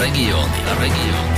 regióny, 0.00 0.58
regióny. 0.80 1.24
tak 1.24 1.33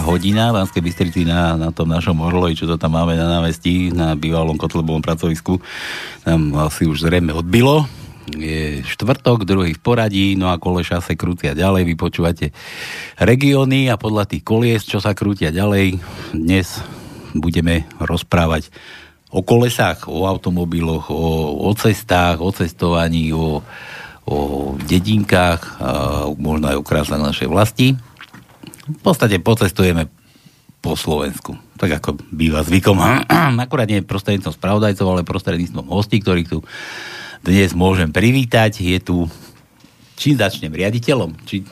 hodina 0.00 0.50
v 0.50 0.62
Banskej 0.62 0.82
Bystrici 0.82 1.22
na, 1.26 1.54
na 1.54 1.70
tom 1.70 1.90
našom 1.90 2.18
orloji, 2.20 2.64
čo 2.64 2.66
to 2.70 2.80
tam 2.80 2.96
máme 2.98 3.14
na 3.14 3.38
námestí, 3.38 3.90
na 3.90 4.14
bývalom 4.14 4.56
kotlebovom 4.56 5.02
pracovisku. 5.04 5.60
Tam 6.22 6.54
asi 6.58 6.88
už 6.88 7.06
zrejme 7.06 7.34
odbilo. 7.34 7.86
Je 8.28 8.84
štvrtok, 8.84 9.48
druhý 9.48 9.72
v 9.72 9.80
poradí, 9.80 10.26
no 10.36 10.52
a 10.52 10.60
koleša 10.60 11.00
sa 11.00 11.16
krútia 11.16 11.56
ďalej. 11.56 11.88
Vy 11.88 11.94
počúvate 11.96 12.46
regióny 13.16 13.88
a 13.88 13.96
podľa 13.96 14.28
tých 14.28 14.44
kolies, 14.44 14.84
čo 14.84 15.00
sa 15.00 15.16
krútia 15.16 15.48
ďalej, 15.48 15.96
dnes 16.36 16.84
budeme 17.32 17.88
rozprávať 17.96 18.68
o 19.32 19.40
kolesách, 19.40 20.08
o 20.12 20.28
automobiloch, 20.28 21.08
o, 21.08 21.56
o 21.68 21.72
cestách, 21.72 22.40
o 22.44 22.52
cestovaní, 22.52 23.32
o, 23.32 23.64
o 24.28 24.36
dedinkách 24.76 25.80
a 25.80 25.88
možno 26.36 26.68
aj 26.68 26.76
o 26.76 26.84
krásach 26.84 27.20
našej 27.20 27.48
vlasti 27.48 27.96
v 28.88 29.00
podstate 29.04 29.36
pocestujeme 29.38 30.08
po 30.80 30.96
Slovensku. 30.96 31.58
Tak 31.76 32.00
ako 32.00 32.10
býva 32.32 32.64
zvykom. 32.64 32.96
Akurát 33.64 33.90
nie 33.90 34.00
prostredníctvom 34.00 34.54
spravodajcov, 34.56 35.06
ale 35.06 35.28
prostredníctvom 35.28 35.86
hostí, 35.90 36.22
ktorých 36.22 36.48
tu 36.48 36.58
dnes 37.42 37.70
môžem 37.76 38.10
privítať. 38.10 38.82
Je 38.82 38.98
tu, 38.98 39.26
čím 40.18 40.38
začnem, 40.38 40.72
riaditeľom? 40.74 41.34
Či 41.46 41.66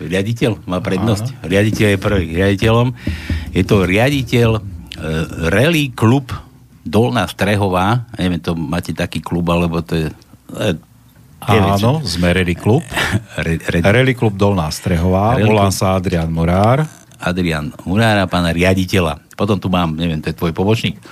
riaditeľ 0.00 0.66
má 0.66 0.80
prednosť. 0.80 1.26
Áno. 1.30 1.48
Riaditeľ 1.48 1.86
je 1.94 1.98
prvý 2.00 2.24
riaditeľom. 2.32 2.88
Je 3.52 3.62
to 3.62 3.84
riaditeľ 3.84 4.50
e, 4.58 4.60
Rally 5.52 5.92
Klub 5.92 6.32
Dolná 6.82 7.28
Strehová. 7.30 8.08
Neviem, 8.18 8.42
to 8.42 8.58
máte 8.58 8.90
taký 8.96 9.22
klub, 9.22 9.46
alebo 9.52 9.84
to 9.84 9.94
je... 9.94 10.06
E, 10.58 10.74
Áno, 11.42 11.98
sme 12.06 12.30
Rally 12.30 12.54
Klub. 12.54 12.86
Rally 13.82 14.14
Klub 14.14 14.38
Dolná 14.38 14.70
Strehová, 14.70 15.34
volám 15.42 15.74
sa 15.74 15.98
Adrian 15.98 16.30
Morár. 16.30 16.86
Adrian 17.18 17.74
Morár 17.82 18.22
a 18.22 18.26
pána 18.30 18.54
riaditeľa. 18.54 19.18
Potom 19.34 19.58
tu 19.58 19.66
mám, 19.66 19.94
neviem, 19.98 20.22
to 20.22 20.30
je 20.30 20.38
tvoj 20.38 20.54
pobočník. 20.54 21.02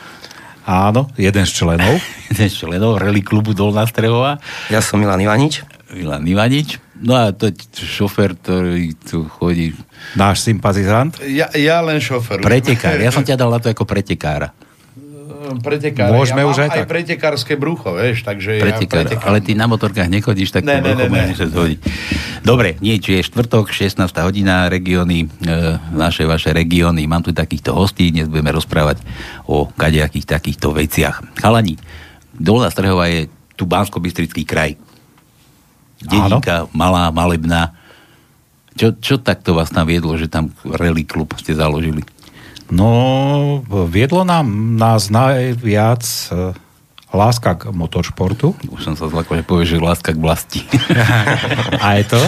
Áno, 0.71 1.11
jeden 1.19 1.43
z 1.43 1.51
členov. 1.51 1.99
jeden 2.31 2.47
z 2.47 2.55
členov 2.55 3.03
Rally 3.03 3.27
Klubu 3.27 3.59
Dolná 3.59 3.83
Strehová. 3.91 4.39
Ja 4.71 4.79
som 4.79 5.03
Milan 5.03 5.19
Ivanič. 5.19 5.67
Milan 5.91 6.23
Ivanič. 6.23 6.79
No 7.01 7.19
a 7.19 7.35
to 7.35 7.51
je 7.51 7.59
šofer, 7.75 8.39
ktorý 8.39 8.95
tu 9.03 9.27
chodí. 9.27 9.75
Náš 10.15 10.47
sympatizant? 10.47 11.17
Ja, 11.27 11.51
ja 11.59 11.83
len 11.83 11.99
šofer. 11.99 12.39
Pretekár. 12.39 13.03
Ja 13.03 13.11
som 13.11 13.27
ťa 13.27 13.35
dal 13.35 13.51
na 13.51 13.59
to 13.59 13.73
ako 13.73 13.83
pretekára 13.83 14.55
pretekár. 15.59 16.15
Môžeme 16.15 16.47
ja 16.47 16.47
už 16.47 16.57
aj, 16.63 16.69
aj 16.71 16.81
tak. 16.85 16.89
pretekárske 16.95 17.55
brucho, 17.59 17.99
vieš, 17.99 18.23
takže 18.23 18.63
pretekár, 18.63 19.11
ja 19.11 19.19
Ale 19.27 19.43
ty 19.43 19.59
na 19.59 19.67
motorkách 19.67 20.07
nechodíš, 20.07 20.55
tak 20.55 20.63
ne, 20.63 20.79
to 20.79 20.95
ne, 20.95 21.11
ne, 21.11 21.35
ne. 21.35 21.75
Dobre, 22.47 22.79
nie, 22.79 23.03
či 23.03 23.19
je 23.19 23.27
štvrtok, 23.27 23.75
16. 23.75 24.07
hodina, 24.23 24.71
regióny, 24.71 25.27
e, 25.27 25.29
naše, 25.91 26.25
vaše 26.25 26.55
regióny. 26.55 27.11
Mám 27.11 27.27
tu 27.27 27.35
takýchto 27.35 27.75
hostí, 27.75 28.15
dnes 28.15 28.31
budeme 28.31 28.55
rozprávať 28.55 29.03
o 29.51 29.67
kadejakých 29.67 30.39
takýchto 30.39 30.71
veciach. 30.71 31.21
Chalani, 31.43 31.75
Dolná 32.31 32.71
Strehová 32.71 33.11
je 33.11 33.29
tu 33.59 33.67
bansko 33.69 34.01
kraj. 34.47 34.79
Dedinka, 36.01 36.65
malá, 36.73 37.13
malebná. 37.13 37.77
Čo, 38.73 38.97
čo 38.97 39.15
takto 39.21 39.53
vás 39.53 39.69
tam 39.69 39.85
viedlo, 39.85 40.17
že 40.17 40.33
tam 40.33 40.49
rally 40.65 41.05
klub 41.05 41.37
ste 41.37 41.53
založili? 41.53 42.01
No, 42.71 43.67
viedlo 43.91 44.23
nám 44.23 44.79
nás 44.79 45.11
najviac 45.11 46.07
e, 46.07 46.55
láska 47.11 47.59
k 47.59 47.63
motoršportu. 47.75 48.55
Už 48.71 48.87
som 48.87 48.95
sa 48.95 49.11
zlakol, 49.11 49.43
že 49.43 49.45
povieš, 49.45 49.69
že 49.75 49.79
láska 49.83 50.11
k 50.15 50.23
vlasti. 50.23 50.61
Aj 51.83 51.99
to. 52.07 52.19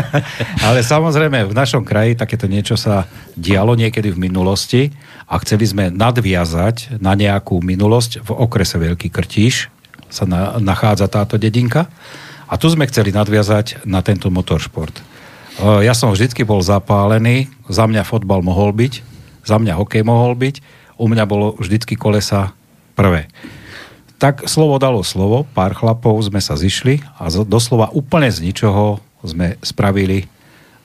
Ale 0.68 0.84
samozrejme, 0.84 1.48
v 1.48 1.56
našom 1.56 1.88
kraji 1.88 2.20
takéto 2.20 2.44
niečo 2.44 2.76
sa 2.76 3.08
dialo 3.32 3.72
niekedy 3.80 4.12
v 4.12 4.28
minulosti 4.28 4.92
a 5.24 5.40
chceli 5.40 5.64
sme 5.64 5.88
nadviazať 5.88 7.00
na 7.00 7.16
nejakú 7.16 7.64
minulosť 7.64 8.20
v 8.20 8.30
okrese 8.36 8.76
Veľký 8.76 9.08
Krtíš 9.08 9.72
sa 10.12 10.28
na, 10.28 10.60
nachádza 10.60 11.08
táto 11.08 11.40
dedinka 11.40 11.88
a 12.44 12.54
tu 12.60 12.68
sme 12.68 12.84
chceli 12.88 13.08
nadviazať 13.12 13.88
na 13.88 14.04
tento 14.04 14.28
motoršport. 14.28 15.00
E, 15.00 15.02
ja 15.80 15.96
som 15.96 16.12
vždycky 16.12 16.44
bol 16.44 16.60
zapálený, 16.60 17.48
za 17.72 17.88
mňa 17.88 18.04
fotbal 18.04 18.44
mohol 18.44 18.76
byť, 18.76 19.16
za 19.48 19.56
mňa 19.56 19.80
hokej 19.80 20.04
mohol 20.04 20.36
byť, 20.36 20.60
u 21.00 21.06
mňa 21.08 21.24
bolo 21.24 21.56
vždycky 21.56 21.96
kolesa 21.96 22.52
prvé. 22.92 23.32
Tak 24.18 24.50
slovo 24.50 24.76
dalo 24.82 25.00
slovo, 25.06 25.46
pár 25.54 25.72
chlapov 25.72 26.18
sme 26.26 26.42
sa 26.42 26.58
zišli 26.58 27.00
a 27.16 27.30
doslova 27.30 27.88
úplne 27.94 28.28
z 28.28 28.44
ničoho 28.44 28.98
sme 29.22 29.56
spravili 29.62 30.26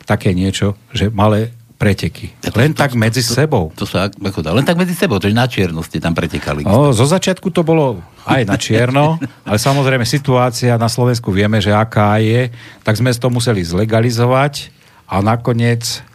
také 0.05 0.31
niečo, 0.31 0.77
že 0.93 1.09
malé 1.09 1.49
preteky. 1.83 2.31
To, 2.47 2.55
len 2.55 2.71
to, 2.71 2.79
tak 2.79 2.95
medzi 2.95 3.19
to, 3.19 3.33
sebou. 3.33 3.73
To, 3.75 3.83
to 3.83 3.85
sa 3.89 4.07
ako 4.07 4.39
dá. 4.39 4.55
Len 4.55 4.63
tak 4.63 4.79
medzi 4.79 4.95
sebou, 4.95 5.19
to 5.19 5.27
na 5.33 5.49
čierno 5.49 5.83
ste 5.83 5.99
tam 5.99 6.15
pretekali. 6.15 6.63
No, 6.63 6.95
zo 6.95 7.03
začiatku 7.03 7.51
to 7.51 7.65
bolo 7.65 7.99
aj 8.23 8.47
na 8.47 8.55
čierno, 8.55 9.19
ale 9.47 9.57
samozrejme 9.59 10.07
situácia 10.07 10.79
na 10.79 10.87
Slovensku 10.87 11.33
vieme, 11.33 11.59
že 11.59 11.75
aká 11.75 12.21
je, 12.23 12.53
tak 12.85 12.95
sme 12.95 13.11
to 13.11 13.27
museli 13.27 13.65
zlegalizovať 13.65 14.71
a 15.09 15.19
nakoniec 15.19 16.05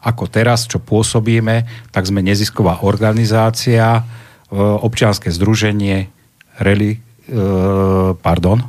ako 0.00 0.24
teraz, 0.32 0.64
čo 0.64 0.80
pôsobíme, 0.80 1.68
tak 1.92 2.08
sme 2.08 2.24
nezisková 2.24 2.84
organizácia, 2.88 4.00
e, 4.00 4.02
občianske 4.56 5.28
združenie, 5.28 6.08
rally, 6.56 6.96
e, 6.96 6.98
pardon, 8.16 8.64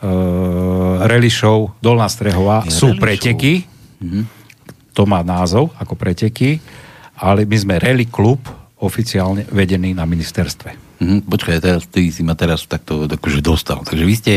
e, 0.00 1.28
show 1.28 1.76
Dolná 1.84 2.08
Strehová 2.08 2.64
je 2.64 2.72
sú 2.72 2.96
preteky. 2.96 3.68
Mhm. 4.00 4.20
To 4.96 5.06
má 5.06 5.20
názov 5.22 5.70
ako 5.78 5.94
preteky, 5.94 6.58
ale 7.20 7.44
my 7.44 7.56
sme 7.56 7.74
rally 7.78 8.08
klub 8.08 8.40
oficiálne 8.80 9.44
vedený 9.52 9.92
na 9.92 10.08
ministerstve. 10.08 11.00
Mhm, 11.00 11.28
počkaj, 11.28 11.60
teraz, 11.60 11.84
ty 11.88 12.08
si 12.08 12.24
ma 12.24 12.32
teraz 12.32 12.64
takto 12.64 13.04
akože 13.04 13.44
dostal. 13.44 13.84
Takže 13.84 14.04
vy 14.04 14.14
ste 14.16 14.32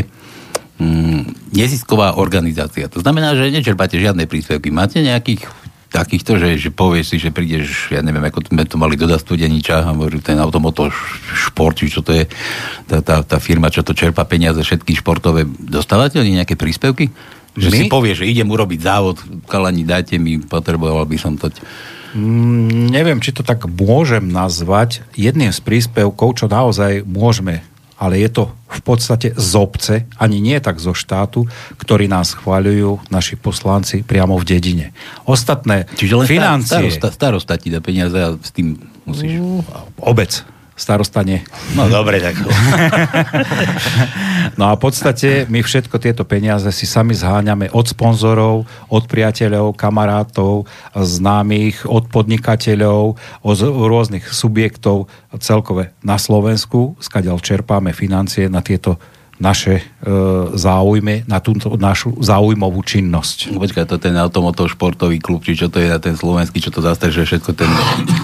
mm, 0.80 1.56
nezisková 1.56 2.20
organizácia. 2.20 2.92
To 2.92 3.00
znamená, 3.00 3.36
že 3.36 3.52
nečerpáte 3.52 3.96
žiadne 4.00 4.28
príspevky. 4.28 4.72
Máte 4.72 5.00
nejakých 5.00 5.48
takýchto, 5.94 6.42
že, 6.42 6.58
že 6.58 6.74
povieš 6.74 7.06
si, 7.14 7.18
že 7.22 7.30
prídeš, 7.30 7.94
ja 7.94 8.02
neviem, 8.02 8.26
ako 8.26 8.50
sme 8.50 8.66
to 8.66 8.82
mali 8.82 8.98
dodať 8.98 9.22
studeniča, 9.22 9.86
ten 10.26 10.42
automoto 10.42 10.90
šport, 11.38 11.78
či 11.78 11.94
čo 11.94 12.02
to 12.02 12.18
je, 12.18 12.26
tá, 12.90 13.06
tá, 13.06 13.22
tá 13.22 13.38
firma, 13.38 13.70
čo 13.70 13.86
to 13.86 13.94
čerpa 13.94 14.26
peniaze, 14.26 14.58
všetky 14.58 14.98
športové, 14.98 15.46
dostávate 15.46 16.18
oni 16.18 16.42
nejaké 16.42 16.58
príspevky? 16.58 17.14
Že 17.54 17.70
My? 17.70 17.78
si 17.78 17.84
povieš, 17.86 18.26
že 18.26 18.30
idem 18.34 18.50
urobiť 18.50 18.80
závod, 18.82 19.22
kalani, 19.46 19.86
dajte 19.86 20.18
mi, 20.18 20.42
potreboval 20.42 21.06
by 21.06 21.18
som 21.22 21.38
to. 21.38 21.54
Mm, 22.18 22.90
neviem, 22.90 23.22
či 23.22 23.30
to 23.30 23.46
tak 23.46 23.70
môžem 23.70 24.26
nazvať. 24.26 25.06
Jedným 25.14 25.54
z 25.54 25.62
príspevkov, 25.62 26.42
čo 26.42 26.46
naozaj 26.50 27.06
môžeme 27.06 27.62
ale 28.04 28.20
je 28.20 28.28
to 28.28 28.44
v 28.68 28.82
podstate 28.84 29.32
z 29.32 29.52
obce, 29.56 30.04
ani 30.20 30.44
nie 30.44 30.60
tak 30.60 30.76
zo 30.84 30.92
štátu, 30.92 31.48
ktorí 31.80 32.12
nás 32.12 32.36
chváľujú 32.36 33.08
naši 33.08 33.40
poslanci 33.40 34.04
priamo 34.04 34.36
v 34.36 34.44
dedine. 34.44 34.88
Ostatné 35.24 35.88
Čiže 35.96 36.14
len 36.20 36.28
financie... 36.28 36.68
Starosta, 36.68 37.08
starosta 37.16 37.54
ti 37.56 37.72
dá 37.72 37.80
peniaze 37.80 38.20
a 38.20 38.36
s 38.36 38.52
tým 38.52 38.76
musíš... 39.08 39.40
Obec 40.04 40.44
starostane. 40.74 41.46
No 41.78 41.86
dobre, 41.86 42.18
tak. 42.18 42.34
no 44.60 44.70
a 44.70 44.74
v 44.74 44.82
podstate 44.82 45.46
my 45.46 45.62
všetko 45.62 46.02
tieto 46.02 46.26
peniaze 46.26 46.70
si 46.74 46.90
sami 46.90 47.14
zháňame 47.14 47.70
od 47.70 47.86
sponzorov, 47.86 48.66
od 48.90 49.04
priateľov, 49.06 49.78
kamarátov, 49.78 50.66
známych, 50.98 51.86
od 51.86 52.10
podnikateľov, 52.10 53.18
od 53.46 53.58
rôznych 53.64 54.26
subjektov 54.26 55.10
celkové 55.38 55.94
na 56.02 56.18
Slovensku, 56.18 56.98
skadiaľ 56.98 57.38
čerpáme 57.42 57.94
financie 57.94 58.50
na 58.50 58.66
tieto 58.66 58.98
naše 59.44 59.74
e, 59.76 59.84
záujmy, 60.56 61.28
na 61.28 61.44
túto 61.44 61.76
našu 61.76 62.16
záujmovú 62.24 62.80
činnosť. 62.80 63.52
Počkaj, 63.52 63.92
to 63.92 64.00
ten 64.00 64.16
automotor 64.16 64.72
športový 64.72 65.20
klub, 65.20 65.44
či 65.44 65.60
čo 65.60 65.68
to 65.68 65.84
je 65.84 65.92
na 65.92 66.00
ten 66.00 66.16
slovenský, 66.16 66.64
čo 66.64 66.72
to 66.72 66.80
že 66.80 67.28
všetko 67.28 67.52
ten 67.52 67.68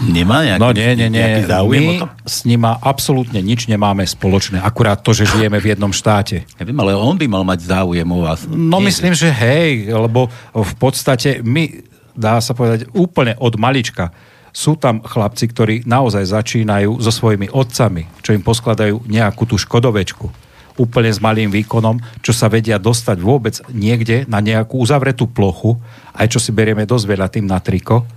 nemá 0.07 0.48
nejaký, 0.48 0.63
No 0.63 0.71
nie, 0.71 0.95
nie, 0.95 1.12
nie. 1.12 1.44
My 1.44 2.07
s 2.24 2.48
nima 2.48 2.80
absolútne 2.80 3.44
nič 3.44 3.68
nemáme 3.68 4.07
spoločné. 4.07 4.63
Akurát 4.63 5.04
to, 5.04 5.12
že 5.12 5.27
žijeme 5.27 5.60
v 5.60 5.75
jednom 5.75 5.92
štáte. 5.92 6.48
Ja 6.56 6.63
viem, 6.63 6.80
ale 6.80 6.95
on 6.95 7.19
by 7.19 7.27
mal 7.27 7.44
mať 7.44 7.68
záujem 7.68 8.07
o 8.07 8.24
vás. 8.24 8.48
No 8.48 8.80
nie, 8.80 8.88
myslím, 8.88 9.12
že 9.12 9.27
hej, 9.27 9.92
lebo 9.92 10.31
v 10.56 10.74
podstate 10.80 11.44
my, 11.44 11.83
dá 12.16 12.39
sa 12.39 12.56
povedať, 12.56 12.88
úplne 12.95 13.36
od 13.44 13.60
malička 13.60 14.16
sú 14.56 14.80
tam 14.80 15.04
chlapci, 15.04 15.45
ktorí 15.51 15.75
naozaj 15.86 16.25
začínajú 16.31 16.98
so 17.04 17.12
svojimi 17.12 17.51
otcami, 17.51 18.07
čo 18.24 18.33
im 18.33 18.42
poskladajú 18.42 19.06
nejakú 19.06 19.44
tú 19.45 19.60
škodovečku 19.60 20.49
úplne 20.80 21.12
s 21.12 21.20
malým 21.20 21.52
výkonom, 21.52 22.00
čo 22.24 22.31
sa 22.31 22.48
vedia 22.48 22.80
dostať 22.80 23.18
vôbec 23.20 23.60
niekde 23.76 24.24
na 24.31 24.40
nejakú 24.40 24.80
uzavretú 24.80 25.28
plochu, 25.28 25.76
aj 26.16 26.31
čo 26.31 26.40
si 26.40 26.56
berieme 26.56 26.88
dosť 26.88 27.06
veľa 27.06 27.28
tým 27.28 27.46
na 27.46 27.60
triko, 27.60 28.08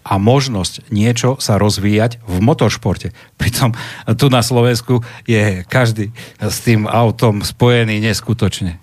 a 0.00 0.16
možnosť 0.16 0.88
niečo 0.88 1.36
sa 1.38 1.60
rozvíjať 1.60 2.24
v 2.24 2.36
motoršporte. 2.40 3.12
Pritom 3.36 3.76
tu 4.16 4.32
na 4.32 4.40
Slovensku 4.40 5.04
je 5.28 5.62
každý 5.68 6.10
s 6.40 6.64
tým 6.64 6.88
autom 6.88 7.44
spojený 7.44 8.00
neskutočne. 8.00 8.80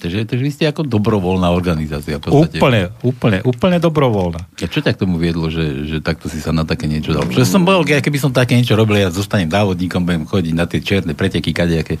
Takže, 0.00 0.24
takže 0.24 0.44
vy 0.48 0.52
ste 0.56 0.64
ako 0.64 0.88
dobrovoľná 0.88 1.52
organizácia. 1.52 2.16
V 2.16 2.32
Úplne, 2.32 2.96
úplne, 3.04 3.44
úplne 3.44 3.76
dobrovoľná. 3.76 4.48
A 4.48 4.64
čo 4.64 4.80
ťa 4.80 4.96
k 4.96 5.00
tomu 5.04 5.20
viedlo, 5.20 5.52
že, 5.52 5.84
že 5.84 6.00
takto 6.00 6.32
si 6.32 6.40
sa 6.40 6.56
na 6.56 6.64
také 6.64 6.88
niečo 6.88 7.12
dal? 7.12 7.28
Čo 7.28 7.44
som 7.44 7.68
bol, 7.68 7.84
keby 7.84 8.16
som 8.16 8.32
také 8.32 8.56
niečo 8.56 8.80
robil, 8.80 8.96
ja 9.04 9.12
zostanem 9.12 9.52
závodníkom, 9.52 10.00
budem 10.00 10.24
chodiť 10.24 10.54
na 10.56 10.64
tie 10.64 10.80
čierne 10.80 11.12
preteky, 11.12 11.52
kadejaké. 11.52 12.00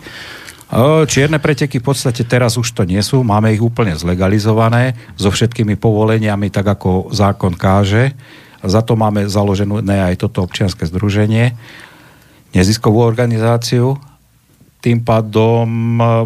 Čierne 1.10 1.42
preteky 1.42 1.82
v 1.82 1.86
podstate 1.90 2.22
teraz 2.22 2.54
už 2.54 2.70
to 2.70 2.86
nie 2.86 3.02
sú, 3.02 3.26
máme 3.26 3.50
ich 3.50 3.58
úplne 3.58 3.90
zlegalizované 3.98 4.94
so 5.18 5.34
všetkými 5.34 5.74
povoleniami, 5.74 6.46
tak 6.46 6.78
ako 6.78 7.10
zákon 7.10 7.58
káže. 7.58 8.14
Za 8.62 8.86
to 8.86 8.94
máme 8.94 9.26
založené 9.26 9.98
aj 9.98 10.22
toto 10.22 10.46
občianske 10.46 10.86
združenie, 10.86 11.58
neziskovú 12.54 13.02
organizáciu. 13.02 13.98
Tým 14.78 15.02
pádom 15.02 15.66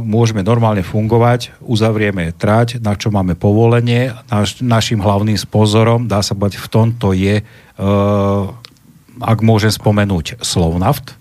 môžeme 0.05 0.45
normálne 0.45 0.85
fungovať, 0.85 1.57
uzavrieme 1.65 2.31
trať, 2.37 2.85
na 2.85 2.95
čo 2.95 3.09
máme 3.09 3.35
povolenie. 3.35 4.13
Naš, 4.29 4.61
našim 4.61 5.01
hlavným 5.01 5.41
sponzorom, 5.41 6.05
dá 6.05 6.21
sa 6.21 6.37
bať 6.37 6.61
v 6.61 6.67
tomto 6.69 7.17
je, 7.17 7.41
ak 9.19 9.39
môžem 9.41 9.73
spomenúť, 9.73 10.39
Slovnaft, 10.45 11.17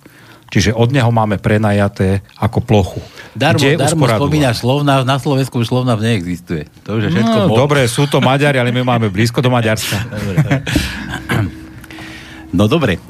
Čiže 0.53 0.69
od 0.77 0.94
neho 0.94 1.09
máme 1.09 1.41
prenajaté 1.41 2.21
ako 2.38 2.61
plochu. 2.61 3.01
Darmo, 3.33 3.57
kde 3.57 3.81
darmo 3.81 4.05
spomínaš 4.05 4.61
Slovnav, 4.61 5.01
na 5.01 5.17
Slovensku 5.17 5.65
už 5.65 5.73
Slovnav 5.73 5.97
neexistuje. 5.97 6.69
To 6.85 7.01
už 7.01 7.09
je 7.09 7.17
všetko 7.17 7.38
no, 7.50 7.57
dobre, 7.57 7.89
sú 7.89 8.05
to 8.05 8.21
Maďari, 8.21 8.61
ale 8.61 8.69
my 8.69 8.85
máme 8.85 9.09
blízko 9.09 9.41
do 9.41 9.50
Maďarska. 9.50 9.97
No 12.53 12.69
dobre, 12.69 13.01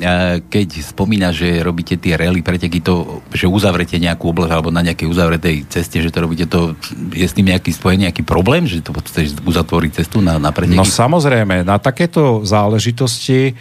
keď 0.47 0.79
spomínaš, 0.79 1.43
že 1.43 1.59
robíte 1.59 1.99
tie 1.99 2.15
rally 2.15 2.39
preteky, 2.39 2.79
to, 2.79 3.19
že 3.35 3.43
uzavrete 3.43 3.99
nejakú 3.99 4.31
oblasť 4.31 4.55
alebo 4.55 4.71
na 4.71 4.79
nejakej 4.79 5.03
uzavretej 5.03 5.67
ceste, 5.67 5.99
že 5.99 6.15
to 6.15 6.23
robíte, 6.23 6.47
to 6.47 6.79
je 7.11 7.27
s 7.27 7.35
tým 7.35 7.51
nejaký 7.51 7.75
spojený 7.75 8.07
nejaký 8.07 8.23
problém, 8.23 8.63
že 8.63 8.79
to 8.79 8.95
chceš 9.03 9.35
uzatvoriť 9.43 9.99
cestu 9.99 10.23
na, 10.23 10.39
na 10.39 10.55
preteky? 10.55 10.79
No 10.79 10.87
samozrejme, 10.87 11.67
na 11.67 11.75
takéto 11.75 12.47
záležitosti 12.47 13.51
e, 13.51 13.53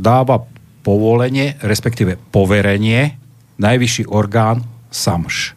dáva 0.00 0.48
povolenie, 0.88 1.60
respektíve 1.60 2.16
poverenie, 2.32 3.20
najvyšší 3.60 4.08
orgán 4.08 4.64
SAMŠ. 4.88 5.52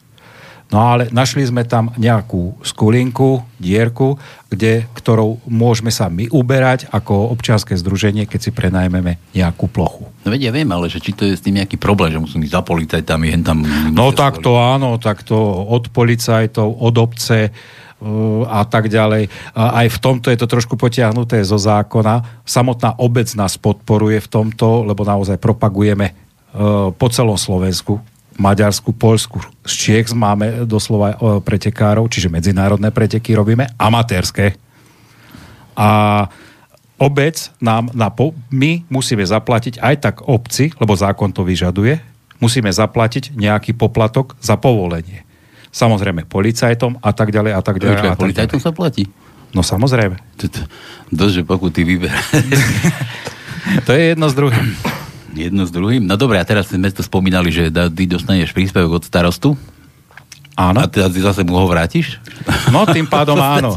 No 0.71 0.79
ale 0.87 1.11
našli 1.11 1.43
sme 1.43 1.67
tam 1.67 1.91
nejakú 1.99 2.59
skulinku, 2.63 3.43
dierku, 3.59 4.15
kde, 4.47 4.87
ktorou 4.95 5.43
môžeme 5.43 5.91
sa 5.91 6.07
my 6.07 6.31
uberať 6.31 6.87
ako 6.91 7.31
občianske 7.31 7.75
združenie, 7.75 8.23
keď 8.23 8.39
si 8.39 8.51
prenajmeme 8.55 9.19
nejakú 9.35 9.67
plochu. 9.67 10.07
No 10.23 10.31
vedia, 10.31 10.51
viem, 10.51 10.67
ale 10.71 10.87
že 10.87 11.03
či 11.03 11.11
to 11.11 11.27
je 11.27 11.35
s 11.35 11.43
tým 11.43 11.59
nejaký 11.59 11.75
problém, 11.75 12.11
že 12.11 12.23
musím 12.23 12.47
ísť 12.47 12.55
za 12.55 12.63
policajtami, 12.63 13.25
hen 13.31 13.43
tam... 13.43 13.67
No 13.91 14.15
tak 14.15 14.39
to 14.39 14.59
áno, 14.59 14.95
tak 14.95 15.27
to 15.27 15.35
od 15.67 15.91
policajtov, 15.91 16.67
od 16.79 16.95
obce, 16.99 17.51
a 18.49 18.65
tak 18.65 18.89
ďalej. 18.89 19.29
Aj 19.53 19.87
v 19.87 19.97
tomto 20.01 20.33
je 20.33 20.37
to 20.41 20.49
trošku 20.49 20.73
potiahnuté 20.73 21.45
zo 21.45 21.61
zákona. 21.61 22.41
Samotná 22.41 22.97
obec 22.97 23.29
nás 23.37 23.61
podporuje 23.61 24.17
v 24.25 24.31
tomto, 24.31 24.81
lebo 24.81 25.05
naozaj 25.05 25.37
propagujeme 25.37 26.09
e, 26.09 26.13
po 26.89 27.07
celom 27.13 27.37
Slovensku, 27.37 28.01
Maďarsku, 28.41 28.97
Polsku. 28.97 29.37
Z 29.61 29.73
Čiech 29.77 30.07
máme 30.17 30.65
doslova 30.65 31.13
e, 31.13 31.15
pretekárov, 31.45 32.09
čiže 32.09 32.33
medzinárodné 32.33 32.89
preteky 32.89 33.37
robíme, 33.37 33.69
amatérske. 33.77 34.57
A 35.77 36.25
obec 36.97 37.53
nám, 37.61 37.93
na 37.93 38.09
my 38.49 38.71
musíme 38.89 39.21
zaplatiť 39.21 39.77
aj 39.77 39.95
tak 40.01 40.15
obci, 40.25 40.73
lebo 40.81 40.97
zákon 40.97 41.29
to 41.29 41.45
vyžaduje, 41.45 42.01
musíme 42.41 42.73
zaplatiť 42.73 43.37
nejaký 43.37 43.77
poplatok 43.77 44.33
za 44.41 44.57
povolenie 44.57 45.30
samozrejme 45.71 46.27
policajtom 46.27 46.99
a 46.99 47.11
tak 47.15 47.31
ďalej 47.31 47.51
a 47.55 47.61
tak 47.63 47.79
ďalej. 47.79 47.95
Počkaj, 47.97 48.19
policajtom 48.19 48.59
sa 48.59 48.71
platí? 48.75 49.07
No 49.51 49.63
samozrejme. 49.63 50.15
Dosť, 51.11 51.33
že 51.33 51.43
pokuty 51.43 51.83
vyberá. 51.83 52.15
to 53.87 53.91
je 53.91 54.15
jedno 54.15 54.31
s 54.31 54.35
druhým. 54.35 54.67
Jedno 55.31 55.63
s 55.67 55.71
druhým. 55.71 56.03
No 56.03 56.15
dobre, 56.15 56.39
a 56.39 56.47
teraz 56.47 56.71
sme 56.71 56.91
to 56.91 57.03
spomínali, 57.03 57.51
že 57.51 57.71
ty 57.71 58.03
dostaneš 58.07 58.55
príspevok 58.55 58.99
od 58.99 59.03
starostu. 59.03 59.55
Áno. 60.59 60.83
A 60.83 60.87
ty 60.87 61.19
zase 61.23 61.47
mu 61.47 61.55
ho 61.55 61.65
vrátiš? 61.67 62.19
No, 62.69 62.83
tým 62.83 63.07
pádom 63.07 63.39
áno. 63.59 63.75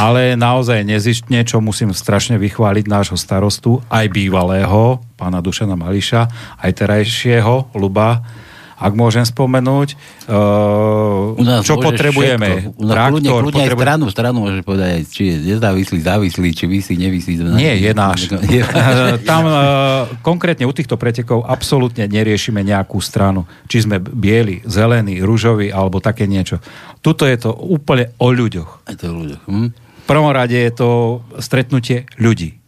Ale 0.00 0.34
naozaj 0.34 0.80
nezištne, 0.82 1.44
čo 1.44 1.60
musím 1.60 1.92
strašne 1.92 2.40
vychváliť 2.40 2.84
nášho 2.88 3.16
starostu, 3.20 3.84
aj 3.92 4.08
bývalého, 4.08 5.04
pána 5.20 5.44
Dušana 5.44 5.76
Mališa, 5.76 6.26
aj 6.60 6.70
terajšieho, 6.72 7.76
Luba, 7.76 8.24
ak 8.84 8.92
môžem 8.92 9.24
spomenúť, 9.24 9.96
uh, 10.28 11.40
u 11.40 11.40
nás 11.40 11.64
čo 11.64 11.80
potrebujeme. 11.80 12.76
U 12.76 12.84
nás 12.84 12.92
Traktor, 12.92 13.12
kľudne, 13.16 13.30
kľudne 13.32 13.62
potrebu... 13.64 13.80
aj 13.80 13.84
stranu, 13.88 14.04
stranu 14.12 14.36
môžeš 14.44 14.60
povedať, 14.60 14.92
či 15.08 15.22
je 15.32 15.36
nezávislý, 15.56 15.98
závislý, 16.04 16.48
či 16.52 16.64
vysí, 16.68 16.92
nevisí. 17.00 17.40
Nie, 17.40 17.80
je 17.80 17.92
náš. 17.96 18.28
Tam 19.30 19.48
uh, 19.48 19.56
konkrétne 20.20 20.68
u 20.68 20.72
týchto 20.76 21.00
pretekov 21.00 21.48
absolútne 21.48 22.04
neriešime 22.04 22.60
nejakú 22.60 23.00
stranu. 23.00 23.48
Či 23.72 23.88
sme 23.88 23.96
bieli, 24.04 24.60
zelený, 24.68 25.24
rúžový 25.24 25.72
alebo 25.72 26.04
také 26.04 26.28
niečo. 26.28 26.60
Tuto 27.00 27.24
je 27.24 27.40
to 27.40 27.56
úplne 27.56 28.12
o 28.20 28.28
ľuďoch. 28.28 28.84
Je 28.92 28.96
to 29.00 29.04
o 29.08 29.16
ľuďoch. 29.16 29.42
Hm? 29.48 29.68
V 30.04 30.04
prvom 30.04 30.28
rade 30.28 30.60
je 30.60 30.72
to 30.76 31.24
stretnutie 31.40 32.04
ľudí 32.20 32.60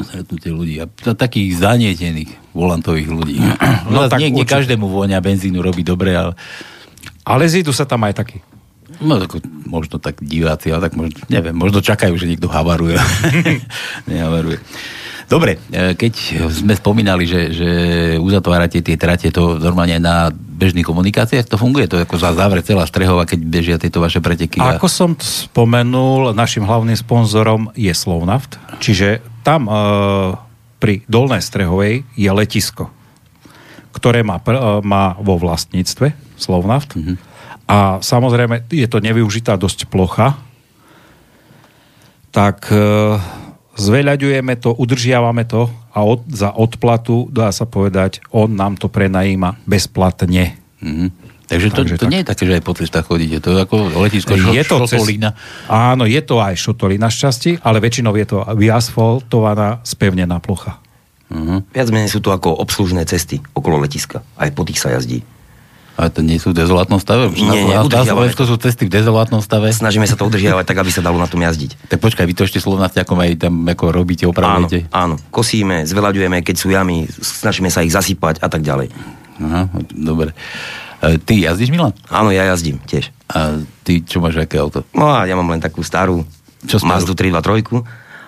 stretnutie 0.00 0.52
ľudí. 0.52 0.74
A 0.82 0.86
takých 1.16 1.56
zanietených 1.60 2.30
volantových 2.52 3.08
ľudí. 3.08 3.38
No, 3.86 4.02
no 4.02 4.10
tak 4.10 4.18
nie, 4.18 4.34
nie 4.34 4.42
každému 4.42 4.90
vôňa 4.90 5.22
benzínu 5.22 5.62
robí 5.62 5.86
dobre, 5.86 6.10
ale... 6.10 6.34
Ale 7.22 7.46
zídu 7.46 7.70
sa 7.70 7.86
tam 7.86 8.02
aj 8.02 8.18
takí. 8.18 8.42
No, 8.98 9.22
tak, 9.22 9.38
možno 9.62 10.02
tak 10.02 10.18
diváci, 10.18 10.74
ale 10.74 10.90
tak 10.90 10.98
možno, 10.98 11.22
neviem, 11.30 11.54
možno 11.54 11.78
čakajú, 11.78 12.18
že 12.18 12.26
niekto 12.26 12.50
havaruje. 12.50 12.98
Nehavaruje. 14.10 14.58
Dobre, 15.26 15.58
e, 15.74 15.94
keď 15.98 16.12
sme 16.50 16.74
spomínali, 16.78 17.26
že, 17.26 17.50
že 17.50 17.68
uzatvárate 18.18 18.78
tie 18.78 18.94
trate, 18.94 19.30
to 19.34 19.58
normálne 19.58 19.98
na 19.98 20.30
bežných 20.30 20.86
komunikáciách 20.86 21.50
to 21.50 21.58
funguje? 21.58 21.90
To 21.90 21.98
je 21.98 22.06
ako 22.06 22.16
za 22.16 22.30
závre 22.30 22.62
celá 22.62 22.86
Strehova, 22.86 23.26
keď 23.26 23.38
bežia 23.42 23.76
tieto 23.76 23.98
vaše 23.98 24.22
preteky. 24.22 24.62
A... 24.62 24.78
Ako 24.78 24.86
som 24.86 25.18
t- 25.18 25.26
spomenul, 25.26 26.30
našim 26.30 26.62
hlavným 26.62 26.94
sponzorom 26.94 27.74
je 27.74 27.90
Slovnaft, 27.90 28.58
čiže 28.78 29.18
tam 29.46 29.70
e, 29.70 29.72
pri 30.82 31.06
Dolnej 31.06 31.38
Strehovej 31.38 32.02
je 32.18 32.30
letisko, 32.34 32.90
ktoré 33.94 34.26
má, 34.26 34.42
e, 34.42 34.58
má 34.82 35.14
vo 35.22 35.38
vlastníctve 35.38 36.10
Slovnaft. 36.34 36.98
Mm-hmm. 36.98 37.16
A 37.70 38.02
samozrejme, 38.02 38.66
je 38.66 38.86
to 38.90 38.98
nevyužitá 38.98 39.54
dosť 39.54 39.86
plocha, 39.86 40.34
tak 42.34 42.66
e, 42.74 42.78
zveľaďujeme 43.78 44.58
to, 44.58 44.74
udržiavame 44.74 45.46
to 45.46 45.70
a 45.94 46.02
od, 46.02 46.26
za 46.26 46.50
odplatu, 46.50 47.30
dá 47.30 47.54
sa 47.54 47.70
povedať, 47.70 48.18
on 48.34 48.50
nám 48.50 48.74
to 48.74 48.90
prenajíma 48.90 49.62
bezplatne. 49.62 50.58
Mm-hmm. 50.82 51.25
Takže 51.46 51.68
to, 51.70 51.76
Takže 51.86 51.94
to 51.94 52.04
tak. 52.06 52.10
nie 52.10 52.20
je 52.22 52.26
také, 52.26 52.42
že 52.42 52.52
aj 52.58 52.64
po 52.66 52.74
cestách 52.74 53.06
chodíte. 53.06 53.38
To 53.38 53.54
je 53.54 53.58
ako 53.62 53.76
letisko 54.02 54.34
Je 54.34 54.64
to 54.66 54.82
cez- 54.90 54.98
Šotolína. 54.98 55.30
Áno, 55.70 56.02
je 56.02 56.18
to 56.18 56.42
aj 56.42 56.58
šotolina 56.58 57.06
šťastí, 57.06 57.62
ale 57.62 57.78
väčšinou 57.78 58.10
je 58.18 58.26
to 58.26 58.38
vyasfaltovaná, 58.42 59.78
spevnená 59.86 60.42
plocha. 60.42 60.82
Uh-huh. 61.30 61.62
Viac 61.70 61.88
menej 61.90 62.10
sú 62.10 62.18
to 62.22 62.34
ako 62.34 62.54
obslužné 62.54 63.06
cesty 63.06 63.42
okolo 63.54 63.82
letiska. 63.82 64.22
Aj 64.38 64.50
po 64.50 64.62
tých 64.66 64.78
sa 64.78 64.94
jazdí. 64.94 65.22
A 65.96 66.12
to 66.12 66.20
nie 66.20 66.36
sú 66.36 66.52
v 66.52 66.60
dezolátnom 66.60 67.00
stave? 67.00 67.32
Nie, 67.32 67.64
nie, 67.64 67.72
na, 67.72 68.04
Slovensku 68.04 68.44
sú 68.44 68.60
cesty 68.60 68.84
v 68.84 68.92
dezolátnom 68.92 69.40
stave. 69.40 69.72
Snažíme 69.72 70.04
sa 70.04 70.12
to 70.12 70.28
udržiavať 70.28 70.68
tak, 70.68 70.76
aby 70.84 70.92
sa 70.92 71.00
dalo 71.00 71.16
na 71.16 71.24
tom 71.24 71.40
jazdiť. 71.40 71.72
Tak 71.96 72.04
počkaj, 72.04 72.28
vy 72.28 72.34
to 72.36 72.44
ešte 72.44 72.60
slovnastiakom 72.60 73.16
aj 73.16 73.48
tam 73.48 73.64
ako 73.64 73.96
robíte, 73.96 74.28
Áno, 74.28 74.36
opravujete. 74.36 74.92
áno. 74.92 75.16
Kosíme, 75.32 75.88
zveľaďujeme, 75.88 76.44
keď 76.44 76.56
sú 76.60 76.68
jamy, 76.68 77.08
snažíme 77.08 77.72
sa 77.72 77.80
ich 77.80 77.96
zasypať 77.96 78.44
a 78.44 78.48
tak 78.52 78.60
ďalej. 78.60 78.92
Aha, 79.40 79.72
dobre. 79.96 80.36
E, 81.02 81.18
ty 81.20 81.44
jazdíš, 81.44 81.72
Milan? 81.72 81.92
Áno, 82.08 82.32
ja 82.32 82.48
jazdím 82.48 82.80
tiež. 82.84 83.12
A 83.32 83.60
ty 83.84 84.00
čo 84.00 84.22
máš, 84.22 84.38
aké 84.40 84.56
auto? 84.56 84.86
No 84.96 85.10
a 85.10 85.26
ja 85.28 85.34
mám 85.36 85.50
len 85.50 85.60
takú 85.60 85.82
starú, 85.82 86.24
Čo 86.64 86.80
starú? 86.80 86.90
Mazdu 86.94 87.12
323, 87.12 87.82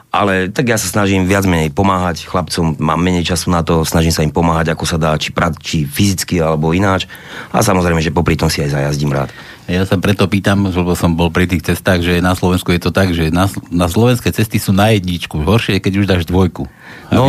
ale 0.08 0.48
tak 0.48 0.72
ja 0.72 0.80
sa 0.80 0.88
snažím 0.88 1.28
viac 1.28 1.44
menej 1.44 1.68
pomáhať 1.68 2.24
chlapcom, 2.24 2.80
mám 2.80 2.96
menej 2.96 3.28
času 3.28 3.52
na 3.52 3.60
to, 3.60 3.84
snažím 3.84 4.12
sa 4.12 4.24
im 4.24 4.32
pomáhať, 4.32 4.72
ako 4.72 4.84
sa 4.88 4.96
dá, 4.96 5.12
či, 5.20 5.36
pra, 5.36 5.52
či 5.52 5.84
fyzicky 5.84 6.40
alebo 6.40 6.72
ináč. 6.72 7.04
A 7.52 7.60
samozrejme, 7.60 8.00
že 8.00 8.08
popri 8.08 8.32
tom 8.32 8.48
si 8.48 8.64
aj 8.64 8.72
zajazdím 8.72 9.12
rád. 9.12 9.28
Ja 9.68 9.84
sa 9.84 9.94
preto 9.94 10.24
pýtam, 10.24 10.64
lebo 10.64 10.96
som 10.96 11.12
bol 11.12 11.28
pri 11.28 11.44
tých 11.44 11.60
cestách, 11.62 12.00
že 12.00 12.18
na 12.18 12.32
Slovensku 12.32 12.72
je 12.72 12.80
to 12.80 12.88
tak, 12.88 13.12
že 13.12 13.28
na, 13.28 13.44
na 13.68 13.84
slovenské 13.84 14.28
cesty 14.28 14.56
sú 14.56 14.72
na 14.72 14.88
jedničku. 14.90 15.38
Horšie 15.38 15.76
je, 15.76 15.82
keď 15.82 15.92
už 15.94 16.06
dáš 16.06 16.24
dvojku. 16.24 16.64
A 17.06 17.20
No. 17.20 17.28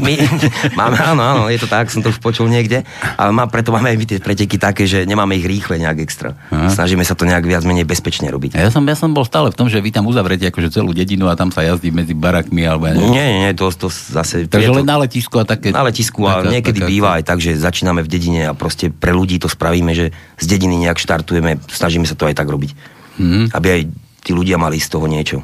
My, 0.00 0.16
máme, 0.80 0.96
áno, 0.98 1.20
áno, 1.20 1.42
je 1.46 1.56
to 1.56 1.66
tak, 1.66 1.88
som 1.88 2.00
to 2.00 2.08
už 2.08 2.18
počul 2.18 2.44
niekde, 2.46 2.88
ale 3.14 3.30
má, 3.30 3.44
preto 3.44 3.68
máme 3.68 3.84
aj 3.86 3.96
my 3.96 4.04
tie 4.06 4.18
preteky 4.18 4.56
také, 4.56 4.84
že 4.84 5.04
nemáme 5.04 5.32
ich 5.34 5.44
rýchle 5.44 5.76
nejak 5.76 5.98
extra. 5.98 6.36
Aha. 6.48 6.68
Snažíme 6.68 7.00
sa 7.00 7.12
to 7.12 7.24
nejak 7.24 7.42
viac 7.42 7.60
menej 7.62 7.84
bezpečne 7.84 8.28
robiť. 8.28 8.56
A 8.56 8.58
ja 8.58 8.70
som, 8.70 8.80
ja 8.82 8.92
som 8.94 9.10
bol 9.10 9.22
stále 9.22 9.48
v 9.48 9.56
tom, 9.56 9.66
že 9.66 9.76
vy 9.76 9.90
tam 9.90 10.04
uzavrete 10.04 10.44
akože 10.46 10.72
celú 10.72 10.92
dedinu 10.92 11.28
a 11.28 11.34
tam 11.34 11.48
sa 11.48 11.60
jazdí 11.62 11.88
medzi 11.88 12.12
barakmi 12.12 12.64
alebo 12.64 12.84
ja 12.86 12.92
neviem. 12.94 13.12
Nie, 13.12 13.26
nie, 13.38 13.50
to, 13.52 13.68
to 13.68 13.88
zase... 13.88 14.44
Takže 14.46 14.68
to, 14.68 14.74
len 14.74 14.84
na 14.84 14.96
letisku 14.98 15.36
a 15.36 15.44
také... 15.44 15.68
na 15.68 15.84
letisku 15.84 16.20
a 16.22 16.40
taká- 16.40 16.48
niekedy 16.50 16.78
taká- 16.78 16.88
býva 16.88 17.08
aj 17.14 17.24
tak, 17.24 17.38
že 17.38 17.52
začíname 17.54 18.00
v 18.00 18.08
dedine 18.08 18.40
a 18.46 18.52
proste 18.52 18.88
pre 18.88 19.10
ľudí 19.10 19.36
to 19.36 19.48
spravíme, 19.48 19.92
že 19.92 20.12
z 20.36 20.46
dediny 20.46 20.80
nejak 20.80 20.96
štartujeme, 20.96 21.41
snažíme 21.68 22.06
sa 22.06 22.14
to 22.14 22.26
aj 22.26 22.38
tak 22.38 22.48
robiť. 22.48 22.70
Mhm. 23.18 23.52
Aby 23.52 23.66
aj 23.68 23.82
tí 24.22 24.30
ľudia 24.32 24.56
mali 24.56 24.78
z 24.78 24.88
toho 24.88 25.06
niečo. 25.10 25.42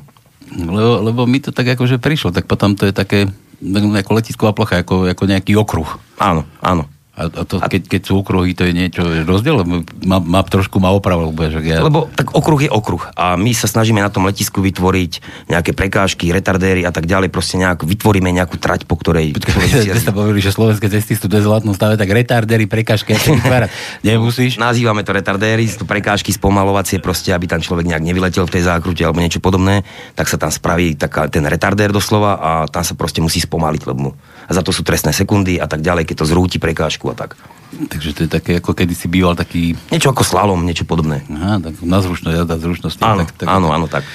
Lebo, 0.49 1.05
lebo 1.05 1.21
mi 1.28 1.43
to 1.45 1.52
tak 1.52 1.69
akože 1.69 2.00
prišlo, 2.00 2.33
tak 2.33 2.49
potom 2.49 2.73
to 2.73 2.88
je 2.88 2.95
také 2.97 3.28
ako 3.76 4.11
letisková 4.14 4.55
plocha, 4.55 4.81
ako, 4.81 5.11
ako 5.11 5.25
nejaký 5.28 5.59
okruh. 5.59 5.99
Áno, 6.17 6.47
áno. 6.62 6.87
A, 7.19 7.27
a 7.27 7.43
to, 7.43 7.59
keď, 7.59 7.83
keď 7.91 8.03
sú 8.07 8.23
okruhy, 8.23 8.55
to 8.55 8.63
je 8.63 8.71
niečo 8.71 9.03
rozdiel? 9.27 9.67
Ma, 10.07 10.23
ma, 10.23 10.47
trošku 10.47 10.79
ma 10.79 10.95
opravil, 10.95 11.35
ja... 11.67 11.83
Lebo 11.83 12.07
tak 12.15 12.31
okruh 12.31 12.63
je 12.63 12.71
okruh 12.71 13.03
a 13.19 13.35
my 13.35 13.51
sa 13.51 13.67
snažíme 13.67 13.99
na 13.99 14.07
tom 14.07 14.23
letisku 14.23 14.63
vytvoriť 14.63 15.13
nejaké 15.51 15.75
prekážky, 15.75 16.31
retardéry 16.31 16.87
a 16.87 16.95
tak 16.95 17.11
ďalej, 17.11 17.35
proste 17.35 17.59
nejak 17.59 17.83
vytvoríme 17.83 18.31
nejakú 18.31 18.63
trať, 18.63 18.87
po 18.87 18.95
ktorej... 18.95 19.35
po 19.35 19.43
ktorej 19.43 19.67
si 19.67 19.75
Keď 19.83 19.99
jazdí. 19.99 20.03
ste 20.07 20.15
povedali, 20.15 20.39
že 20.39 20.55
slovenské 20.55 20.87
cesty 20.87 21.19
sú 21.19 21.27
v 21.27 21.43
dezolátnom 21.43 21.75
stave, 21.75 21.99
tak 21.99 22.07
retardery, 22.07 22.71
prekažky, 22.71 23.19
ako 23.19 23.35
vytvárať. 23.43 23.71
Nemusíš? 24.07 24.63
Nazývame 24.63 25.03
to 25.03 25.11
retardéry, 25.11 25.67
sú 25.67 25.83
to 25.83 25.87
prekážky 25.91 26.31
spomalovacie, 26.31 27.03
proste, 27.03 27.35
aby 27.35 27.51
tam 27.51 27.59
človek 27.59 27.91
nejak 27.91 28.07
nevyletel 28.07 28.47
v 28.47 28.55
tej 28.55 28.71
zákrute 28.71 29.03
alebo 29.03 29.19
niečo 29.19 29.43
podobné, 29.43 29.83
tak 30.15 30.31
sa 30.31 30.39
tam 30.39 30.55
spraví 30.55 30.95
taká, 30.95 31.27
ten 31.27 31.43
retardér 31.43 31.91
doslova 31.91 32.39
a 32.39 32.51
tam 32.71 32.87
sa 32.87 32.95
proste 32.95 33.19
musí 33.19 33.43
spomaliť, 33.43 33.83
lebo 33.91 34.15
a 34.49 34.50
za 34.57 34.64
to 34.64 34.73
sú 34.73 34.81
trestné 34.81 35.12
sekundy 35.12 35.61
a 35.61 35.69
tak 35.69 35.85
ďalej, 35.85 36.09
keď 36.09 36.25
to 36.25 36.31
zrúti 36.33 36.57
prekážku 36.57 37.12
a 37.12 37.14
tak. 37.14 37.37
Takže 37.69 38.11
to 38.17 38.21
je 38.25 38.31
také, 38.33 38.52
ako 38.64 38.73
kedy 38.73 38.97
si 38.97 39.12
býval 39.12 39.37
taký... 39.37 39.76
Niečo 39.93 40.09
ako 40.09 40.25
slalom, 40.25 40.64
niečo 40.64 40.88
podobné. 40.88 41.21
Aha, 41.28 41.61
tak 41.61 41.85
na 41.85 42.00
zručnosť, 42.00 42.33
jazda 42.33 42.57
zručnosti. 42.57 43.02
Áno, 43.05 43.28
tak, 43.28 43.45
tak, 43.45 43.47
áno, 43.47 43.69
áno, 43.76 43.87
tak. 43.93 44.09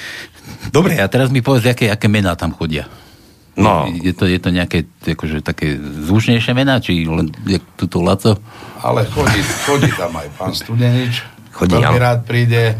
Dobre, 0.74 0.98
a 0.98 1.06
teraz 1.06 1.30
mi 1.30 1.46
povedz, 1.46 1.70
aké, 1.70 1.94
aké 1.94 2.10
mená 2.10 2.34
tam 2.34 2.50
chodia. 2.50 2.90
No, 3.54 3.86
Je 3.86 4.18
to, 4.18 4.26
je 4.26 4.42
to 4.42 4.50
nejaké 4.50 4.90
akože, 5.06 5.46
také 5.46 5.78
zvučnejšie 5.78 6.58
mená, 6.58 6.82
či 6.82 7.06
len 7.06 7.30
jak 7.46 7.62
tuto 7.78 8.02
Laco? 8.02 8.42
Ale 8.82 9.06
chodí, 9.06 9.46
chodí 9.70 9.94
tam 9.94 10.18
aj 10.18 10.28
pán 10.34 10.54
Studenič. 10.58 11.22
Chodí, 11.54 11.78
Veľmi 11.78 12.02
rád 12.02 12.26
príde. 12.26 12.74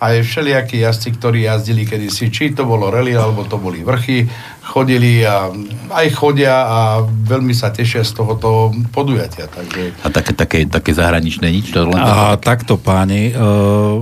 Aj 0.00 0.16
všelijakí 0.16 0.80
jazdci, 0.80 1.08
ktorí 1.20 1.44
jazdili 1.44 1.84
kedysi, 1.84 2.32
či 2.32 2.56
to 2.56 2.64
bolo 2.64 2.88
rally, 2.88 3.12
alebo 3.12 3.44
to 3.44 3.60
boli 3.60 3.84
vrchy, 3.84 4.24
chodili 4.64 5.20
a 5.20 5.52
aj 5.92 6.08
chodia 6.16 6.64
a 6.64 6.78
veľmi 7.04 7.52
sa 7.52 7.68
tešia 7.68 8.00
z 8.00 8.16
tohoto 8.16 8.72
podujatia. 8.90 9.44
Takže 9.44 10.00
A 10.00 10.08
také, 10.08 10.32
také, 10.32 10.58
také 10.64 10.96
zahraničné 10.96 11.52
nič? 11.52 11.68
To 11.76 11.84
len 11.92 12.00
A 12.00 12.40
takto, 12.40 12.80
páni, 12.80 13.36
uh, 13.36 14.00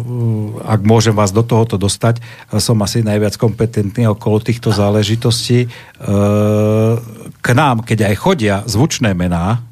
ak 0.62 0.86
môžem 0.86 1.12
vás 1.12 1.34
do 1.34 1.42
tohoto 1.42 1.74
dostať, 1.74 2.22
som 2.62 2.78
asi 2.80 3.02
najviac 3.02 3.34
kompetentný 3.34 4.06
okolo 4.06 4.38
týchto 4.38 4.70
záležitostí. 4.70 5.66
Uh, 5.98 6.96
k 7.42 7.48
nám, 7.58 7.82
keď 7.82 8.14
aj 8.14 8.16
chodia 8.22 8.56
zvučné 8.62 9.18
mená, 9.18 9.66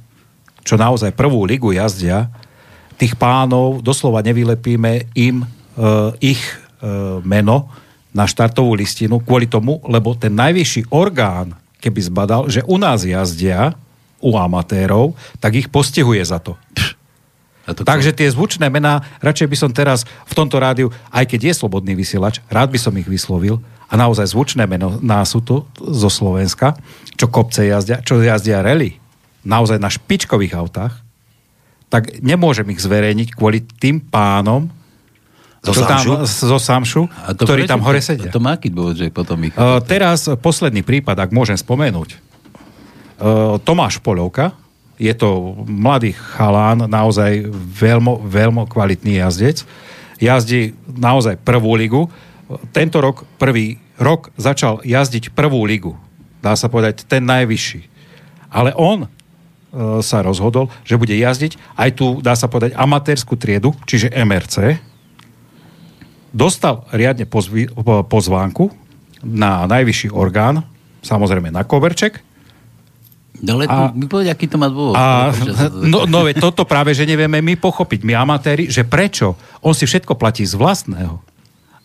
čo 0.67 0.75
naozaj 0.75 1.15
prvú 1.15 1.47
ligu 1.47 1.71
jazdia, 1.71 2.29
tých 2.99 3.17
pánov 3.17 3.81
doslova 3.81 4.21
nevylepíme 4.27 5.15
im 5.17 5.47
uh, 5.47 6.13
ich 6.21 6.43
uh, 6.83 7.23
meno 7.25 7.71
na 8.11 8.27
štartovú 8.27 8.75
listinu 8.75 9.23
kvôli 9.23 9.47
tomu, 9.47 9.79
lebo 9.87 10.19
ten 10.19 10.35
najvyšší 10.35 10.91
orgán, 10.91 11.55
keby 11.79 12.01
zbadal, 12.03 12.51
že 12.51 12.67
u 12.67 12.77
nás 12.77 13.07
jazdia, 13.07 13.75
u 14.21 14.37
amatérov, 14.37 15.17
tak 15.41 15.57
ich 15.57 15.69
postihuje 15.73 16.21
za 16.21 16.39
to. 16.43 16.59
A 17.65 17.77
to, 17.77 17.87
Takže 17.87 18.11
tie 18.11 18.27
zvučné 18.27 18.67
mená, 18.67 19.07
radšej 19.23 19.49
by 19.49 19.57
som 19.57 19.71
teraz 19.71 20.03
v 20.27 20.35
tomto 20.35 20.59
rádiu, 20.59 20.91
aj 21.15 21.25
keď 21.31 21.51
je 21.51 21.59
slobodný 21.61 21.95
vysielač, 21.95 22.43
rád 22.51 22.75
by 22.75 22.79
som 22.83 22.97
ich 22.99 23.07
vyslovil. 23.07 23.63
A 23.91 23.99
naozaj 23.99 24.35
zvučné 24.35 24.71
meno 24.71 25.03
nás 25.03 25.35
sú 25.35 25.43
tu 25.43 25.67
zo 25.79 26.11
Slovenska, 26.11 26.79
čo 27.19 27.27
kopce 27.27 27.67
jazdia, 27.67 28.03
čo 28.03 28.23
jazdia 28.23 28.63
rally, 28.63 28.99
naozaj 29.43 29.83
na 29.83 29.91
špičkových 29.91 30.55
autách, 30.55 30.95
tak 31.91 32.23
nemôžem 32.23 32.71
ich 32.71 32.79
zverejniť 32.79 33.35
kvôli 33.35 33.67
tým 33.83 33.99
pánom, 33.99 34.71
Zo 35.61 35.77
čo 35.77 35.85
tam, 35.85 36.01
Samšu? 36.01 36.13
zo 36.25 36.59
Samšu, 36.59 37.03
a 37.21 37.37
to 37.37 37.45
ktorí 37.45 37.69
prečo? 37.69 37.73
tam 37.77 37.85
hore 37.85 38.01
sedia. 38.01 38.33
To, 38.33 38.41
to 38.41 38.45
má 38.45 38.57
aký 38.57 38.73
dôvod, 38.73 38.97
že 38.97 39.13
potom 39.13 39.37
ich... 39.45 39.53
Uh, 39.61 39.77
teraz 39.85 40.25
posledný 40.41 40.81
prípad, 40.81 41.29
ak 41.29 41.37
môžem 41.37 41.53
spomenúť. 41.53 42.17
Uh, 43.21 43.61
Tomáš 43.61 44.01
Polovka, 44.01 44.57
je 44.97 45.13
to 45.13 45.61
mladý 45.69 46.17
chalán, 46.17 46.89
naozaj 46.89 47.45
veľmi, 47.77 48.25
veľmi 48.25 48.65
kvalitný 48.73 49.21
jazdec. 49.21 49.69
Jazdí 50.17 50.73
naozaj 50.89 51.37
prvú 51.45 51.77
ligu. 51.77 52.09
Tento 52.73 53.05
rok, 53.05 53.29
prvý 53.37 53.77
rok, 54.01 54.33
začal 54.41 54.81
jazdiť 54.81 55.37
prvú 55.37 55.65
ligu. 55.69 55.93
Dá 56.41 56.57
sa 56.57 56.73
povedať, 56.73 57.05
ten 57.05 57.21
najvyšší. 57.29 57.85
Ale 58.49 58.73
on 58.81 59.05
uh, 59.05 60.01
sa 60.01 60.25
rozhodol, 60.25 60.73
že 60.89 60.97
bude 60.97 61.13
jazdiť 61.13 61.61
aj 61.77 61.91
tú, 62.01 62.25
dá 62.25 62.33
sa 62.33 62.49
povedať, 62.49 62.73
amatérskú 62.81 63.37
triedu, 63.37 63.77
čiže 63.85 64.09
MRC, 64.09 64.89
dostal 66.31 66.87
riadne 66.91 67.27
pozvi, 67.27 67.67
po- 67.71 68.07
pozvánku 68.07 68.71
na 69.21 69.69
najvyšší 69.69 70.15
orgán, 70.15 70.65
samozrejme 71.05 71.53
na 71.53 71.63
koberček. 71.67 72.25
Ale 73.41 73.65
a- 73.69 73.93
mi 73.97 74.05
povedz, 74.05 74.29
aký 74.29 74.47
to 74.49 74.61
má 74.61 74.69
dôvod. 74.69 74.97
A, 74.97 75.33
no, 75.73 76.05
no 76.05 76.29
veď 76.29 76.45
toto 76.45 76.69
práve, 76.69 76.93
že 76.93 77.09
nevieme 77.09 77.41
my 77.41 77.57
pochopiť, 77.57 78.05
my 78.05 78.13
amatéri, 78.13 78.69
že 78.69 78.85
prečo? 78.85 79.37
On 79.65 79.73
si 79.73 79.89
všetko 79.89 80.13
platí 80.17 80.45
z 80.45 80.57
vlastného. 80.61 81.21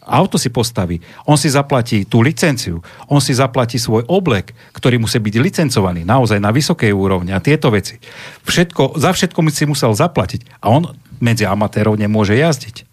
Auto 0.06 0.38
si 0.38 0.54
postaví, 0.54 1.02
on 1.26 1.34
si 1.34 1.50
zaplatí 1.50 2.06
tú 2.06 2.22
licenciu, 2.22 2.78
on 3.10 3.18
si 3.18 3.34
zaplatí 3.34 3.82
svoj 3.82 4.06
oblek, 4.06 4.54
ktorý 4.70 5.02
musí 5.02 5.18
byť 5.18 5.36
licencovaný 5.42 6.06
naozaj 6.06 6.38
na 6.38 6.54
vysokej 6.54 6.94
úrovni 6.94 7.34
a 7.34 7.42
tieto 7.42 7.74
veci. 7.74 7.98
Všetko, 8.46 9.02
za 9.02 9.10
všetko 9.18 9.40
si 9.50 9.66
musel 9.66 9.98
zaplatiť 9.98 10.62
a 10.62 10.70
on 10.70 10.94
medzi 11.18 11.50
amatérov 11.50 11.98
nemôže 11.98 12.38
jazdiť. 12.38 12.85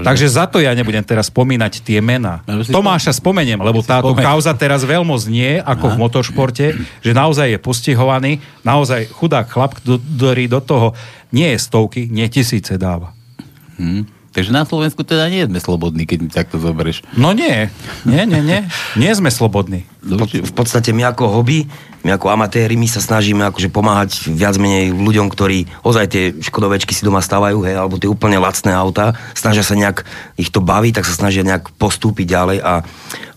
Takže 0.00 0.26
za 0.26 0.48
to 0.48 0.56
ja 0.56 0.72
nebudem 0.72 1.04
teraz 1.04 1.28
spomínať 1.28 1.84
tie 1.84 2.00
mená. 2.00 2.40
Si 2.64 2.72
Tomáša 2.72 3.12
spomeniem, 3.12 3.60
lebo 3.60 3.84
táto 3.84 4.16
kauza 4.16 4.56
teraz 4.56 4.80
veľmi 4.82 5.12
znie, 5.20 5.60
ako 5.60 5.92
v 5.92 6.00
motoršporte, 6.00 6.64
že 7.00 7.12
naozaj 7.12 7.52
je 7.52 7.58
postihovaný, 7.60 8.32
naozaj 8.64 9.12
chudák 9.12 9.44
chlap, 9.44 9.76
kto- 9.76 10.00
ktorý 10.00 10.48
do 10.48 10.60
toho 10.60 10.86
nie 11.28 11.52
je 11.52 11.58
stovky, 11.60 12.08
nie 12.08 12.24
tisíce 12.26 12.74
dáva. 12.74 13.12
Hm. 13.76 14.08
Takže 14.34 14.50
na 14.50 14.66
Slovensku 14.66 15.06
teda 15.06 15.30
nie 15.30 15.46
sme 15.46 15.62
slobodní, 15.62 16.10
keď 16.10 16.18
mi 16.18 16.30
takto 16.32 16.58
zoberieš. 16.58 17.06
No 17.14 17.30
nie, 17.30 17.70
nie, 18.02 18.26
nie, 18.26 18.42
nie. 18.42 18.60
Nie 18.98 19.12
sme 19.12 19.30
slobodní. 19.30 19.86
V, 20.04 20.52
podstate 20.52 20.92
my 20.92 21.08
ako 21.08 21.32
hobby, 21.32 21.64
my 22.04 22.12
ako 22.12 22.28
amatéri, 22.28 22.76
my 22.76 22.84
sa 22.84 23.00
snažíme 23.00 23.40
akože 23.48 23.72
pomáhať 23.72 24.28
viac 24.28 24.60
menej 24.60 24.92
ľuďom, 24.92 25.32
ktorí 25.32 25.64
ozaj 25.80 26.06
tie 26.12 26.24
škodovečky 26.36 26.92
si 26.92 27.00
doma 27.00 27.24
stávajú, 27.24 27.64
hej, 27.64 27.80
alebo 27.80 27.96
tie 27.96 28.12
úplne 28.12 28.36
lacné 28.36 28.76
auta, 28.76 29.16
snažia 29.32 29.64
sa 29.64 29.72
nejak, 29.72 30.04
ich 30.36 30.52
to 30.52 30.60
baví, 30.60 30.92
tak 30.92 31.08
sa 31.08 31.16
snažia 31.16 31.40
nejak 31.40 31.72
postúpiť 31.80 32.26
ďalej 32.28 32.58
a 32.60 32.72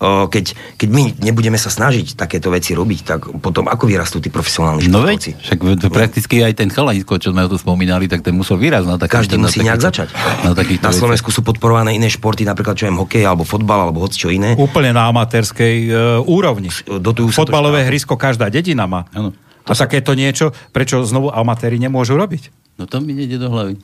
o, 0.03 0.27
keď, 0.27 0.51
keď 0.75 0.89
my 0.91 1.03
nebudeme 1.23 1.55
sa 1.55 1.71
snažiť 1.71 2.19
takéto 2.19 2.51
veci 2.51 2.75
robiť, 2.75 2.99
tak 3.07 3.19
potom 3.39 3.71
ako 3.71 3.87
vyrastú 3.87 4.19
tí 4.19 4.27
profesionálni 4.27 4.91
No 4.91 4.99
športovci? 5.07 5.31
veď, 5.31 5.43
však 5.47 5.59
to 5.79 5.87
prakticky 5.87 6.35
aj 6.43 6.53
ten 6.59 6.67
chalanisko, 6.67 7.15
čo 7.23 7.31
sme 7.31 7.47
tu 7.47 7.55
spomínali, 7.55 8.11
tak 8.11 8.19
ten 8.19 8.35
musel 8.35 8.59
výraz 8.59 8.83
na 8.83 8.99
takýchto... 8.99 9.15
Každý 9.23 9.35
na 9.39 9.47
musí 9.47 9.63
nejak 9.63 9.79
takýchto- 9.79 10.11
začať. 10.11 10.43
Na, 10.43 10.51
Na. 10.51 10.91
Slovensku 10.91 11.31
sú 11.31 11.39
podporované 11.39 11.95
iné 11.95 12.11
športy, 12.11 12.43
napríklad 12.43 12.75
čo 12.75 12.89
je 12.89 12.91
hokej, 12.91 13.23
alebo 13.23 13.47
fotbal, 13.47 13.87
alebo 13.87 14.03
hoci 14.03 14.17
čo 14.19 14.27
iné. 14.27 14.59
Úplne 14.59 14.91
na 14.91 15.07
amatérskej 15.07 15.75
e, 15.87 15.91
úrovni. 16.25 16.56
Dotujú 16.85 17.29
sa 17.31 17.43
to 17.43 17.51
Fotbalové 17.51 17.85
hrysko 17.87 18.17
každá 18.17 18.49
dedina 18.49 18.89
má. 18.89 19.05
Áno. 19.13 19.33
A 19.67 19.75
takéto 19.75 20.15
niečo, 20.15 20.55
prečo 20.71 21.03
znovu 21.03 21.27
amatéri 21.27 21.75
nemôžu 21.75 22.15
robiť? 22.15 22.55
No 22.77 22.85
to 22.85 23.01
mi 23.01 23.17
nejde 23.17 23.41
do 23.41 23.49
hlavy. 23.49 23.75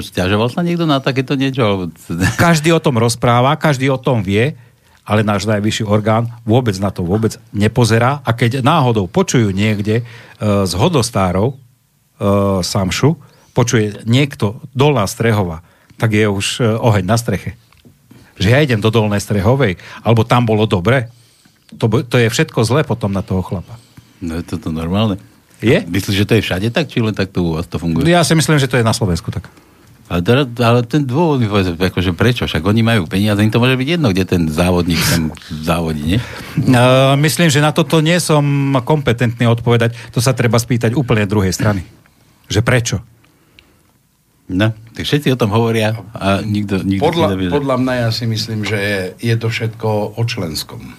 Stiažoval 0.00 0.48
sa 0.54 0.62
niekto 0.62 0.86
na 0.86 1.02
takéto 1.02 1.34
niečo? 1.34 1.60
Alebo... 1.66 1.82
Každý 2.40 2.70
o 2.72 2.80
tom 2.80 2.96
rozpráva, 2.96 3.58
každý 3.58 3.90
o 3.90 3.98
tom 3.98 4.22
vie, 4.22 4.54
ale 5.02 5.26
náš 5.26 5.50
najvyšší 5.50 5.82
orgán 5.82 6.30
vôbec 6.46 6.78
na 6.78 6.94
to 6.94 7.02
vôbec 7.02 7.34
nepozerá 7.50 8.22
a 8.22 8.30
keď 8.30 8.62
náhodou 8.62 9.10
počujú 9.10 9.50
niekde 9.50 10.06
uh, 10.06 10.62
z 10.62 10.72
hodostárov 10.78 11.58
uh, 11.58 12.62
Samšu, 12.62 13.18
počuje 13.50 14.06
niekto 14.06 14.62
dolná 14.70 15.10
Strehova, 15.10 15.66
tak 15.98 16.14
je 16.14 16.30
už 16.30 16.46
uh, 16.62 16.78
oheň 16.78 17.02
na 17.02 17.18
streche. 17.18 17.58
Že 18.38 18.48
ja 18.54 18.58
idem 18.62 18.78
do 18.78 18.94
dolnej 18.94 19.18
Strehovej, 19.18 19.76
alebo 20.06 20.22
tam 20.22 20.46
bolo 20.46 20.64
dobre, 20.70 21.10
to, 21.76 21.86
to 22.06 22.16
je 22.18 22.28
všetko 22.30 22.66
zlé 22.66 22.82
potom 22.82 23.12
na 23.14 23.22
toho 23.22 23.42
chlapa. 23.44 23.78
No 24.18 24.38
je 24.38 24.44
toto 24.44 24.74
normálne. 24.74 25.20
Je? 25.60 25.84
Myslíš, 25.84 26.24
že 26.24 26.28
to 26.28 26.34
je 26.40 26.42
všade 26.44 26.68
tak, 26.72 26.88
či 26.88 27.04
len 27.04 27.12
tak 27.12 27.30
tu 27.30 27.44
u 27.44 27.50
vás 27.56 27.68
to 27.68 27.76
funguje? 27.76 28.08
Ja 28.08 28.24
si 28.24 28.32
myslím, 28.32 28.56
že 28.56 28.68
to 28.68 28.80
je 28.80 28.84
na 28.84 28.96
Slovensku 28.96 29.28
tak. 29.28 29.52
Ale, 30.10 30.26
teda, 30.26 30.42
ale 30.66 30.82
ten 30.82 31.06
dôvod 31.06 31.38
akože 31.78 32.10
prečo? 32.18 32.42
Však 32.42 32.66
oni 32.66 32.82
majú 32.82 33.06
peniaze, 33.06 33.38
im 33.38 33.52
to 33.52 33.62
môže 33.62 33.78
byť 33.78 33.88
jedno, 33.94 34.10
kde 34.10 34.24
ten 34.26 34.42
závodník 34.50 34.98
tam 35.06 35.30
závodí, 35.62 36.16
nie? 36.16 36.20
Uh, 36.60 37.14
myslím, 37.22 37.48
že 37.48 37.62
na 37.62 37.70
toto 37.70 38.02
nie 38.02 38.18
som 38.18 38.42
kompetentný 38.82 39.46
odpovedať. 39.46 39.94
To 40.14 40.18
sa 40.18 40.34
treba 40.34 40.58
spýtať 40.58 40.98
úplne 40.98 41.24
druhej 41.30 41.54
strany. 41.54 41.86
Že 42.50 42.60
prečo? 42.66 42.96
No, 44.50 44.74
tak 44.74 45.06
všetci 45.06 45.30
o 45.30 45.38
tom 45.38 45.54
hovoria 45.54 45.94
a 46.10 46.42
nikto, 46.42 46.82
nikto 46.82 47.06
Podľa, 47.06 47.38
podľa 47.54 47.76
mňa 47.78 47.94
ja 48.02 48.08
si 48.10 48.26
myslím, 48.26 48.66
že 48.66 48.78
je, 48.82 49.00
je 49.30 49.34
to 49.38 49.46
všetko 49.46 50.18
o 50.18 50.22
členskom. 50.26 50.90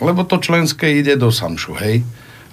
Lebo 0.00 0.24
to 0.24 0.40
členské 0.40 1.00
ide 1.00 1.16
do 1.20 1.28
Samšu, 1.28 1.76
hej? 1.76 2.02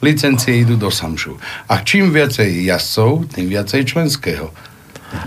Licencie 0.03 0.61
idú 0.61 0.77
do 0.77 0.93
Samšu. 0.93 1.39
A 1.71 1.81
čím 1.81 2.13
viacej 2.13 2.69
jazdcov, 2.69 3.33
tým 3.33 3.47
viacej 3.49 3.81
členského. 3.87 4.53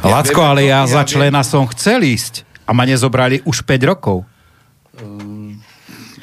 Ja 0.05 0.21
Lacko, 0.21 0.45
ale 0.45 0.69
ja 0.69 0.85
ja 0.85 1.01
za 1.01 1.03
člena 1.09 1.41
som 1.41 1.65
chcel 1.73 2.05
ísť 2.05 2.45
a 2.69 2.77
ma 2.77 2.85
nezobrali 2.85 3.41
už 3.49 3.65
5 3.65 3.91
rokov. 3.91 4.29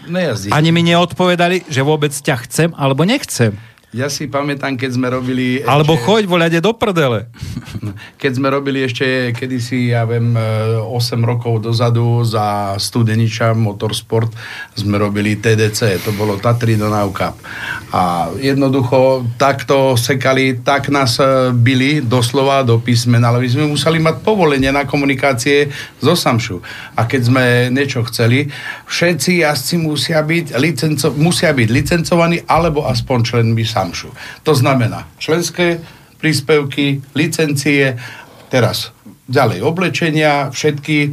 Nejazdí. 0.08 0.54
Ani 0.54 0.72
mi 0.72 0.86
neodpovedali, 0.88 1.68
že 1.68 1.84
vôbec 1.84 2.14
ťa 2.16 2.36
chcem 2.48 2.70
alebo 2.78 3.04
nechcem. 3.04 3.58
Ja 3.98 4.14
si 4.14 4.30
pamätám, 4.30 4.78
keď 4.78 4.94
sme 4.94 5.10
robili... 5.10 5.66
Alebo 5.66 5.98
ešte- 5.98 6.06
choď 6.06 6.24
voľade 6.30 6.60
do 6.62 6.70
prdele. 6.78 7.26
Keď 8.22 8.32
sme 8.38 8.54
robili 8.54 8.86
ešte 8.86 9.34
kedysi, 9.34 9.90
ja 9.90 10.06
viem, 10.06 10.38
e, 10.38 10.78
8 10.86 11.18
rokov 11.26 11.66
dozadu 11.66 12.22
za 12.22 12.78
Studeniča 12.78 13.58
Motorsport 13.58 14.30
sme 14.78 15.02
robili 15.02 15.42
TDC, 15.42 16.06
to 16.06 16.14
bolo 16.14 16.38
Tatry 16.38 16.78
do 16.78 16.94
Cup. 17.10 17.42
A 17.90 18.30
jednoducho 18.38 19.26
takto 19.42 19.98
sekali, 19.98 20.62
tak 20.62 20.94
nás 20.94 21.18
e, 21.18 21.50
bili 21.50 21.98
doslova 21.98 22.62
do 22.62 22.78
písmena, 22.78 23.34
ale 23.34 23.42
my 23.42 23.50
sme 23.50 23.66
museli 23.66 23.98
mať 23.98 24.22
povolenie 24.22 24.70
na 24.70 24.86
komunikácie 24.86 25.74
zo 25.98 26.14
Samšu. 26.14 26.62
A 26.94 27.10
keď 27.10 27.22
sme 27.26 27.44
niečo 27.74 28.06
chceli, 28.06 28.54
všetci 28.88 29.44
jazdci 29.44 29.76
musia 29.84 30.24
byť, 30.24 30.56
licenco, 30.58 31.12
musia 31.20 31.52
byť 31.52 31.68
licencovaní 31.70 32.42
alebo 32.48 32.88
aspoň 32.88 33.18
členmi 33.24 33.68
Samšu. 33.68 34.10
To 34.48 34.56
znamená 34.56 35.12
členské 35.20 35.84
príspevky, 36.18 37.04
licencie, 37.14 38.00
teraz 38.48 38.96
ďalej 39.28 39.60
oblečenia, 39.60 40.48
všetky, 40.56 40.98
e, 41.04 41.10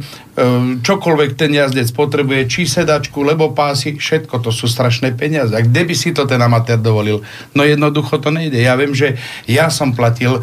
čokoľvek 0.79 1.35
ten 1.35 1.51
jazdec 1.51 1.91
potrebuje, 1.91 2.47
či 2.47 2.63
sedačku, 2.63 3.19
lebo 3.27 3.51
pásy, 3.51 3.99
všetko 3.99 4.39
to 4.39 4.55
sú 4.55 4.71
strašné 4.71 5.19
peniaze. 5.19 5.51
A 5.51 5.59
kde 5.59 5.83
by 5.83 5.95
si 5.95 6.15
to 6.15 6.23
ten 6.23 6.39
amatér 6.39 6.79
dovolil? 6.79 7.27
No 7.51 7.67
jednoducho 7.67 8.23
to 8.23 8.31
nejde. 8.31 8.55
Ja 8.55 8.79
viem, 8.79 8.95
že 8.95 9.19
ja 9.51 9.67
som 9.67 9.91
platil 9.91 10.41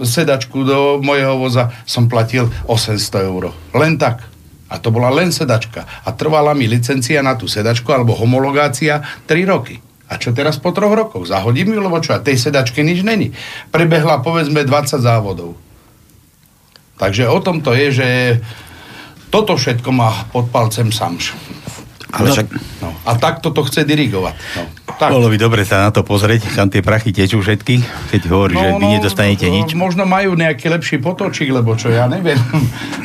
sedačku 0.00 0.64
do 0.64 1.00
mojeho 1.04 1.36
voza, 1.36 1.72
som 1.84 2.08
platil 2.08 2.48
800 2.64 3.28
eur. 3.28 3.52
Len 3.76 4.00
tak. 4.00 4.35
A 4.66 4.82
to 4.82 4.90
bola 4.90 5.14
len 5.14 5.30
sedačka. 5.30 5.86
A 5.86 6.10
trvala 6.10 6.50
mi 6.54 6.66
licencia 6.66 7.22
na 7.22 7.38
tú 7.38 7.46
sedačku 7.46 7.86
alebo 7.94 8.18
homologácia 8.18 9.02
3 9.30 9.46
roky. 9.46 9.78
A 10.06 10.18
čo 10.22 10.30
teraz 10.30 10.58
po 10.58 10.70
troch 10.70 10.94
rokoch? 10.94 11.26
Zahodím 11.26 11.74
ju, 11.74 11.82
lebo 11.82 11.98
čo? 11.98 12.14
A 12.14 12.22
tej 12.22 12.38
sedačke 12.38 12.82
nič 12.82 13.02
není. 13.02 13.34
Prebehla 13.74 14.22
povedzme 14.22 14.62
20 14.62 15.02
závodov. 15.02 15.58
Takže 16.96 17.26
o 17.26 17.38
tom 17.42 17.60
to 17.60 17.74
je, 17.74 17.88
že 17.90 18.08
toto 19.34 19.58
všetko 19.58 19.90
má 19.90 20.30
pod 20.30 20.48
palcem 20.48 20.94
Samš. 20.94 21.34
Ale 22.16 22.28
však 22.32 22.48
No. 22.76 22.92
A 23.08 23.16
takto 23.16 23.50
to 23.56 23.64
chce 23.64 23.88
dirigovať. 23.88 24.36
No. 24.36 24.62
Tak. 24.96 25.12
Bolo 25.12 25.28
by 25.28 25.36
dobre 25.36 25.62
sa 25.64 25.88
na 25.88 25.90
to 25.92 26.00
pozrieť, 26.04 26.48
kam 26.56 26.72
tie 26.72 26.80
prachy 26.80 27.12
tečú 27.12 27.40
všetky, 27.44 27.84
keď 28.12 28.20
hovorí, 28.32 28.54
že 28.56 28.68
vy 28.80 28.86
nedostanete 28.96 29.46
no, 29.48 29.54
nič. 29.60 29.76
Možno 29.76 30.08
majú 30.08 30.32
nejaký 30.36 30.72
lepší 30.72 30.96
potočík, 31.00 31.52
lebo 31.52 31.76
čo 31.76 31.92
ja 31.92 32.08
neviem. 32.08 32.38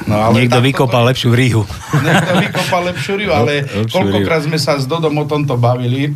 No, 0.01 0.17
ale 0.27 0.43
Niekto 0.43 0.59
vykopal 0.59 1.07
to- 1.07 1.09
lepšiu 1.13 1.31
ríhu. 1.31 1.63
Niekto 2.07 2.33
vykopal 2.43 2.81
lepšiu 2.91 3.13
riu, 3.15 3.31
ale 3.31 3.63
lepšiu 3.63 3.95
koľkokrát 3.95 4.43
sme 4.43 4.59
sa 4.59 4.75
s 4.75 4.83
Dodom 4.83 5.15
o 5.15 5.23
tomto 5.23 5.55
bavili, 5.55 6.11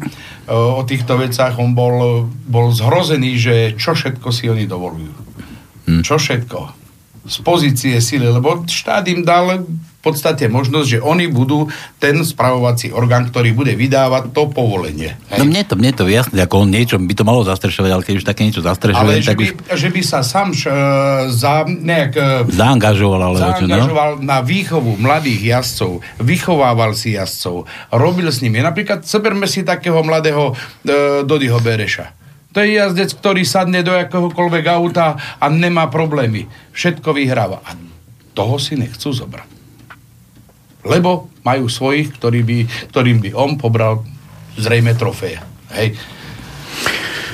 o 0.51 0.75
o 0.75 0.81
týchto 0.83 1.15
vecách, 1.15 1.55
on 1.55 1.71
bol, 1.71 2.27
bol 2.43 2.75
zhrozený, 2.75 3.39
že 3.39 3.55
čo 3.79 3.95
všetko 3.95 4.27
si 4.35 4.51
oni 4.51 4.67
dovolujú. 4.67 5.13
Hm. 5.87 6.01
Čo 6.03 6.19
všetko. 6.19 6.59
Z 7.29 7.37
pozície 7.45 7.95
sily, 8.03 8.27
lebo 8.27 8.67
štát 8.67 9.05
im 9.07 9.23
dal 9.23 9.63
podstate 10.05 10.45
možnosť, 10.45 10.87
že 10.87 10.99
oni 11.01 11.25
budú 11.25 11.65
ten 11.97 12.21
spravovací 12.21 12.93
orgán, 12.93 13.25
ktorý 13.33 13.57
bude 13.57 13.73
vydávať 13.73 14.29
to 14.29 14.45
povolenie. 14.53 15.17
Hej? 15.33 15.41
No 15.41 15.49
mne 15.49 15.65
to, 15.65 15.73
mne 15.73 15.91
to 15.97 16.05
jasné, 16.05 16.45
ako 16.45 16.61
on 16.61 16.69
niečo 16.69 17.01
by 17.01 17.13
to 17.17 17.25
malo 17.25 17.41
zastrešovať, 17.41 17.89
ale 17.89 18.05
keď 18.05 18.13
už 18.21 18.25
také 18.29 18.45
niečo 18.45 18.61
zastrešuje, 18.61 19.01
ale 19.01 19.25
že 19.25 19.33
tak 19.33 19.41
by, 19.41 19.45
už 19.49 19.53
že 19.73 19.89
by 19.89 20.01
sa 20.05 20.19
sám 20.21 20.53
š, 20.53 20.63
za, 21.33 21.65
nejak 21.65 22.13
e, 22.13 22.29
zaangažoval, 22.53 23.33
čo, 23.33 23.33
no? 23.33 23.41
zaangažoval 23.41 24.09
na 24.21 24.45
výchovu 24.45 25.01
mladých 25.01 25.57
jazdcov, 25.57 26.05
vychovával 26.21 26.93
si 26.93 27.17
jazdcov, 27.17 27.65
robil 27.89 28.29
s 28.29 28.45
nimi. 28.45 28.61
Napríklad, 28.61 29.01
zoberme 29.09 29.49
si 29.49 29.65
takého 29.65 29.97
mladého 30.05 30.53
e, 30.53 31.25
Dodyho 31.25 31.57
Bereša. 31.57 32.13
To 32.55 32.63
je 32.63 32.79
jazdec, 32.79 33.11
ktorý 33.19 33.43
sadne 33.43 33.83
do 33.83 33.91
akéhokoľvek 33.91 34.65
auta 34.71 35.19
a 35.43 35.45
nemá 35.51 35.91
problémy. 35.91 36.47
Všetko 36.71 37.11
vyhráva. 37.11 37.59
A 37.67 37.75
toho 38.31 38.55
si 38.55 38.79
nechcú 38.79 39.11
zobrať. 39.11 39.54
Lebo 40.85 41.33
majú 41.41 41.65
svojich, 41.65 42.13
ktorý 42.13 42.41
by, 42.45 42.57
ktorým 42.93 43.17
by 43.21 43.29
on 43.33 43.57
pobral 43.57 44.05
zrejme 44.55 44.93
trofeje. 44.95 45.41
Hej. 45.75 45.97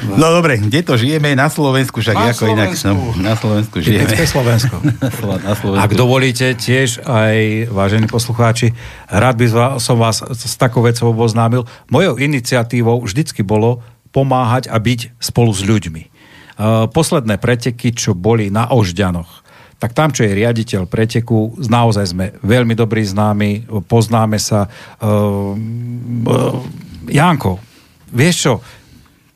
No 0.02 0.34
dobre, 0.34 0.58
kde 0.58 0.82
to 0.82 0.98
žijeme? 0.98 1.38
Na 1.38 1.46
Slovensku, 1.46 2.02
však 2.02 2.18
Na 2.18 2.34
ako 2.34 2.44
inak. 2.50 2.74
Slovensku. 2.74 2.90
No, 2.90 3.22
na 3.22 3.34
Slovensku 3.38 3.76
žijeme. 3.86 4.10
Typické 4.10 4.26
Slovensko. 4.26 4.76
na 5.06 5.10
Slo- 5.14 5.42
na 5.46 5.54
Slovensku. 5.54 5.86
Ak 5.86 5.92
dovolíte 5.94 6.58
tiež 6.58 7.06
aj, 7.06 7.70
vážení 7.70 8.10
poslucháči, 8.10 8.74
rád 9.06 9.38
by 9.38 9.46
som 9.78 10.02
vás 10.02 10.26
s 10.26 10.58
takou 10.58 10.82
vecou 10.82 11.14
oboznámil. 11.14 11.70
Mojou 11.94 12.18
iniciatívou 12.18 12.98
vždycky 13.06 13.46
bolo 13.46 13.86
pomáhať 14.10 14.74
a 14.74 14.82
byť 14.82 15.22
spolu 15.22 15.54
s 15.54 15.62
ľuďmi. 15.62 16.04
Uh, 16.58 16.90
Posledné 16.90 17.38
preteky, 17.38 17.94
čo 17.94 18.18
boli 18.18 18.50
na 18.50 18.74
Ožďanoch, 18.74 19.41
tak 19.82 19.98
tam, 19.98 20.14
čo 20.14 20.22
je 20.22 20.38
riaditeľ 20.38 20.86
preteku, 20.86 21.58
naozaj 21.58 22.14
sme 22.14 22.38
veľmi 22.46 22.78
dobrí 22.78 23.02
známi, 23.02 23.66
poznáme 23.90 24.38
sa. 24.38 24.70
Uh, 25.02 25.58
uh, 26.30 26.62
Janko, 27.10 27.58
vieš 28.14 28.36
čo, 28.46 28.54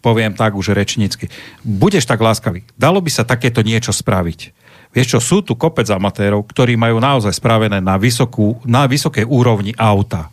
poviem 0.06 0.38
tak 0.38 0.54
už 0.54 0.78
rečnícky, 0.78 1.34
budeš 1.66 2.06
tak 2.06 2.22
láskavý, 2.22 2.62
dalo 2.78 3.02
by 3.02 3.10
sa 3.10 3.26
takéto 3.26 3.66
niečo 3.66 3.90
spraviť. 3.90 4.54
Vieš 4.94 5.18
čo, 5.18 5.20
sú 5.20 5.38
tu 5.42 5.58
kopec 5.58 5.90
amatérov, 5.90 6.46
ktorí 6.46 6.78
majú 6.78 7.02
naozaj 7.02 7.34
spravené 7.36 7.82
na, 7.82 7.98
vysokú, 7.98 8.62
na 8.64 8.86
vysokej 8.86 9.26
úrovni 9.26 9.74
auta. 9.76 10.30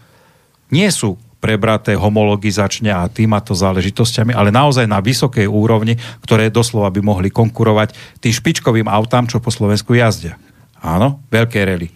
Nie 0.69 0.93
sú 0.93 1.17
prebraté 1.43 1.99
homologizačne 1.99 2.95
a 2.95 3.11
týmato 3.11 3.51
záležitosťami, 3.59 4.31
ale 4.31 4.55
naozaj 4.55 4.87
na 4.87 5.03
vysokej 5.03 5.51
úrovni, 5.51 5.99
ktoré 6.23 6.55
doslova 6.55 6.95
by 6.95 7.03
mohli 7.03 7.35
konkurovať 7.35 8.23
tým 8.23 8.31
špičkovým 8.31 8.87
autám, 8.87 9.27
čo 9.27 9.43
po 9.43 9.51
Slovensku 9.51 9.99
jazdia. 9.99 10.39
Áno, 10.79 11.19
veľké 11.35 11.59
rally. 11.67 11.91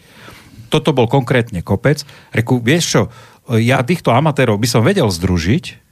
Toto 0.66 0.90
bol 0.90 1.06
konkrétne 1.06 1.62
kopec. 1.62 2.02
Reku, 2.34 2.58
vieš 2.58 2.84
čo, 2.90 3.02
ja 3.54 3.78
týchto 3.86 4.10
amatérov 4.10 4.58
by 4.58 4.66
som 4.66 4.82
vedel 4.82 5.06
združiť, 5.06 5.85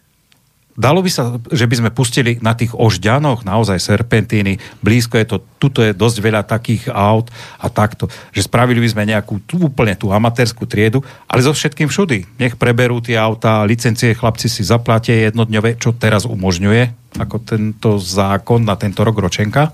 Dalo 0.74 1.06
by 1.06 1.10
sa, 1.10 1.38
že 1.54 1.70
by 1.70 1.74
sme 1.78 1.90
pustili 1.94 2.42
na 2.42 2.50
tých 2.50 2.74
ožďanoch 2.74 3.46
naozaj 3.46 3.78
serpentíny, 3.78 4.58
blízko 4.82 5.22
je 5.22 5.26
to, 5.30 5.36
tuto 5.62 5.86
je 5.86 5.94
dosť 5.94 6.16
veľa 6.18 6.42
takých 6.42 6.90
aut 6.90 7.30
a 7.62 7.70
takto, 7.70 8.10
že 8.34 8.42
spravili 8.42 8.82
by 8.82 8.88
sme 8.90 9.06
nejakú 9.06 9.38
tú, 9.46 9.70
úplne 9.70 9.94
tú 9.94 10.10
amatérskú 10.10 10.66
triedu, 10.66 11.06
ale 11.30 11.46
so 11.46 11.54
všetkým 11.54 11.86
všudy. 11.86 12.26
Nech 12.42 12.58
preberú 12.58 12.98
tie 12.98 13.14
autá, 13.14 13.62
licencie 13.62 14.18
chlapci 14.18 14.50
si 14.50 14.66
zaplatia 14.66 15.30
jednodňové, 15.30 15.78
čo 15.78 15.94
teraz 15.94 16.26
umožňuje, 16.26 17.14
ako 17.22 17.36
tento 17.46 18.02
zákon 18.02 18.66
na 18.66 18.74
tento 18.74 19.06
rok 19.06 19.14
ročenka. 19.22 19.70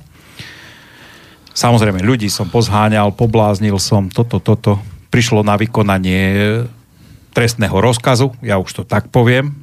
Samozrejme, 1.56 2.04
ľudí 2.04 2.28
som 2.28 2.52
pozháňal, 2.52 3.16
pobláznil 3.16 3.80
som, 3.80 4.12
toto, 4.12 4.36
toto. 4.36 4.76
Prišlo 5.08 5.40
na 5.40 5.56
vykonanie 5.56 6.60
trestného 7.32 7.74
rozkazu, 7.80 8.36
ja 8.44 8.60
už 8.60 8.70
to 8.70 8.82
tak 8.84 9.08
poviem, 9.08 9.59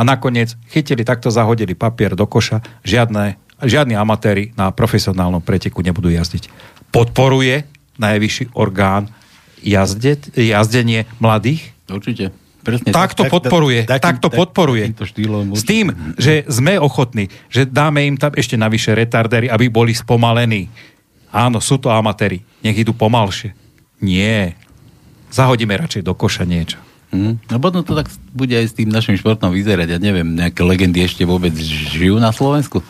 a 0.00 0.02
nakoniec 0.02 0.56
chytili, 0.72 1.04
takto 1.04 1.28
zahodili 1.28 1.76
papier 1.76 2.16
do 2.16 2.24
koša, 2.24 2.64
žiadne, 2.80 3.36
žiadni 3.60 3.92
amatéri 4.00 4.56
na 4.56 4.72
profesionálnom 4.72 5.44
preteku 5.44 5.84
nebudú 5.84 6.08
jazdiť. 6.08 6.48
Podporuje 6.88 7.68
najvyšší 8.00 8.56
orgán 8.56 9.12
jazde, 9.60 10.16
jazdenie 10.32 11.04
mladých? 11.20 11.76
Určite. 11.84 12.32
Presne, 12.60 12.92
tak, 12.92 13.16
to 13.16 13.24
podporuje. 13.24 13.88
Tak, 13.88 14.00
tak 14.00 14.16
to 14.20 14.28
podporuje. 14.28 14.92
Štýlom, 14.92 15.56
S 15.56 15.64
tým, 15.64 15.92
že 16.20 16.44
sme 16.44 16.76
ochotní, 16.76 17.32
že 17.48 17.64
dáme 17.64 18.04
im 18.04 18.20
tam 18.20 18.36
ešte 18.36 18.56
navyše 18.56 18.92
retardery, 18.92 19.48
aby 19.48 19.72
boli 19.72 19.96
spomalení. 19.96 20.68
Áno, 21.32 21.56
sú 21.60 21.80
to 21.80 21.88
amatéri. 21.88 22.44
Nech 22.60 22.76
idú 22.76 22.92
pomalšie. 22.92 23.56
Nie. 24.04 24.60
Zahodíme 25.32 25.72
radšej 25.72 26.04
do 26.04 26.12
koša 26.12 26.44
niečo. 26.44 26.76
Hmm. 27.10 27.42
No 27.50 27.58
potom 27.58 27.82
to 27.82 27.98
tak 27.98 28.06
bude 28.30 28.54
aj 28.54 28.70
s 28.70 28.74
tým 28.78 28.86
našim 28.86 29.18
športom 29.18 29.50
vyzerať. 29.50 29.94
Ja 29.94 29.98
neviem, 29.98 30.38
nejaké 30.38 30.62
legendy 30.62 31.02
ešte 31.02 31.26
vôbec 31.26 31.50
žijú 31.58 32.22
na 32.22 32.30
Slovensku? 32.30 32.82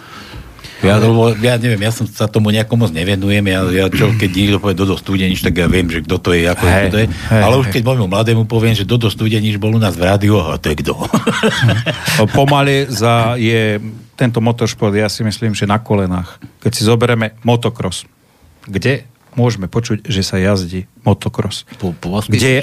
Ja, 0.80 0.96
ja 1.44 1.54
neviem, 1.60 1.84
ja 1.84 1.92
som 1.92 2.08
sa 2.08 2.24
tomu 2.24 2.48
nejako 2.48 2.80
moc 2.80 2.88
nevenujem, 2.88 3.44
ja, 3.52 3.60
ja 3.68 3.86
čo, 3.92 4.16
keď 4.16 4.30
niekto 4.32 4.56
povie 4.64 4.72
Dodo 4.72 4.96
Studenič, 4.96 5.44
tak 5.44 5.60
ja 5.60 5.68
viem, 5.68 5.84
že 5.92 6.00
kto 6.00 6.16
to 6.16 6.32
je, 6.32 6.48
ako 6.48 6.64
hey, 6.64 6.88
to 6.88 6.98
je, 7.04 7.06
hey, 7.28 7.42
ale 7.44 7.60
už 7.60 7.68
keď 7.68 7.84
môjmu 7.84 8.08
mladému 8.08 8.48
poviem, 8.48 8.72
že 8.72 8.88
Dodo 8.88 9.12
Studenič 9.12 9.60
bol 9.60 9.76
u 9.76 9.80
nás 9.80 9.92
v 9.92 10.08
rádiu, 10.08 10.40
a 10.40 10.56
to 10.56 10.72
je 10.72 10.80
kto? 10.80 10.96
Pomaly 12.36 12.88
za 12.88 13.36
je 13.36 13.76
tento 14.16 14.40
motoršport, 14.40 14.96
ja 14.96 15.12
si 15.12 15.20
myslím, 15.20 15.52
že 15.52 15.68
na 15.68 15.76
kolenách. 15.76 16.40
Keď 16.64 16.72
si 16.72 16.82
zoberieme 16.88 17.36
motocross, 17.44 18.08
kde 18.64 19.04
môžeme 19.40 19.66
počuť, 19.72 20.04
že 20.04 20.20
sa 20.20 20.36
jazdí 20.36 20.84
motocross. 21.00 21.64
Po, 21.80 21.96
po 21.96 22.12
vás 22.12 22.28
Kde. 22.28 22.60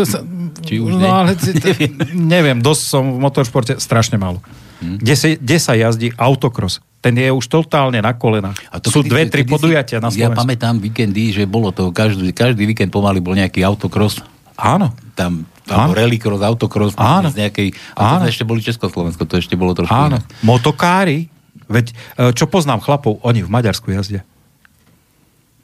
Či 0.66 0.74
už 0.78 0.94
no, 0.94 1.10
ale 1.10 1.34
neviem, 2.14 2.62
dosť 2.62 2.82
som 2.86 3.02
v 3.10 3.18
motoršporte 3.18 3.82
strašne 3.82 4.14
málo. 4.14 4.38
Hmm. 4.78 5.02
Kde, 5.02 5.14
sa, 5.18 5.26
kde 5.34 5.56
sa 5.58 5.72
jazdí 5.74 6.14
autokros? 6.14 6.78
Ten 7.02 7.18
je 7.18 7.28
už 7.28 7.44
totálne 7.50 7.98
na 8.00 8.14
kolenách. 8.14 8.56
A 8.70 8.80
to 8.80 8.88
Sú 8.88 9.04
dve, 9.04 9.28
tri 9.28 9.44
podujatia 9.44 10.00
na 10.00 10.08
Slovensku. 10.08 10.24
Ja 10.24 10.32
pamätám 10.32 10.80
víkendy, 10.80 11.34
že 11.34 11.44
bolo 11.44 11.68
to, 11.74 11.92
každý, 11.92 12.32
každý 12.32 12.64
víkend 12.64 12.94
pomaly 12.94 13.20
bol 13.20 13.36
nejaký 13.36 13.60
autokros. 13.60 14.24
Áno. 14.56 14.94
Tam, 15.12 15.44
alebo 15.68 15.92
rallycross, 15.92 16.40
autokros. 16.40 16.92
Áno. 16.96 17.28
Z 17.28 17.44
nejakej, 17.44 17.76
a 17.98 18.22
to 18.22 18.28
ešte 18.30 18.44
boli 18.46 18.64
Československo, 18.64 19.24
to 19.28 19.36
ešte 19.36 19.52
bolo 19.58 19.76
trošku 19.76 19.92
Áno. 19.92 20.16
Iné. 20.16 20.24
Motokári, 20.40 21.28
veď 21.68 21.92
e, 21.92 21.94
čo 22.32 22.48
poznám 22.48 22.80
chlapov, 22.80 23.20
oni 23.20 23.44
v 23.44 23.50
Maďarsku 23.52 23.92
jazdia 23.92 24.24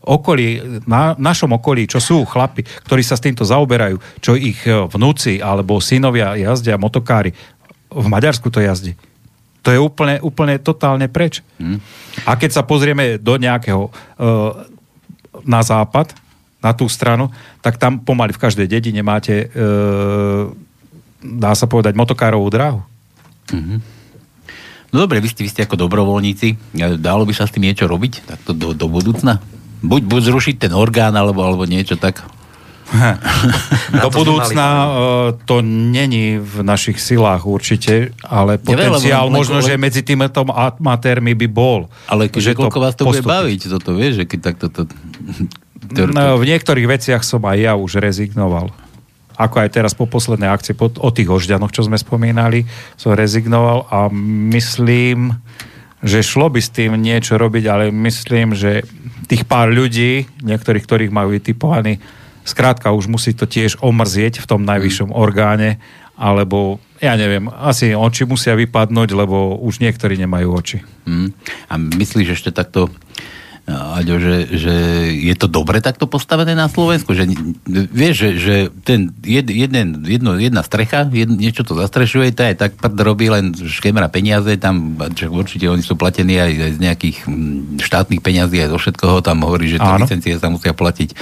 okolí, 0.01 0.81
na 0.89 1.13
našom 1.17 1.57
okolí, 1.57 1.85
čo 1.85 2.01
sú 2.01 2.25
chlapi, 2.25 2.65
ktorí 2.89 3.05
sa 3.05 3.21
s 3.21 3.25
týmto 3.25 3.45
zaoberajú, 3.45 4.01
čo 4.25 4.33
ich 4.37 4.65
e, 4.65 4.73
vnúci 4.89 5.39
alebo 5.45 5.81
synovia 5.81 6.37
jazdia, 6.41 6.81
motokári, 6.81 7.37
v 7.91 8.07
Maďarsku 8.07 8.49
to 8.49 8.63
jazdí. 8.63 8.95
To 9.61 9.69
je 9.69 9.77
úplne, 9.77 10.17
úplne 10.25 10.57
totálne 10.57 11.11
preč. 11.11 11.45
Hmm. 11.61 11.83
A 12.25 12.39
keď 12.39 12.51
sa 12.57 12.63
pozrieme 12.65 13.21
do 13.21 13.37
nejakého 13.37 13.93
uh, 13.93 14.57
na 15.45 15.61
západ, 15.61 16.17
na 16.65 16.73
tú 16.73 16.89
stranu, 16.89 17.29
tak 17.61 17.77
tam 17.77 18.01
pomaly 18.01 18.33
v 18.33 18.41
každej 18.41 18.71
dedine 18.71 19.05
máte 19.05 19.53
uh, 19.53 20.49
dá 21.21 21.53
sa 21.53 21.69
povedať 21.69 21.93
motokárovú 21.95 22.49
dráhu. 22.49 22.81
Mm-hmm. 23.53 23.79
No 24.91 25.07
dobre, 25.07 25.23
vy 25.23 25.31
ste, 25.31 25.47
vy 25.47 25.51
ste 25.53 25.63
ako 25.63 25.87
dobrovoľníci. 25.87 26.75
Dalo 26.99 27.23
by 27.23 27.33
sa 27.37 27.47
s 27.47 27.55
tým 27.55 27.69
niečo 27.69 27.87
robiť? 27.87 28.27
Takto 28.27 28.51
do, 28.57 28.75
do 28.75 28.87
budúcna? 28.91 29.39
Buď, 29.81 30.01
buď 30.05 30.21
zrušiť 30.29 30.57
ten 30.69 30.73
orgán, 30.77 31.17
alebo, 31.17 31.41
alebo 31.41 31.65
niečo 31.65 31.97
tak. 31.97 32.25
Do 34.03 34.09
budúcna 34.11 34.67
uh, 34.67 34.89
to 35.47 35.63
není 35.63 36.43
v 36.43 36.67
našich 36.67 36.99
silách 36.99 37.47
určite, 37.47 38.11
ale 38.27 38.59
potenciál 38.59 39.31
ja, 39.31 39.33
možno, 39.33 39.63
že 39.63 39.79
medzi 39.79 40.03
tými 40.03 40.27
amatérmi 40.27 41.39
by 41.39 41.49
bol. 41.49 41.87
Ale 42.11 42.27
že 42.35 42.59
koľko 42.59 42.79
to 42.79 42.83
vás 42.83 42.95
to 42.99 43.05
postupí. 43.07 43.27
bude 43.27 43.31
baviť, 43.31 43.61
toto 43.71 43.91
vieš, 43.95 44.13
že 44.23 44.25
keď 44.27 44.41
takto 44.43 44.67
to... 44.75 44.81
No, 45.91 46.39
v 46.39 46.45
niektorých 46.51 46.87
veciach 46.87 47.23
som 47.23 47.43
aj 47.47 47.59
ja 47.59 47.73
už 47.79 48.03
rezignoval. 48.03 48.75
Ako 49.41 49.65
aj 49.65 49.71
teraz 49.73 49.97
po 49.97 50.05
poslednej 50.05 50.53
akcii, 50.53 50.77
po, 50.77 50.93
o 50.93 51.11
tých 51.15 51.31
ožďanoch, 51.31 51.73
čo 51.73 51.87
sme 51.87 51.97
spomínali, 51.97 52.69
som 53.01 53.17
rezignoval 53.17 53.89
a 53.89 54.13
myslím, 54.53 55.33
že 56.01 56.25
šlo 56.25 56.49
by 56.49 56.61
s 56.61 56.73
tým 56.73 56.97
niečo 56.97 57.37
robiť, 57.37 57.65
ale 57.69 57.85
myslím, 57.93 58.57
že 58.57 58.85
tých 59.29 59.45
pár 59.45 59.69
ľudí, 59.69 60.27
niektorých, 60.41 60.85
ktorých 60.85 61.13
majú 61.13 61.37
vytipovaní, 61.37 62.01
skrátka 62.43 62.91
už 62.91 63.07
musí 63.07 63.37
to 63.37 63.45
tiež 63.45 63.79
omrzieť 63.85 64.41
v 64.41 64.49
tom 64.49 64.65
najvyššom 64.65 65.13
orgáne, 65.13 65.77
alebo 66.21 66.81
ja 67.01 67.17
neviem, 67.17 67.49
asi 67.49 67.97
oči 67.97 68.29
musia 68.29 68.53
vypadnúť, 68.53 69.09
lebo 69.17 69.57
už 69.57 69.81
niektorí 69.81 70.21
nemajú 70.21 70.49
oči. 70.53 70.79
Mm. 71.09 71.33
A 71.69 71.75
myslíš 71.81 72.37
ešte 72.37 72.51
takto 72.53 72.93
Aďo, 73.77 74.19
že, 74.19 74.37
že 74.57 74.75
je 75.15 75.35
to 75.39 75.47
dobre 75.47 75.79
takto 75.79 76.11
postavené 76.11 76.57
na 76.59 76.67
Slovensku, 76.67 77.15
že 77.15 77.29
vieš, 77.69 78.15
že, 78.17 78.31
že 78.39 78.55
ten 78.83 79.15
jed, 79.23 79.47
jeden, 79.51 80.03
jedno, 80.03 80.35
jedna 80.41 80.65
strecha, 80.67 81.07
jed, 81.07 81.31
niečo 81.31 81.63
to 81.63 81.79
zastrešuje, 81.79 82.35
to 82.35 82.43
aj 82.51 82.57
tak 82.59 82.73
prd 82.81 82.99
robí 83.05 83.31
len 83.31 83.53
škemra 83.55 84.11
peniaze, 84.11 84.57
tam 84.59 84.99
čo 85.15 85.31
určite 85.31 85.69
oni 85.69 85.85
sú 85.85 85.95
platení 85.95 86.41
aj, 86.41 86.53
aj 86.57 86.73
z 86.77 86.81
nejakých 86.81 87.17
štátnych 87.81 88.21
peňazí, 88.25 88.57
aj 88.65 88.71
zo 88.75 88.79
všetkoho, 88.81 89.23
tam 89.23 89.45
hovorí, 89.47 89.71
že 89.71 89.79
tie 89.79 89.95
licencie 90.01 90.33
sa 90.41 90.49
musia 90.51 90.73
platiť, 90.73 91.15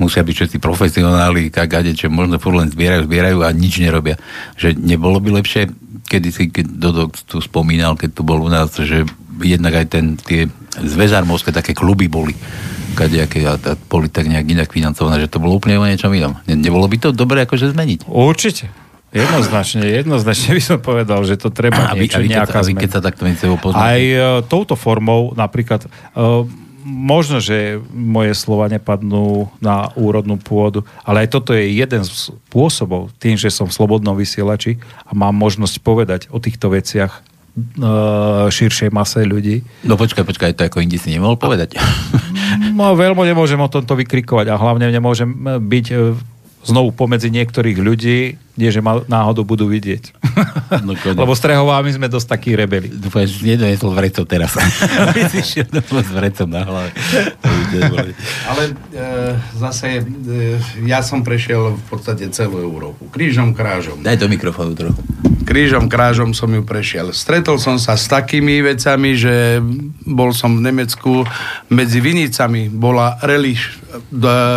musia 0.00 0.24
byť 0.24 0.34
všetci 0.34 0.58
profesionáli, 0.58 1.52
kakade, 1.52 1.92
čo 1.92 2.08
možno 2.08 2.40
furt 2.40 2.58
len 2.58 2.72
zbierajú, 2.72 3.04
zbierajú 3.06 3.38
a 3.44 3.50
nič 3.52 3.78
nerobia. 3.78 4.16
Že 4.56 4.78
nebolo 4.80 5.20
by 5.20 5.42
lepšie, 5.42 5.68
kedy 6.06 6.28
si, 6.30 6.48
keď 6.48 6.66
Dodo 6.78 7.10
tu 7.26 7.42
spomínal, 7.42 7.98
keď 7.98 8.10
tu 8.14 8.22
bol 8.22 8.40
u 8.40 8.50
nás, 8.50 8.70
že 8.72 9.04
jednak 9.42 9.84
aj 9.84 9.86
ten, 9.90 10.16
tie 10.16 10.48
zväzarmovské 10.76 11.52
také 11.52 11.72
kluby 11.72 12.08
boli 12.08 12.36
kadejaké 12.96 13.44
a, 13.44 13.60
a 13.60 13.72
boli 13.76 14.08
tak 14.08 14.24
nejak 14.24 14.46
inak 14.48 14.68
financované, 14.72 15.20
že 15.20 15.28
to 15.28 15.40
bolo 15.40 15.60
úplne 15.60 15.76
o 15.76 15.84
niečom 15.84 16.12
inom. 16.16 16.40
Ne, 16.48 16.56
nebolo 16.56 16.88
by 16.88 16.96
to 16.96 17.08
dobre 17.12 17.44
akože 17.44 17.76
zmeniť? 17.76 18.08
Určite. 18.08 18.72
Jednoznačne, 19.12 19.84
jednoznačne 19.86 20.50
by 20.56 20.62
som 20.64 20.78
povedal, 20.82 21.20
že 21.24 21.40
to 21.40 21.48
treba 21.48 21.88
a 21.88 21.96
niečo, 21.96 22.20
a 22.20 22.24
vy, 22.24 22.28
nejaká 22.32 22.60
keď, 22.60 22.76
keď 22.76 22.90
sa 22.90 23.00
takto 23.00 23.24
medzi 23.24 23.48
sebou 23.48 23.56
poznáte. 23.56 23.86
Aj 23.86 24.02
uh, 24.02 24.20
touto 24.44 24.74
formou, 24.76 25.32
napríklad, 25.32 25.88
uh, 25.88 26.44
možno, 26.84 27.40
že 27.40 27.80
moje 27.90 28.36
slova 28.36 28.68
nepadnú 28.68 29.48
na 29.58 29.88
úrodnú 29.96 30.36
pôdu, 30.36 30.84
ale 31.00 31.24
aj 31.24 31.32
toto 31.32 31.50
je 31.56 31.64
jeden 31.64 32.02
z 32.04 32.30
spôsobov, 32.30 33.10
tým, 33.16 33.40
že 33.40 33.48
som 33.48 33.66
v 33.66 33.76
slobodnom 33.76 34.14
vysielači 34.14 34.78
a 35.06 35.16
mám 35.16 35.32
možnosť 35.32 35.76
povedať 35.80 36.20
o 36.28 36.38
týchto 36.38 36.70
veciach 36.70 37.24
širšej 38.52 38.92
mase 38.92 39.24
ľudí. 39.24 39.64
No 39.88 39.96
počkaj, 39.96 40.28
počkaj, 40.28 40.52
to 40.52 40.68
ako 40.68 40.84
indi 40.84 41.00
si 41.00 41.12
nemohol 41.12 41.40
povedať. 41.40 41.80
No 42.76 42.92
veľmi 42.92 43.24
nemôžem 43.24 43.56
o 43.56 43.72
tomto 43.72 43.96
vykrikovať 43.96 44.52
a 44.52 44.60
hlavne 44.60 44.92
nemôžem 44.92 45.28
byť 45.60 45.86
e, 45.92 45.96
znovu 46.68 46.92
pomedzi 46.92 47.32
niektorých 47.32 47.78
ľudí, 47.80 48.36
nie 48.56 48.72
že 48.72 48.80
ma 48.80 49.04
náhodou 49.06 49.44
budú 49.44 49.68
vidieť. 49.68 50.04
No, 50.66 50.98
Lebo 50.98 51.30
strehovámi 51.30 51.94
sme 51.94 52.10
dosť 52.10 52.26
takí 52.26 52.50
rebeli. 52.58 52.90
Dúfam, 52.90 53.22
že 53.22 53.38
si 53.38 53.46
nedoniesol 53.46 53.94
vrecov 53.94 54.26
teraz. 54.26 54.58
si 55.32 55.62
s 55.62 56.10
vrecom 56.10 56.50
na 56.50 56.66
hlave. 56.66 56.90
Ale 58.50 58.62
e, 58.66 59.02
zase 59.54 60.02
e, 60.02 60.58
ja 60.90 61.06
som 61.06 61.22
prešiel 61.22 61.78
v 61.78 61.84
podstate 61.86 62.26
celú 62.34 62.58
Európu. 62.58 63.06
Krížom, 63.14 63.54
krážom. 63.54 64.02
Daj 64.02 64.18
do 64.18 64.26
mikrofónu 64.26 64.74
trochu 64.74 65.00
krížom, 65.46 65.86
krážom 65.86 66.34
som 66.34 66.50
ju 66.50 66.66
prešiel. 66.66 67.14
Stretol 67.14 67.62
som 67.62 67.78
sa 67.78 67.94
s 67.94 68.10
takými 68.10 68.66
vecami, 68.66 69.14
že 69.14 69.62
bol 70.02 70.34
som 70.34 70.58
v 70.58 70.66
Nemecku, 70.66 71.22
medzi 71.70 72.02
Vinicami 72.02 72.66
bola 72.66 73.14
rally, 73.22 73.54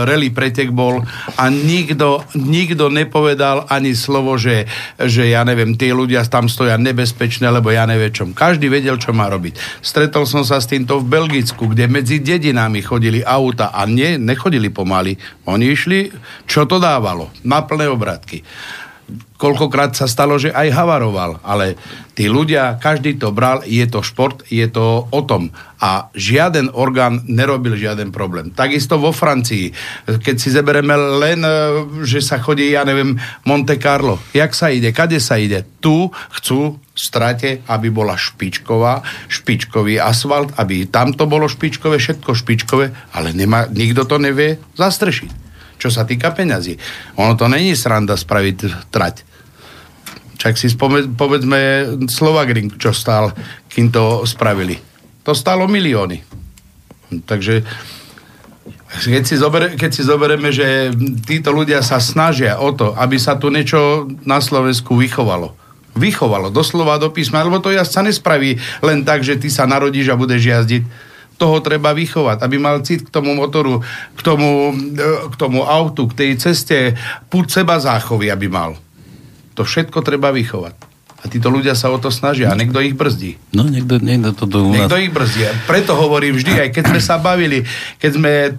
rally 0.09 0.33
pretek 0.33 0.73
bol 0.73 1.05
a 1.37 1.43
nikto, 1.53 2.25
nikto 2.33 2.89
nepovedal 2.89 3.69
ani 3.69 3.88
slovo, 3.93 4.35
že, 4.35 4.65
že 4.97 5.29
ja 5.29 5.45
neviem, 5.45 5.77
tí 5.77 5.93
ľudia 5.93 6.25
tam 6.27 6.49
stoja 6.49 6.75
nebezpečné, 6.75 7.49
lebo 7.49 7.69
ja 7.73 7.85
neviem 7.89 8.11
čom. 8.11 8.33
Každý 8.33 8.67
vedel, 8.67 8.97
čo 8.97 9.13
má 9.13 9.29
robiť. 9.29 9.57
Stretol 9.81 10.25
som 10.25 10.41
sa 10.41 10.57
s 10.57 10.69
týmto 10.69 11.01
v 11.01 11.09
Belgicku, 11.09 11.69
kde 11.71 11.89
medzi 11.89 12.21
dedinami 12.21 12.81
chodili 12.81 13.21
auta 13.21 13.71
a 13.73 13.85
nie, 13.85 14.17
nechodili 14.17 14.69
pomaly. 14.69 15.17
Oni 15.49 15.73
išli, 15.73 16.09
čo 16.49 16.65
to 16.65 16.81
dávalo, 16.81 17.29
na 17.45 17.65
plné 17.65 17.89
obratky 17.89 18.41
koľkokrát 19.39 19.95
sa 19.95 20.05
stalo, 20.05 20.35
že 20.35 20.51
aj 20.51 20.75
havaroval, 20.75 21.39
ale 21.47 21.79
tí 22.11 22.27
ľudia, 22.27 22.75
každý 22.75 23.15
to 23.15 23.31
bral, 23.31 23.63
je 23.63 23.87
to 23.87 24.03
šport, 24.03 24.43
je 24.51 24.67
to 24.67 25.07
o 25.07 25.21
tom. 25.23 25.55
A 25.79 26.11
žiaden 26.11 26.67
orgán 26.75 27.23
nerobil 27.23 27.79
žiaden 27.79 28.11
problém. 28.11 28.51
Takisto 28.51 28.99
vo 28.99 29.15
Francii, 29.15 29.71
keď 30.19 30.35
si 30.35 30.51
zeberieme 30.51 30.91
len, 30.95 31.39
e, 31.39 31.51
že 32.03 32.19
sa 32.19 32.43
chodí, 32.43 32.67
ja 32.75 32.83
neviem, 32.83 33.15
Monte 33.47 33.79
Carlo, 33.79 34.19
jak 34.35 34.51
sa 34.51 34.67
ide, 34.67 34.91
kade 34.91 35.23
sa 35.23 35.39
ide. 35.39 35.63
Tu 35.79 36.11
chcú 36.35 36.75
strate, 36.91 37.63
aby 37.71 37.87
bola 37.87 38.19
špičková, 38.19 38.99
špičkový 39.31 40.03
asfalt, 40.03 40.51
aby 40.59 40.91
tam 40.91 41.15
to 41.15 41.31
bolo 41.31 41.47
špičkové, 41.47 41.95
všetko 41.95 42.35
špičkové, 42.35 42.91
ale 43.15 43.31
nema, 43.31 43.71
nikto 43.71 44.03
to 44.03 44.19
nevie 44.19 44.59
zastrešiť 44.75 45.48
čo 45.79 45.87
sa 45.87 46.03
týka 46.03 46.35
peňazí. 46.35 46.75
Ono 47.15 47.33
to 47.39 47.47
není 47.47 47.73
sranda 47.73 48.19
spraviť 48.19 48.91
trať. 48.91 49.23
Čak 50.39 50.55
si 50.59 50.67
spome- 50.67 51.07
povedzme 51.15 51.59
Slovagring, 52.07 52.75
čo 52.75 52.91
stál, 52.91 53.31
kým 53.71 53.91
to 53.91 54.27
spravili. 54.27 54.79
To 55.23 55.31
stálo 55.31 55.67
milióny. 55.67 56.23
Takže 57.27 57.63
keď 58.89 59.23
si, 59.23 59.35
zober, 59.37 59.63
keď 59.77 59.91
si 59.93 60.01
zoberieme, 60.01 60.49
že 60.49 60.89
títo 61.25 61.53
ľudia 61.53 61.85
sa 61.85 62.01
snažia 62.01 62.57
o 62.57 62.73
to, 62.73 62.97
aby 62.97 63.21
sa 63.21 63.37
tu 63.37 63.53
niečo 63.53 64.09
na 64.25 64.41
Slovensku 64.41 64.97
vychovalo. 64.97 65.53
Vychovalo, 65.93 66.49
doslova 66.49 66.97
do 66.97 67.13
písma, 67.13 67.45
lebo 67.45 67.61
to 67.61 67.73
jazdca 67.73 68.05
nespraví 68.05 68.57
len 68.81 69.05
tak, 69.05 69.21
že 69.21 69.37
ty 69.37 69.49
sa 69.51 69.69
narodíš 69.69 70.09
a 70.09 70.19
budeš 70.19 70.41
jazdiť. 70.41 70.83
Toho 71.39 71.63
treba 71.63 71.95
vychovať, 71.95 72.43
aby 72.43 72.59
mal 72.59 72.83
cit 72.83 73.07
k 73.07 73.09
tomu 73.09 73.31
motoru, 73.31 73.79
k 74.13 74.21
tomu, 74.21 74.75
k 75.31 75.35
tomu 75.39 75.63
autu, 75.63 76.11
k 76.11 76.17
tej 76.19 76.31
ceste, 76.35 76.99
púd 77.31 77.47
seba 77.47 77.79
záchovy, 77.79 78.27
aby 78.27 78.51
mal. 78.51 78.75
To 79.55 79.63
všetko 79.63 80.03
treba 80.03 80.35
vychovať. 80.35 80.89
A 81.19 81.27
títo 81.27 81.51
ľudia 81.51 81.75
sa 81.75 81.91
o 81.91 81.99
to 81.99 82.07
snažia 82.07 82.47
a 82.47 82.55
niekto 82.55 82.79
ich 82.79 82.95
brzdí. 82.95 83.35
No, 83.51 83.67
niekto, 83.67 83.99
niekto 83.99 84.31
to 84.31 84.45
do 84.47 84.71
Niekto 84.71 84.95
ich 84.95 85.11
brzdí. 85.11 85.43
Preto 85.67 85.91
hovorím 85.99 86.39
vždy, 86.39 86.63
aj 86.63 86.69
keď 86.71 86.83
sme 86.95 87.01
sa 87.03 87.19
bavili, 87.19 87.67
keď 87.99 88.11
sme 88.15 88.31
e, 88.47 88.51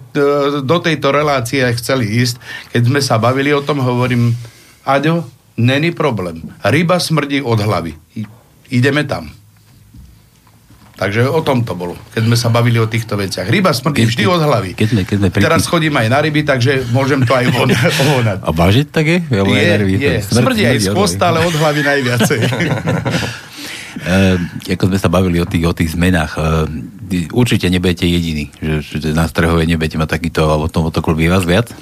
do 0.61 0.77
tejto 0.77 1.09
relácie 1.09 1.65
chceli 1.81 2.21
ísť, 2.21 2.37
keď 2.69 2.81
sme 2.85 3.01
sa 3.01 3.17
bavili 3.17 3.49
o 3.49 3.65
tom, 3.65 3.81
hovorím, 3.81 4.37
Aďo, 4.85 5.25
není 5.57 5.89
problém. 5.89 6.45
Ryba 6.61 7.01
smrdí 7.01 7.41
od 7.41 7.57
hlavy. 7.57 7.97
Ideme 8.69 9.09
tam. 9.09 9.40
Takže 11.01 11.33
o 11.33 11.41
tom 11.41 11.65
to 11.65 11.73
bolo, 11.73 11.97
keď 12.13 12.29
sme 12.29 12.37
sa 12.37 12.53
bavili 12.53 12.77
o 12.77 12.85
týchto 12.85 13.17
veciach. 13.17 13.49
Ryba 13.49 13.73
smrdí 13.73 14.05
vždy 14.05 14.23
od 14.29 14.37
hlavy. 14.37 14.77
Keď 14.77 14.87
sme, 14.93 15.01
keď 15.01 15.17
sme 15.17 15.27
pri... 15.33 15.41
Teraz 15.41 15.65
chodím 15.65 15.97
aj 15.97 16.07
na 16.13 16.21
ryby, 16.21 16.45
takže 16.45 16.85
môžem 16.93 17.25
to 17.25 17.33
aj 17.33 17.49
ohonať. 17.49 18.37
A 18.45 18.49
vážiť 18.53 18.87
tak 18.93 19.09
je? 19.09 19.19
Ja 19.33 19.41
je, 19.41 19.97
je. 19.97 20.15
Smrdí 20.21 20.61
aj 20.61 20.77
z 20.77 20.89
posta, 20.93 21.33
ale 21.33 21.41
od 21.41 21.57
hlavy 21.57 21.81
najviacej. 21.81 22.39
e, 24.69 24.77
ako 24.77 24.93
sme 24.93 24.97
sa 25.01 25.09
bavili 25.09 25.41
o 25.41 25.49
tých, 25.49 25.65
o 25.65 25.73
tých 25.73 25.97
zmenách, 25.97 26.37
e, 26.37 27.33
určite 27.33 27.65
nebudete 27.73 28.05
jediní, 28.05 28.53
že, 28.61 29.01
že 29.01 29.09
na 29.17 29.25
Strehove 29.25 29.65
nebudete 29.65 29.97
mať 29.97 30.21
takýto 30.21 30.45
automotoklub, 30.53 31.17
je 31.17 31.33
vás 31.33 31.49
viac? 31.49 31.73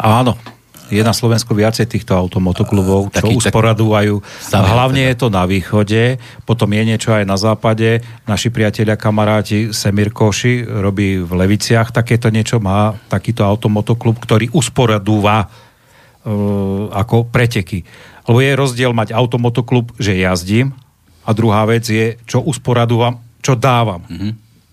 Áno, 0.00 0.40
je 0.88 1.02
na 1.04 1.14
Slovensku 1.14 1.54
viacej 1.54 1.86
týchto 1.86 2.16
automotoklubov, 2.16 3.14
čo 3.14 3.28
taký, 3.28 3.38
usporadúvajú. 3.38 4.18
Tak, 4.50 4.62
Hlavne 4.64 5.08
je 5.12 5.16
to 5.16 5.28
na 5.30 5.46
východe, 5.46 6.18
potom 6.42 6.72
je 6.74 6.82
niečo 6.82 7.14
aj 7.14 7.24
na 7.28 7.38
západe. 7.38 8.02
Naši 8.26 8.50
priatelia, 8.50 8.98
kamaráti, 8.98 9.70
Semir 9.70 10.10
Koši 10.10 10.66
robí 10.66 11.22
v 11.22 11.32
Leviciach 11.32 11.94
takéto 11.94 12.28
niečo, 12.28 12.58
má 12.58 12.96
takýto 13.06 13.46
automotoklub, 13.46 14.18
ktorý 14.18 14.50
usporadúva 14.50 15.46
uh, 15.46 16.90
ako 16.90 17.30
preteky. 17.30 17.86
Lebo 18.26 18.38
je 18.42 18.52
rozdiel 18.54 18.90
mať 18.90 19.14
automotoklub, 19.14 19.94
že 19.98 20.18
jazdím 20.18 20.74
a 21.22 21.30
druhá 21.30 21.62
vec 21.66 21.86
je, 21.86 22.18
čo 22.26 22.42
usporadúvam, 22.42 23.22
čo 23.42 23.54
dávam. 23.54 24.02
Mm-hmm. 24.06 24.32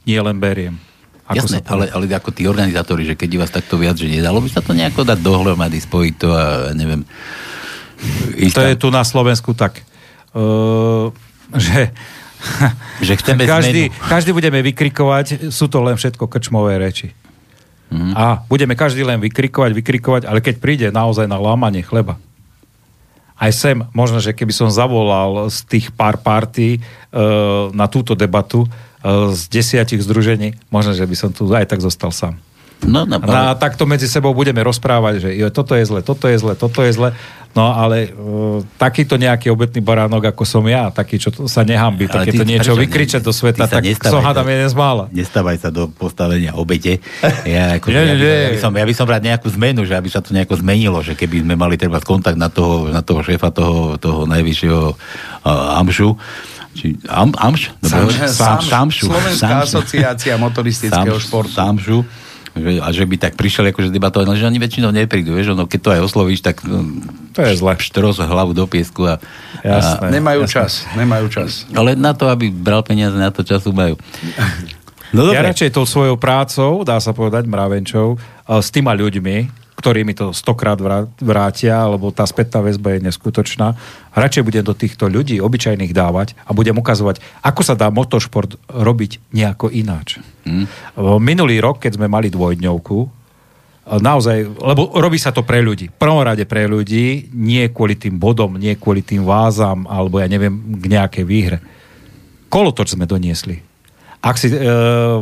Nie 0.09 0.19
len 0.25 0.37
beriem. 0.41 0.88
Ako 1.29 1.45
Jasné, 1.45 1.61
ale, 1.69 1.85
ale 1.93 2.09
ako 2.09 2.33
tí 2.33 2.49
organizátori, 2.49 3.05
že 3.05 3.13
keď 3.13 3.45
vás 3.45 3.53
takto 3.53 3.77
viac, 3.77 3.93
že 4.01 4.09
nedalo 4.09 4.41
by 4.41 4.49
sa 4.49 4.65
to 4.65 4.73
nejako 4.73 5.05
dať 5.05 5.21
dohromady, 5.21 5.77
spojiť 5.77 6.13
to 6.17 6.27
a 6.33 6.73
neviem... 6.73 7.05
To 8.55 8.65
je 8.65 8.79
tu 8.79 8.89
na 8.89 9.05
Slovensku 9.05 9.53
tak, 9.53 9.85
uh, 10.33 11.13
že 11.53 11.93
že 13.07 13.13
chceme 13.19 13.43
každý, 13.43 13.91
zmenu. 13.91 14.07
každý 14.07 14.31
budeme 14.31 14.59
vykrikovať, 14.63 15.51
sú 15.51 15.67
to 15.67 15.83
len 15.83 15.99
všetko 15.99 16.23
krčmové 16.27 16.79
reči. 16.79 17.11
Mm. 17.89 18.13
A 18.13 18.45
budeme 18.45 18.77
každý 18.77 19.01
len 19.01 19.17
vykrikovať, 19.19 19.71
vykrikovať, 19.73 20.21
ale 20.29 20.39
keď 20.39 20.55
príde 20.61 20.87
naozaj 20.93 21.25
na 21.25 21.41
lámanie 21.41 21.81
chleba, 21.81 22.21
aj 23.39 23.51
sem, 23.55 23.77
možno, 23.95 24.19
že 24.19 24.35
keby 24.35 24.51
som 24.51 24.67
zavolal 24.67 25.47
z 25.47 25.63
tých 25.63 25.95
pár 25.95 26.19
party 26.19 26.79
uh, 26.79 27.71
na 27.71 27.87
túto 27.87 28.11
debatu, 28.11 28.67
z 29.05 29.41
desiatich 29.47 30.03
združení, 30.03 30.59
možno, 30.67 30.91
že 30.91 31.07
by 31.07 31.15
som 31.15 31.29
tu 31.31 31.47
aj 31.51 31.71
tak 31.71 31.79
zostal 31.79 32.11
sám. 32.11 32.35
No, 32.79 33.03
no, 33.03 33.19
a 33.19 33.59
takto 33.59 33.83
medzi 33.83 34.07
sebou 34.07 34.31
budeme 34.31 34.63
rozprávať, 34.63 35.13
že 35.19 35.29
jo, 35.35 35.51
toto 35.51 35.75
je 35.75 35.83
zle, 35.83 35.99
toto 35.99 36.31
je 36.31 36.39
zle, 36.39 36.55
toto 36.55 36.79
je 36.79 36.95
zle. 36.95 37.11
No 37.51 37.73
ale 37.73 38.13
uh, 38.13 38.61
takýto 38.77 39.17
nejaký 39.17 39.49
obetný 39.49 39.81
baránok, 39.81 40.31
ako 40.31 40.45
som 40.45 40.63
ja, 40.69 40.93
taký, 40.93 41.17
čo 41.17 41.33
sa 41.49 41.65
nehambí, 41.65 42.05
takéto 42.05 42.45
niečo 42.45 42.77
vykričať 42.77 43.25
do 43.25 43.33
sveta, 43.33 43.65
tak 43.65 43.83
som 43.99 44.21
hádam 44.21 44.47
jeden 44.47 44.69
z 44.69 44.77
mála. 44.77 45.09
Nestávaj 45.11 45.57
sa 45.57 45.69
do 45.73 45.89
postavenia 45.89 46.55
obete. 46.55 47.01
Ja, 47.49 47.81
ako, 47.81 47.89
nie, 47.89 47.97
ja, 47.97 48.13
nie. 48.13 48.35
ja, 48.45 48.49
by 48.53 48.59
som, 48.61 48.71
ja 48.77 48.85
by 48.85 48.93
som 48.93 49.07
rád 49.09 49.23
nejakú 49.25 49.49
zmenu, 49.57 49.81
že 49.81 49.97
aby 49.97 50.05
sa 50.11 50.21
to 50.21 50.37
nejako 50.37 50.61
zmenilo, 50.61 51.01
že 51.01 51.17
keby 51.17 51.41
sme 51.41 51.57
mali 51.57 51.81
treba 51.81 51.97
kontakt 51.97 52.37
na 52.37 52.47
toho, 52.47 52.93
na 52.93 53.01
toho 53.01 53.25
šéfa 53.25 53.49
toho, 53.49 53.97
toho 53.97 54.29
najvyššieho 54.29 54.83
uh, 54.93 55.79
amšu, 55.81 56.13
či 56.79 56.95
Am, 57.11 57.35
Amš? 57.35 57.75
Samš, 57.83 58.15
Samš, 58.31 58.63
Samšu. 58.71 59.05
Slovenská 59.11 59.67
Samšu. 59.67 59.67
asociácia 59.67 60.39
motoristického 60.39 61.19
Samš, 61.19 61.27
športu. 61.27 61.51
Samšu. 61.51 61.97
Že, 62.49 62.81
a 62.81 62.87
že 62.89 63.03
by 63.05 63.15
tak 63.19 63.33
prišiel 63.37 63.69
akože 63.69 63.93
debatovať, 63.93 64.25
no, 64.25 64.33
že 64.33 64.47
oni 64.47 64.57
väčšinou 64.57 64.89
neprídu, 64.89 65.37
vieš, 65.37 65.53
no, 65.53 65.69
keď 65.69 65.79
to 65.79 65.89
aj 65.93 66.01
oslovíš, 66.01 66.41
tak 66.41 66.65
no, 66.65 66.81
to 67.31 67.45
je 67.45 67.55
zle. 67.55 67.77
Štros 67.77 68.17
hlavu 68.17 68.57
do 68.57 68.65
piesku 68.65 69.05
a, 69.05 69.21
jasné, 69.61 70.09
a 70.09 70.11
nemajú 70.11 70.41
jasné. 70.49 70.55
čas, 70.57 70.71
nemajú 70.97 71.25
čas. 71.29 71.69
Ale 71.77 71.93
na 71.93 72.17
to, 72.17 72.25
aby 72.25 72.49
bral 72.49 72.81
peniaze, 72.81 73.13
na 73.15 73.29
to 73.29 73.45
času 73.45 73.69
majú. 73.69 73.95
No, 75.13 75.29
ja 75.29 75.41
radšej 75.45 75.73
tou 75.73 75.85
svojou 75.89 76.17
prácou, 76.21 76.85
dá 76.85 76.97
sa 77.01 77.13
povedať, 77.13 77.45
mravenčou, 77.49 78.17
s 78.45 78.69
týma 78.73 78.93
ľuďmi, 78.97 79.58
ktorí 79.79 80.03
mi 80.03 80.11
to 80.11 80.35
stokrát 80.35 80.75
vrátia, 81.23 81.87
lebo 81.87 82.11
tá 82.11 82.27
spätná 82.27 82.59
väzba 82.59 82.99
je 82.99 83.07
neskutočná. 83.07 83.79
Radšej 84.11 84.43
budem 84.43 84.67
do 84.67 84.75
týchto 84.75 85.07
ľudí 85.07 85.39
obyčajných 85.39 85.95
dávať 85.95 86.35
a 86.43 86.51
budem 86.51 86.75
ukazovať, 86.75 87.23
ako 87.39 87.61
sa 87.63 87.79
dá 87.79 87.87
motoršport 87.87 88.59
robiť 88.67 89.31
nejako 89.31 89.71
ináč. 89.71 90.19
Hmm. 90.43 90.67
Minulý 91.23 91.63
rok, 91.63 91.79
keď 91.79 91.95
sme 91.95 92.11
mali 92.11 92.27
dvojdňovku, 92.27 92.97
naozaj, 93.89 94.59
lebo 94.59 94.93
robí 94.99 95.15
sa 95.15 95.31
to 95.31 95.47
pre 95.47 95.63
ľudí. 95.63 95.87
V 95.89 95.97
prvom 95.97 96.21
rade 96.21 96.43
pre 96.43 96.67
ľudí, 96.67 97.31
nie 97.31 97.63
kvôli 97.71 97.95
tým 97.95 98.19
bodom, 98.19 98.59
nie 98.59 98.75
kvôli 98.75 99.01
tým 99.01 99.23
vázam, 99.23 99.87
alebo 99.87 100.19
ja 100.19 100.27
neviem, 100.27 100.77
k 100.77 100.85
nejakej 100.91 101.23
výhre. 101.23 101.57
Kolotoč 102.51 102.99
sme 102.99 103.07
doniesli. 103.07 103.68
Ak 104.19 104.35
si, 104.35 104.51
e, 104.51 104.59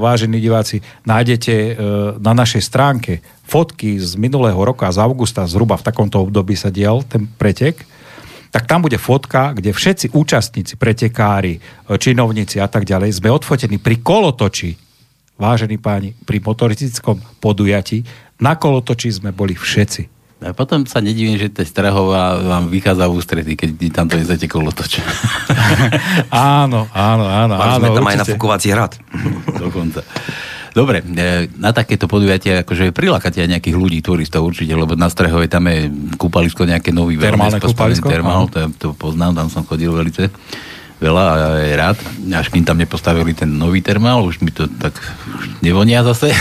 vážení 0.01 0.41
diváci, 0.41 0.81
nájdete 1.05 1.53
e, 1.53 1.71
na 2.17 2.33
našej 2.33 2.65
stránke 2.65 3.21
fotky 3.45 4.01
z 4.01 4.17
minulého 4.17 4.57
roka, 4.57 4.89
z 4.89 4.97
augusta, 4.97 5.45
zhruba 5.45 5.77
v 5.77 5.85
takomto 5.85 6.17
období 6.25 6.57
sa 6.57 6.73
dial 6.73 7.05
ten 7.05 7.29
pretek, 7.29 7.85
tak 8.49 8.65
tam 8.65 8.81
bude 8.81 8.97
fotka, 8.97 9.53
kde 9.53 9.69
všetci 9.69 10.17
účastníci, 10.17 10.81
pretekári, 10.81 11.61
e, 11.61 11.93
činovníci 11.93 12.57
a 12.57 12.65
tak 12.65 12.89
ďalej 12.89 13.21
sme 13.21 13.29
odfotení 13.29 13.77
pri 13.77 14.01
kolotoči, 14.01 14.73
vážení 15.37 15.77
páni, 15.77 16.17
pri 16.25 16.41
motoristickom 16.41 17.21
podujati. 17.37 18.01
Na 18.41 18.57
kolotoči 18.57 19.13
sme 19.13 19.29
boli 19.29 19.53
všetci. 19.53 20.16
A 20.37 20.53
potom 20.53 20.85
sa 20.85 21.01
nedivím, 21.01 21.41
že 21.41 21.49
to 21.49 21.65
Strahová 21.65 22.37
vám 22.37 22.69
vychádza 22.69 23.09
v 23.09 23.13
ústretí, 23.17 23.53
keď 23.57 23.69
tam 23.89 24.05
to 24.05 24.21
nezete 24.21 24.45
kolotoč. 24.45 25.01
áno, 26.29 26.85
áno, 26.93 27.25
áno. 27.25 27.53
Mali 27.57 27.71
áno 27.73 27.81
sme 27.81 27.89
tam 27.89 28.05
určite. 28.05 28.13
aj 28.13 28.21
nafúkovací 28.21 28.67
hrad. 28.69 28.93
Dokonca. 29.65 30.05
Dobre, 30.77 31.01
e, 31.01 31.49
na 31.57 31.73
takéto 31.73 32.05
podujatia 32.05 32.61
akože 32.61 32.93
prilákate 32.93 33.41
aj 33.41 33.49
nejakých 33.57 33.75
ľudí, 33.81 33.97
turistov 34.05 34.45
určite, 34.45 34.77
lebo 34.77 34.93
na 34.93 35.09
Strehove 35.09 35.49
tam 35.49 35.65
je 35.73 35.89
kúpalisko 36.21 36.69
nejaké 36.69 36.93
nový 36.93 37.17
Termálne 37.17 37.57
kúpalisko? 37.57 38.05
Termál, 38.05 38.45
to, 38.45 38.69
to 38.77 38.87
poznám, 38.93 39.33
tam 39.33 39.49
som 39.49 39.65
chodil 39.65 39.89
velice 39.89 40.29
veľa 40.97 41.23
a 41.29 41.37
je 41.61 41.73
rád. 41.77 41.97
Až 42.33 42.49
kým 42.49 42.65
tam 42.65 42.77
nepostavili 42.77 43.33
ten 43.37 43.49
nový 43.53 43.85
termál, 43.85 44.25
už 44.25 44.41
mi 44.41 44.49
to 44.49 44.65
tak 44.65 44.97
nevonia 45.61 46.01
zase. 46.01 46.33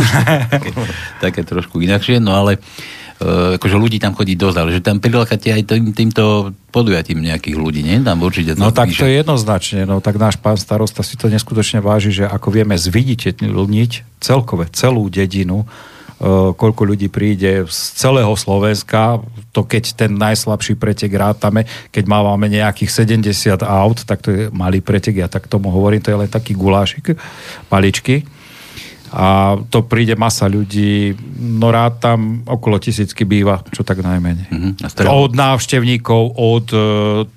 Také, 0.54 0.70
také 1.18 1.40
trošku 1.42 1.82
inakšie, 1.82 2.22
no 2.22 2.34
ale 2.34 2.62
akože 3.22 3.76
ľudí 3.78 4.02
tam 4.02 4.12
chodí 4.18 4.34
dosť, 4.34 4.56
ale 4.58 4.70
že 4.74 4.82
tam 4.82 4.98
prilákate 4.98 5.54
aj 5.54 5.62
tým, 5.70 5.94
týmto 5.94 6.50
podujatím 6.74 7.22
nejakých 7.22 7.56
ľudí, 7.56 7.80
nie? 7.86 8.02
Tam 8.02 8.18
určite 8.18 8.58
No 8.58 8.74
tak 8.74 8.90
to 8.90 9.06
je 9.06 9.22
jednoznačne, 9.22 9.86
no 9.86 10.02
tak 10.02 10.18
náš 10.18 10.34
pán 10.34 10.58
starosta 10.58 11.06
si 11.06 11.14
to 11.14 11.30
neskutočne 11.30 11.78
váži, 11.78 12.10
že 12.10 12.24
ako 12.26 12.50
vieme 12.50 12.74
zviditeľniť 12.74 14.18
celkové 14.18 14.66
celú 14.74 15.06
dedinu, 15.06 15.62
e, 15.62 15.66
koľko 16.58 16.82
ľudí 16.82 17.06
príde 17.06 17.70
z 17.70 17.78
celého 17.94 18.34
Slovenska, 18.34 19.22
to 19.54 19.62
keď 19.62 19.94
ten 19.94 20.18
najslabší 20.18 20.74
pretek 20.74 21.14
rátame, 21.14 21.70
keď 21.94 22.04
máme 22.10 22.50
nejakých 22.50 22.90
70 23.06 23.62
aut, 23.62 24.02
tak 24.02 24.26
to 24.26 24.28
je 24.34 24.42
malý 24.50 24.82
pretek, 24.82 25.22
ja 25.22 25.30
tak 25.30 25.46
tomu 25.46 25.70
hovorím, 25.70 26.02
to 26.02 26.10
je 26.10 26.18
len 26.18 26.30
taký 26.30 26.58
gulášik, 26.58 27.14
maličky. 27.70 28.26
A 29.14 29.54
to 29.70 29.86
príde 29.86 30.18
masa 30.18 30.50
ľudí, 30.50 31.14
no 31.38 31.70
rád 31.70 32.02
tam 32.02 32.42
okolo 32.42 32.82
tisícky 32.82 33.22
býva, 33.22 33.62
čo 33.70 33.86
tak 33.86 34.02
najmenej. 34.02 34.50
Mhm, 34.50 34.70
strel- 34.90 35.06
Od 35.06 35.30
návštevníkov, 35.30 36.34
od 36.34 36.66
e, 36.74 36.78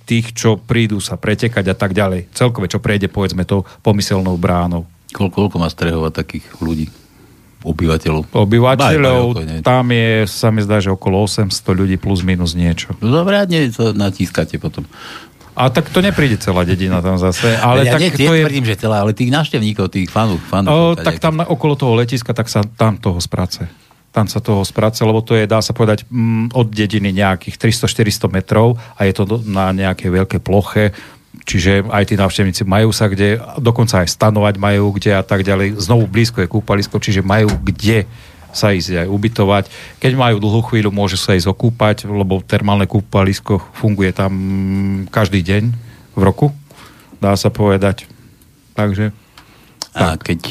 tých, 0.09 0.33
čo 0.33 0.57
prídu 0.57 0.97
sa 0.97 1.21
pretekať 1.21 1.69
a 1.69 1.75
tak 1.77 1.93
ďalej. 1.93 2.33
Celkové, 2.33 2.65
čo 2.65 2.81
prejde, 2.81 3.13
povedzme, 3.13 3.45
tou 3.45 3.61
pomyselnou 3.85 4.33
bránou. 4.41 4.89
Koľko, 5.13 5.53
koľko 5.53 5.55
má 5.61 5.69
Strehova 5.69 6.09
takých 6.09 6.49
ľudí? 6.57 6.89
Obyvateľov? 7.61 8.33
Obyvateľov, 8.33 9.23
Aj, 9.33 9.41
aj, 9.41 9.47
aj, 9.49 9.61
tam 9.61 9.85
je, 9.89 10.25
sa 10.25 10.49
mi 10.49 10.61
zdá, 10.61 10.81
že 10.81 10.89
okolo 10.89 11.25
800 11.25 11.51
ľudí 11.73 11.97
plus 11.97 12.21
minus 12.21 12.53
niečo. 12.53 12.93
No 13.01 13.09
dobré, 13.11 13.37
nie 13.49 13.69
to 13.69 13.93
natískate 13.93 14.57
potom. 14.57 14.85
A 15.57 15.73
tak 15.73 15.89
to 15.89 16.05
nepríde 16.05 16.37
celá 16.37 16.61
dedina 16.61 17.01
tam 17.01 17.17
zase, 17.17 17.57
ale 17.57 17.89
ja 17.89 17.97
tak 17.97 18.01
nie, 18.05 18.13
to 18.13 18.29
je... 18.29 18.45
tvrdím, 18.45 18.65
že 18.69 18.77
celá, 18.77 19.01
ale 19.01 19.17
tých 19.17 19.33
návštevníkov, 19.33 19.89
tých 19.89 20.05
fanúk, 20.13 20.37
fanúk. 20.45 20.69
O, 20.69 20.93
tak 20.93 21.17
tam 21.17 21.41
na, 21.41 21.49
okolo 21.49 21.73
toho 21.73 21.97
letiska, 21.97 22.29
tak 22.37 22.45
sa 22.45 22.61
tam 22.61 23.01
toho 23.01 23.17
sprace. 23.17 23.65
Tam 24.13 24.29
sa 24.29 24.37
toho 24.37 24.61
sprace, 24.61 25.01
lebo 25.01 25.25
to 25.25 25.33
je, 25.33 25.49
dá 25.49 25.57
sa 25.65 25.73
povedať, 25.73 26.05
mm, 26.13 26.53
od 26.53 26.69
dediny 26.69 27.09
nejakých 27.09 27.57
300-400 27.57 28.29
metrov 28.29 28.77
a 28.93 29.09
je 29.09 29.13
to 29.17 29.25
na 29.49 29.73
nejakej 29.73 30.09
veľkej 30.13 30.41
ploche, 30.45 30.93
čiže 31.41 31.89
aj 31.89 32.03
tí 32.05 32.15
návštevníci 32.21 32.61
majú 32.61 32.93
sa 32.93 33.09
kde, 33.09 33.41
dokonca 33.57 34.05
aj 34.05 34.13
stanovať 34.13 34.61
majú 34.61 34.93
kde 34.93 35.17
a 35.17 35.25
tak 35.25 35.41
ďalej. 35.41 35.81
Znovu 35.81 36.05
blízko 36.05 36.45
je 36.45 36.53
kúpalisko, 36.53 37.01
čiže 37.01 37.25
majú 37.25 37.49
kde 37.65 38.05
sa 38.57 38.73
ísť 38.73 39.05
aj 39.05 39.07
ubytovať. 39.07 39.63
Keď 40.01 40.11
majú 40.17 40.41
dlhú 40.41 40.65
chvíľu, 40.65 40.89
môžu 40.89 41.21
sa 41.21 41.37
ísť 41.37 41.53
okúpať, 41.53 42.09
lebo 42.09 42.41
termálne 42.41 42.89
kúpalisko 42.89 43.61
funguje 43.77 44.09
tam 44.17 44.33
každý 45.13 45.45
deň 45.45 45.63
v 46.17 46.21
roku, 46.25 46.49
dá 47.21 47.37
sa 47.37 47.53
povedať. 47.53 48.09
Takže 48.73 49.13
A 49.97 50.17
keď 50.17 50.45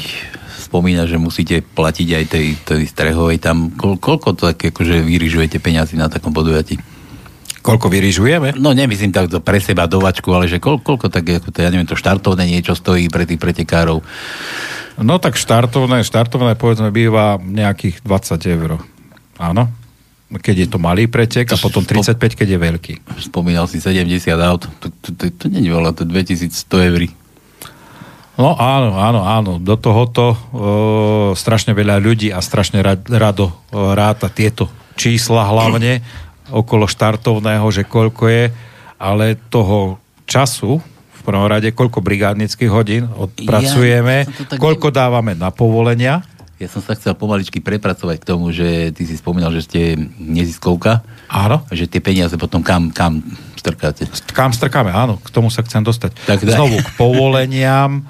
spomína, 0.59 1.07
že 1.07 1.15
musíte 1.15 1.63
platiť 1.63 2.07
aj 2.11 2.25
tej, 2.27 2.47
tej 2.63 2.83
strehovej, 2.87 3.39
tam 3.39 3.71
koľ, 3.75 3.99
koľko 3.99 4.29
to 4.35 4.51
tak 4.51 4.59
akože 4.71 5.03
vyrižujete 5.03 5.59
peniazy 5.63 5.95
na 5.95 6.11
takom 6.11 6.35
podujatí? 6.35 6.79
koľko 7.67 7.91
vyrižujeme? 7.91 8.55
No 8.55 8.71
nemyslím 8.71 9.11
tak 9.11 9.27
to 9.27 9.43
pre 9.43 9.59
seba 9.59 9.91
dovačku, 9.91 10.31
ale 10.31 10.47
že 10.47 10.63
koľ, 10.63 10.79
koľko 10.79 11.11
tak, 11.11 11.27
ako 11.27 11.51
to, 11.51 11.59
ja 11.59 11.67
neviem, 11.67 11.83
to 11.83 11.99
štartovné 11.99 12.47
niečo 12.47 12.71
stojí 12.79 13.11
pre 13.11 13.27
tých 13.27 13.43
pretekárov. 13.43 13.99
No 14.97 15.21
tak 15.21 15.37
štartovné, 15.37 16.01
štartovné 16.01 16.57
povedzme 16.57 16.89
býva 16.89 17.37
nejakých 17.37 18.01
20 18.01 18.55
eur. 18.57 18.81
Áno. 19.37 19.69
Keď 20.27 20.55
je 20.57 20.67
to 20.67 20.77
malý 20.81 21.07
pretek 21.07 21.47
a 21.53 21.55
potom 21.55 21.85
35, 21.87 22.19
keď 22.19 22.57
je 22.57 22.59
veľký. 22.59 22.93
Spomínal 23.31 23.69
si 23.71 23.79
70 23.79 24.27
aut, 24.43 24.67
to, 24.81 24.87
to, 24.99 25.09
to, 25.15 25.23
to 25.31 25.45
nie 25.47 25.63
je 25.63 25.71
veľa, 25.71 25.95
to 25.95 26.03
je 26.03 26.11
2100 26.11 26.89
eur. 26.91 27.01
No 28.37 28.53
áno, 28.59 28.99
áno, 28.99 29.21
áno. 29.23 29.51
Do 29.57 29.79
tohoto 29.79 30.35
e, 30.35 30.37
strašne 31.33 31.73
veľa 31.73 31.97
ľudí 31.97 32.29
a 32.29 32.43
strašne 32.43 32.85
rad, 32.85 33.01
rado 33.09 33.49
e, 33.49 33.53
ráta 33.73 34.29
tieto 34.29 34.69
čísla 34.93 35.47
hlavne 35.47 36.03
okolo 36.51 36.85
štartovného, 36.85 37.65
že 37.73 37.87
koľko 37.87 38.23
je, 38.29 38.45
ale 39.01 39.39
toho 39.49 39.97
času 40.29 40.83
prvom 41.27 41.43
rade, 41.43 41.75
koľko 41.75 41.99
brigádnických 41.99 42.71
hodín 42.71 43.11
odpracujeme, 43.11 44.23
Ja 44.23 44.55
koľko 44.55 44.95
dávame 44.95 45.35
na 45.35 45.51
povolenia. 45.51 46.23
Ja 46.57 46.71
som 46.71 46.81
sa 46.81 46.97
chcel 46.97 47.13
pomaličky 47.13 47.61
prepracovať 47.61 48.17
k 48.17 48.25
tomu, 48.25 48.49
že 48.49 48.89
ty 48.95 49.05
si 49.05 49.13
spomínal, 49.13 49.53
že 49.53 49.61
ste 49.61 49.81
neziskovka 50.17 51.05
Áno. 51.27 51.61
že 51.69 51.85
tie 51.85 51.99
peniaze 51.99 52.33
potom 52.39 52.63
kam, 52.63 52.89
kam 52.89 53.19
strkáte. 53.59 54.07
Kam 54.31 54.55
strkáme, 54.55 54.89
áno, 54.89 55.19
k 55.19 55.29
tomu 55.29 55.51
sa 55.51 55.61
chcem 55.61 55.83
dostať. 55.83 56.15
Tak 56.23 56.47
daj. 56.47 56.55
Znovu 56.55 56.79
k 56.79 56.89
povoleniam, 56.95 57.99
e, 57.99 58.01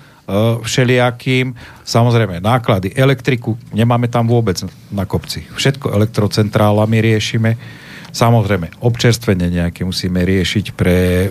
všelijakým, 0.61 1.57
samozrejme 1.81 2.37
náklady, 2.39 2.93
elektriku 2.93 3.57
nemáme 3.73 4.05
tam 4.07 4.29
vôbec 4.29 4.61
na 4.93 5.03
kopci. 5.09 5.49
Všetko 5.49 5.91
elektrocentrálami 5.97 7.01
riešime. 7.01 7.57
Samozrejme, 8.13 8.79
občerstvenie 8.79 9.51
nejaké 9.51 9.83
musíme 9.83 10.23
riešiť 10.23 10.65
pre 10.77 11.27
e, 11.27 11.29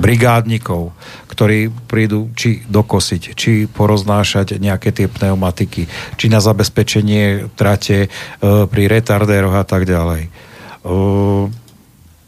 brigádnikov, 0.00 0.96
ktorí 1.28 1.68
prídu 1.86 2.32
či 2.32 2.64
dokosiť, 2.64 3.22
či 3.36 3.68
poroznášať 3.68 4.56
nejaké 4.56 4.90
tie 4.90 5.06
pneumatiky, 5.06 5.84
či 6.16 6.26
na 6.32 6.40
zabezpečenie 6.40 7.52
trate 7.54 7.98
e, 8.04 8.08
pri 8.40 8.82
retardéroch 8.88 9.60
a 9.60 9.64
tak 9.68 9.84
ďalej. 9.84 10.26
E, 10.26 10.30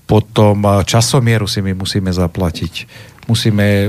potom 0.04 0.56
e, 0.60 0.84
časomieru 0.84 1.48
si 1.48 1.64
my 1.64 1.72
musíme 1.72 2.12
zaplatiť. 2.12 2.74
Musíme 3.24 3.88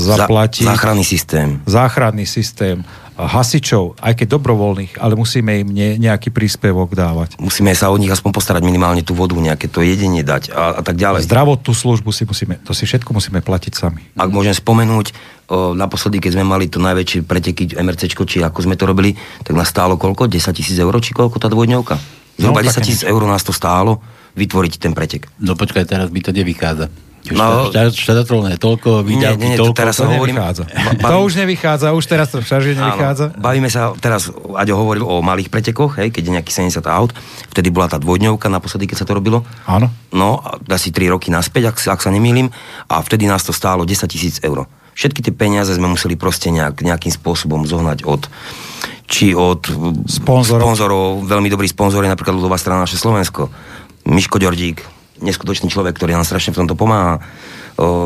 zaplatiť 0.00 0.64
Za, 0.64 0.72
záchranný 0.72 1.04
systém. 1.04 1.48
záchranný 1.68 2.24
systém, 2.24 2.76
hasičov, 3.18 3.98
aj 3.98 4.14
keď 4.22 4.38
dobrovoľných, 4.38 5.02
ale 5.02 5.18
musíme 5.18 5.66
im 5.66 5.68
ne, 5.74 5.98
nejaký 5.98 6.30
príspevok 6.30 6.94
dávať. 6.94 7.34
Musíme 7.42 7.74
sa 7.74 7.90
od 7.90 7.98
nich 7.98 8.14
aspoň 8.14 8.30
postarať 8.30 8.62
minimálne 8.62 9.02
tú 9.02 9.18
vodu, 9.18 9.34
nejaké 9.34 9.66
to 9.66 9.82
jedenie 9.82 10.22
dať 10.22 10.54
a, 10.54 10.78
a 10.78 10.82
tak 10.86 10.94
ďalej. 10.94 11.26
Zdravotnú 11.26 11.74
službu 11.74 12.14
si 12.14 12.22
musíme, 12.22 12.62
to 12.62 12.70
si 12.70 12.86
všetko 12.86 13.10
musíme 13.10 13.42
platiť 13.42 13.72
sami. 13.74 14.06
Ak 14.14 14.30
môžem 14.30 14.54
spomenúť, 14.54 15.10
o, 15.50 15.74
naposledy, 15.74 16.22
keď 16.22 16.38
sme 16.38 16.44
mali 16.46 16.70
to 16.70 16.78
najväčšie 16.78 17.26
preteky 17.26 17.74
MRCčko, 17.74 18.22
či 18.22 18.38
ako 18.38 18.70
sme 18.70 18.78
to 18.78 18.86
robili, 18.86 19.18
tak 19.42 19.58
nás 19.58 19.66
stálo 19.66 19.98
koľko? 19.98 20.30
10 20.30 20.54
tisíc 20.54 20.78
eur, 20.78 20.94
či 21.02 21.10
koľko 21.10 21.42
tá 21.42 21.50
dvojdňovka? 21.50 21.98
Zhruba 22.38 22.62
No, 22.62 22.70
10 22.70 22.70
také 22.70 22.86
tisíc 22.86 23.02
eur 23.02 23.18
nás 23.26 23.42
to 23.42 23.50
stálo 23.50 23.98
vytvoriť 24.38 24.78
ten 24.78 24.94
pretek. 24.94 25.26
No 25.42 25.58
počkaj, 25.58 25.90
teraz 25.90 26.06
by 26.14 26.20
to 26.22 26.30
nevychádza. 26.30 27.07
No- 27.34 27.68
No, 27.68 27.90
štatatrolné 27.90 28.56
toľko, 28.56 29.02
výdavky 29.02 29.40
nie, 29.40 29.48
nie, 29.52 29.58
to 29.58 29.68
toľko. 29.68 29.76
teraz 29.76 29.94
To 29.98 30.06
hovorím- 30.06 30.38
nevychádza. 30.38 30.62
ba- 31.00 31.10
To 31.10 31.16
už 31.22 31.32
nevychádza, 31.36 31.86
už 31.92 32.04
teraz 32.04 32.28
to 32.30 32.38
však 32.38 32.60
nevychádza. 32.76 33.24
Áno, 33.32 33.40
bavíme 33.40 33.68
sa 33.68 33.92
teraz, 33.96 34.28
Aďo 34.30 34.74
hovoril 34.76 35.04
o 35.04 35.20
malých 35.20 35.48
pretekoch, 35.48 35.98
hej, 35.98 36.08
keď 36.08 36.22
je 36.22 36.32
nejaký 36.34 36.52
70 36.52 36.86
aut, 36.86 37.10
vtedy 37.48 37.68
bola 37.68 37.86
tá 37.86 37.96
dvojdňovka 37.96 38.46
naposledy, 38.46 38.86
keď 38.86 38.96
sa 39.00 39.06
to 39.06 39.12
robilo. 39.12 39.42
Áno. 39.64 39.90
No, 40.10 40.40
asi 40.66 40.88
3 40.88 41.08
roky 41.08 41.28
naspäť, 41.28 41.70
ak, 41.70 41.76
sa- 41.76 41.92
ak 41.92 42.00
sa 42.00 42.08
nemýlim, 42.08 42.48
a 42.86 42.94
vtedy 42.98 43.24
nás 43.24 43.42
to 43.42 43.52
stálo 43.52 43.84
10 43.84 44.06
tisíc 44.06 44.38
eur. 44.40 44.64
Všetky 44.94 45.22
tie 45.22 45.30
peniaze 45.30 45.70
sme 45.70 45.86
museli 45.86 46.18
proste 46.18 46.50
nejak, 46.50 46.82
nejakým 46.82 47.10
spôsobom 47.10 47.62
zohnať 47.62 48.02
od 48.02 48.26
či 49.06 49.32
od 49.32 49.64
Sponzorov. 50.04 50.60
sponzorov, 50.68 51.04
veľmi 51.24 51.48
dobrý 51.48 51.64
sponzor 51.64 52.04
je 52.04 52.10
napríklad 52.10 52.34
ľudová 52.34 52.60
strana 52.60 52.84
naše 52.84 53.00
Slovensko. 53.00 53.48
Miško 54.04 54.36
Ďordík, 54.36 54.84
neskutočný 55.20 55.70
človek, 55.70 55.94
ktorý 55.94 56.14
nám 56.16 56.26
strašne 56.26 56.54
v 56.54 56.64
tomto 56.64 56.78
pomáha, 56.78 57.22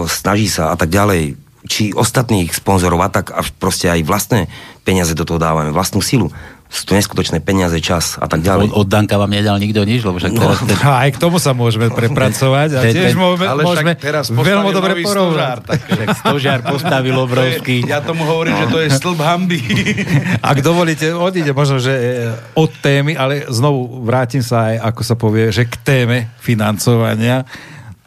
snaží 0.09 0.49
sa 0.49 0.73
a 0.73 0.77
tak 0.77 0.93
ďalej. 0.93 1.37
Či 1.63 1.95
ostatných 1.95 2.51
sponzorov 2.51 2.99
a 3.07 3.09
tak 3.09 3.31
a 3.31 3.39
proste 3.55 3.87
aj 3.87 4.03
vlastné 4.03 4.51
peniaze 4.83 5.15
do 5.15 5.23
toho 5.23 5.39
dávame, 5.39 5.71
vlastnú 5.71 6.03
silu. 6.03 6.35
Sú 6.73 6.89
to 6.89 6.97
neskutočné 6.97 7.45
peniaze, 7.45 7.77
čas 7.85 8.17
a 8.17 8.25
tak 8.25 8.41
ďalej. 8.41 8.73
Od, 8.73 8.81
od 8.81 8.89
Danka 8.89 9.21
vám 9.21 9.29
nedal 9.29 9.61
nikto 9.61 9.85
nič, 9.85 10.09
lebo 10.09 10.17
však 10.17 10.33
teraz 10.33 10.57
ten, 10.65 10.81
A 10.81 10.93
aj 11.05 11.11
k 11.13 11.19
tomu 11.21 11.37
sa 11.37 11.53
môžeme 11.53 11.93
prepracovať 11.93 12.69
a 12.73 12.89
tiež 12.89 13.13
môžeme, 13.13 13.45
Ale 13.45 13.61
môžeme 13.61 13.93
teraz 13.93 14.33
veľmi 14.33 14.73
dobre 14.73 15.05
porovnať. 15.05 15.69
však 15.69 16.09
stožiar 16.25 16.65
postavil 16.65 17.13
obrovský. 17.13 17.85
ja 17.85 18.01
tomu 18.01 18.25
hovorím, 18.25 18.57
že 18.57 18.67
to 18.73 18.81
je 18.81 18.89
stĺp 18.89 19.21
hamby. 19.21 19.61
Ak 20.41 20.65
dovolíte, 20.65 21.13
odíde 21.13 21.53
možno, 21.53 21.77
že 21.77 21.93
e, 21.93 22.09
od 22.57 22.73
témy, 22.81 23.21
ale 23.21 23.45
znovu 23.53 24.01
vrátim 24.09 24.41
sa 24.41 24.73
aj, 24.73 24.97
ako 24.97 25.03
sa 25.05 25.15
povie, 25.21 25.53
že 25.53 25.69
k 25.69 25.77
téme 25.85 26.33
financovania, 26.41 27.45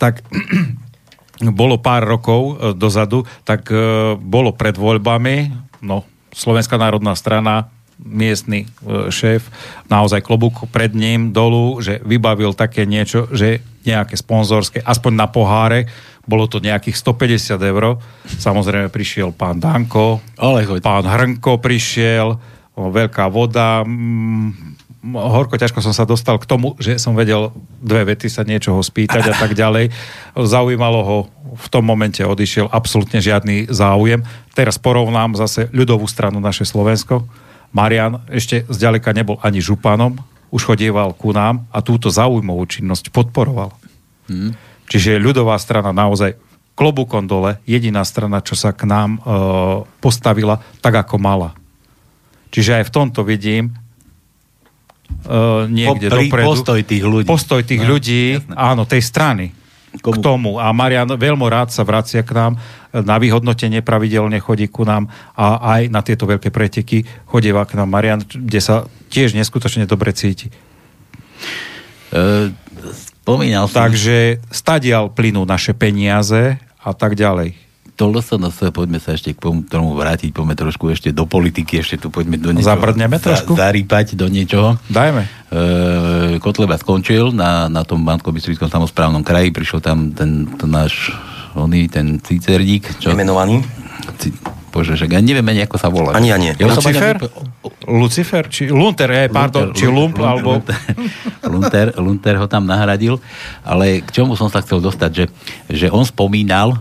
tak 0.02 0.26
bolo 1.54 1.78
pár 1.78 2.02
rokov 2.02 2.42
e, 2.42 2.54
dozadu, 2.74 3.30
tak 3.46 3.70
e, 3.70 4.18
bolo 4.18 4.58
pred 4.58 4.74
voľbami, 4.74 5.54
no, 5.86 6.02
Slovenská 6.34 6.82
národná 6.82 7.14
strana, 7.14 7.75
miestny 8.02 8.66
e, 8.66 9.08
šéf, 9.12 9.48
naozaj 9.88 10.24
klobúk 10.24 10.68
pred 10.70 10.92
ním 10.92 11.32
dolu, 11.32 11.80
že 11.80 12.04
vybavil 12.04 12.52
také 12.52 12.84
niečo, 12.84 13.32
že 13.32 13.64
nejaké 13.86 14.18
sponzorské, 14.18 14.82
aspoň 14.82 15.12
na 15.14 15.28
poháre, 15.30 15.88
bolo 16.26 16.50
to 16.50 16.58
nejakých 16.58 16.98
150 16.98 17.62
eur. 17.62 18.02
Samozrejme 18.26 18.90
prišiel 18.90 19.30
pán 19.30 19.62
Danko, 19.62 20.20
Ale 20.42 20.66
choď. 20.66 20.82
pán 20.82 21.06
Hrnko 21.06 21.62
prišiel, 21.62 22.42
veľká 22.76 23.30
voda, 23.30 23.86
mm, 23.86 24.76
horko 25.14 25.62
ťažko 25.62 25.86
som 25.86 25.94
sa 25.94 26.10
dostal 26.10 26.42
k 26.42 26.50
tomu, 26.50 26.74
že 26.82 26.98
som 26.98 27.14
vedel 27.14 27.54
dve 27.78 28.10
vety 28.10 28.26
sa 28.26 28.42
niečoho 28.42 28.82
spýtať 28.82 29.30
a 29.30 29.36
tak 29.38 29.54
ďalej. 29.54 29.94
Zaujímalo 30.34 31.00
ho, 31.06 31.18
v 31.54 31.68
tom 31.70 31.86
momente 31.86 32.26
odišiel 32.26 32.74
absolútne 32.74 33.22
žiadny 33.22 33.70
záujem. 33.70 34.26
Teraz 34.58 34.82
porovnám 34.82 35.38
zase 35.38 35.70
ľudovú 35.70 36.10
stranu 36.10 36.42
naše 36.42 36.66
Slovensko. 36.66 37.22
Marian 37.76 38.24
ešte 38.32 38.64
zďaleka 38.66 39.12
nebol 39.12 39.36
ani 39.44 39.60
županom, 39.60 40.16
už 40.50 40.64
chodieval 40.64 41.12
ku 41.12 41.36
nám 41.36 41.68
a 41.70 41.84
túto 41.84 42.08
zaujímavú 42.08 42.64
činnosť 42.64 43.12
podporoval. 43.12 43.76
Hmm. 44.32 44.56
Čiže 44.88 45.20
ľudová 45.20 45.60
strana 45.60 45.92
naozaj 45.92 46.40
klobúkom 46.74 47.28
dole, 47.28 47.60
jediná 47.64 48.04
strana, 48.04 48.40
čo 48.40 48.56
sa 48.56 48.72
k 48.72 48.84
nám 48.84 49.10
e, 49.16 49.20
postavila 50.00 50.64
tak, 50.80 50.96
ako 50.98 51.20
mala. 51.20 51.52
Čiže 52.52 52.80
aj 52.80 52.88
v 52.88 52.94
tomto 52.94 53.22
vidím 53.22 53.76
uh, 55.28 55.68
niekde 55.68 56.08
Po- 56.08 56.16
pri- 56.16 56.30
dopredu. 56.32 56.48
postoj 56.48 56.80
tých 56.82 57.04
ľudí. 57.04 57.28
Postoj 57.28 57.62
tých 57.62 57.84
No, 57.84 57.90
ľudí, 57.92 58.40
jasné. 58.40 58.54
áno, 58.56 58.88
tej 58.88 59.02
strany. 59.04 59.46
Komu- 60.00 60.16
K 60.16 60.24
tomu. 60.24 60.52
A 60.60 60.72
Marian 60.72 61.08
veľmi 61.08 61.48
rád 61.48 61.72
sa 61.72 61.88
vracia 61.88 62.24
k 62.24 62.32
nám, 62.36 62.54
na 62.96 63.20
vyhodnotenie 63.20 63.84
pravidelne 63.84 64.40
chodí 64.40 64.72
ku 64.72 64.88
nám 64.88 65.12
a 65.36 65.60
aj 65.76 65.92
na 65.92 66.00
tieto 66.00 66.24
veľké 66.24 66.48
preteky 66.48 67.04
chodieva 67.28 67.68
k 67.68 67.76
nám 67.76 67.92
Marian, 67.92 68.24
kde 68.24 68.64
sa 68.64 68.88
tiež 69.12 69.36
neskutočne 69.36 69.84
dobre 69.84 70.16
cíti. 70.16 70.48
E, 70.48 70.56
spomínal 73.20 73.68
som... 73.68 73.84
Takže 73.84 74.40
stadial 74.48 75.12
plynú 75.12 75.44
naše 75.44 75.76
peniaze 75.76 76.56
a 76.80 76.96
tak 76.96 77.20
ďalej. 77.20 77.65
To 77.96 78.12
LSNS, 78.12 78.76
poďme 78.76 79.00
sa 79.00 79.16
ešte 79.16 79.32
k 79.32 79.40
tomu, 79.40 79.64
tomu 79.64 79.96
vrátiť, 79.96 80.36
poďme 80.36 80.60
trošku 80.60 80.92
ešte 80.92 81.16
do 81.16 81.24
politiky, 81.24 81.80
ešte 81.80 81.96
tu 81.96 82.12
poďme 82.12 82.36
do 82.36 82.52
niečoho. 82.52 82.76
Zabrdneme 82.76 83.18
trošku? 83.24 83.56
zarýpať 83.56 84.20
do 84.20 84.28
niečoho. 84.28 84.76
Dajme. 84.92 85.24
E, 85.48 86.38
Kotleba 86.44 86.76
skončil 86.76 87.32
na, 87.32 87.72
na 87.72 87.88
tom 87.88 88.04
bansko 88.04 88.36
samozprávnom 88.68 89.24
kraji, 89.24 89.56
prišiel 89.56 89.80
tam 89.80 90.12
ten, 90.12 90.44
ten 90.60 90.70
náš 90.70 91.16
oný, 91.56 91.88
ten 91.88 92.20
Cicerdík, 92.20 93.00
čo? 93.00 93.16
Nemenovaný? 93.16 93.64
Ci, 94.20 94.36
bože, 94.76 95.00
že 95.00 95.08
ja 95.08 95.24
neviem 95.24 95.48
ani, 95.48 95.64
ako 95.64 95.80
sa 95.80 95.88
volá. 95.88 96.12
Ani 96.20 96.36
ja 96.36 96.38
nie. 96.38 96.52
Ja 96.60 96.68
Lucifer? 96.68 97.16
ani- 97.16 97.32
Lucifer? 97.88 98.44
Či 98.52 98.76
Lunter, 98.76 99.08
je, 99.08 99.24
pardon, 99.32 99.72
či 99.72 99.88
Lump, 99.88 100.20
alebo... 100.20 100.60
Lunter, 101.54 101.96
Lunter 101.96 102.36
ho 102.44 102.48
tam 102.52 102.68
nahradil, 102.68 103.24
ale 103.64 104.04
k 104.04 104.10
čomu 104.12 104.36
som 104.36 104.52
sa 104.52 104.60
chcel 104.60 104.84
dostať, 104.84 105.12
že, 105.16 105.26
že 105.72 105.88
on 105.88 106.04
spomínal, 106.04 106.76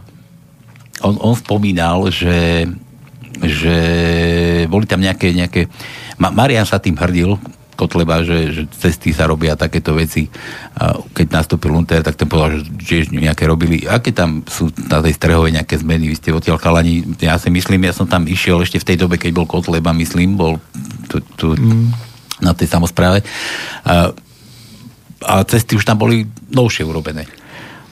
on, 1.03 1.19
on 1.19 1.35
spomínal, 1.35 2.07
že, 2.13 2.69
že 3.43 3.77
boli 4.71 4.87
tam 4.87 5.03
nejaké, 5.03 5.35
nejaké 5.35 5.67
Ma, 6.15 6.31
Marian 6.31 6.67
sa 6.69 6.79
tým 6.79 6.95
hrdil, 6.95 7.35
Kotleba, 7.75 8.23
že, 8.23 8.55
že 8.55 8.63
cesty 8.71 9.11
sa 9.11 9.27
robia 9.27 9.59
takéto 9.59 9.99
veci. 9.99 10.31
A 10.79 10.95
keď 11.11 11.43
nastúpil 11.43 11.75
Lunter, 11.75 12.07
tak 12.07 12.15
ten 12.15 12.31
povedal, 12.31 12.63
že 12.63 12.71
tiež 12.71 13.05
nejaké 13.11 13.51
robili. 13.51 13.83
Aké 13.83 14.15
tam 14.15 14.47
sú 14.47 14.71
na 14.87 15.03
tej 15.03 15.19
strehovej 15.19 15.59
nejaké 15.59 15.83
zmeny? 15.83 16.07
Vy 16.07 16.17
ste 16.23 16.31
odtiaľ 16.31 16.63
chalani, 16.63 17.03
ja 17.19 17.35
si 17.35 17.51
myslím, 17.51 17.91
ja 17.91 17.95
som 17.95 18.07
tam 18.07 18.31
išiel 18.31 18.63
ešte 18.63 18.79
v 18.79 18.89
tej 18.95 18.97
dobe, 19.03 19.19
keď 19.19 19.31
bol 19.35 19.51
Kotleba, 19.51 19.91
myslím, 19.91 20.39
bol 20.39 20.63
tu, 21.11 21.19
tu 21.35 21.59
mm. 21.59 21.91
na 22.47 22.55
tej 22.55 22.71
samozpráve. 22.71 23.27
A, 23.83 24.15
a 25.27 25.35
cesty 25.43 25.75
už 25.75 25.83
tam 25.83 25.99
boli 25.99 26.31
novšie 26.55 26.87
urobené. 26.87 27.27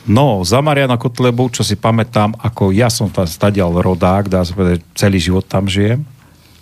No, 0.03 0.43
za 0.43 0.59
Mariana 0.59 0.99
Kotlebu, 0.99 1.55
čo 1.55 1.63
si 1.63 1.79
pamätám, 1.79 2.35
ako 2.43 2.75
ja 2.75 2.91
som 2.91 3.07
tam 3.07 3.23
stadial 3.23 3.71
rodák, 3.71 4.27
dá 4.27 4.43
sa 4.43 4.51
povedať, 4.51 4.83
celý 4.99 5.23
život 5.23 5.47
tam 5.47 5.71
žijem. 5.71 6.03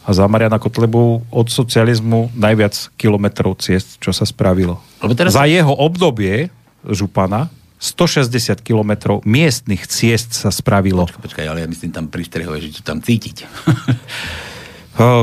A 0.05 0.13
za 0.13 0.29
Mariana 0.29 0.61
Kotlebu 0.61 1.25
od 1.29 1.47
socializmu 1.49 2.33
najviac 2.37 2.93
kilometrov 3.01 3.57
ciest, 3.61 3.97
čo 4.01 4.13
sa 4.13 4.29
spravilo. 4.29 4.81
Lebo 5.01 5.13
teraz- 5.17 5.33
Za 5.33 5.49
jeho 5.49 5.73
obdobie 5.73 6.53
župana 6.85 7.49
160 7.81 8.61
kilometrov 8.61 9.25
miestnych 9.25 9.89
ciest 9.89 10.37
sa 10.37 10.53
spravilo. 10.53 11.09
Počkaj, 11.09 11.49
ale 11.49 11.65
ja 11.65 11.69
myslím 11.69 11.97
tam 11.97 12.13
pri 12.13 12.29
Strehove, 12.29 12.61
že 12.61 12.77
to 12.77 12.85
tam 12.85 13.01
cítiť. 13.01 13.45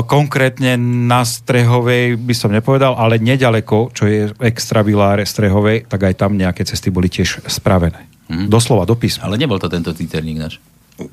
Konkrétne 0.04 0.74
na 1.06 1.22
Strehovej 1.22 2.18
by 2.18 2.34
som 2.34 2.50
nepovedal, 2.50 2.98
ale 2.98 3.22
nedaleko, 3.22 3.94
čo 3.94 4.10
je 4.10 4.34
extraviláre 4.42 5.22
Strehovej, 5.22 5.86
tak 5.86 6.02
aj 6.02 6.14
tam 6.18 6.34
nejaké 6.34 6.66
cesty 6.66 6.90
boli 6.90 7.06
tiež 7.06 7.46
spravené. 7.46 8.10
Mhm. 8.26 8.50
Doslova 8.50 8.84
do 8.84 8.98
písma. 8.98 9.24
ale 9.30 9.38
nebol 9.38 9.56
to 9.56 9.70
tento 9.70 9.94
Cicerník 9.94 10.36
náš. 10.36 10.58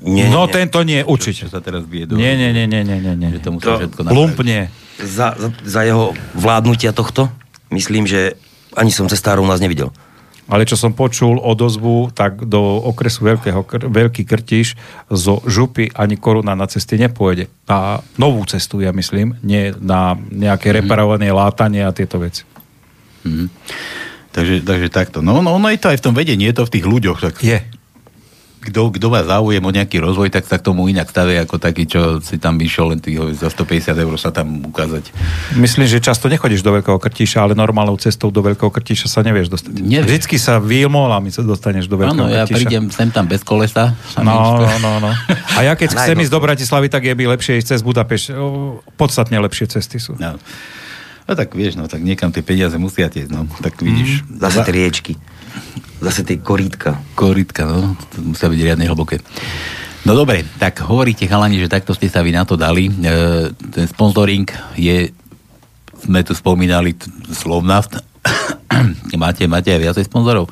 Nie, 0.02 0.26
no 0.26 0.50
nie. 0.50 0.52
tento 0.52 0.82
nie, 0.82 1.06
Čo 1.06 1.14
určite. 1.14 1.46
sa 1.46 1.62
teraz 1.62 1.86
vie 1.86 2.10
do... 2.10 2.18
Nie, 2.18 2.34
nie, 2.34 2.50
nie, 2.50 2.66
nie, 2.66 2.82
nie, 2.82 2.98
nie, 2.98 3.14
nie. 3.14 3.28
Že 3.30 3.40
to 3.40 3.50
musel 3.54 3.70
To- 3.70 3.78
všetko 3.86 4.00
napraviť. 4.02 4.18
Lump 4.18 4.38
nie. 4.42 4.62
Za, 4.98 5.38
za, 5.38 5.48
za 5.62 5.80
jeho 5.86 6.10
vládnutia 6.34 6.90
tohto, 6.90 7.30
myslím, 7.70 8.02
že 8.02 8.34
ani 8.74 8.90
som 8.90 9.06
cestárov 9.06 9.46
nás 9.46 9.62
nevidel. 9.62 9.94
Ale 10.46 10.62
čo 10.62 10.78
som 10.78 10.94
počul 10.94 11.42
odozvu, 11.42 12.14
tak 12.14 12.46
do 12.46 12.78
okresu 12.86 13.26
Veľkého, 13.26 13.66
Veľký 13.90 14.22
Krtiš 14.22 14.78
zo 15.10 15.42
župy 15.42 15.90
ani 15.90 16.14
koruna 16.14 16.54
na 16.54 16.70
cesty 16.70 16.94
nepôjde. 16.94 17.50
Na 17.66 17.98
novú 18.14 18.46
cestu, 18.46 18.78
ja 18.78 18.94
myslím, 18.94 19.34
nie 19.42 19.74
na 19.82 20.14
nejaké 20.30 20.70
reparované 20.70 21.34
látanie 21.34 21.82
a 21.82 21.90
tieto 21.90 22.22
veci. 22.22 22.46
Mhm. 23.26 23.46
Takže, 24.36 24.68
takže 24.68 24.88
takto. 24.92 25.24
No, 25.24 25.40
no, 25.40 25.56
ono 25.56 25.72
je 25.72 25.80
to 25.80 25.88
aj 25.88 25.98
v 25.98 26.04
tom 26.04 26.14
vedení, 26.14 26.44
je 26.44 26.60
to 26.60 26.68
v 26.68 26.72
tých 26.76 26.86
ľuďoch. 26.86 27.18
Tak 27.24 27.34
Je. 27.40 27.58
Kto, 28.66 28.90
kto 28.98 29.06
má 29.06 29.22
záujem 29.22 29.62
o 29.62 29.70
nejaký 29.70 30.02
rozvoj, 30.02 30.28
tak 30.34 30.44
sa 30.50 30.58
k 30.58 30.66
tomu 30.66 30.90
inak 30.90 31.06
stavie 31.06 31.38
ako 31.38 31.62
taký, 31.62 31.86
čo 31.86 32.18
si 32.18 32.36
tam 32.36 32.58
vyšiel 32.58 32.92
len 32.92 32.98
tých, 32.98 33.38
za 33.38 33.48
150 33.48 33.94
eur 33.94 34.14
sa 34.18 34.34
tam 34.34 34.66
ukázať. 34.66 35.14
Myslím, 35.54 35.86
že 35.86 36.02
často 36.02 36.26
nechodíš 36.26 36.66
do 36.66 36.74
Veľkého 36.74 36.98
Krtiša, 36.98 37.46
ale 37.46 37.54
normálnou 37.54 37.94
cestou 37.96 38.34
do 38.34 38.42
Veľkého 38.42 38.68
Krtiša 38.68 39.06
sa 39.06 39.22
nevieš 39.22 39.48
dostať. 39.54 39.72
Nevieš. 39.78 40.04
Vždycky 40.06 40.36
sa 40.42 40.58
výmolami 40.58 41.30
sa 41.30 41.46
dostaneš 41.46 41.86
do 41.86 41.96
Veľkého 41.96 42.26
Áno, 42.26 42.32
ja 42.32 42.44
prídem 42.44 42.90
sem 42.90 43.08
tam 43.14 43.30
bez 43.30 43.46
kolesa. 43.46 43.94
a 43.94 44.20
No, 44.26 44.34
nič. 44.34 44.82
no, 44.82 44.90
no. 44.98 45.10
A 45.54 45.58
ja 45.62 45.78
keď 45.78 45.94
chcem 45.94 46.18
ísť 46.18 46.32
do 46.34 46.40
Bratislavy, 46.42 46.90
tak 46.90 47.06
je 47.06 47.14
by 47.14 47.24
lepšie 47.38 47.62
ísť 47.62 47.78
cez 47.78 47.80
Budapešť. 47.86 48.34
Podstatne 48.98 49.38
lepšie 49.38 49.70
cesty 49.70 50.02
sú. 50.02 50.18
No. 50.18 50.34
no 51.28 51.32
tak 51.32 51.54
vieš, 51.54 51.78
no 51.78 51.86
tak 51.86 52.02
niekam 52.02 52.34
tie 52.34 52.42
peniaze 52.42 52.74
musia 52.80 53.06
tiesť, 53.06 53.30
no. 53.30 53.46
Tak 53.62 53.78
vidíš. 53.78 54.26
Mm. 54.26 54.42
Zase 54.42 54.58
tie 54.66 54.74
riečky. 54.74 55.12
Zase 56.00 56.22
tie 56.22 56.38
korítka. 56.38 57.00
Koritka, 57.16 57.64
no, 57.64 57.96
to 58.12 58.20
musia 58.20 58.52
byť 58.52 58.60
riadne 58.60 58.84
hlboké. 58.84 59.20
No 60.06 60.14
dobre, 60.14 60.46
tak 60.62 60.86
hovoríte 60.86 61.26
chalani, 61.26 61.58
že 61.58 61.72
takto 61.72 61.90
ste 61.90 62.06
sa 62.06 62.22
vy 62.22 62.30
na 62.30 62.46
to 62.46 62.54
dali. 62.54 62.86
E, 62.86 62.92
ten 63.74 63.90
sponsoring 63.90 64.46
je, 64.78 65.10
sme 65.98 66.22
tu 66.22 66.30
spomínali 66.30 66.94
Slovnaft. 67.34 67.98
máte, 69.18 69.50
máte 69.50 69.74
aj 69.74 69.82
viacej 69.82 70.04
sponzorov? 70.06 70.46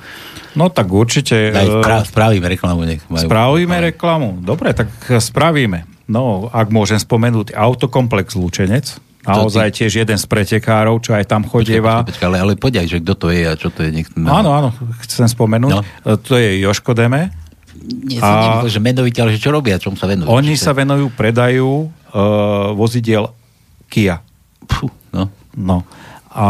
No 0.59 0.75
tak 0.75 0.91
určite... 0.91 1.55
Aj 1.55 1.67
e, 1.67 1.71
spra- 1.71 2.03
spravím 2.03 2.43
reklamu, 2.51 2.83
nech 2.83 3.07
majú. 3.07 3.31
Spravíme 3.31 3.95
reklamu. 3.95 4.43
Dobre, 4.43 4.75
tak 4.75 4.91
spravíme. 5.07 5.87
No, 6.11 6.51
ak 6.51 6.75
môžem 6.75 6.99
spomenúť 6.99 7.55
Autokomplex 7.55 8.35
Lučenec, 8.35 8.99
naozaj 9.25 9.75
tiež 9.75 10.05
jeden 10.05 10.19
z 10.21 10.27
pretekárov, 10.29 11.01
čo 11.01 11.17
aj 11.17 11.25
tam 11.25 11.43
chodieva. 11.49 12.05
Počkaj, 12.05 12.09
počkaj, 12.15 12.27
ale, 12.29 12.39
ale 12.41 12.53
poď 12.61 12.85
aj, 12.85 12.87
že 12.93 12.99
kto 13.01 13.15
to 13.17 13.27
je 13.33 13.43
a 13.49 13.55
čo 13.57 13.69
to 13.73 13.81
je. 13.83 13.91
Nech... 13.91 14.09
Áno, 14.15 14.53
áno, 14.53 14.69
chcem 15.05 15.27
spomenúť. 15.27 15.73
No. 15.73 15.81
No. 15.83 16.17
To 16.21 16.33
je 16.37 16.61
Joško 16.63 16.93
Deme. 16.93 17.33
Nie 17.85 18.21
som 18.21 18.33
A- 18.33 18.41
nemyslel, 18.41 18.73
že 18.73 18.81
menovite, 18.81 19.19
ale 19.21 19.37
že 19.37 19.41
čo 19.43 19.51
robia, 19.53 19.77
čom 19.77 19.97
sa 19.97 20.09
venujú. 20.09 20.31
Oni 20.31 20.57
Čo 20.57 20.71
sa 20.71 20.73
venujú 20.73 21.13
predaju 21.13 21.89
uh, 21.89 22.73
vozidiel 22.73 23.29
Kia. 23.91 24.25
Pfú, 24.65 24.89
no. 25.13 25.29
No. 25.53 25.85
A 26.35 26.49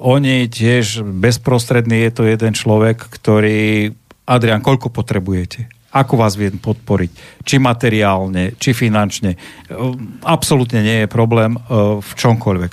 oni 0.00 0.48
tiež 0.48 1.04
bezprostredný 1.04 2.08
je 2.08 2.12
to 2.14 2.22
jeden 2.24 2.56
človek, 2.56 2.96
ktorý... 2.96 3.92
Adrian, 4.24 4.62
koľko 4.62 4.88
potrebujete? 4.88 5.66
Ako 5.92 6.16
vás 6.16 6.34
viem 6.34 6.56
podporiť? 6.56 7.10
Či 7.44 7.60
materiálne, 7.60 8.56
či 8.56 8.72
finančne? 8.72 9.36
Ehm, 9.68 10.18
Absolútne 10.24 10.80
nie 10.80 11.04
je 11.04 11.08
problém 11.08 11.54
eh, 11.54 11.60
v 12.00 12.10
čomkoľvek. 12.16 12.72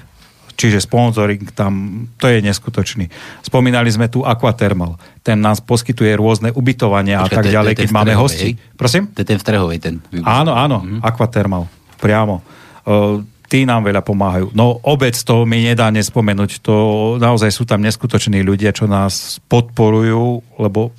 Čiže 0.59 0.83
sponsoring 0.83 1.55
tam, 1.55 1.71
to 2.19 2.27
je 2.27 2.43
neskutočný. 2.43 3.07
Spomínali 3.39 3.87
sme 3.87 4.11
tu 4.11 4.27
Aquatermal. 4.27 4.99
Ten 5.23 5.39
nás 5.39 5.63
poskytuje 5.63 6.19
rôzne 6.19 6.51
ubytovania 6.51 7.23
a 7.23 7.31
Počkaj, 7.31 7.37
tak 7.39 7.45
to 7.47 7.55
ďalej, 7.55 7.73
to 7.73 7.79
keď 7.79 7.89
máme 7.95 8.11
hosti. 8.11 8.59
Prosím? 8.75 9.07
To 9.15 9.23
je 9.23 9.27
ten 9.27 9.39
v 9.39 9.43
Strehovej, 9.47 9.79
ten. 9.79 9.95
Áno, 10.19 10.51
áno, 10.51 10.83
Mhm. 10.83 10.99
mm-hmm. 10.99 11.07
Aquatermal, 11.07 11.63
priamo. 11.95 12.43
Uh, 12.83 13.23
tí 13.47 13.63
nám 13.63 13.87
veľa 13.87 14.03
pomáhajú. 14.03 14.51
No 14.51 14.83
obec 14.83 15.15
to 15.15 15.47
mi 15.47 15.63
nedá 15.63 15.87
nespomenúť, 15.89 16.59
to 16.59 16.75
naozaj 17.17 17.55
sú 17.55 17.63
tam 17.63 17.79
neskutoční 17.79 18.43
ľudia, 18.43 18.75
čo 18.75 18.83
nás 18.83 19.39
podporujú, 19.47 20.43
lebo 20.59 20.91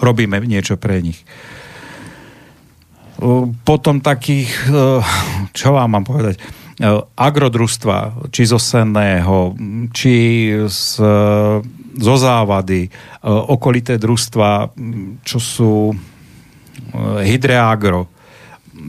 robíme 0.00 0.40
niečo 0.44 0.76
pre 0.80 1.02
nich. 1.02 1.20
Uh, 3.20 3.48
Potom 3.64 4.04
takých, 4.04 4.52
uh, 4.68 5.00
čo 5.56 5.76
vám 5.76 5.96
mám 5.96 6.06
povedať, 6.06 6.38
Uh, 6.76 7.08
agrodružstva, 7.16 8.28
či 8.28 8.44
zo 8.44 8.60
senného, 8.60 9.56
či 9.96 10.12
z 10.68 11.00
zo 11.96 12.14
závady, 12.20 12.92
okolité 13.24 13.96
družstva, 13.96 14.76
čo 15.24 15.38
sú 15.40 15.72
Hydreagro, 17.24 18.12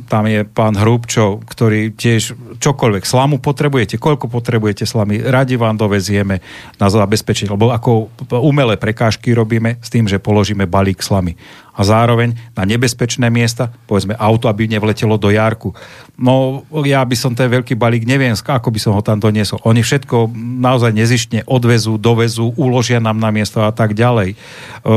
tam 0.06 0.30
je 0.30 0.46
pán 0.46 0.78
Hrubčo, 0.78 1.42
ktorý 1.42 1.98
tiež 1.98 2.38
čokoľvek, 2.62 3.04
slamu 3.04 3.42
potrebujete, 3.42 3.98
koľko 3.98 4.30
potrebujete 4.30 4.86
slamy, 4.86 5.26
radi 5.26 5.58
vám 5.58 5.80
dovezieme 5.80 6.44
na 6.78 6.88
zabezpečenie, 6.88 7.50
lebo 7.50 7.74
ako 7.74 8.14
umelé 8.38 8.78
prekážky 8.78 9.34
robíme 9.34 9.82
s 9.82 9.90
tým, 9.90 10.06
že 10.06 10.22
položíme 10.22 10.70
balík 10.70 11.02
slamy. 11.02 11.34
A 11.78 11.86
zároveň 11.86 12.34
na 12.58 12.66
nebezpečné 12.66 13.30
miesta, 13.30 13.70
povedzme 13.86 14.18
auto, 14.18 14.50
aby 14.50 14.66
nevletelo 14.66 15.22
do 15.22 15.30
jarku. 15.30 15.78
No 16.18 16.66
ja 16.82 17.06
by 17.06 17.14
som 17.14 17.38
ten 17.38 17.54
veľký 17.54 17.78
balík, 17.78 18.02
neviem, 18.02 18.34
ako 18.34 18.74
by 18.74 18.80
som 18.82 18.98
ho 18.98 19.06
tam 19.06 19.22
doniesol. 19.22 19.62
Oni 19.62 19.86
všetko 19.86 20.34
naozaj 20.58 20.90
nezištne 20.98 21.46
odvezú, 21.46 22.02
dovezú, 22.02 22.50
uložia 22.58 22.98
nám 22.98 23.22
na 23.22 23.30
miesto 23.30 23.62
a 23.62 23.70
tak 23.70 23.94
ďalej. 23.94 24.34
E, 24.34 24.38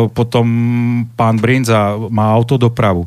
potom 0.09 0.47
pán 1.13 1.37
Brinza 1.37 2.01
má 2.09 2.33
autodopravu 2.33 3.05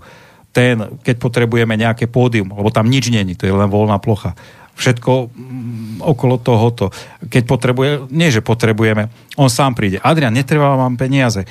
ten, 0.54 1.02
keď 1.02 1.16
potrebujeme 1.18 1.74
nejaké 1.74 2.06
pódium, 2.06 2.54
lebo 2.54 2.70
tam 2.70 2.88
nič 2.88 3.10
není, 3.10 3.34
to 3.34 3.50
je 3.50 3.54
len 3.54 3.68
voľná 3.68 3.98
plocha. 3.98 4.38
Všetko 4.74 5.12
mm, 5.30 6.06
okolo 6.06 6.38
tohoto. 6.38 6.94
Keď 7.26 7.44
potrebuje, 7.46 7.90
nie 8.14 8.30
že 8.30 8.46
potrebujeme, 8.46 9.10
on 9.38 9.50
sám 9.50 9.74
príde. 9.74 9.98
Adrian, 10.02 10.34
netreba 10.34 10.78
vám 10.78 10.94
peniaze 10.94 11.46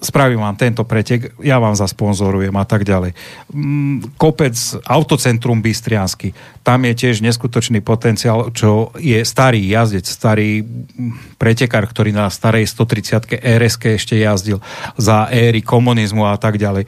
spravím 0.00 0.44
vám 0.44 0.56
tento 0.56 0.84
pretek, 0.84 1.32
ja 1.40 1.56
vám 1.56 1.74
zasponzorujem 1.74 2.52
a 2.56 2.64
tak 2.68 2.84
ďalej. 2.84 3.16
Mm, 3.52 4.16
kopec, 4.20 4.54
autocentrum 4.84 5.64
Bystriansky, 5.64 6.36
tam 6.60 6.84
je 6.84 6.92
tiež 6.94 7.24
neskutočný 7.24 7.80
potenciál, 7.80 8.52
čo 8.52 8.92
je 9.00 9.18
starý 9.24 9.64
jazdec, 9.66 10.06
starý 10.06 10.62
mm, 10.62 11.40
pretekár, 11.40 11.88
ktorý 11.88 12.12
na 12.12 12.28
starej 12.28 12.68
130 12.68 13.40
RSK 13.40 13.96
ešte 13.96 14.14
jazdil 14.20 14.60
za 15.00 15.26
éry 15.32 15.64
komunizmu 15.64 16.28
a 16.28 16.36
tak 16.36 16.60
ďalej 16.60 16.86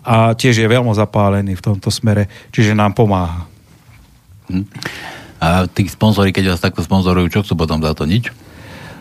a 0.00 0.32
tiež 0.32 0.64
je 0.64 0.68
veľmi 0.68 0.92
zapálený 0.96 1.56
v 1.56 1.64
tomto 1.64 1.92
smere, 1.92 2.26
čiže 2.50 2.72
nám 2.72 2.96
pomáha. 2.96 3.44
Hm. 4.48 4.66
A 5.40 5.64
tí 5.68 5.88
sponzori, 5.88 6.32
keď 6.32 6.56
vás 6.56 6.60
takto 6.60 6.84
sponzorujú, 6.84 7.32
čo 7.32 7.40
chcú 7.44 7.56
potom 7.56 7.80
za 7.80 7.96
to? 7.96 8.04
Nič? 8.04 8.28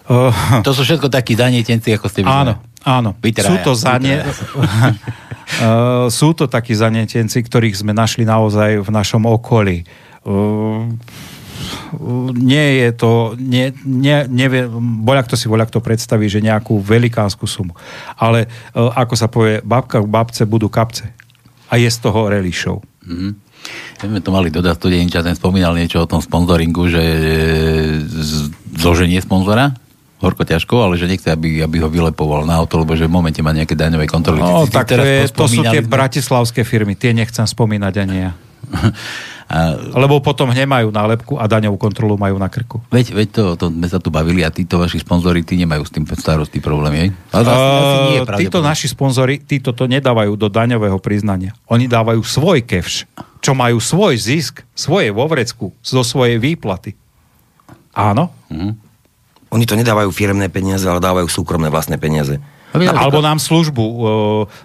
Uh, 0.09 0.33
to 0.65 0.73
sú 0.73 0.81
všetko 0.87 1.11
takí 1.11 1.37
zanietenci, 1.37 1.93
ako 1.93 2.07
ste 2.09 2.25
vyzerali. 2.25 2.55
Áno, 2.57 2.63
áno. 2.81 3.09
Vytrája, 3.19 3.51
sú 3.51 3.55
to 3.61 3.71
zanie... 3.77 4.23
uh, 4.25 6.07
sú 6.09 6.33
to 6.33 6.49
takí 6.49 6.73
zanietenci, 6.73 7.45
ktorých 7.45 7.77
sme 7.77 7.91
našli 7.93 8.25
naozaj 8.25 8.81
v 8.81 8.89
našom 8.89 9.27
okolí. 9.27 9.85
Uh, 10.25 10.89
nie 12.35 12.83
je 12.85 12.89
to, 12.95 13.11
nie, 13.35 13.73
nie, 13.85 14.25
nevie, 14.29 14.67
boľak 15.03 15.29
to 15.29 15.35
si 15.35 15.49
voľak 15.51 15.69
to 15.73 15.83
predstaví, 15.83 16.29
že 16.29 16.43
nejakú 16.43 16.79
velikánsku 16.81 17.45
sumu. 17.45 17.73
Ale 18.17 18.45
e, 18.45 18.47
ako 18.77 19.13
sa 19.15 19.27
povie, 19.27 19.61
babka 19.61 20.01
v 20.03 20.09
babce 20.09 20.43
budú 20.45 20.69
kapce. 20.69 21.11
A 21.69 21.77
je 21.77 21.89
z 21.89 21.99
toho 22.01 22.29
show. 22.49 22.81
Mm-hmm. 23.05 23.31
My 23.99 24.05
sme 24.15 24.19
to 24.23 24.31
mali 24.31 24.49
dodať, 24.49 24.79
Studenča, 24.79 25.19
ten 25.21 25.35
spomínal 25.35 25.75
niečo 25.75 26.01
o 26.01 26.09
tom 26.09 26.23
sponzoringu, 26.23 26.87
že 26.87 27.03
zloženie 28.79 29.19
sponzora, 29.19 29.75
horko 30.23 30.43
ťažko, 30.43 30.75
ale 30.87 30.95
že 30.95 31.07
nechce, 31.07 31.27
aby, 31.31 31.63
aby 31.63 31.77
ho 31.83 31.91
vylepoval 31.91 32.47
na 32.47 32.59
auto, 32.59 32.79
lebo 32.79 32.95
že 32.95 33.07
v 33.07 33.13
momente 33.13 33.39
má 33.43 33.51
nejaké 33.51 33.75
daňové 33.75 34.07
kontroly. 34.07 34.39
No, 34.39 34.67
tak 34.67 34.91
to, 34.91 35.03
je, 35.03 35.27
to 35.31 35.45
sú 35.47 35.63
tie 35.63 35.83
bratislavské 35.83 36.63
firmy, 36.63 36.95
tie 36.95 37.15
nechcem 37.15 37.43
spomínať 37.43 37.93
ani 37.99 38.17
ja. 38.27 38.31
A, 39.49 39.73
Lebo 39.97 40.21
potom 40.21 40.53
nemajú 40.53 40.93
nálepku 40.93 41.41
a 41.41 41.49
daňovú 41.49 41.81
kontrolu 41.81 42.21
majú 42.21 42.37
na 42.37 42.53
krku. 42.53 42.85
Veď, 42.93 43.17
veď 43.17 43.27
to, 43.33 43.43
to 43.57 43.65
sme 43.73 43.89
sa 43.89 43.97
tu 43.97 44.13
bavili 44.13 44.45
a 44.45 44.53
títo 44.53 44.77
vaši 44.77 45.01
sponzori, 45.01 45.41
tí 45.41 45.57
nemajú 45.57 45.89
s 45.89 45.91
tým 45.91 46.05
starosti 46.05 46.61
problém, 46.61 46.93
je? 46.93 47.05
Ale 47.33 47.49
uh, 47.49 48.13
nie 48.13 48.17
je 48.21 48.45
títo 48.45 48.61
naši 48.61 48.85
sponzori, 48.93 49.41
títo 49.41 49.73
to 49.73 49.89
nedávajú 49.89 50.37
do 50.37 50.53
daňového 50.53 51.01
priznania. 51.01 51.57
Oni 51.65 51.89
dávajú 51.89 52.21
svoj 52.21 52.61
kevš, 52.61 53.09
čo 53.41 53.57
majú 53.57 53.81
svoj 53.81 54.21
zisk, 54.21 54.61
svoje 54.77 55.09
vo 55.09 55.25
vrecku, 55.25 55.73
zo 55.81 56.05
svojej 56.05 56.37
výplaty. 56.37 56.93
Áno? 57.97 58.29
Uh-huh. 58.53 58.77
Oni 59.49 59.65
to 59.65 59.73
nedávajú 59.73 60.13
firemné 60.13 60.53
peniaze, 60.53 60.85
ale 60.85 61.01
dávajú 61.01 61.25
súkromné 61.25 61.73
vlastné 61.73 61.97
peniaze. 61.97 62.37
Alebo 62.69 63.17
nám 63.17 63.41
službu 63.41 63.81
uh, 63.81 64.01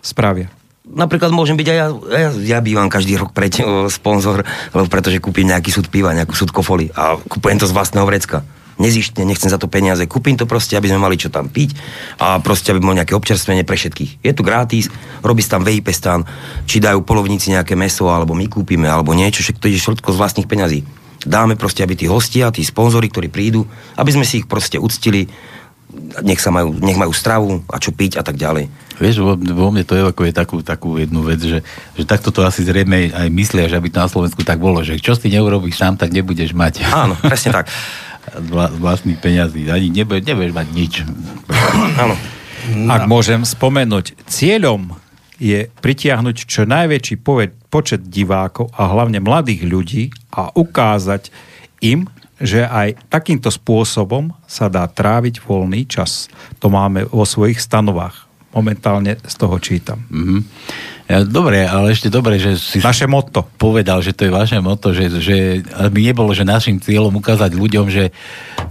spravia 0.04 0.52
napríklad 0.84 1.32
môžem 1.32 1.56
byť 1.56 1.68
aj 1.72 1.76
ja, 1.76 1.86
ja, 2.12 2.30
ja 2.56 2.58
bývam 2.60 2.92
každý 2.92 3.16
rok 3.16 3.32
pre 3.32 3.48
sponzor, 3.88 4.44
lebo 4.76 4.86
pretože 4.86 5.18
kúpim 5.18 5.48
nejaký 5.48 5.72
súd 5.72 5.88
piva, 5.88 6.12
nejakú 6.12 6.36
súd 6.36 6.52
kofoli 6.52 6.92
a 6.92 7.16
kúpujem 7.16 7.56
to 7.56 7.66
z 7.66 7.72
vlastného 7.72 8.04
vrecka. 8.04 8.44
Nezištne, 8.74 9.22
nechcem 9.22 9.46
za 9.46 9.54
to 9.54 9.70
peniaze, 9.70 10.02
kúpim 10.10 10.34
to 10.34 10.50
proste, 10.50 10.74
aby 10.74 10.90
sme 10.90 10.98
mali 10.98 11.14
čo 11.14 11.30
tam 11.30 11.46
piť 11.46 11.78
a 12.18 12.42
proste, 12.42 12.74
aby 12.74 12.82
bolo 12.82 12.98
nejaké 12.98 13.14
občerstvenie 13.14 13.62
pre 13.62 13.78
všetkých. 13.78 14.18
Je 14.18 14.32
tu 14.34 14.42
gratis, 14.42 14.90
robí 15.22 15.46
tam 15.46 15.62
VIP 15.62 15.94
stan, 15.94 16.26
či 16.66 16.82
dajú 16.82 17.06
polovníci 17.06 17.54
nejaké 17.54 17.78
meso, 17.78 18.10
alebo 18.10 18.34
my 18.34 18.50
kúpime, 18.50 18.90
alebo 18.90 19.14
niečo, 19.14 19.46
všetko 19.46 19.70
ide 19.70 19.78
všetko 19.78 20.08
z 20.10 20.18
vlastných 20.18 20.50
peňazí. 20.50 20.82
Dáme 21.22 21.54
proste, 21.54 21.86
aby 21.86 21.94
tí 21.94 22.10
hostia, 22.10 22.50
tí 22.50 22.66
sponzori, 22.66 23.14
ktorí 23.14 23.30
prídu, 23.30 23.62
aby 23.94 24.10
sme 24.10 24.26
si 24.26 24.42
ich 24.42 24.50
proste 24.50 24.82
uctili, 24.82 25.30
nech, 26.22 26.40
sa 26.42 26.50
majú, 26.54 26.74
nech 26.78 26.98
majú 26.98 27.12
stravu 27.14 27.62
a 27.70 27.76
čo 27.78 27.90
piť 27.94 28.20
a 28.20 28.22
tak 28.22 28.38
ďalej. 28.38 28.70
Vieš, 28.98 29.22
vo, 29.22 29.34
vo 29.34 29.68
mne 29.74 29.82
to 29.82 29.98
je 29.98 30.02
ako 30.06 30.22
je 30.26 30.34
takú, 30.34 30.56
takú 30.62 30.88
jednu 30.98 31.26
vec, 31.26 31.42
že, 31.42 31.66
že 31.98 32.04
takto 32.06 32.30
to 32.30 32.46
asi 32.46 32.62
zrejme 32.62 33.10
aj 33.10 33.28
myslia, 33.34 33.66
že 33.66 33.78
aby 33.78 33.90
to 33.90 33.98
na 33.98 34.10
Slovensku 34.10 34.46
tak 34.46 34.62
bolo, 34.62 34.86
že 34.86 35.02
čo 35.02 35.18
si 35.18 35.30
neurobíš 35.30 35.78
sám, 35.78 35.98
tak 35.98 36.14
nebudeš 36.14 36.54
mať. 36.54 36.86
Áno, 36.86 37.18
presne 37.18 37.50
tak. 37.50 37.66
Vla, 38.50 38.72
vlastných 38.72 39.20
peňazí, 39.20 39.68
ani 39.68 39.90
nebude, 39.92 40.22
nebudeš 40.22 40.54
mať 40.54 40.68
nič. 40.72 40.92
Áno. 42.02 42.14
Ak 42.88 43.04
môžem 43.04 43.44
spomenúť, 43.44 44.16
cieľom 44.24 44.96
je 45.36 45.68
pritiahnuť 45.82 46.36
čo 46.46 46.64
najväčší 46.64 47.20
počet 47.68 48.06
divákov 48.06 48.70
a 48.72 48.88
hlavne 48.88 49.20
mladých 49.20 49.66
ľudí 49.66 50.04
a 50.32 50.48
ukázať 50.54 51.28
im, 51.84 52.06
že 52.40 52.66
aj 52.66 52.98
takýmto 53.06 53.50
spôsobom 53.50 54.34
sa 54.44 54.66
dá 54.66 54.86
tráviť 54.86 55.42
voľný 55.42 55.86
čas. 55.86 56.26
To 56.58 56.70
máme 56.70 57.06
vo 57.06 57.22
svojich 57.22 57.62
stanovách. 57.62 58.26
Momentálne 58.54 59.18
z 59.18 59.34
toho 59.34 59.58
čítam. 59.58 59.98
Mm-hmm. 60.10 60.40
Ja, 61.04 61.20
dobre, 61.20 61.68
ale 61.68 61.92
ešte 61.92 62.08
dobre, 62.08 62.40
že 62.40 62.56
si 62.56 62.80
Naše 62.80 63.04
motto. 63.04 63.44
povedal, 63.60 64.00
že 64.00 64.16
to 64.16 64.24
je 64.24 64.32
vaše 64.32 64.56
motto, 64.62 64.96
že, 64.96 65.12
že 65.20 65.60
by 65.68 66.00
nebolo, 66.00 66.32
že 66.32 66.48
našim 66.48 66.80
cieľom 66.80 67.12
ukázať 67.20 67.52
ľuďom, 67.52 67.92
že 67.92 68.08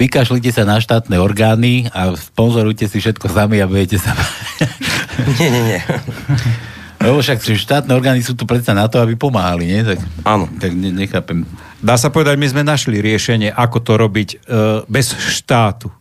vykašlite 0.01 0.49
sa 0.49 0.65
na 0.65 0.81
štátne 0.81 1.13
orgány 1.21 1.93
a 1.93 2.09
sponzorujte 2.17 2.89
si 2.89 2.97
všetko 2.97 3.29
sami 3.29 3.61
a 3.61 3.69
budete 3.69 4.01
sa... 4.01 4.17
nie, 5.37 5.51
nie, 5.51 5.77
nie. 5.77 5.81
Lebo 6.97 7.21
však 7.21 7.43
štátne 7.43 7.91
orgány 7.93 8.25
sú 8.25 8.33
tu 8.33 8.47
predsa 8.47 8.71
na 8.73 8.89
to, 8.89 8.97
aby 8.97 9.13
pomáhali, 9.13 9.67
nie? 9.69 9.83
Tak, 9.85 9.99
Áno. 10.25 10.47
Tak 10.57 10.71
ne, 10.73 10.89
nechápem. 10.89 11.45
Dá 11.83 11.99
sa 11.99 12.07
povedať, 12.07 12.39
my 12.39 12.47
sme 12.47 12.63
našli 12.63 13.03
riešenie, 13.03 13.51
ako 13.51 13.77
to 13.83 13.93
robiť 13.99 14.29
e, 14.31 14.37
bez 14.87 15.11
štátu. 15.19 15.91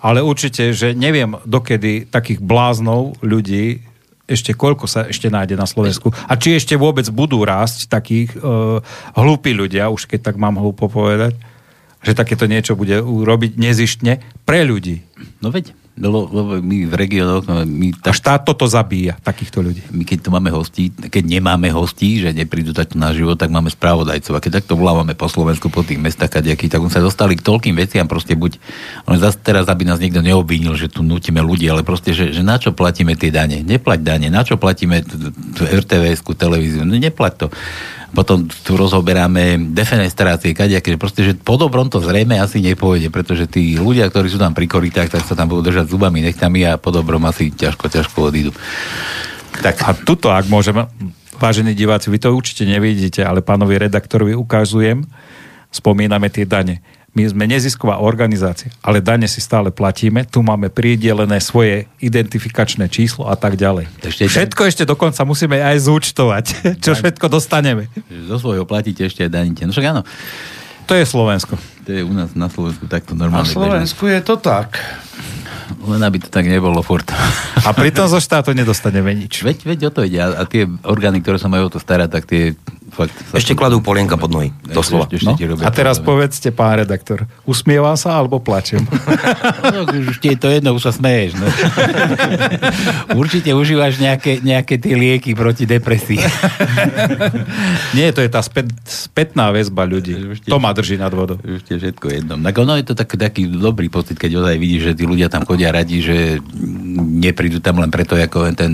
Ale 0.00 0.24
určite, 0.24 0.72
že 0.72 0.96
neviem, 0.96 1.36
dokedy 1.44 2.08
takých 2.08 2.40
bláznov 2.40 3.20
ľudí 3.20 3.84
ešte 4.24 4.56
koľko 4.56 4.88
sa 4.88 5.12
ešte 5.12 5.28
nájde 5.28 5.60
na 5.60 5.68
Slovensku. 5.68 6.08
A 6.24 6.40
či 6.40 6.56
ešte 6.56 6.72
vôbec 6.80 7.04
budú 7.12 7.44
rásť 7.44 7.84
takých 7.92 8.32
e, 8.32 8.38
hlúpi 9.12 9.52
ľudia, 9.52 9.92
už 9.92 10.08
keď 10.08 10.32
tak 10.32 10.40
mám 10.40 10.56
hlúpo 10.56 10.88
povedať, 10.88 11.36
že 12.00 12.16
takéto 12.16 12.48
niečo 12.48 12.72
bude 12.72 12.96
urobiť 12.96 13.60
nezištne 13.60 14.24
pre 14.48 14.64
ľudí. 14.64 15.04
No 15.44 15.52
veď, 15.52 15.76
lebo, 15.92 16.24
lebo 16.32 16.50
my 16.64 16.88
v 16.88 16.94
regiónoch... 16.96 17.44
My 17.68 17.92
tak, 17.92 18.16
a 18.16 18.16
štát 18.16 18.40
toto 18.48 18.64
zabíja, 18.64 19.20
takýchto 19.20 19.60
ľudí. 19.60 19.84
My 19.92 20.08
keď 20.08 20.18
tu 20.24 20.28
máme 20.32 20.48
hostí, 20.48 20.88
keď 20.88 21.20
nemáme 21.20 21.68
hostí, 21.68 22.16
že 22.16 22.32
neprídu 22.32 22.72
takto 22.72 22.96
na 22.96 23.12
život, 23.12 23.36
tak 23.36 23.52
máme 23.52 23.68
správodajcov. 23.68 24.32
A 24.32 24.40
keď 24.40 24.64
takto 24.64 24.72
volávame 24.72 25.12
po 25.12 25.28
Slovensku, 25.28 25.68
po 25.68 25.84
tých 25.84 26.00
mestách 26.00 26.40
kadejakých, 26.40 26.72
tak 26.72 26.80
on 26.80 26.88
sa 26.88 27.04
dostali 27.04 27.36
k 27.36 27.44
toľkým 27.44 27.76
veciam, 27.76 28.08
proste 28.08 28.32
buď... 28.32 28.56
On 29.04 29.20
zase 29.20 29.36
teraz, 29.44 29.68
aby 29.68 29.84
nás 29.84 30.00
niekto 30.00 30.24
neobvinil, 30.24 30.72
že 30.80 30.88
tu 30.88 31.04
nutíme 31.04 31.44
ľudí, 31.44 31.68
ale 31.68 31.84
proste, 31.84 32.16
že, 32.16 32.32
že 32.32 32.40
na 32.40 32.56
čo 32.56 32.72
platíme 32.72 33.12
tie 33.12 33.28
dane? 33.28 33.60
Neplať 33.60 34.00
dane. 34.00 34.32
Na 34.32 34.48
čo 34.48 34.56
platíme 34.56 35.04
RTVS-ku, 35.60 36.32
televíziu? 36.32 36.88
No 36.88 36.96
neplať 36.96 37.32
to 37.36 37.46
potom 38.12 38.44
tu 38.44 38.76
rozoberáme 38.76 39.72
defenestrácie, 39.72 40.52
kadejaké, 40.52 41.00
proste, 41.00 41.24
že 41.24 41.32
po 41.32 41.56
dobrom 41.56 41.88
to 41.88 41.98
zrejme 42.04 42.36
asi 42.36 42.60
nepôjde, 42.60 43.08
pretože 43.08 43.48
tí 43.48 43.80
ľudia, 43.80 44.12
ktorí 44.12 44.28
sú 44.28 44.36
tam 44.36 44.52
pri 44.52 44.68
koritách, 44.68 45.08
tak 45.08 45.24
sa 45.24 45.32
tam 45.32 45.48
budú 45.48 45.72
držať 45.72 45.88
zubami, 45.88 46.20
nechtami 46.20 46.68
a 46.68 46.76
po 46.76 46.92
dobrom 46.92 47.24
asi 47.24 47.48
ťažko, 47.48 47.88
ťažko 47.88 48.18
odídu. 48.28 48.52
Tak 49.64 49.84
a 49.84 49.96
tuto, 49.96 50.28
ak 50.28 50.48
môžeme, 50.48 50.88
vážení 51.40 51.72
diváci, 51.72 52.12
vy 52.12 52.20
to 52.20 52.36
určite 52.36 52.68
nevidíte, 52.68 53.24
ale 53.24 53.40
pánovi 53.40 53.80
redaktorovi 53.80 54.36
ukazujem, 54.36 55.08
spomíname 55.72 56.28
tie 56.28 56.44
dane 56.44 56.84
my 57.12 57.28
sme 57.28 57.44
nezisková 57.44 58.00
organizácia, 58.00 58.72
ale 58.80 59.04
dane 59.04 59.28
si 59.28 59.44
stále 59.44 59.68
platíme, 59.68 60.24
tu 60.24 60.40
máme 60.40 60.72
pridelené 60.72 61.44
svoje 61.44 61.84
identifikačné 62.00 62.88
číslo 62.88 63.28
a 63.28 63.36
tak 63.36 63.60
ďalej. 63.60 63.84
Ešte 64.00 64.32
všetko 64.32 64.62
ten... 64.64 64.70
ešte 64.72 64.84
dokonca 64.88 65.20
musíme 65.28 65.60
aj 65.60 65.76
zúčtovať, 65.92 66.44
čo 66.84 66.96
tak. 66.96 66.98
všetko 67.04 67.26
dostaneme. 67.28 67.92
Zo 68.08 68.40
svojho 68.40 68.64
platíte 68.64 69.04
ešte 69.04 69.28
aj 69.28 69.30
daníte. 69.30 69.68
No 69.68 69.76
však 69.76 69.86
áno. 69.92 70.02
To 70.88 70.96
je 70.96 71.04
Slovensko. 71.04 71.54
To 71.86 71.90
je 71.92 72.02
u 72.02 72.12
nás 72.16 72.32
na 72.32 72.48
Slovensku 72.48 72.88
takto 72.88 73.12
normálne. 73.12 73.46
Na 73.46 73.54
Slovensku 73.54 74.08
bežné. 74.08 74.18
je 74.18 74.22
to 74.26 74.36
tak. 74.40 74.80
Len 75.84 76.00
aby 76.02 76.18
to 76.20 76.28
tak 76.32 76.48
nebolo 76.48 76.80
furt. 76.80 77.06
A 77.62 77.70
pritom 77.76 78.08
zo 78.08 78.18
štátu 78.18 78.56
nedostaneme 78.56 79.14
nič. 79.14 79.44
Veď, 79.46 79.68
veď 79.68 79.78
o 79.88 79.90
to 79.94 80.00
ide. 80.04 80.18
A, 80.20 80.42
a 80.42 80.48
tie 80.48 80.66
orgány, 80.84 81.22
ktoré 81.22 81.38
sa 81.38 81.48
majú 81.48 81.70
o 81.70 81.72
to 81.72 81.78
starať, 81.78 82.08
tak 82.08 82.24
tie 82.26 82.58
fakt... 82.92 83.12
Ešte 83.32 83.52
kladú 83.52 83.78
polienka 83.78 84.14
pod 84.14 84.28
nohy, 84.28 84.48
doslova. 84.64 85.04
Ešte, 85.06 85.16
ešte 85.18 85.26
No? 85.26 85.34
ti 85.34 85.44
robia 85.44 85.64
A 85.64 85.70
teraz 85.70 85.96
problémy. 85.96 86.08
povedzte, 86.28 86.48
pán 86.50 86.76
redaktor, 86.78 87.18
usmievam 87.42 87.94
sa 87.94 88.14
alebo 88.14 88.38
plačem? 88.38 88.84
No, 89.64 89.86
už 89.88 90.18
ti 90.18 90.28
je 90.28 90.38
to 90.38 90.48
jedno, 90.48 90.72
už 90.72 90.82
sa 90.82 90.92
smeješ. 90.92 91.32
No. 91.34 91.46
Určite 93.14 93.52
užívaš 93.52 93.96
nejaké, 93.96 94.40
nejaké 94.40 94.76
tie 94.76 94.92
lieky 94.92 95.32
proti 95.32 95.64
depresii. 95.64 96.20
Nie, 97.96 98.10
to 98.10 98.20
je 98.20 98.28
tá 98.28 98.40
späť, 98.40 98.68
spätná 98.84 99.48
väzba 99.48 99.84
ľudí. 99.84 100.12
Ti- 100.38 100.50
To 100.50 100.58
ma 100.58 100.70
drží 100.70 100.96
nad 100.96 101.10
vodou. 101.10 101.38
Už 101.38 101.62
ti 101.62 101.72
je 101.72 101.80
všetko 101.80 102.06
jedno. 102.10 102.34
Tak 102.36 102.54
ono 102.58 102.74
je 102.74 102.84
to 102.84 102.94
tak, 102.94 103.08
taký 103.10 103.48
dobrý 103.48 103.88
pocit, 103.88 104.14
keď 104.14 104.42
ozaj 104.42 104.56
vidíš, 104.56 104.82
že 104.84 104.94
tí 104.94 105.04
ľudia 105.04 105.26
tam 105.26 105.42
chodia 105.42 105.70
radi, 105.70 105.98
že 105.98 106.16
neprídu 106.92 107.58
tam 107.58 107.78
len 107.78 107.88
preto, 107.88 108.14
ako 108.14 108.52
ten 108.52 108.72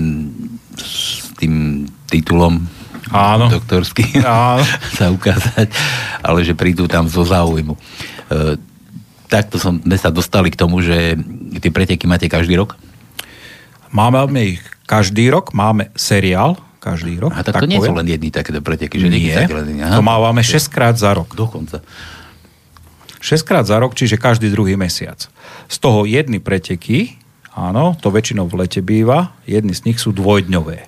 s 0.75 1.31
tým 1.35 1.83
titulom 2.05 2.63
Áno. 3.09 3.49
doktorský 3.49 4.21
Áno. 4.21 4.63
sa 4.97 5.09
ukázať, 5.09 5.69
ale 6.21 6.39
že 6.45 6.53
prídu 6.53 6.85
tam 6.85 7.09
zo 7.09 7.25
záujmu. 7.25 7.73
E, 7.75 7.79
takto 9.29 9.61
som, 9.61 9.81
sme 9.81 9.97
sa 9.97 10.09
dostali 10.09 10.49
k 10.53 10.57
tomu, 10.57 10.81
že 10.81 11.17
tie 11.61 11.71
preteky 11.73 12.05
máte 12.09 12.29
každý 12.29 12.57
rok? 12.57 12.77
Máme 13.89 14.57
ich 14.57 14.61
každý 14.85 15.29
rok, 15.33 15.53
máme 15.53 15.93
seriál 15.97 16.57
každý 16.79 17.19
rok. 17.19 17.35
A 17.35 17.43
tak, 17.43 17.61
to 17.61 17.69
nie 17.69 17.77
sú 17.77 17.91
len 17.91 18.07
jedny 18.07 18.31
takéto 18.31 18.63
preteky, 18.63 18.95
že 18.97 19.11
nie, 19.11 19.35
len, 19.35 19.83
aha, 19.83 19.99
to 19.99 20.03
máme 20.03 20.41
6 20.41 20.71
krát 20.71 20.95
za 20.95 21.11
rok. 21.11 21.35
dokonca. 21.35 21.83
6 23.19 23.43
krát 23.43 23.67
za 23.67 23.75
rok, 23.77 23.93
čiže 23.93 24.15
každý 24.15 24.47
druhý 24.47 24.79
mesiac. 24.79 25.27
Z 25.67 25.77
toho 25.83 26.07
jedny 26.07 26.39
preteky, 26.39 27.19
áno, 27.51 27.99
to 27.99 28.07
väčšinou 28.09 28.47
v 28.47 28.63
lete 28.63 28.79
býva, 28.79 29.35
jedny 29.43 29.75
z 29.75 29.91
nich 29.91 29.99
sú 29.99 30.15
dvojdňové. 30.15 30.87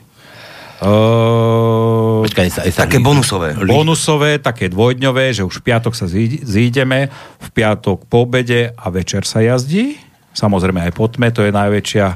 Uh, 0.82 2.26
Počkaj, 2.26 2.48
sa, 2.50 2.62
sa, 2.66 2.90
Také 2.90 2.98
bonusové. 2.98 3.54
bonusové, 3.54 4.42
také 4.42 4.66
dvojdňové, 4.66 5.30
že 5.30 5.46
už 5.46 5.62
v 5.62 5.66
piatok 5.70 5.94
sa 5.94 6.10
zí- 6.10 6.42
zídeme, 6.42 7.14
v 7.38 7.48
piatok 7.54 8.10
po 8.10 8.26
obede 8.26 8.74
a 8.74 8.90
večer 8.90 9.22
sa 9.22 9.46
jazdí. 9.46 10.02
Samozrejme 10.34 10.90
aj 10.90 10.94
po 10.98 11.06
tme, 11.06 11.30
to 11.30 11.46
je 11.46 11.54
najväčšia, 11.54 12.08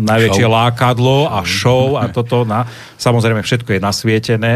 najväčšie 0.00 0.46
Show. 0.48 0.56
lákadlo 0.56 1.18
a 1.28 1.38
show 1.44 1.84
a 2.00 2.08
toto. 2.08 2.48
Na, 2.48 2.64
samozrejme 2.96 3.44
všetko 3.44 3.76
je 3.76 3.80
nasvietené 3.84 4.54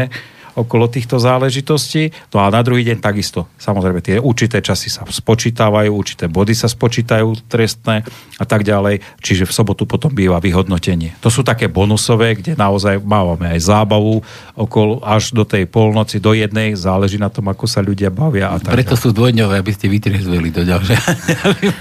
okolo 0.53 0.87
týchto 0.87 1.17
záležitostí. 1.17 2.11
No 2.29 2.41
a 2.41 2.49
na 2.49 2.61
druhý 2.61 2.83
deň 2.83 2.97
takisto. 2.99 3.47
Samozrejme 3.55 3.99
tie 3.99 4.15
určité 4.17 4.59
časy 4.59 4.87
sa 4.87 5.03
spočítavajú, 5.03 5.89
určité 5.89 6.25
body 6.25 6.51
sa 6.51 6.65
spočítajú 6.65 7.47
trestné 7.47 8.03
a 8.35 8.45
tak 8.45 8.63
ďalej. 8.63 8.99
Čiže 9.19 9.47
v 9.47 9.53
sobotu 9.53 9.83
potom 9.83 10.11
býva 10.11 10.39
vyhodnotenie. 10.39 11.15
To 11.19 11.31
sú 11.31 11.41
také 11.41 11.67
bonusové, 11.67 12.35
kde 12.35 12.55
naozaj 12.55 12.99
máme 12.99 13.51
aj 13.53 13.59
zábavu 13.61 14.21
okolo 14.53 14.99
až 15.01 15.31
do 15.31 15.43
tej 15.43 15.65
polnoci, 15.65 16.19
do 16.19 16.31
jednej, 16.31 16.75
záleží 16.75 17.15
na 17.15 17.31
tom, 17.31 17.47
ako 17.47 17.65
sa 17.65 17.79
ľudia 17.79 18.09
bavia 18.09 18.51
a 18.51 18.59
tak 18.59 18.75
Preto 18.75 18.95
ďalej. 18.95 19.03
sú 19.03 19.09
dvojdňové, 19.11 19.55
aby 19.57 19.71
ste 19.71 19.87
vytriezveli 19.87 20.49
to 20.51 20.61
ďalšie. 20.63 20.95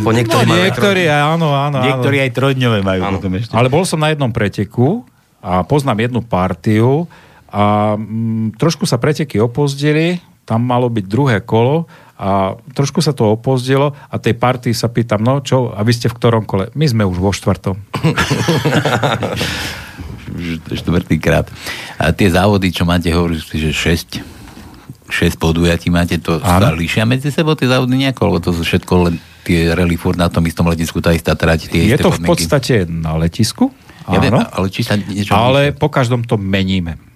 Po 0.00 0.10
No, 0.10 0.16
niektorí 0.16 0.46
niektorí, 0.48 1.02
áno, 1.06 1.52
áno, 1.54 1.78
áno. 1.80 1.86
Niektorí 1.86 2.16
aj 2.22 2.30
trojdňové 2.34 2.80
majú 2.82 3.00
Áno. 3.04 3.16
potom 3.18 3.32
ešte. 3.38 3.52
Ale 3.54 3.68
bol 3.68 3.84
som 3.86 4.00
na 4.00 4.10
jednom 4.10 4.30
preteku 4.30 5.04
a 5.40 5.62
poznám 5.64 6.10
jednu 6.10 6.20
partiu 6.20 7.08
a 7.50 7.94
mm, 7.98 8.56
trošku 8.56 8.86
sa 8.86 8.96
preteky 8.96 9.42
opozdili, 9.42 10.22
tam 10.46 10.66
malo 10.66 10.90
byť 10.90 11.04
druhé 11.06 11.36
kolo 11.42 11.86
a 12.18 12.58
trošku 12.74 12.98
sa 13.00 13.14
to 13.14 13.34
opozdilo 13.34 13.94
a 13.94 14.14
tej 14.18 14.34
partii 14.34 14.74
sa 14.74 14.90
pýtam, 14.90 15.22
no 15.22 15.40
čo, 15.42 15.70
a 15.70 15.80
vy 15.86 15.92
ste 15.94 16.10
v 16.10 16.16
ktorom 16.18 16.44
kole? 16.46 16.70
My 16.74 16.86
sme 16.90 17.06
už 17.06 17.18
vo 17.18 17.30
štvrtom. 17.30 17.78
Štvrtýkrát. 20.70 21.50
A 21.98 22.14
tie 22.14 22.30
závody, 22.30 22.70
čo 22.70 22.86
máte, 22.86 23.10
hovoríš 23.10 23.50
si, 23.50 23.56
že 23.60 23.70
6 23.74 24.40
6 25.10 25.42
podujatí 25.42 25.90
máte, 25.90 26.22
to 26.22 26.38
sa 26.38 26.70
líšia 26.70 27.02
medzi 27.02 27.34
sebou 27.34 27.58
tie 27.58 27.66
závody 27.66 27.98
nejako, 27.98 28.30
lebo 28.30 28.38
to 28.38 28.54
sú 28.54 28.62
všetko 28.62 29.10
len 29.10 29.14
tie 29.42 29.74
rally 29.74 29.98
na 30.14 30.30
tom 30.30 30.46
istom 30.46 30.70
letisku, 30.70 31.02
tá 31.02 31.10
istá 31.10 31.34
trať, 31.34 31.66
tie 31.66 31.90
Je 31.90 31.98
to 31.98 32.14
v 32.14 32.22
podmienky. 32.22 32.30
podstate 32.30 32.74
na 32.86 33.18
letisku, 33.18 33.74
Ja 34.06 34.22
viem, 34.22 34.38
áno, 34.38 34.46
ale 34.46 34.66
či 34.70 34.86
sa 34.86 34.94
niečo 34.94 35.34
ale 35.34 35.74
po 35.74 35.90
každom 35.90 36.22
to 36.22 36.38
meníme. 36.38 37.09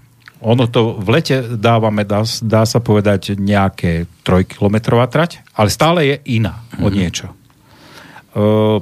Ono 0.45 0.69
to 0.69 1.01
v 1.01 1.09
lete 1.09 1.57
dávame, 1.57 2.05
dá, 2.05 2.21
dá 2.45 2.69
sa 2.69 2.77
povedať, 2.77 3.33
nejaké 3.41 4.05
trojkilometrová 4.21 5.09
trať, 5.09 5.41
ale 5.57 5.73
stále 5.73 6.01
je 6.05 6.17
iná 6.37 6.61
o 6.85 6.93
niečo. 6.93 7.33
E, 7.33 7.35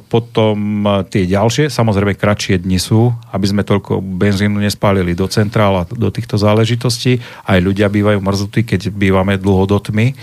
potom 0.02 0.82
tie 1.06 1.22
ďalšie, 1.22 1.70
samozrejme 1.70 2.18
kratšie 2.18 2.58
dni 2.58 2.82
sú, 2.82 3.14
aby 3.30 3.46
sme 3.46 3.62
toľko 3.62 4.02
benzínu 4.02 4.58
nespálili 4.58 5.14
do 5.14 5.30
centrál 5.30 5.84
a 5.84 5.86
do 5.86 6.10
týchto 6.10 6.34
záležitostí. 6.34 7.22
Aj 7.46 7.62
ľudia 7.62 7.86
bývajú 7.86 8.18
mrzutí, 8.18 8.66
keď 8.66 8.90
bývame 8.90 9.38
dlho 9.38 9.64
do 9.70 9.78
tmy 9.78 10.18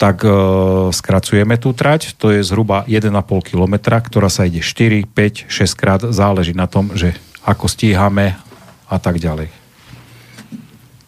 tak 0.00 0.24
e, 0.24 0.32
skracujeme 0.96 1.60
tú 1.60 1.76
trať, 1.76 2.16
to 2.16 2.32
je 2.32 2.40
zhruba 2.40 2.88
1,5 2.88 3.12
kilometra, 3.44 4.00
ktorá 4.00 4.32
sa 4.32 4.48
ide 4.48 4.64
4, 4.64 5.04
5, 5.04 5.52
6 5.52 5.76
krát, 5.76 6.00
záleží 6.08 6.56
na 6.56 6.64
tom, 6.64 6.96
že 6.96 7.12
ako 7.44 7.68
stíhame 7.68 8.32
a 8.88 8.96
tak 8.96 9.20
ďalej. 9.20 9.59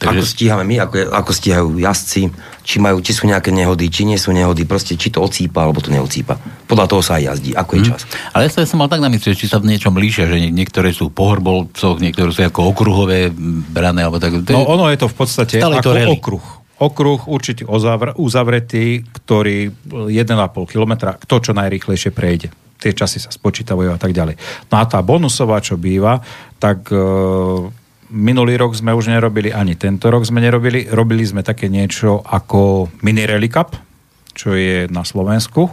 Takže... 0.02 0.18
Ako 0.18 0.26
stíhame 0.26 0.64
my, 0.66 0.76
ako, 0.82 0.94
ako 1.14 1.30
stíhajú 1.30 1.66
jazdci, 1.78 2.20
či, 2.62 2.76
majú, 2.82 2.98
či 2.98 3.14
sú 3.14 3.30
nejaké 3.30 3.54
nehody, 3.54 3.86
či 3.86 4.02
nie 4.02 4.18
sú 4.18 4.34
nehody, 4.34 4.66
proste 4.66 4.98
či 4.98 5.14
to 5.14 5.22
ocípa, 5.22 5.62
alebo 5.62 5.78
to 5.78 5.94
neocípa. 5.94 6.38
Podľa 6.66 6.86
toho 6.90 7.02
sa 7.02 7.22
aj 7.22 7.22
jazdí, 7.34 7.50
ako 7.54 7.72
je 7.78 7.82
čas. 7.94 8.02
Ale 8.34 8.46
ja 8.46 8.66
som 8.66 8.82
mal 8.82 8.90
tak 8.90 8.98
na 8.98 9.06
mysli, 9.08 9.34
že 9.34 9.38
či 9.38 9.46
sa 9.46 9.62
v 9.62 9.70
niečom 9.70 9.94
líšia, 9.94 10.26
že 10.26 10.42
nie- 10.42 10.50
niektoré 10.50 10.90
sú 10.90 11.10
po 11.14 11.30
hrbolcoch, 11.30 12.02
niektoré 12.02 12.34
sú 12.34 12.42
ako 12.42 12.74
okruhové 12.74 13.30
brané, 13.70 14.02
alebo 14.02 14.18
tak. 14.18 14.34
No 14.50 14.66
ono 14.66 14.90
je 14.90 14.98
to 14.98 15.06
v 15.06 15.16
podstate 15.16 15.62
Stále 15.62 15.78
ako 15.78 15.90
rally. 15.94 16.10
okruh. 16.10 16.44
Okruh 16.82 17.30
určite 17.30 17.62
uzavr- 17.62 18.18
uzavretý, 18.18 19.06
ktorý 19.06 19.70
1,5 20.10 20.66
kilometra, 20.66 21.14
kto 21.14 21.38
čo 21.38 21.52
najrýchlejšie 21.54 22.10
prejde. 22.10 22.50
Tie 22.82 22.90
časy 22.90 23.22
sa 23.22 23.30
spočítavajú 23.30 23.94
a 23.94 23.98
tak 24.02 24.10
ďalej. 24.10 24.34
No 24.66 24.82
a 24.82 24.84
tá 24.90 24.98
bonusová, 24.98 25.62
čo 25.62 25.78
býva, 25.78 26.18
tak 26.58 26.90
e, 26.90 26.98
minulý 28.12 28.60
rok 28.60 28.76
sme 28.76 28.92
už 28.92 29.08
nerobili, 29.08 29.48
ani 29.50 29.74
tento 29.74 30.12
rok 30.12 30.28
sme 30.28 30.44
nerobili. 30.44 30.86
Robili 30.92 31.24
sme 31.24 31.40
také 31.40 31.72
niečo 31.72 32.20
ako 32.20 32.92
mini 33.00 33.24
cup, 33.48 33.72
čo 34.36 34.52
je 34.52 34.86
na 34.92 35.02
Slovensku, 35.02 35.72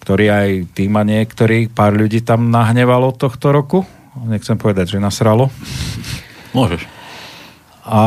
ktorý 0.00 0.24
aj 0.32 0.48
tým 0.72 0.96
a 0.96 1.04
niektorí, 1.04 1.68
pár 1.68 1.92
ľudí 1.94 2.24
tam 2.24 2.48
nahnevalo 2.48 3.12
tohto 3.12 3.52
roku. 3.52 3.84
Nechcem 4.24 4.56
povedať, 4.56 4.96
že 4.96 5.04
nasralo. 5.04 5.52
Môžeš. 6.56 6.88
A, 7.84 8.00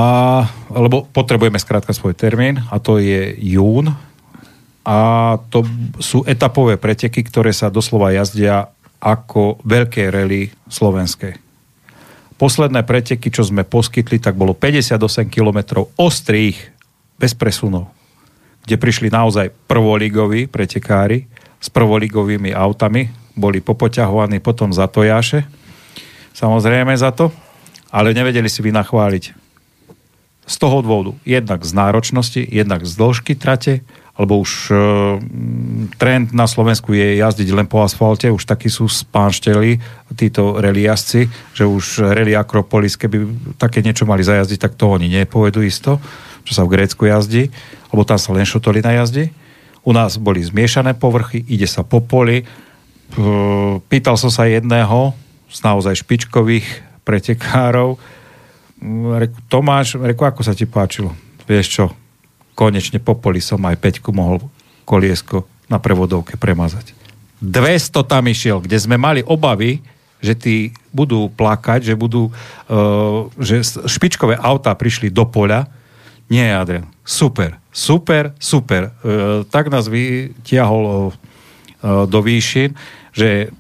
lebo 0.74 1.06
potrebujeme 1.14 1.62
skrátka 1.62 1.94
svoj 1.94 2.18
termín 2.18 2.66
a 2.74 2.82
to 2.82 2.98
je 2.98 3.38
jún 3.38 3.94
a 4.82 4.98
to 5.54 5.62
sú 6.02 6.26
etapové 6.26 6.82
preteky, 6.82 7.22
ktoré 7.22 7.54
sa 7.54 7.70
doslova 7.70 8.10
jazdia 8.10 8.74
ako 8.98 9.62
veľké 9.62 10.10
rally 10.10 10.50
slovenské. 10.66 11.47
Posledné 12.38 12.86
preteky, 12.86 13.34
čo 13.34 13.42
sme 13.42 13.66
poskytli, 13.66 14.22
tak 14.22 14.38
bolo 14.38 14.54
58 14.54 15.02
km 15.34 15.90
ostrých, 15.98 16.78
bez 17.18 17.34
presunov, 17.34 17.90
kde 18.62 18.78
prišli 18.78 19.10
naozaj 19.10 19.50
prvolígoví 19.66 20.46
pretekári 20.46 21.26
s 21.58 21.68
prvoligovými 21.74 22.54
autami, 22.54 23.10
boli 23.34 23.58
popoťahovaní 23.62 24.38
potom 24.38 24.70
za 24.70 24.86
tojáše, 24.86 25.50
samozrejme 26.38 26.94
za 26.94 27.10
to, 27.10 27.34
ale 27.90 28.14
nevedeli 28.14 28.46
si 28.46 28.62
vynachváliť 28.62 29.24
z 30.48 30.56
toho 30.56 30.80
dôvodu. 30.86 31.18
Jednak 31.26 31.66
z 31.66 31.74
náročnosti, 31.74 32.42
jednak 32.46 32.86
z 32.86 32.94
dĺžky 32.94 33.34
trate, 33.34 33.82
alebo 34.18 34.42
už 34.42 34.70
e, 34.70 34.74
mm, 34.74 35.96
trend 36.02 36.34
na 36.34 36.50
Slovensku 36.50 36.92
je 36.92 37.22
jazdiť 37.22 37.54
len 37.54 37.70
po 37.70 37.86
asfalte, 37.86 38.34
už 38.34 38.50
takí 38.50 38.68
sú 38.68 38.90
spánšteli 38.90 39.78
títo 40.18 40.58
jazdci, 40.58 41.30
že 41.54 41.64
už 41.64 42.12
rally 42.18 42.34
Akropolis, 42.34 42.98
keby 42.98 43.54
také 43.62 43.86
niečo 43.86 44.10
mali 44.10 44.26
zajazdiť, 44.26 44.58
tak 44.58 44.74
to 44.74 44.90
oni 44.90 45.08
nepovedú 45.08 45.62
isto, 45.62 46.02
čo 46.44 46.52
sa 46.58 46.66
v 46.66 46.74
Grécku 46.74 47.06
jazdí, 47.06 47.54
lebo 47.94 48.02
tam 48.04 48.18
sa 48.18 48.34
len 48.34 48.44
šotolina 48.44 48.98
jazdí. 48.98 49.30
U 49.86 49.96
nás 49.96 50.20
boli 50.20 50.44
zmiešané 50.44 50.98
povrchy, 50.98 51.46
ide 51.48 51.70
sa 51.70 51.86
po 51.86 52.04
poli. 52.04 52.44
Pýtal 53.88 54.20
som 54.20 54.28
sa 54.28 54.44
jedného 54.44 55.16
z 55.48 55.60
naozaj 55.64 56.04
špičkových 56.04 56.68
pretekárov, 57.08 57.96
Reku, 59.18 59.40
Tomáš, 59.50 59.98
reku, 59.98 60.22
ako 60.22 60.46
sa 60.46 60.54
ti 60.54 60.70
páčilo? 60.70 61.10
Vieš 61.50 61.66
čo, 61.66 61.86
konečne 62.58 62.98
po 62.98 63.14
poli 63.14 63.38
som 63.38 63.62
aj 63.62 63.78
Peťku 63.78 64.10
mohol 64.10 64.42
koliesko 64.90 65.46
na 65.70 65.78
prevodovke 65.78 66.42
premazať. 66.42 66.98
200 67.38 67.94
tam 68.10 68.26
išiel, 68.26 68.58
kde 68.66 68.82
sme 68.82 68.98
mali 68.98 69.22
obavy, 69.22 69.86
že 70.18 70.34
tí 70.34 70.74
budú 70.90 71.30
plakať, 71.30 71.86
že 71.86 71.94
budú, 71.94 72.34
uh, 72.34 73.30
že 73.38 73.62
špičkové 73.86 74.34
autá 74.42 74.74
prišli 74.74 75.14
do 75.14 75.30
poľa. 75.30 75.70
Nie, 76.26 76.58
Adrian, 76.58 76.90
super, 77.06 77.62
super, 77.70 78.34
super. 78.42 78.90
Uh, 79.06 79.46
tak 79.54 79.70
nás 79.70 79.86
vytiahol 79.86 80.82
uh, 80.82 82.10
do 82.10 82.20
výšin, 82.26 82.74
že 83.14 83.54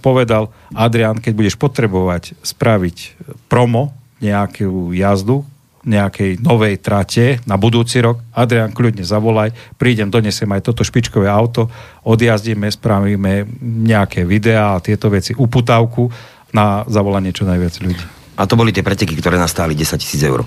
povedal, 0.00 0.48
Adrian, 0.72 1.20
keď 1.20 1.32
budeš 1.36 1.56
potrebovať 1.60 2.32
spraviť 2.40 3.20
promo, 3.44 3.92
nejakú 4.24 4.96
jazdu, 4.96 5.44
nejakej 5.84 6.40
novej 6.40 6.80
trate 6.80 7.38
na 7.44 7.60
budúci 7.60 8.00
rok, 8.00 8.20
Adrian, 8.32 8.72
kľudne 8.72 9.04
zavolaj, 9.04 9.52
prídem, 9.76 10.08
donesem 10.08 10.48
aj 10.48 10.64
toto 10.64 10.82
špičkové 10.82 11.28
auto, 11.28 11.68
odjazdíme, 12.04 12.68
spravíme 12.68 13.44
nejaké 13.84 14.24
videá 14.24 14.76
a 14.76 14.82
tieto 14.82 15.12
veci, 15.12 15.36
uputávku 15.36 16.08
na 16.56 16.82
zavolanie 16.88 17.32
čo 17.32 17.44
najviac 17.44 17.74
ľudí. 17.84 18.04
A 18.34 18.48
to 18.50 18.58
boli 18.58 18.74
tie 18.74 18.82
preteky, 18.82 19.14
ktoré 19.14 19.38
nás 19.38 19.54
stáli 19.54 19.78
10 19.78 20.00
tisíc 20.00 20.24
eur. 20.24 20.42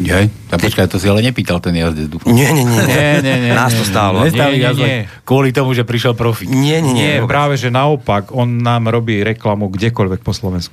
Jej? 0.00 0.32
A 0.48 0.56
počkaj, 0.56 0.88
to 0.88 0.96
si 0.96 1.04
ale 1.12 1.20
nepýtal 1.20 1.60
ten 1.60 1.76
jazdec, 1.76 2.08
dúfam. 2.08 2.32
Nie, 2.32 2.48
nie, 2.56 2.64
nie. 2.64 2.80
Nie, 2.88 3.20
nie, 3.20 3.36
nie, 3.36 3.52
Nás 3.52 3.76
nie, 3.76 3.78
to 3.78 3.84
stálo. 3.84 4.24
nie. 4.24 4.32
Nestáli 4.32 4.56
nie, 4.56 4.64
jazdec 4.64 4.88
nie. 4.88 5.00
Kvôli 5.28 5.52
tomu, 5.52 5.76
že 5.76 5.84
prišiel 5.84 6.16
profit. 6.16 6.48
Nie, 6.48 6.80
nie, 6.80 6.96
nie. 6.96 7.20
Nie, 7.20 7.28
práve 7.28 7.60
že 7.60 7.68
naopak, 7.68 8.32
on 8.32 8.64
nám 8.64 8.88
robí 8.88 9.20
reklamu 9.20 9.68
kdekoľvek 9.68 10.24
po 10.24 10.32
Slovensku. 10.32 10.72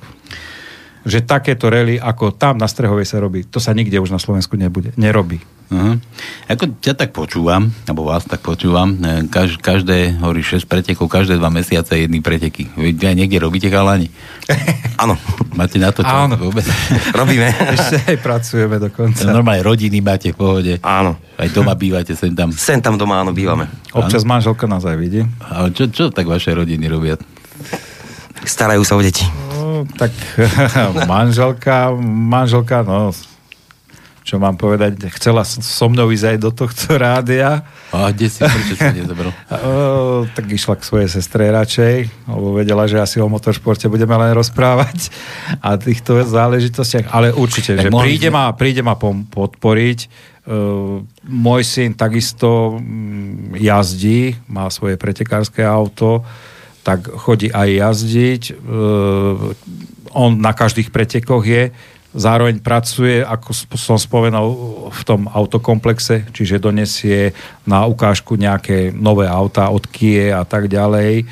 Že 1.08 1.24
takéto 1.24 1.72
rally, 1.72 1.96
ako 1.96 2.36
tam 2.36 2.60
na 2.60 2.68
Strehovej 2.68 3.08
sa 3.08 3.16
robí, 3.16 3.48
to 3.48 3.56
sa 3.56 3.72
nikde 3.72 3.96
už 3.96 4.12
na 4.12 4.20
Slovensku 4.20 4.60
nebude, 4.60 4.92
nerobí. 5.00 5.40
Uh-huh. 5.68 6.00
Ako 6.48 6.80
ťa 6.80 6.96
tak 6.96 7.16
počúvam, 7.16 7.72
alebo 7.84 8.08
vás 8.08 8.24
tak 8.24 8.40
počúvam, 8.40 8.92
e, 9.00 9.28
kaž, 9.28 9.60
každé, 9.60 10.16
hovorí 10.20 10.40
6 10.40 10.64
pretekov, 10.64 11.12
každé 11.12 11.36
dva 11.36 11.52
mesiace 11.52 11.96
jedný 11.96 12.24
preteky. 12.24 12.72
Vy 12.72 12.96
aj 12.96 13.16
niekde 13.16 13.36
robíte 13.40 13.68
kalani? 13.68 14.08
Áno, 15.02 15.16
Máte 15.58 15.74
na 15.82 15.90
to 15.90 16.06
čo? 16.06 16.14
Áno. 16.14 16.38
Vôbec? 16.38 16.62
robíme. 17.18 17.50
Ešte 17.74 18.14
aj 18.14 18.18
pracujeme 18.22 18.78
dokonca. 18.78 19.26
Normálne 19.26 19.66
rodiny 19.66 19.98
máte 19.98 20.30
v 20.30 20.38
pohode. 20.38 20.72
Áno. 20.86 21.18
Aj 21.34 21.50
doma 21.50 21.74
bývate 21.74 22.14
sem 22.14 22.30
tam. 22.30 22.54
Sem 22.54 22.78
tam 22.78 22.94
doma, 22.94 23.18
áno, 23.18 23.34
bývame. 23.34 23.66
Občas 23.90 24.22
manželka 24.22 24.70
nás 24.70 24.86
aj 24.86 24.94
vidí. 24.94 25.26
Ale 25.42 25.74
čo, 25.74 25.90
čo 25.90 26.14
tak 26.14 26.30
vaše 26.30 26.54
rodiny 26.54 26.86
robia? 26.86 27.18
Starajú 28.46 28.86
sa 28.86 28.94
o 28.94 29.02
deti. 29.02 29.47
No, 29.68 29.84
tak 29.84 30.10
manželka, 31.12 31.92
manželka, 32.00 32.80
no, 32.80 33.12
čo 34.24 34.40
mám 34.40 34.56
povedať, 34.56 34.96
chcela 35.16 35.44
so 35.44 35.88
mnou 35.88 36.08
ísť 36.12 36.36
aj 36.36 36.38
do 36.40 36.50
tohto 36.52 36.96
rádia. 36.96 37.64
A 37.92 38.12
kde 38.12 38.28
si, 38.28 38.40
prečo 38.44 38.74
si 38.76 38.88
nezobral? 38.96 39.32
O, 39.48 40.24
tak 40.28 40.48
išla 40.48 40.76
k 40.76 40.84
svojej 40.84 41.08
sestre 41.08 41.48
radšej, 41.48 42.28
lebo 42.28 42.56
vedela, 42.56 42.84
že 42.84 43.00
asi 43.00 43.20
o 43.20 43.28
motoršporte 43.28 43.88
budeme 43.88 44.16
len 44.16 44.36
rozprávať 44.36 45.12
a 45.64 45.76
týchto 45.80 46.24
záležitostiach, 46.24 47.08
ale 47.12 47.32
určite, 47.32 47.76
Tak 47.76 47.88
že 47.88 47.90
príde 47.92 48.28
ma, 48.28 48.52
príde 48.52 48.80
ma 48.84 48.96
podporiť. 49.00 50.00
Uh, 50.48 51.04
môj 51.28 51.60
syn 51.60 51.92
takisto 51.92 52.80
mm, 52.80 53.60
jazdí, 53.60 54.32
má 54.48 54.68
svoje 54.72 54.96
pretekárske 54.96 55.60
auto, 55.60 56.24
tak 56.88 57.04
chodí 57.04 57.52
aj 57.52 57.68
jazdiť. 57.68 58.42
Uh, 58.64 59.52
on 60.16 60.40
na 60.40 60.56
každých 60.56 60.88
pretekoch 60.88 61.44
je, 61.44 61.68
zároveň 62.16 62.64
pracuje, 62.64 63.20
ako 63.20 63.52
som 63.76 64.00
spomenul, 64.00 64.48
v 64.88 65.02
tom 65.04 65.28
autokomplexe, 65.28 66.32
čiže 66.32 66.56
donesie 66.56 67.36
na 67.68 67.84
ukážku 67.84 68.40
nejaké 68.40 68.88
nové 68.96 69.28
auta 69.28 69.68
od 69.68 69.84
Kie 69.84 70.32
a 70.32 70.48
tak 70.48 70.72
ďalej. 70.72 71.28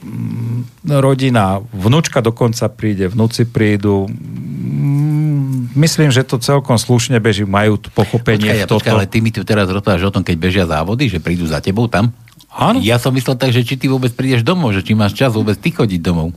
Mm, 0.00 0.64
Rodina, 0.96 1.60
vnúčka 1.60 2.24
dokonca 2.24 2.72
príde, 2.72 3.12
vnúci 3.12 3.44
prídu. 3.44 4.08
Mm, 4.08 5.76
Myslím, 5.76 6.08
že 6.08 6.24
to 6.24 6.40
celkom 6.40 6.80
slušne 6.80 7.20
beží, 7.20 7.44
majú 7.44 7.76
pochopenie 7.92 8.48
Počkaj, 8.48 8.64
v 8.64 8.64
toto. 8.64 8.80
počkaj, 8.80 8.92
ale 8.96 9.04
ty 9.04 9.20
mi 9.20 9.28
tu 9.28 9.44
teraz 9.44 9.68
rozprávaš 9.68 10.08
o 10.08 10.14
tom, 10.16 10.24
keď 10.24 10.36
bežia 10.40 10.64
závody, 10.64 11.12
že 11.12 11.20
prídu 11.20 11.44
za 11.44 11.60
tebou 11.60 11.84
tam? 11.84 12.16
Áno. 12.52 12.78
Ja 12.80 12.96
som 12.96 13.12
myslel 13.12 13.36
tak, 13.36 13.52
že 13.52 13.60
či 13.62 13.76
ty 13.76 13.86
vôbec 13.86 14.12
prídeš 14.12 14.40
domov, 14.40 14.72
že 14.72 14.80
či 14.80 14.96
máš 14.96 15.12
čas 15.12 15.34
vôbec 15.34 15.56
ty 15.58 15.70
chodiť 15.70 16.00
domov. 16.00 16.32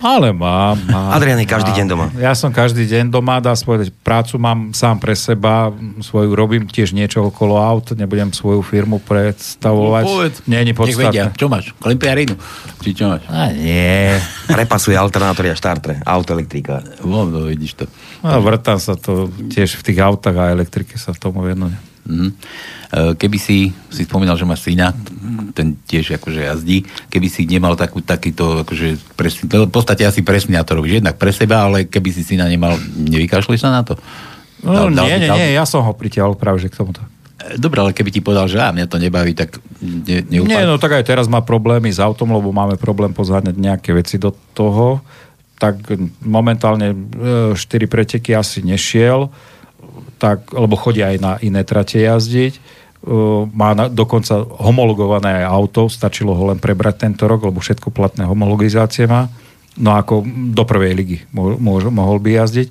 Ale 0.00 0.32
mám. 0.32 0.80
mám 0.88 1.12
Adrian 1.12 1.36
je 1.36 1.44
každý 1.44 1.76
mám. 1.76 1.78
deň 1.84 1.86
doma. 1.92 2.06
Ja 2.16 2.32
som 2.32 2.48
každý 2.48 2.88
deň 2.88 3.12
doma, 3.12 3.36
dá 3.36 3.52
sa 3.52 3.68
povedať, 3.68 3.92
prácu 4.00 4.40
mám 4.40 4.72
sám 4.72 4.96
pre 4.96 5.12
seba, 5.12 5.68
svoju 6.00 6.32
robím 6.32 6.64
tiež 6.64 6.96
niečo 6.96 7.28
okolo 7.28 7.60
aut, 7.60 7.92
nebudem 7.92 8.32
svoju 8.32 8.64
firmu 8.64 8.96
predstavovať. 9.04 10.48
Nie, 10.48 10.64
nie 10.64 10.72
No 10.72 10.88
Nech 10.88 10.96
vedia, 10.96 11.28
podstatné. 11.28 11.36
čo 11.36 11.46
máš? 11.52 11.64
Klempiarinu? 11.76 12.32
Či 12.80 12.96
čo 12.96 13.12
máš? 13.12 13.28
A 13.28 13.52
nie. 13.52 14.16
Prepasuje 14.48 14.96
alternátory 14.96 15.52
a 15.52 15.56
štartre. 15.60 16.00
Autoelektrika. 16.00 16.80
Vo, 17.04 17.28
no, 17.28 17.44
vidíš 17.44 17.84
to. 17.84 17.84
No, 18.24 18.40
vrtám 18.40 18.80
sa 18.80 18.96
to 18.96 19.28
tiež 19.52 19.76
v 19.76 19.84
tých 19.84 20.00
autách 20.00 20.36
a 20.40 20.48
elektrike 20.48 20.96
sa 20.96 21.12
tomu. 21.12 21.44
Mhm. 21.44 21.89
E, 22.06 23.14
Keby 23.14 23.38
si, 23.38 23.70
si 23.86 24.02
spomínal, 24.02 24.34
že 24.34 24.42
máš 24.42 24.66
syna, 24.66 24.90
ten 25.54 25.78
tiež 25.86 26.18
akože 26.18 26.42
jazdí, 26.42 26.82
keby 27.06 27.28
si 27.30 27.46
nemal 27.46 27.78
takú, 27.78 28.02
takýto, 28.02 28.66
akože 28.66 29.14
presný, 29.14 29.46
v 29.46 29.70
podstate 29.70 30.02
asi 30.02 30.26
presný 30.26 30.58
na 30.58 30.66
to 30.66 30.74
robíš, 30.74 30.98
jednak 30.98 31.14
pre 31.14 31.30
seba, 31.30 31.70
ale 31.70 31.86
keby 31.86 32.10
si 32.10 32.26
syna 32.26 32.50
nemal, 32.50 32.74
nevykašľeš 32.98 33.62
sa 33.62 33.70
na 33.70 33.86
to? 33.86 33.94
No, 34.66 34.90
Dal- 34.90 34.92
dal 34.92 35.06
nie, 35.06 35.28
dal- 35.30 35.38
nie, 35.38 35.54
ja 35.54 35.62
som 35.64 35.86
ho 35.86 35.92
pritiahol 35.94 36.34
práve 36.34 36.58
že 36.58 36.68
k 36.68 36.82
tomuto. 36.82 36.98
E, 37.38 37.54
Dobre, 37.56 37.78
ale 37.78 37.94
keby 37.94 38.10
ti 38.10 38.20
povedal, 38.20 38.50
že 38.50 38.58
á, 38.58 38.74
mňa 38.74 38.90
to 38.90 38.98
nebaví, 38.98 39.38
tak 39.38 39.62
ne, 39.80 40.26
neupad... 40.26 40.50
Nie, 40.50 40.66
no 40.66 40.76
tak 40.82 40.98
aj 40.98 41.06
teraz 41.06 41.30
má 41.30 41.40
problémy 41.46 41.94
s 41.94 42.02
autom, 42.02 42.34
lebo 42.34 42.50
máme 42.50 42.74
problém 42.74 43.14
pozháňať 43.14 43.54
nejaké 43.54 43.94
veci 43.94 44.18
do 44.18 44.34
toho. 44.52 44.98
Tak 45.60 45.92
momentálne 46.24 46.96
4 46.96 47.54
preteky 47.84 48.32
asi 48.32 48.64
nešiel, 48.64 49.28
tak, 50.20 50.52
lebo 50.52 50.76
chodí 50.76 51.00
aj 51.00 51.16
na 51.16 51.32
iné 51.40 51.64
trate 51.64 51.96
jazdiť. 51.96 52.52
E, 52.54 52.60
Má 53.56 53.72
na, 53.72 53.88
dokonca 53.88 54.44
homologované 54.44 55.40
aj 55.40 55.44
auto, 55.48 55.88
stačilo 55.88 56.36
ho 56.36 56.52
len 56.52 56.60
prebrať 56.60 57.08
tento 57.08 57.24
rok, 57.24 57.48
lebo 57.48 57.64
všetko 57.64 57.88
platné 57.88 58.28
homologizácie 58.28 59.08
má. 59.08 59.32
No 59.80 59.96
ako 59.96 60.20
do 60.52 60.68
prvej 60.68 60.92
ligy 60.92 61.18
mo- 61.32 61.56
mo- 61.56 61.88
mohol 61.88 62.20
by 62.20 62.44
jazdiť. 62.44 62.68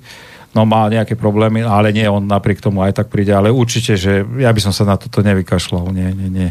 No 0.54 0.62
má 0.66 0.86
nejaké 0.86 1.14
problémy, 1.18 1.66
ale 1.66 1.90
nie, 1.90 2.06
on 2.06 2.26
napriek 2.26 2.62
tomu 2.62 2.82
aj 2.86 3.02
tak 3.02 3.06
príde, 3.10 3.34
ale 3.34 3.54
určite, 3.54 3.98
že 3.98 4.22
ja 4.38 4.50
by 4.50 4.60
som 4.62 4.74
sa 4.74 4.86
na 4.86 4.98
toto 4.98 5.22
nevykašľal, 5.22 5.90
nie, 5.94 6.10
nie, 6.14 6.30
nie. 6.30 6.50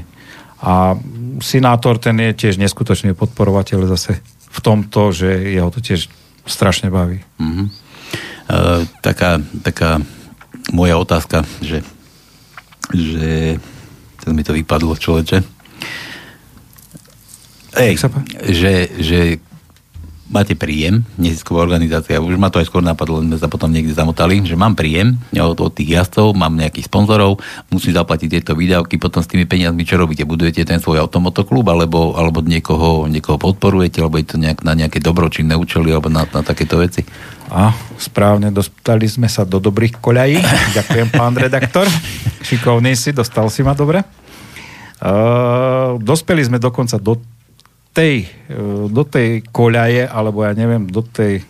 A 0.59 0.95
senátor, 1.39 1.99
ten 1.99 2.19
je 2.19 2.35
tiež 2.35 2.59
neskutočný 2.59 3.15
podporovateľ 3.15 3.87
zase 3.95 4.19
v 4.49 4.59
tomto, 4.59 5.15
že 5.15 5.55
jeho 5.55 5.71
to 5.71 5.79
tiež 5.79 6.11
strašne 6.47 6.91
baví. 6.91 7.23
Mhm. 7.39 7.63
E, 7.63 7.71
taká, 9.03 9.39
taká 9.63 10.03
moja 10.71 10.95
otázka, 10.97 11.45
že, 11.61 11.81
že 12.93 13.57
teraz 14.21 14.33
mi 14.33 14.43
to 14.45 14.53
vypadlo, 14.53 14.95
človeče. 14.97 15.41
Ej, 17.79 18.01
že, 18.49 18.73
že 18.97 19.19
máte 20.29 20.53
príjem, 20.53 21.01
nezisková 21.17 21.65
organizácia, 21.65 22.21
už 22.21 22.37
ma 22.37 22.53
to 22.53 22.61
aj 22.61 22.69
skôr 22.69 22.85
napadlo, 22.85 23.17
len 23.19 23.33
sme 23.33 23.41
sa 23.41 23.49
potom 23.49 23.73
niekde 23.73 23.97
zamotali, 23.97 24.45
že 24.45 24.53
mám 24.53 24.77
príjem 24.77 25.17
od, 25.33 25.57
od 25.57 25.73
tých 25.73 25.97
jazdcov, 25.97 26.37
mám 26.37 26.53
nejakých 26.53 26.85
sponzorov, 26.85 27.41
musím 27.73 27.97
zaplatiť 27.97 28.29
tieto 28.39 28.53
výdavky, 28.53 29.01
potom 29.01 29.25
s 29.25 29.27
tými 29.27 29.49
peniazmi 29.49 29.81
čo 29.81 29.97
robíte? 29.97 30.29
Budujete 30.29 30.61
ten 30.63 30.77
svoj 30.77 31.01
automotoklub, 31.01 31.65
alebo, 31.65 32.13
alebo 32.13 32.45
niekoho, 32.45 33.09
niekoho 33.09 33.41
podporujete, 33.41 34.05
alebo 34.05 34.21
je 34.21 34.29
to 34.29 34.37
nejak, 34.37 34.61
na 34.61 34.77
nejaké 34.77 35.01
dobročinné 35.01 35.57
účely, 35.57 35.89
alebo 35.89 36.13
na, 36.13 36.29
na 36.29 36.41
takéto 36.45 36.77
veci? 36.77 37.01
A 37.49 37.73
správne, 37.97 38.53
dostali 38.53 39.09
sme 39.09 39.25
sa 39.25 39.41
do 39.41 39.57
dobrých 39.57 39.97
koľají. 39.97 40.37
Ďakujem, 40.77 41.09
pán 41.09 41.33
redaktor. 41.33 41.89
Šikovný 42.45 42.93
si, 42.93 43.09
dostal 43.09 43.49
si 43.49 43.65
ma 43.65 43.73
dobre. 43.73 44.05
Uh, 44.99 45.97
dospeli 45.97 46.43
sme 46.45 46.61
dokonca 46.61 47.01
do 47.01 47.17
tej, 47.93 48.25
uh, 48.25 48.87
do 48.89 49.03
tej 49.05 49.45
koľaje, 49.49 50.05
alebo 50.05 50.45
ja 50.45 50.53
neviem, 50.53 50.89
do 50.89 51.01
tej 51.01 51.43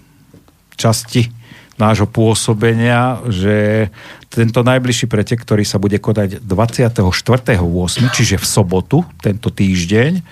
časti 0.80 1.32
nášho 1.80 2.12
pôsobenia, 2.12 3.24
že 3.32 3.88
tento 4.28 4.68
najbližší 4.68 5.08
pretek, 5.08 5.40
ktorý 5.42 5.64
sa 5.64 5.80
bude 5.80 5.96
konať 5.96 6.44
24.8., 6.44 7.56
čiže 8.12 8.36
v 8.36 8.46
sobotu, 8.46 9.08
tento 9.24 9.48
týždeň, 9.48 10.20
uh, 10.20 10.24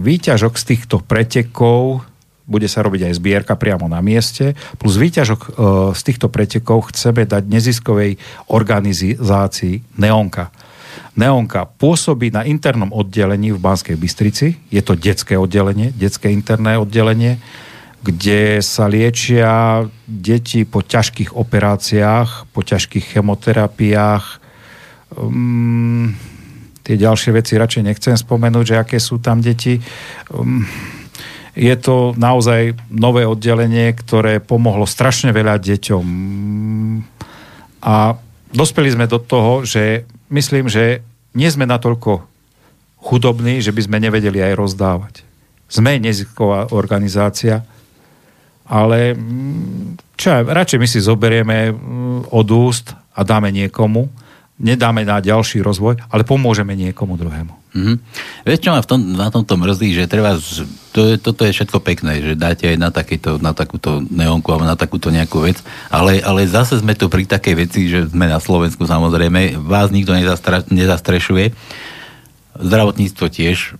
výťažok 0.00 0.52
z 0.60 0.64
týchto 0.64 1.00
pretekov 1.00 2.04
bude 2.48 2.64
sa 2.64 2.80
robiť 2.80 3.12
aj 3.12 3.14
zbierka 3.20 3.54
priamo 3.60 3.84
na 3.92 4.00
mieste, 4.00 4.56
plus 4.80 4.96
výťažok 4.96 5.40
e, 5.44 5.48
z 5.92 6.00
týchto 6.00 6.32
pretekov 6.32 6.88
chceme 6.88 7.28
dať 7.28 7.44
neziskovej 7.44 8.16
organizácii 8.48 10.00
Neonka. 10.00 10.48
Neonka 11.18 11.66
pôsobí 11.66 12.30
na 12.30 12.46
internom 12.46 12.94
oddelení 12.94 13.50
v 13.50 13.58
Banskej 13.58 13.98
Bystrici, 13.98 14.54
je 14.70 14.78
to 14.78 14.94
detské 14.94 15.34
oddelenie, 15.34 15.90
detské 15.90 16.30
interné 16.30 16.78
oddelenie, 16.78 17.42
kde 17.98 18.62
sa 18.62 18.86
liečia 18.86 19.82
deti 20.06 20.62
po 20.62 20.86
ťažkých 20.86 21.34
operáciách, 21.34 22.46
po 22.54 22.62
ťažkých 22.62 23.18
chemoterapiách. 23.18 24.24
Um, 25.18 26.14
tie 26.86 26.94
ďalšie 26.94 27.34
veci 27.34 27.58
radšej 27.58 27.82
nechcem 27.82 28.14
spomenúť, 28.14 28.64
že 28.70 28.76
aké 28.78 28.98
sú 29.02 29.18
tam 29.18 29.42
deti. 29.42 29.82
Um, 30.30 30.62
je 31.58 31.74
to 31.74 32.14
naozaj 32.14 32.78
nové 32.94 33.26
oddelenie, 33.26 33.90
ktoré 33.90 34.38
pomohlo 34.38 34.86
strašne 34.86 35.34
veľa 35.34 35.58
deťom. 35.58 36.06
A 37.82 38.14
dospeli 38.52 38.92
sme 38.92 39.10
do 39.10 39.20
toho, 39.20 39.64
že 39.64 40.08
myslím, 40.32 40.68
že 40.68 41.04
nie 41.36 41.48
sme 41.48 41.68
natoľko 41.68 42.24
chudobní, 42.98 43.62
že 43.62 43.70
by 43.70 43.80
sme 43.84 44.02
nevedeli 44.02 44.42
aj 44.42 44.54
rozdávať. 44.58 45.14
Sme 45.68 46.00
nezisková 46.00 46.72
organizácia, 46.72 47.62
ale 48.68 49.14
mm, 49.14 50.16
čo 50.16 50.44
radšej 50.44 50.78
my 50.80 50.88
si 50.88 51.00
zoberieme 51.00 51.72
mm, 51.72 52.32
od 52.32 52.48
úst 52.52 52.92
a 53.14 53.20
dáme 53.24 53.52
niekomu, 53.52 54.08
nedáme 54.58 55.06
na 55.06 55.22
ďalší 55.22 55.62
rozvoj, 55.62 56.02
ale 56.10 56.26
pomôžeme 56.26 56.74
niekomu 56.74 57.14
druhému. 57.14 57.54
Mm-hmm. 57.78 57.96
Vieš, 58.42 58.60
čo 58.64 58.74
ma 58.74 58.82
v 58.82 58.90
tom, 58.90 59.00
na 59.14 59.30
tomto 59.30 59.54
mrzí, 59.54 59.94
že 59.94 60.10
treba, 60.10 60.34
to 60.90 61.00
je, 61.04 61.14
toto 61.16 61.46
je 61.46 61.54
všetko 61.54 61.78
pekné, 61.78 62.18
že 62.18 62.32
dáte 62.34 62.66
aj 62.66 62.76
na, 62.76 62.90
takéto, 62.90 63.38
na 63.38 63.54
takúto 63.54 64.02
neonku 64.10 64.50
alebo 64.50 64.66
na 64.66 64.74
takúto 64.74 65.14
nejakú 65.14 65.46
vec, 65.46 65.62
ale, 65.92 66.18
ale 66.24 66.50
zase 66.50 66.82
sme 66.82 66.98
tu 66.98 67.06
pri 67.06 67.28
takej 67.28 67.54
veci, 67.54 67.86
že 67.86 68.10
sme 68.10 68.26
na 68.26 68.42
Slovensku 68.42 68.82
samozrejme, 68.82 69.62
vás 69.62 69.94
nikto 69.94 70.10
nezastra, 70.10 70.66
nezastrešuje, 70.66 71.54
zdravotníctvo 72.58 73.26
tiež 73.30 73.78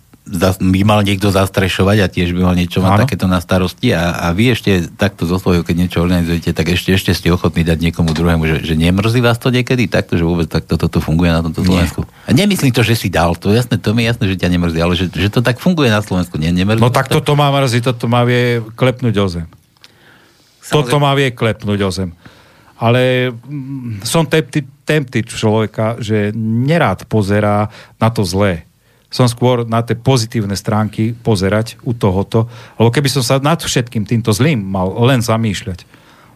by 0.61 0.81
mal 0.85 1.01
niekto 1.01 1.33
zastrešovať 1.33 1.97
a 2.05 2.07
tiež 2.07 2.37
by 2.37 2.41
mal 2.45 2.53
niečo 2.53 2.85
mať 2.85 2.91
Áno. 2.93 3.01
takéto 3.01 3.25
na 3.25 3.41
starosti 3.41 3.97
a, 3.97 4.29
a 4.29 4.29
vy 4.29 4.53
ešte 4.53 4.85
takto 4.93 5.25
zo 5.25 5.41
svojho, 5.41 5.65
keď 5.65 5.75
niečo 5.75 5.97
organizujete, 6.05 6.53
tak 6.53 6.69
ešte, 6.69 6.93
ešte 6.93 7.11
ste 7.17 7.33
ochotní 7.33 7.65
dať 7.65 7.81
niekomu 7.89 8.13
druhému, 8.13 8.45
že, 8.45 8.57
že 8.61 8.77
nemrzí 8.77 9.25
vás 9.25 9.41
to 9.41 9.49
niekedy 9.49 9.89
takto, 9.89 10.21
že 10.21 10.23
vôbec 10.23 10.45
takto 10.45 10.77
toto 10.77 11.01
funguje 11.01 11.33
na 11.33 11.41
tomto 11.41 11.65
Slovensku. 11.65 12.05
A 12.29 12.31
nemyslím 12.31 12.69
to, 12.69 12.85
že 12.85 12.93
si 12.93 13.09
dal, 13.09 13.33
to 13.33 13.49
jasné, 13.49 13.81
to 13.81 13.97
mi 13.97 14.05
je 14.05 14.13
jasné, 14.13 14.23
že 14.29 14.35
ťa 14.37 14.49
nemrzí, 14.53 14.77
ale 14.77 14.93
že, 14.93 15.09
že 15.09 15.33
to 15.33 15.41
tak 15.41 15.57
funguje 15.57 15.89
na 15.89 16.05
Slovensku, 16.05 16.37
nie, 16.37 16.53
nemrzí 16.53 16.77
No 16.77 16.93
tak 16.93 17.09
toto 17.09 17.33
má 17.33 17.49
mrzí, 17.49 17.81
toto 17.81 18.05
má 18.05 18.21
vie 18.21 18.61
klepnúť 18.77 19.15
o 19.17 19.27
zem. 19.27 19.47
Toto 20.69 21.01
má 21.01 21.17
vie 21.17 21.33
klepnúť 21.33 21.79
o 21.81 21.89
zem. 21.89 22.09
Ale 22.79 23.33
mm, 23.33 24.05
som 24.05 24.23
ten 24.29 25.03
typ 25.03 25.25
človeka, 25.27 25.99
že 25.99 26.31
nerád 26.37 27.09
pozerá 27.09 27.67
na 27.97 28.09
to 28.13 28.21
zlé. 28.21 28.68
Som 29.09 29.25
skôr 29.25 29.65
na 29.65 29.81
tie 29.81 29.97
pozitívne 29.97 30.53
stránky 30.53 31.17
pozerať 31.17 31.81
u 31.81 31.97
tohoto, 31.97 32.45
lebo 32.77 32.93
keby 32.93 33.09
som 33.09 33.25
sa 33.25 33.41
nad 33.41 33.57
všetkým 33.57 34.05
týmto 34.05 34.29
zlým 34.29 34.61
mal 34.61 34.93
len 35.05 35.25
zamýšľať, 35.25 35.85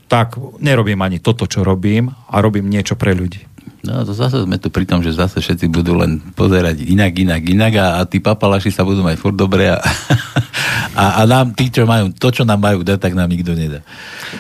tak 0.10 0.36
nerobím 0.62 1.02
ani 1.06 1.22
toto, 1.22 1.46
čo 1.46 1.62
robím 1.62 2.10
a 2.30 2.42
robím 2.42 2.70
niečo 2.70 2.98
pre 2.98 3.14
ľudí. 3.14 3.46
No 3.84 4.00
to 4.08 4.16
zase 4.16 4.48
sme 4.48 4.56
tu 4.56 4.72
pri 4.72 4.88
tom, 4.88 5.04
že 5.04 5.12
zase 5.12 5.44
všetci 5.44 5.68
budú 5.68 6.00
len 6.00 6.24
pozerať 6.40 6.88
inak, 6.88 7.20
inak, 7.20 7.44
inak 7.44 7.74
a, 7.76 7.88
a 8.00 8.02
tí 8.08 8.24
papalaši 8.24 8.72
sa 8.72 8.88
budú 8.88 9.04
mať 9.04 9.20
furt 9.20 9.36
dobre 9.36 9.68
a, 9.68 9.84
a, 11.04 11.20
a 11.20 11.22
nám 11.28 11.52
tí, 11.52 11.68
čo 11.68 11.84
majú, 11.84 12.16
to, 12.16 12.32
čo 12.32 12.48
nám 12.48 12.64
majú 12.64 12.80
dať, 12.80 12.96
tak 12.96 13.12
nám 13.12 13.28
nikto 13.28 13.52
nedá. 13.52 13.84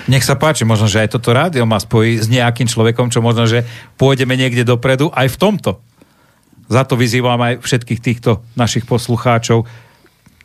Nech 0.07 0.23
sa 0.23 0.39
páči, 0.39 0.63
možno, 0.63 0.87
že 0.87 1.03
aj 1.03 1.19
toto 1.19 1.35
rádio 1.35 1.67
ma 1.67 1.75
spojí 1.75 2.23
s 2.23 2.31
nejakým 2.31 2.71
človekom, 2.71 3.11
čo 3.11 3.19
možno, 3.19 3.43
že 3.43 3.67
pôjdeme 3.99 4.31
niekde 4.39 4.63
dopredu 4.63 5.11
aj 5.11 5.35
v 5.35 5.39
tomto. 5.39 5.71
Za 6.71 6.83
to 6.87 6.95
vyzývam 6.95 7.39
aj 7.39 7.63
všetkých 7.63 8.01
týchto 8.01 8.43
našich 8.55 8.87
poslucháčov. 8.87 9.67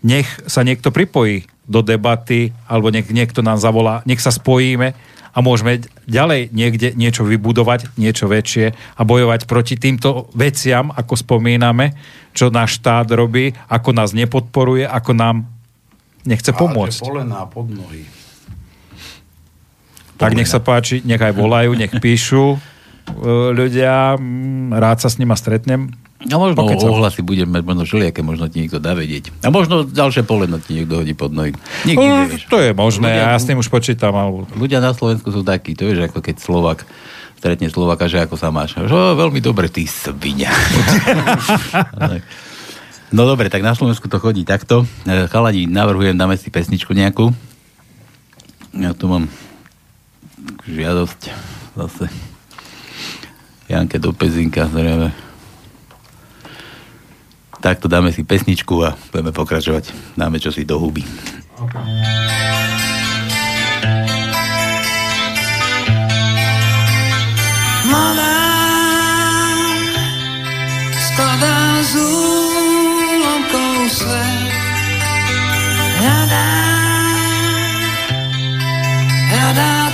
Nech 0.03 0.29
sa 0.47 0.63
niekto 0.63 0.95
pripojí 0.95 1.47
do 1.69 1.85
debaty, 1.85 2.57
alebo 2.65 2.89
nech 2.89 3.11
niekto 3.13 3.45
nám 3.45 3.61
zavolá, 3.61 4.01
nech 4.09 4.23
sa 4.23 4.33
spojíme 4.33 4.97
a 5.37 5.39
môžeme 5.45 5.85
ďalej 6.09 6.51
niekde 6.51 6.97
niečo 6.97 7.23
vybudovať, 7.23 7.95
niečo 8.01 8.27
väčšie 8.27 8.73
a 8.75 9.03
bojovať 9.05 9.45
proti 9.45 9.77
týmto 9.77 10.33
veciam, 10.33 10.91
ako 10.91 11.15
spomíname, 11.15 11.95
čo 12.33 12.49
náš 12.49 12.81
štát 12.81 13.07
robí, 13.13 13.53
ako 13.69 13.91
nás 13.93 14.17
nepodporuje, 14.17 14.89
ako 14.89 15.13
nám 15.13 15.37
nechce 16.25 16.51
pomôcť. 16.51 17.05
Polená 17.05 17.45
pod 17.47 17.69
nohy. 17.69 18.09
Tak 20.19 20.35
nech 20.35 20.51
sa 20.51 20.59
páči, 20.59 21.05
nech 21.07 21.23
aj 21.23 21.31
volajú, 21.31 21.79
nech 21.79 21.95
píšu 22.03 22.57
e, 22.57 22.59
ľudia, 23.55 24.19
mm, 24.19 24.75
rád 24.75 25.07
sa 25.07 25.09
s 25.13 25.23
nima 25.23 25.39
stretnem. 25.39 25.95
A 26.21 26.35
možno 26.35 26.59
Pokecam. 26.59 26.91
ohlasy 26.91 27.23
budeme 27.23 27.53
mať 27.53 27.63
možno 27.63 27.83
všelijaké, 27.85 28.21
možno 28.21 28.47
ti 28.47 28.59
niekto 28.59 28.77
dá 28.77 28.91
vedieť. 28.91 29.31
A 29.41 29.49
možno 29.49 29.83
ďalšie 29.83 30.23
poleno 30.23 30.59
ti 30.59 30.75
niekto 30.75 30.99
hodí 30.99 31.15
pod 31.15 31.31
nohy. 31.31 31.55
Nikdy 31.85 31.95
No, 31.97 32.27
nevieš. 32.27 32.43
to 32.45 32.59
je 32.59 32.71
možné, 32.73 33.07
Ľudia- 33.09 33.23
ja 33.25 33.39
s 33.39 33.47
tým 33.47 33.57
už 33.57 33.69
počítam. 33.69 34.11
Ale... 34.13 34.43
Ľudia 34.51 34.79
na 34.79 34.91
Slovensku 34.91 35.29
sú 35.29 35.41
takí, 35.41 35.73
to 35.73 35.85
vieš, 35.85 36.07
ako 36.07 36.19
keď 36.19 36.37
Slovak 36.37 36.83
stretne 37.35 37.69
Slovaka, 37.69 38.05
že 38.05 38.19
ako 38.19 38.35
sa 38.35 38.51
máš. 38.51 38.75
Že, 38.75 38.91
"O, 38.91 39.15
veľmi 39.17 39.39
dobre, 39.39 39.69
ty 39.69 39.87
svinia. 39.87 40.51
No 43.09 43.25
dobre, 43.25 43.49
tak 43.49 43.63
na 43.63 43.73
Slovensku 43.73 44.05
to 44.05 44.19
chodí 44.19 44.45
takto. 44.45 44.85
E, 45.03 45.25
Chalani, 45.29 45.65
navrhujem, 45.65 46.13
dáme 46.13 46.37
si 46.37 46.53
pesničku 46.53 46.93
nejakú. 46.93 47.33
Ja 48.75 48.93
tu 48.93 49.09
mám 49.09 49.33
žiadosť 50.67 51.33
zase. 51.73 52.13
Janke 53.65 53.97
do 53.97 54.13
Pezinka, 54.13 54.67
zrejme. 54.67 55.17
Takto 57.59 57.91
dáme 57.91 58.15
si 58.15 58.23
pesničku 58.23 58.87
a 58.87 58.95
budeme 59.11 59.35
pokračovať. 59.35 60.15
Dáme 60.15 60.39
čo 60.39 60.55
si 60.55 60.63
do 60.63 60.79
huby. 60.79 61.03
Mladá 67.89 68.39
skladá 79.29 79.88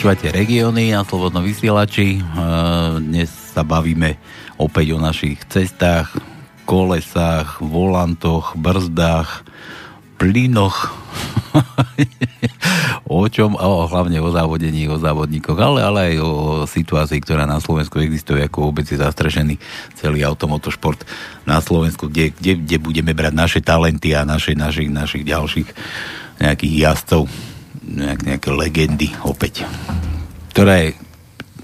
počúvate 0.00 0.32
regióny 0.32 0.96
na 0.96 1.04
Slobodnom 1.04 1.44
vysielači. 1.44 2.16
E, 2.16 2.20
Dnes 3.04 3.28
sa 3.28 3.60
bavíme 3.60 4.16
opäť 4.56 4.96
o 4.96 4.98
našich 4.98 5.44
cestách, 5.44 6.16
kolesách, 6.64 7.60
volantoch, 7.60 8.56
brzdách, 8.56 9.44
plynoch. 10.16 10.96
o 13.12 13.28
čom? 13.28 13.60
O, 13.60 13.84
hlavne 13.92 14.24
o 14.24 14.32
závodení, 14.32 14.88
o 14.88 14.96
závodníkoch, 14.96 15.60
ale, 15.60 15.84
ale 15.84 16.00
aj 16.00 16.14
o 16.24 16.32
situácii, 16.64 17.20
ktorá 17.20 17.44
na 17.44 17.60
Slovensku 17.60 18.00
existuje, 18.00 18.40
ako 18.40 18.72
vôbec 18.72 18.88
je 18.88 18.96
zastrešený 18.96 19.60
celý 20.00 20.24
automotošport 20.24 21.04
na 21.44 21.60
Slovensku, 21.60 22.08
kde, 22.08 22.32
kde, 22.32 22.56
kde 22.56 22.76
budeme 22.80 23.12
brať 23.12 23.36
naše 23.36 23.60
talenty 23.60 24.16
a 24.16 24.24
naše, 24.24 24.56
našich, 24.56 24.88
našich 24.88 25.28
ďalších 25.28 25.68
nejakých 26.40 26.88
jazdcov, 26.88 27.49
nejak, 27.90 28.20
nejaké 28.24 28.48
legendy 28.54 29.08
opäť. 29.26 29.66
Ktoré 30.54 30.94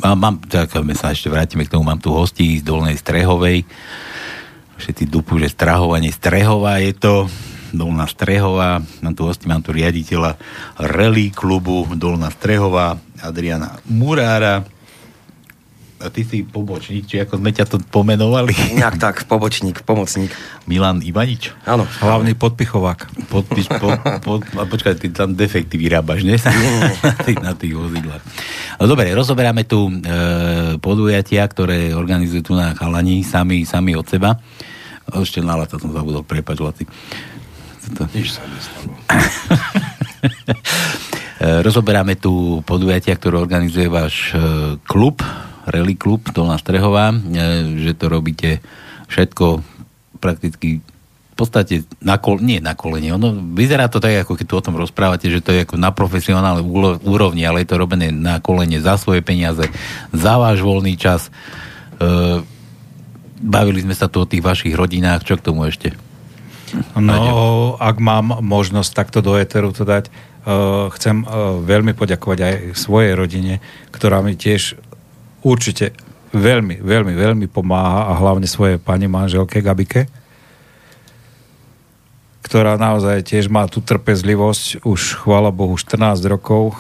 mám, 0.03 0.19
mám 0.19 0.35
tak 0.45 0.75
my 0.77 0.93
sa 0.93 1.15
ešte 1.15 1.31
vrátime 1.31 1.65
k 1.65 1.73
tomu, 1.73 1.87
mám 1.87 2.03
tu 2.03 2.13
hostí 2.13 2.61
z 2.61 2.67
Dolnej 2.67 2.99
Strehovej, 2.99 3.65
všetci 4.77 5.09
dupu, 5.09 5.41
že 5.41 5.55
strahovanie 5.55 6.13
Strehová 6.13 6.83
je 6.83 6.93
to, 6.93 7.31
Dolná 7.75 8.07
Strehová, 8.07 8.79
mám 9.03 9.15
tu 9.17 9.27
hosti, 9.27 9.51
mám 9.51 9.61
tu 9.61 9.75
riaditeľa 9.75 10.39
rally 10.81 11.35
klubu 11.35 11.89
Dolná 11.97 12.31
Strehová, 12.31 12.97
Adriana 13.21 13.81
Murára, 13.91 14.63
a 15.97 16.13
ty 16.13 16.29
si 16.29 16.45
pobočník, 16.45 17.09
či 17.09 17.17
ako 17.25 17.41
sme 17.41 17.57
ťa 17.57 17.65
to 17.65 17.81
pomenovali? 17.81 18.53
Nejak 18.77 19.01
tak, 19.01 19.17
pobočník, 19.25 19.81
pomocník. 19.81 20.29
Milan 20.69 21.01
Ivanič? 21.01 21.57
Áno. 21.65 21.89
Hlavný 21.89 22.37
podpichovák. 22.37 23.29
Podpíš, 23.33 23.73
po, 23.81 23.97
po, 24.21 24.33
a 24.61 24.65
počkaj, 24.69 25.01
ty 25.01 25.09
tam 25.09 25.33
defekty 25.33 25.81
vyrábaš, 25.81 26.21
nie? 26.21 26.37
na, 26.37 27.17
tých, 27.27 27.39
na 27.41 27.53
tých 27.57 27.73
vozidlách. 27.73 28.23
No 28.77 28.85
dobre, 28.93 29.09
rozoberáme 29.17 29.65
tu 29.65 29.89
e, 29.89 29.93
podujatia, 30.85 31.49
ktoré 31.49 31.97
organizujú 31.97 32.53
tu 32.53 32.53
na 32.53 32.77
Chalani, 32.77 33.25
sami, 33.25 33.65
sami 33.65 33.97
od 33.97 34.05
seba. 34.05 34.37
Ešte 35.09 35.41
na 35.41 35.57
lata 35.57 35.81
som 35.81 35.97
zabudol, 35.97 36.29
prepač, 36.29 36.61
Laci. 36.61 36.85
To... 37.97 38.05
Nič 38.13 38.37
sa 38.37 38.45
nestalo. 38.45 38.93
E, 41.37 41.61
Rozoberáme 41.61 42.17
tu 42.17 42.65
podujatia, 42.65 43.13
ktoré 43.13 43.37
organizuje 43.37 43.93
váš 43.93 44.33
e, 44.33 44.41
klub, 44.89 45.21
Rally 45.67 45.99
klub 45.99 46.31
Dolná 46.31 46.57
Strehová, 46.57 47.11
e, 47.13 47.17
že 47.83 47.93
to 47.99 48.07
robíte 48.07 48.63
všetko 49.11 49.63
prakticky 50.19 50.81
v 51.37 51.45
podstate 51.45 51.85
na 52.01 52.17
kol, 52.17 52.41
nie 52.41 52.65
na 52.65 52.73
kolene. 52.73 53.13
Ono, 53.13 53.29
vyzerá 53.53 53.93
to 53.93 54.01
tak, 54.01 54.25
ako 54.25 54.41
keď 54.41 54.47
tu 54.49 54.55
o 54.57 54.65
tom 54.65 54.81
rozprávate, 54.81 55.29
že 55.29 55.45
to 55.45 55.53
je 55.53 55.69
ako 55.69 55.77
na 55.77 55.93
profesionálnej 55.93 56.65
úrovni, 57.05 57.45
ale 57.45 57.61
je 57.61 57.69
to 57.69 57.77
robené 57.77 58.09
na 58.09 58.41
kolene 58.41 58.81
za 58.81 58.97
svoje 58.97 59.21
peniaze, 59.21 59.69
za 60.17 60.41
váš 60.41 60.65
voľný 60.65 60.97
čas. 60.97 61.29
E, 62.01 62.41
bavili 63.37 63.85
sme 63.85 63.93
sa 63.93 64.09
tu 64.09 64.25
o 64.25 64.29
tých 64.29 64.41
vašich 64.41 64.73
rodinách, 64.73 65.29
čo 65.29 65.37
k 65.37 65.45
tomu 65.45 65.69
ešte? 65.69 65.93
No, 66.97 67.77
ak 67.79 68.01
mám 68.03 68.43
možnosť 68.43 68.91
takto 68.91 69.19
do 69.23 69.39
éteru 69.39 69.71
to 69.71 69.87
dať, 69.87 70.11
uh, 70.11 70.91
chcem 70.99 71.23
uh, 71.23 71.63
veľmi 71.63 71.95
poďakovať 71.95 72.39
aj 72.43 72.55
svojej 72.75 73.13
rodine, 73.15 73.63
ktorá 73.95 74.19
mi 74.25 74.35
tiež 74.35 74.75
určite 75.47 75.95
veľmi, 76.35 76.83
veľmi, 76.83 77.15
veľmi 77.15 77.47
pomáha 77.47 78.11
a 78.11 78.19
hlavne 78.19 78.51
svojej 78.51 78.83
pani 78.83 79.07
manželke 79.07 79.63
Gabike, 79.63 80.11
ktorá 82.43 82.75
naozaj 82.75 83.27
tiež 83.27 83.47
má 83.47 83.71
tú 83.71 83.79
trpezlivosť 83.83 84.83
už, 84.83 85.23
chvála 85.23 85.55
Bohu, 85.55 85.79
14 85.79 86.19
rokov, 86.27 86.75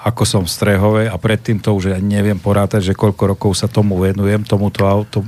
ako 0.00 0.22
som 0.24 0.42
v 0.44 0.52
Strehove 0.52 1.04
a 1.08 1.16
predtým 1.16 1.60
to 1.60 1.72
už 1.76 1.92
ani 1.92 2.20
neviem 2.20 2.40
porátať, 2.40 2.92
že 2.92 2.98
koľko 2.98 3.36
rokov 3.36 3.56
sa 3.56 3.68
tomu 3.68 4.00
venujem, 4.00 4.44
tomuto 4.44 4.84
auto, 4.84 5.24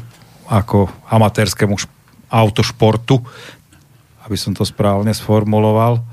ako 0.49 0.89
amatérskému 1.09 1.77
šp- 1.77 1.93
autošportu, 2.29 3.25
aby 4.29 4.37
som 4.37 4.53
to 4.53 4.69
správne 4.69 5.13
sformuloval. 5.17 6.05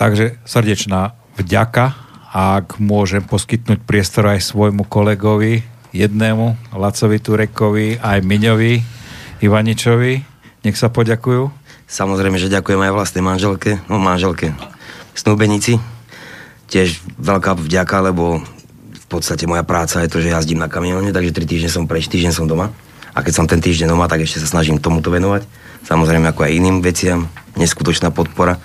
Takže 0.00 0.40
srdečná 0.48 1.12
vďaka 1.36 2.05
ak 2.32 2.82
môžem 2.82 3.22
poskytnúť 3.22 3.82
priestor 3.86 4.30
aj 4.30 4.42
svojmu 4.50 4.86
kolegovi, 4.86 5.62
jednému, 5.94 6.76
Lacovi 6.76 7.18
Turekovi, 7.22 7.96
aj 8.02 8.20
Miňovi, 8.20 8.82
Ivaničovi, 9.40 10.14
nech 10.66 10.76
sa 10.76 10.92
poďakujú. 10.92 11.48
Samozrejme, 11.86 12.36
že 12.36 12.52
ďakujem 12.52 12.82
aj 12.82 12.92
vlastnej 12.92 13.24
manželke, 13.24 13.78
no 13.86 14.02
manželke, 14.02 14.52
snúbenici. 15.14 15.78
Tiež 16.66 16.98
veľká 17.16 17.54
vďaka, 17.54 17.96
lebo 18.10 18.42
v 18.90 19.06
podstate 19.06 19.46
moja 19.46 19.62
práca 19.62 20.02
je 20.02 20.10
to, 20.10 20.18
že 20.18 20.34
jazdím 20.34 20.58
na 20.58 20.66
kamióne, 20.66 21.14
takže 21.14 21.30
3 21.30 21.46
týždne 21.46 21.70
som 21.70 21.86
preč, 21.86 22.10
týždeň 22.10 22.34
som 22.34 22.50
doma. 22.50 22.74
A 23.14 23.22
keď 23.22 23.32
som 23.32 23.46
ten 23.46 23.62
týždeň 23.62 23.94
doma, 23.94 24.10
tak 24.10 24.26
ešte 24.26 24.42
sa 24.42 24.50
snažím 24.50 24.82
tomuto 24.82 25.08
venovať. 25.14 25.46
Samozrejme 25.86 26.28
ako 26.34 26.44
aj 26.44 26.52
iným 26.58 26.82
veciam, 26.82 27.30
neskutočná 27.54 28.10
podpora, 28.10 28.58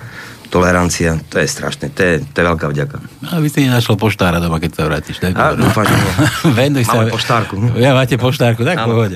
tolerancia, 0.52 1.16
to 1.32 1.39
je 1.39 1.47
strašné, 1.47 1.95
to 1.95 2.02
je, 2.04 2.14
to 2.28 2.36
je 2.36 2.45
veľká 2.45 2.68
vďaka. 2.68 2.97
A 3.32 3.39
vy 3.39 3.47
si 3.47 3.64
nenašlo 3.64 3.95
poštára 3.95 4.43
doma, 4.43 4.60
keď 4.60 4.72
sa 4.76 4.84
vrátiš, 4.84 5.24
tak? 5.24 5.32
A 5.39 5.56
dúfam, 5.56 5.88
že 5.88 5.95
nie. 5.95 6.14
Venuj 6.60 6.84
sa. 6.84 7.08
Máme 7.08 7.16
poštárku. 7.16 7.56
Ja 7.80 7.95
máte 7.95 8.20
poštárku, 8.20 8.68
tak 8.68 8.84
pohode. 8.84 9.16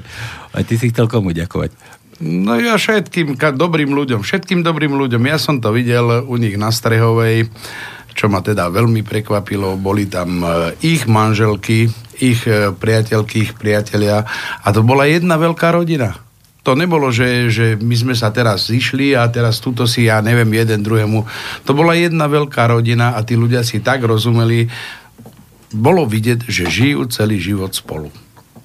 A 0.56 0.64
ty 0.64 0.80
si 0.80 0.96
chcel 0.96 1.12
komu 1.12 1.36
ďakovať? 1.36 1.76
No 2.24 2.56
ja 2.56 2.80
všetkým 2.80 3.36
ka- 3.36 3.52
dobrým 3.52 3.92
ľuďom, 3.92 4.24
všetkým 4.24 4.64
dobrým 4.64 4.96
ľuďom. 4.96 5.20
Ja 5.28 5.36
som 5.36 5.60
to 5.60 5.76
videl 5.76 6.24
u 6.24 6.36
nich 6.40 6.56
na 6.56 6.72
Strehovej, 6.72 7.52
čo 8.16 8.32
ma 8.32 8.40
teda 8.40 8.72
veľmi 8.72 9.04
prekvapilo. 9.04 9.76
Boli 9.76 10.08
tam 10.08 10.40
e, 10.40 10.80
ich 10.80 11.04
manželky, 11.04 11.92
ich 12.24 12.48
e, 12.48 12.72
priateľky, 12.72 13.52
ich 13.52 13.54
priatelia 13.60 14.24
a 14.64 14.68
to 14.72 14.80
bola 14.80 15.04
jedna 15.04 15.36
veľká 15.36 15.76
rodina. 15.76 16.16
To 16.66 16.74
nebolo, 16.74 17.14
že, 17.14 17.54
že 17.54 17.78
my 17.78 17.94
sme 17.94 18.16
sa 18.18 18.34
teraz 18.34 18.74
zišli 18.74 19.14
a 19.14 19.30
teraz 19.30 19.62
tuto 19.62 19.86
si, 19.86 20.10
ja 20.10 20.18
neviem, 20.26 20.50
jeden 20.50 20.82
druhému. 20.82 21.22
To 21.70 21.72
bola 21.78 21.94
jedna 21.94 22.26
veľká 22.26 22.74
rodina 22.74 23.14
a 23.14 23.22
tí 23.22 23.38
ľudia 23.38 23.62
si 23.62 23.86
tak 23.86 24.02
rozumeli. 24.02 24.66
Bolo 25.70 26.10
vidieť, 26.10 26.50
že 26.50 26.66
žijú 26.66 27.06
celý 27.14 27.38
život 27.38 27.70
spolu. 27.70 28.10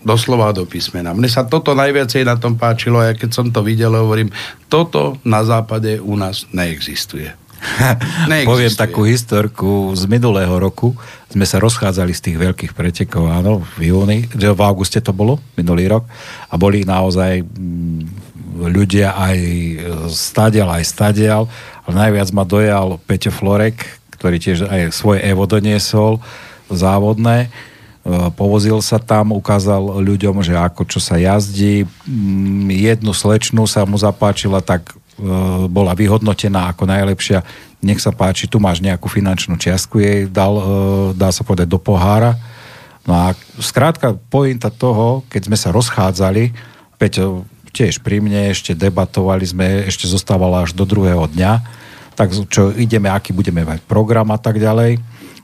Doslova 0.00 0.48
do 0.56 0.64
písmena. 0.64 1.12
Mne 1.12 1.28
sa 1.28 1.44
toto 1.44 1.76
najviacej 1.76 2.24
na 2.24 2.40
tom 2.40 2.56
páčilo 2.56 3.04
a 3.04 3.12
ja 3.12 3.14
keď 3.14 3.30
som 3.36 3.46
to 3.52 3.60
videl, 3.60 3.92
hovorím, 3.92 4.32
toto 4.72 5.20
na 5.20 5.44
západe 5.44 6.00
u 6.00 6.16
nás 6.16 6.48
neexistuje. 6.56 7.36
Poviem 8.50 8.72
takú 8.72 9.04
historku 9.04 9.92
z 9.92 10.08
minulého 10.08 10.52
roku. 10.56 10.96
Sme 11.28 11.44
sa 11.44 11.60
rozchádzali 11.60 12.12
z 12.16 12.20
tých 12.30 12.36
veľkých 12.40 12.72
pretekov, 12.72 13.28
áno, 13.30 13.62
v 13.78 13.92
júni, 13.92 14.26
v 14.32 14.60
auguste 14.64 14.98
to 14.98 15.12
bolo, 15.12 15.38
minulý 15.54 15.86
rok. 15.86 16.08
A 16.50 16.56
boli 16.56 16.82
naozaj 16.82 17.44
mm, 17.44 18.02
ľudia 18.68 19.14
aj 19.14 19.38
stadial, 20.10 20.68
aj 20.72 20.84
stadial. 20.84 21.42
Ale 21.86 21.94
najviac 22.08 22.28
ma 22.34 22.44
dojal 22.44 23.00
Peťo 23.06 23.32
Florek, 23.32 24.00
ktorý 24.20 24.36
tiež 24.36 24.68
aj 24.68 24.92
svoje 24.92 25.24
Evo 25.24 25.48
doniesol, 25.48 26.20
závodné. 26.68 27.48
E, 27.48 27.48
Povozil 28.36 28.76
sa 28.84 29.00
tam, 29.00 29.32
ukázal 29.32 30.04
ľuďom, 30.04 30.44
že 30.44 30.52
ako 30.56 30.84
čo 30.84 31.00
sa 31.00 31.16
jazdí. 31.16 31.88
Mm, 32.04 32.68
Jednu 32.68 33.12
slečnu 33.16 33.64
sa 33.64 33.88
mu 33.88 33.96
zapáčila, 33.96 34.60
tak 34.60 34.92
e, 34.92 34.99
bola 35.68 35.92
vyhodnotená 35.92 36.72
ako 36.72 36.88
najlepšia. 36.88 37.44
Nech 37.84 38.00
sa 38.00 38.12
páči, 38.12 38.48
tu 38.48 38.60
máš 38.60 38.80
nejakú 38.80 39.08
finančnú 39.08 39.56
čiastku, 39.56 40.00
jej 40.00 40.28
dal, 40.28 40.54
e, 40.56 40.64
dá 41.16 41.32
sa 41.32 41.44
povedať, 41.44 41.68
do 41.68 41.80
pohára. 41.80 42.36
No 43.08 43.16
a 43.16 43.32
skrátka, 43.56 44.16
pointa 44.28 44.68
toho, 44.68 45.24
keď 45.32 45.48
sme 45.48 45.56
sa 45.56 45.72
rozchádzali, 45.72 46.52
Peťo 47.00 47.48
tiež 47.72 48.04
pri 48.04 48.20
mne, 48.20 48.52
ešte 48.52 48.76
debatovali 48.76 49.46
sme, 49.46 49.88
ešte 49.88 50.04
zostávalo 50.04 50.60
až 50.60 50.76
do 50.76 50.84
druhého 50.84 51.24
dňa, 51.30 51.52
tak 52.18 52.34
čo 52.52 52.74
ideme, 52.76 53.08
aký 53.08 53.32
budeme 53.32 53.64
mať 53.64 53.80
program 53.88 54.28
a 54.34 54.38
tak 54.38 54.60
ďalej. 54.60 55.00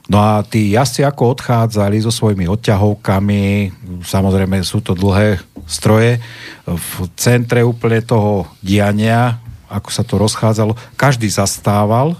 No 0.07 0.23
a 0.23 0.39
tí 0.45 0.71
jazdci 0.71 1.03
ako 1.03 1.35
odchádzali 1.35 1.99
so 1.99 2.13
svojimi 2.13 2.47
odťahovkami, 2.47 3.43
samozrejme 4.07 4.63
sú 4.63 4.79
to 4.79 4.95
dlhé 4.95 5.41
stroje, 5.67 6.23
v 6.63 6.91
centre 7.19 7.59
úplne 7.59 7.99
toho 7.99 8.47
diania, 8.63 9.35
ako 9.67 9.89
sa 9.91 10.03
to 10.03 10.15
rozchádzalo, 10.19 10.73
každý 10.95 11.27
zastával 11.27 12.15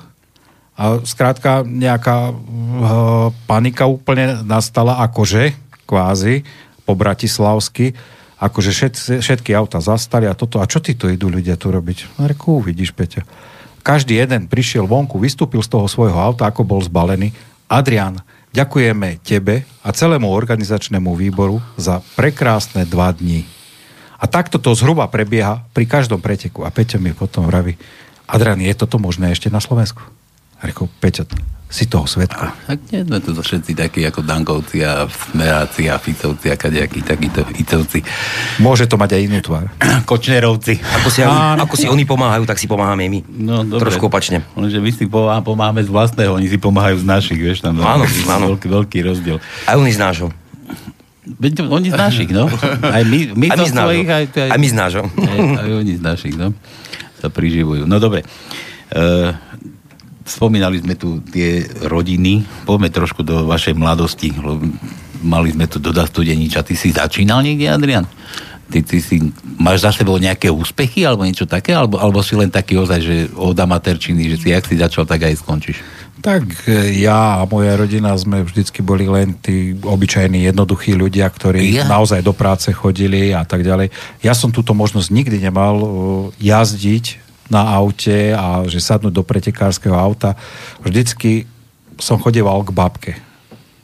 a 0.77 1.01
skrátka 1.01 1.65
nejaká 1.65 2.29
uh, 2.29 2.35
panika 3.49 3.89
úplne 3.89 4.45
nastala 4.45 5.01
akože, 5.09 5.57
kvázi, 5.89 6.45
po 6.85 6.93
bratislavsky, 6.93 7.97
akože 8.37 8.71
všet, 8.71 8.93
všetky 9.19 9.51
auta 9.57 9.81
zastali 9.81 10.29
a 10.29 10.37
toto, 10.37 10.61
a 10.61 10.69
čo 10.69 10.77
títo 10.79 11.09
idú 11.09 11.27
ľudia 11.27 11.57
tu 11.57 11.73
robiť? 11.73 12.21
No 12.21 12.29
reku, 12.29 12.61
vidíš, 12.61 12.93
Peťo. 12.93 13.25
Každý 13.81 14.19
jeden 14.19 14.45
prišiel 14.51 14.85
vonku, 14.85 15.17
vystúpil 15.17 15.63
z 15.63 15.71
toho 15.73 15.87
svojho 15.89 16.19
auta, 16.19 16.45
ako 16.45 16.67
bol 16.67 16.83
zbalený. 16.83 17.33
Adrian, 17.71 18.19
ďakujeme 18.51 19.19
tebe 19.23 19.63
a 19.81 19.89
celému 19.91 20.29
organizačnému 20.29 21.15
výboru 21.15 21.63
za 21.79 22.03
prekrásne 22.15 22.85
dva 22.85 23.11
dní. 23.11 23.57
A 24.18 24.26
takto 24.26 24.57
to 24.57 24.74
zhruba 24.74 25.05
prebieha 25.05 25.61
pri 25.72 25.86
každom 25.86 26.18
preteku. 26.18 26.65
A 26.65 26.74
Peťo 26.74 26.97
mi 26.97 27.13
potom 27.13 27.45
vraví, 27.45 27.78
Adrian, 28.28 28.59
je 28.59 28.74
toto 28.74 28.97
možné 28.97 29.32
ešte 29.32 29.47
na 29.47 29.61
Slovensku? 29.61 30.01
A 30.57 30.65
reku, 30.65 30.89
Peťo, 30.99 31.30
si 31.68 31.86
toho 31.86 32.07
svetka. 32.07 32.55
Tak 32.65 32.80
nie 32.89 33.03
sme 33.03 33.20
tu 33.20 33.36
všetci 33.36 33.76
takí 33.76 34.01
ako 34.07 34.24
Dankovci 34.24 34.82
a 34.82 35.03
Smeráci 35.05 35.91
a 35.91 35.99
Ficovci 35.99 36.47
a 36.47 36.55
kadejakí 36.55 37.03
takíto 37.03 37.43
Icovci. 37.43 38.01
Môže 38.63 38.88
to 38.88 38.95
mať 38.95 39.20
aj 39.20 39.22
inú 39.22 39.39
tvár. 39.43 39.68
Kočnerovci. 40.09 40.80
Ako 41.03 41.09
si, 41.11 41.22
ako 41.22 41.76
si 41.76 41.86
oni 41.91 42.07
pomáhajú, 42.07 42.47
tak 42.47 42.57
si 42.57 42.65
pomáhame 42.72 43.11
my. 43.11 43.20
No, 43.28 43.68
dobre. 43.68 43.84
Trošku 43.84 44.07
opačne. 44.07 44.47
Lenže 44.55 44.80
my 44.80 44.91
si 44.95 45.05
pomá- 45.05 45.43
pomáhame 45.43 45.84
z 45.84 45.91
vlastného, 45.91 46.39
oni 46.39 46.47
si 46.47 46.57
pomáhajú 46.57 47.03
z 47.03 47.05
našich, 47.05 47.39
vieš, 47.39 47.59
tam 47.59 47.78
Áno, 47.84 48.07
áno. 48.34 48.55
Veľký, 48.55 48.68
veľký 48.72 48.97
rozdiel. 49.03 49.38
Aj 49.68 49.76
oni 49.76 49.91
z 49.91 49.99
nášho. 49.99 50.32
Oni 51.67 51.89
z 51.91 51.97
našich, 51.99 52.30
no. 52.32 52.47
Aj 52.82 53.03
my, 53.03 53.19
my, 53.36 53.47
Aj 53.51 53.57
my 53.59 53.67
z 53.67 53.73
svojich, 53.75 54.07
aj, 54.07 54.25
aj, 54.32 54.49
Aj 54.53 54.59
my 54.59 54.67
z 54.67 54.75
nášho. 54.75 55.03
Aj, 55.03 55.39
aj 55.59 55.69
oni 55.75 55.93
z 55.99 56.01
našich, 56.01 56.36
no. 56.39 56.55
Sa 57.19 57.28
priživujú. 57.28 57.84
No 57.84 57.99
dobre. 57.99 58.23
Uh, 58.93 59.36
spomínali 60.23 60.80
sme 60.80 60.95
tu 60.95 61.19
tie 61.28 61.67
rodiny. 61.88 62.47
Poďme 62.63 62.91
trošku 62.91 63.23
do 63.23 63.47
vašej 63.47 63.75
mladosti. 63.75 64.32
Mali 65.23 65.55
sme 65.55 65.65
tu 65.67 65.80
dodať 65.80 66.07
studeniča. 66.11 66.63
Ty 66.63 66.73
si 66.75 66.95
začínal 66.95 67.43
niekde, 67.43 67.71
Adrian? 67.71 68.05
Ty, 68.68 68.84
ty 68.84 68.97
si, 68.99 69.32
máš 69.55 69.88
za 69.88 69.95
sebou 69.95 70.20
nejaké 70.20 70.51
úspechy 70.51 71.07
alebo 71.07 71.24
niečo 71.24 71.47
také? 71.47 71.72
Alebo, 71.72 71.95
alebo 71.97 72.20
si 72.20 72.36
len 72.36 72.51
taký 72.51 72.76
ozaj, 72.76 72.99
že 72.99 73.15
od 73.32 73.55
amaterčiny, 73.55 74.36
že 74.36 74.38
si 74.43 74.47
jak 74.51 74.68
si 74.68 74.76
začal, 74.76 75.07
tak 75.07 75.24
aj 75.24 75.39
skončíš? 75.39 75.80
Tak 76.20 76.68
e, 76.68 76.99
ja 76.99 77.39
a 77.39 77.47
moja 77.47 77.78
rodina 77.78 78.11
sme 78.18 78.43
vždycky 78.43 78.84
boli 78.84 79.07
len 79.07 79.38
tí 79.39 79.78
obyčajní, 79.78 80.49
jednoduchí 80.49 80.97
ľudia, 80.97 81.30
ktorí 81.30 81.80
Ja. 81.80 81.88
naozaj 81.88 82.26
do 82.26 82.34
práce 82.36 82.74
chodili 82.74 83.32
a 83.32 83.45
tak 83.47 83.63
ďalej. 83.63 83.93
Ja 84.26 84.34
som 84.36 84.51
túto 84.51 84.76
možnosť 84.76 85.13
nikdy 85.13 85.38
nemal 85.39 85.76
e, 85.80 85.88
jazdiť 86.41 87.24
na 87.47 87.63
aute 87.72 88.36
a 88.36 88.68
že 88.68 88.84
sadnúť 88.84 89.13
do 89.15 89.24
pretekárskeho 89.24 89.95
auta. 89.95 90.36
Vždycky 90.84 91.47
som 91.95 92.20
chodieval 92.20 92.65
k 92.68 92.76
babke. 92.76 93.11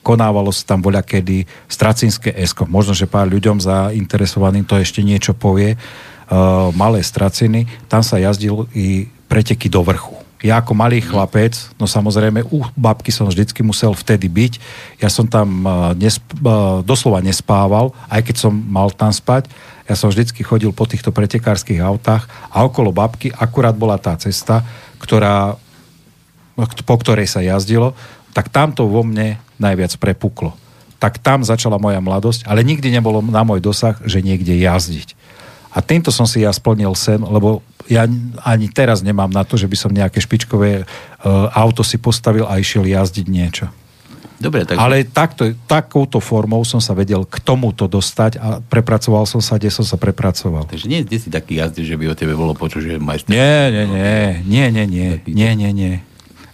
Konávalo 0.03 0.51
sa 0.51 0.75
tam 0.75 0.83
voľa 0.83 1.01
kedy 1.01 1.47
stracinské 1.71 2.35
esko. 2.35 2.67
Možno, 2.67 2.91
že 2.91 3.07
pár 3.07 3.31
ľuďom 3.31 3.63
zainteresovaným 3.63 4.67
to 4.67 4.75
ešte 4.75 4.99
niečo 4.99 5.31
povie. 5.31 5.79
Uh, 6.27 6.69
malé 6.75 6.99
straciny, 6.99 7.67
tam 7.87 8.03
sa 8.03 8.19
jazdil 8.19 8.67
i 8.75 9.07
preteky 9.31 9.71
do 9.71 9.79
vrchu. 9.79 10.19
Ja 10.43 10.59
ako 10.59 10.75
malý 10.75 10.99
chlapec, 10.99 11.55
no 11.79 11.87
samozrejme 11.87 12.43
u 12.51 12.67
babky 12.75 13.15
som 13.15 13.31
vždycky 13.31 13.63
musel 13.63 13.95
vtedy 13.95 14.27
byť. 14.27 14.53
Ja 14.99 15.07
som 15.07 15.23
tam 15.23 15.63
uh, 15.63 15.95
nesp- 15.95 16.35
uh, 16.43 16.83
doslova 16.83 17.23
nespával, 17.23 17.95
aj 18.11 18.27
keď 18.27 18.35
som 18.43 18.51
mal 18.51 18.91
tam 18.91 19.15
spať. 19.15 19.47
Ja 19.87 19.95
som 19.95 20.11
vždycky 20.11 20.43
chodil 20.43 20.75
po 20.75 20.83
týchto 20.83 21.15
pretekárskych 21.15 21.79
autách 21.79 22.27
a 22.51 22.67
okolo 22.67 22.91
babky 22.91 23.31
akurát 23.31 23.75
bola 23.75 23.95
tá 23.95 24.19
cesta, 24.19 24.63
ktorá 24.99 25.55
po 26.85 26.95
ktorej 27.01 27.25
sa 27.25 27.41
jazdilo, 27.41 27.97
tak 28.33 28.49
tamto 28.49 28.89
vo 28.89 29.05
mne 29.05 29.37
najviac 29.61 29.95
prepuklo. 30.01 30.57
Tak 30.97 31.21
tam 31.21 31.45
začala 31.45 31.77
moja 31.77 32.01
mladosť, 32.01 32.49
ale 32.49 32.65
nikdy 32.65 32.89
nebolo 32.89 33.21
na 33.21 33.45
môj 33.45 33.61
dosah, 33.61 33.95
že 34.03 34.25
niekde 34.25 34.57
jazdiť. 34.57 35.13
A 35.73 35.81
týmto 35.81 36.13
som 36.13 36.29
si 36.29 36.45
ja 36.45 36.53
splnil 36.53 36.93
sen, 36.93 37.21
lebo 37.21 37.65
ja 37.89 38.05
ani 38.45 38.69
teraz 38.69 39.01
nemám 39.01 39.29
na 39.29 39.41
to, 39.41 39.57
že 39.57 39.65
by 39.65 39.77
som 39.77 39.91
nejaké 39.91 40.21
špičkové 40.21 40.83
uh, 40.83 40.85
auto 41.51 41.81
si 41.81 41.97
postavil 41.97 42.45
a 42.45 42.61
išiel 42.61 42.85
jazdiť 42.85 43.25
niečo. 43.27 43.65
Dobre, 44.43 44.67
tak... 44.67 44.75
Ale 44.75 45.07
takto, 45.07 45.55
takouto 45.65 46.19
formou 46.19 46.67
som 46.67 46.83
sa 46.83 46.91
vedel 46.91 47.23
k 47.23 47.39
tomuto 47.39 47.87
dostať 47.87 48.31
a 48.43 48.59
prepracoval 48.59 49.23
som 49.23 49.39
sa, 49.39 49.55
kde 49.55 49.71
som 49.71 49.87
sa 49.87 49.95
prepracoval. 49.95 50.67
Takže 50.67 50.91
nie, 50.91 50.99
nie 51.07 51.19
si 51.19 51.31
taký 51.31 51.63
jazdec, 51.63 51.87
že 51.87 51.95
by 51.95 52.05
o 52.11 52.15
tebe 52.17 52.35
bolo 52.35 52.51
počuť, 52.51 52.81
že 52.83 52.91
majster. 52.99 53.31
Nie, 53.31 53.71
nie, 53.71 53.85
nie, 53.87 54.23
nie, 54.43 54.65
nie, 54.67 54.85
nie, 54.85 55.09
nie, 55.23 55.51
nie, 55.55 55.71
nie. 55.71 55.93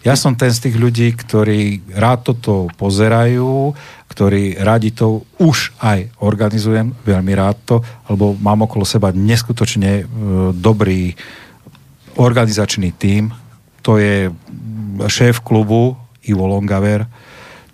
Ja 0.10 0.18
som 0.18 0.34
ten 0.34 0.50
z 0.50 0.66
tých 0.66 0.82
ľudí, 0.82 1.14
ktorí 1.14 1.94
rád 1.94 2.34
toto 2.34 2.66
pozerajú, 2.82 3.78
ktorí 4.10 4.58
radi 4.58 4.90
to 4.90 5.22
už 5.38 5.78
aj 5.86 6.10
organizujem, 6.26 6.98
veľmi 7.06 7.30
rád 7.38 7.62
to, 7.70 7.76
lebo 8.10 8.34
mám 8.42 8.66
okolo 8.66 8.90
seba 8.90 9.14
neskutočne 9.14 9.92
e, 10.02 10.04
dobrý 10.58 11.14
organizačný 12.18 12.90
tím. 12.98 13.30
To 13.86 14.02
je 14.02 14.34
šéf 15.06 15.46
klubu 15.46 15.94
Ivo 16.26 16.50
Longaver, 16.50 17.06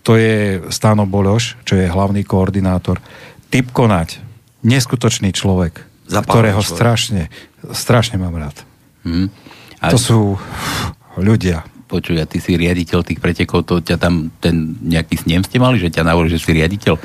to 0.04 0.20
je 0.20 0.60
Stano 0.76 1.08
Bološ, 1.08 1.56
čo 1.64 1.80
je 1.80 1.88
hlavný 1.88 2.28
koordinátor. 2.28 3.00
Typ 3.48 3.72
konať, 3.72 4.20
neskutočný 4.60 5.32
človek, 5.32 5.88
Zapálený 6.12 6.28
ktorého 6.28 6.62
človek. 6.62 6.76
strašne, 6.76 7.24
strašne 7.72 8.20
mám 8.20 8.36
rád. 8.36 8.60
Hm. 9.08 9.32
A 9.80 9.88
To 9.88 9.98
sú 9.98 10.20
ľudia. 11.16 11.64
Počuj, 11.96 12.20
a 12.20 12.28
ty 12.28 12.44
si 12.44 12.60
riaditeľ 12.60 13.08
tých 13.08 13.24
pretekov, 13.24 13.64
to 13.64 13.80
ťa 13.80 13.96
tam 13.96 14.28
ten 14.44 14.76
nejaký 14.84 15.24
snem 15.24 15.48
ste 15.48 15.64
mali, 15.64 15.80
že 15.80 15.88
ťa 15.88 16.04
navolili, 16.04 16.36
že 16.36 16.44
si 16.44 16.52
riaditeľ? 16.52 17.00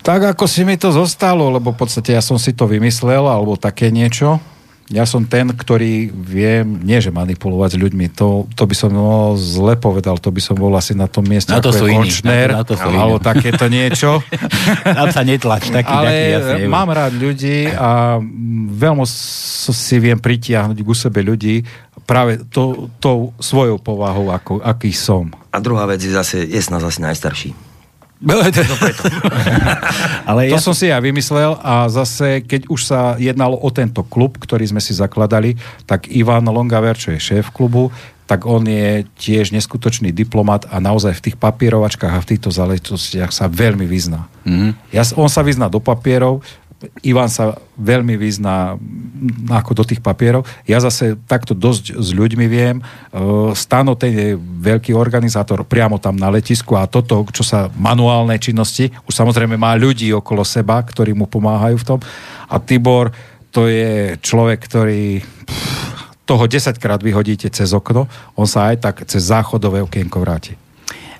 Tak 0.00 0.32
ako 0.32 0.48
si 0.48 0.64
mi 0.64 0.80
to 0.80 0.88
zostalo, 0.88 1.52
lebo 1.52 1.76
v 1.76 1.84
podstate 1.84 2.16
ja 2.16 2.24
som 2.24 2.40
si 2.40 2.56
to 2.56 2.64
vymyslel, 2.64 3.28
alebo 3.28 3.60
také 3.60 3.92
niečo. 3.92 4.40
Ja 4.86 5.02
som 5.02 5.26
ten, 5.26 5.50
ktorý 5.50 6.14
viem, 6.14 6.78
nie 6.78 7.02
že 7.02 7.10
manipulovať 7.10 7.74
s 7.74 7.78
ľuďmi, 7.82 8.06
to, 8.14 8.46
to 8.54 8.62
by 8.70 8.74
som 8.78 8.94
no, 8.94 9.34
zle 9.34 9.74
povedal, 9.74 10.14
to 10.22 10.30
by 10.30 10.38
som 10.38 10.54
bol 10.54 10.70
asi 10.78 10.94
na 10.94 11.10
tom 11.10 11.26
mieste, 11.26 11.50
Na 11.50 11.58
to 11.58 11.74
ako 11.74 11.78
sú 11.82 11.84
je 11.86 11.90
iní, 11.90 11.98
Končner, 12.06 12.48
na 12.54 12.62
to- 12.62 12.62
na 12.62 12.62
to 12.62 12.74
sú 12.78 12.86
alebo 12.86 13.18
iní. 13.18 13.26
takéto 13.26 13.64
niečo. 13.66 14.10
Tam 14.98 15.10
sa 15.10 15.26
netlač, 15.26 15.74
taký, 15.74 15.90
Ale 15.90 16.06
taký, 16.06 16.22
jasne, 16.38 16.70
mám 16.70 16.86
rád 16.94 17.18
ľudí 17.18 17.66
a 17.66 18.22
veľmi 18.70 19.02
si 19.74 19.96
viem 19.98 20.22
pritiahnuť 20.22 20.78
ku 20.86 20.94
sebe 20.94 21.18
ľudí 21.18 21.66
práve 22.06 22.38
to, 22.46 22.86
tou 23.02 23.34
svojou 23.42 23.82
povahou, 23.82 24.30
ako, 24.30 24.62
aký 24.62 24.94
som. 24.94 25.34
A 25.50 25.58
druhá 25.58 25.82
vec 25.90 25.98
je 25.98 26.14
zase, 26.14 26.46
je 26.46 26.60
z 26.62 26.70
nás 26.70 26.86
asi 26.86 27.02
najstarší. 27.02 27.65
Ale 30.30 30.48
To 30.48 30.56
ja 30.56 30.60
som 30.60 30.72
si 30.72 30.88
ja 30.88 30.96
vymyslel 30.96 31.60
a 31.60 31.84
zase, 31.92 32.40
keď 32.40 32.72
už 32.72 32.80
sa 32.80 33.00
jednalo 33.20 33.60
o 33.60 33.68
tento 33.68 34.00
klub, 34.08 34.40
ktorý 34.40 34.64
sme 34.64 34.80
si 34.80 34.96
zakladali, 34.96 35.60
tak 35.84 36.08
Ivan 36.08 36.48
Longaver, 36.48 36.96
čo 36.96 37.12
je 37.12 37.20
šéf 37.20 37.52
klubu, 37.52 37.92
tak 38.26 38.42
on 38.42 38.66
je 38.66 39.06
tiež 39.22 39.54
neskutočný 39.54 40.10
diplomat 40.10 40.66
a 40.66 40.82
naozaj 40.82 41.22
v 41.22 41.24
tých 41.30 41.36
papierovačkách 41.38 42.10
a 42.10 42.24
v 42.24 42.30
týchto 42.34 42.50
záležitostiach 42.50 43.30
sa 43.30 43.46
veľmi 43.46 43.86
vyzná. 43.86 44.26
Mm-hmm. 44.42 44.70
Ja, 44.90 45.06
on 45.14 45.30
sa 45.30 45.46
vyzná 45.46 45.70
do 45.70 45.78
papierov, 45.78 46.42
Ivan 47.02 47.30
sa 47.30 47.58
veľmi 47.76 48.16
vyzná 48.16 48.76
ako 49.48 49.82
do 49.82 49.84
tých 49.84 50.00
papierov. 50.00 50.44
Ja 50.68 50.80
zase 50.80 51.16
takto 51.28 51.56
dosť 51.56 51.96
s 51.96 52.08
ľuďmi 52.12 52.46
viem. 52.48 52.80
Uh, 53.12 53.52
Stano, 53.56 53.96
ten 53.96 54.12
je 54.12 54.28
veľký 54.40 54.92
organizátor 54.92 55.64
priamo 55.64 55.96
tam 56.00 56.16
na 56.16 56.28
letisku 56.32 56.76
a 56.76 56.88
toto, 56.88 57.24
čo 57.32 57.44
sa 57.44 57.72
manuálne 57.76 58.36
činnosti, 58.36 58.92
už 59.08 59.12
samozrejme 59.12 59.56
má 59.56 59.72
ľudí 59.76 60.12
okolo 60.12 60.44
seba, 60.44 60.80
ktorí 60.80 61.16
mu 61.16 61.28
pomáhajú 61.28 61.76
v 61.80 61.86
tom. 61.86 61.98
A 62.50 62.56
Tibor, 62.60 63.12
to 63.54 63.68
je 63.68 64.20
človek, 64.20 64.60
ktorý 64.60 65.24
pff, 65.24 65.86
toho 66.26 66.44
10 66.44 66.82
krát 66.82 67.00
vyhodíte 67.00 67.46
cez 67.48 67.70
okno, 67.70 68.10
on 68.34 68.50
sa 68.50 68.74
aj 68.74 68.76
tak 68.82 68.96
cez 69.06 69.30
záchodové 69.30 69.78
okienko 69.80 70.18
vráti. 70.18 70.65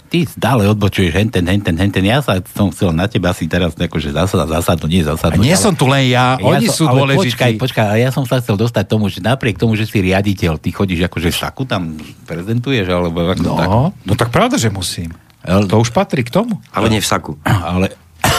Ty 0.06 0.22
stále 0.22 0.64
odbočuješ 0.66 1.12
henten, 1.12 1.44
henten, 1.44 1.74
henten. 1.74 2.02
Ja 2.02 2.18
sa 2.18 2.38
som 2.48 2.70
chcel 2.70 2.90
na 2.90 3.06
teba 3.06 3.30
si 3.30 3.44
teraz 3.44 3.74
akože 3.74 4.10
zasad, 4.10 4.46
zasadnúť, 4.46 4.88
nie 4.88 5.02
A 5.02 5.12
zasadnúť. 5.12 5.42
nie 5.42 5.52
ale- 5.52 5.60
som 5.60 5.74
tu 5.74 5.84
len 5.84 6.06
ja, 6.06 6.38
oni 6.38 6.66
som- 6.66 6.76
sú 6.76 6.84
ale 6.86 6.98
dôležití. 7.02 7.34
Počkaj, 7.34 7.52
počkaj, 7.58 7.84
ale 7.84 7.98
ja 8.00 8.10
som 8.10 8.22
sa 8.22 8.38
chcel 8.38 8.54
dostať 8.54 8.84
tomu, 8.86 9.06
že 9.06 9.18
napriek 9.18 9.56
tomu, 9.56 9.74
že 9.74 9.84
si 9.84 9.98
riaditeľ, 9.98 10.56
ty 10.56 10.70
chodíš 10.70 11.04
akože 11.04 11.28
v 11.28 11.36
saku 11.36 11.62
tam 11.62 11.98
prezentuješ, 12.24 12.86
alebo 12.86 13.26
ako 13.26 13.42
tak. 13.52 13.66
No, 13.66 13.80
no 13.92 14.12
tak 14.14 14.30
pravda, 14.30 14.54
že 14.54 14.70
musím. 14.70 15.10
Ale- 15.42 15.66
To 15.66 15.78
už 15.78 15.90
patrí 15.90 16.22
k 16.22 16.30
tomu. 16.30 16.58
Ale 16.70 16.86
nie 16.88 16.98
v 16.98 17.06
saku. 17.06 17.38
Ale, 17.44 17.90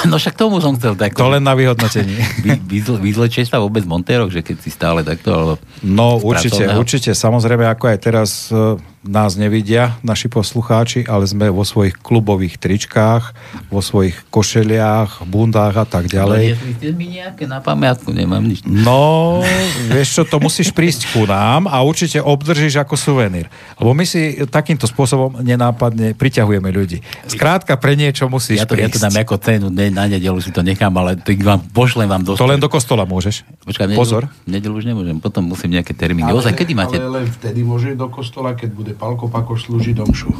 no 0.06 0.22
však 0.22 0.38
tomu 0.38 0.62
som 0.62 0.78
chcel 0.78 0.94
tak. 0.94 1.18
To 1.18 1.32
len 1.32 1.42
na 1.42 1.58
vyhodnotení. 1.58 2.14
Vy, 2.46 2.62
vyzle, 2.62 3.02
vyzlečieš 3.02 3.50
sa 3.50 3.58
vôbec 3.58 3.82
v 3.82 3.90
Montéroch, 3.90 4.30
že 4.30 4.46
keď 4.46 4.58
si 4.62 4.70
stále 4.70 5.02
takto, 5.02 5.34
alebo... 5.34 5.54
No 5.82 6.22
určite, 6.22 6.62
pracovného? 6.62 6.78
určite. 6.78 7.10
Samozrejme, 7.18 7.66
ako 7.66 7.84
aj 7.90 7.98
teraz 7.98 8.30
e, 8.54 8.78
nás 9.08 9.40
nevidia 9.40 9.96
naši 10.04 10.28
poslucháči, 10.28 11.08
ale 11.08 11.24
sme 11.26 11.48
vo 11.48 11.64
svojich 11.64 11.96
klubových 11.98 12.60
tričkách, 12.60 13.24
vo 13.72 13.80
svojich 13.80 14.14
košeliach, 14.28 15.24
bundách 15.26 15.76
a 15.80 15.86
tak 15.88 16.12
ďalej. 16.12 16.60
Ste 16.78 16.92
mi 16.94 17.18
nejaké 17.18 17.48
na 17.48 17.64
pamiatku, 17.64 18.12
nemám 18.12 18.44
nič. 18.44 18.68
No, 18.68 19.42
vieš 19.88 20.20
čo, 20.20 20.22
to 20.28 20.38
musíš 20.44 20.76
prísť 20.76 21.10
ku 21.16 21.24
nám 21.24 21.72
a 21.72 21.82
určite 21.82 22.20
obdržíš 22.20 22.84
ako 22.84 23.00
suvenír. 23.00 23.48
Lebo 23.80 23.96
my 23.96 24.04
si 24.04 24.44
takýmto 24.46 24.86
spôsobom 24.86 25.40
nenápadne 25.40 26.14
priťahujeme 26.14 26.70
ľudí. 26.70 27.00
Skrátka, 27.32 27.80
pre 27.80 27.96
niečo 27.96 28.28
musíš 28.28 28.62
Ja 28.62 28.68
to, 28.68 28.76
ja 28.76 28.92
to 28.92 29.00
prísť. 29.00 29.06
dám 29.08 29.18
ako 29.24 29.36
cenu, 29.40 29.68
ne, 29.88 29.96
na 29.96 30.04
nedelu 30.12 30.36
si 30.44 30.52
to 30.52 30.60
nechám, 30.60 30.92
ale 31.00 31.16
to 31.16 31.32
vám, 31.40 31.64
pošlem 31.72 32.12
vám 32.12 32.28
do 32.28 32.36
To 32.36 32.44
len 32.44 32.60
do 32.60 32.68
kostola 32.68 33.08
môžeš. 33.08 33.48
Počkaj, 33.64 33.88
nedelu, 33.88 34.00
Pozor. 34.00 34.24
Nedelu 34.44 34.76
už 34.76 34.86
nemôžem, 34.86 35.16
potom 35.24 35.48
musím 35.48 35.80
nejaké 35.80 35.96
termíny. 35.96 36.28
Ozaj, 36.36 36.54
kedy 36.60 36.76
máte? 36.76 37.00
Ale 37.00 37.24
len 37.24 37.28
vtedy 37.32 37.64
môže 37.64 37.96
do 37.96 38.12
kostola, 38.12 38.52
keď 38.54 38.70
bude 38.76 38.92
Palko 39.00 39.32
Pakoš 39.32 39.72
slúžiť 39.72 39.96
domšu. 39.96 40.28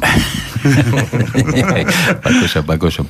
Pakošom, 2.24 2.64
pakošom. 2.68 3.06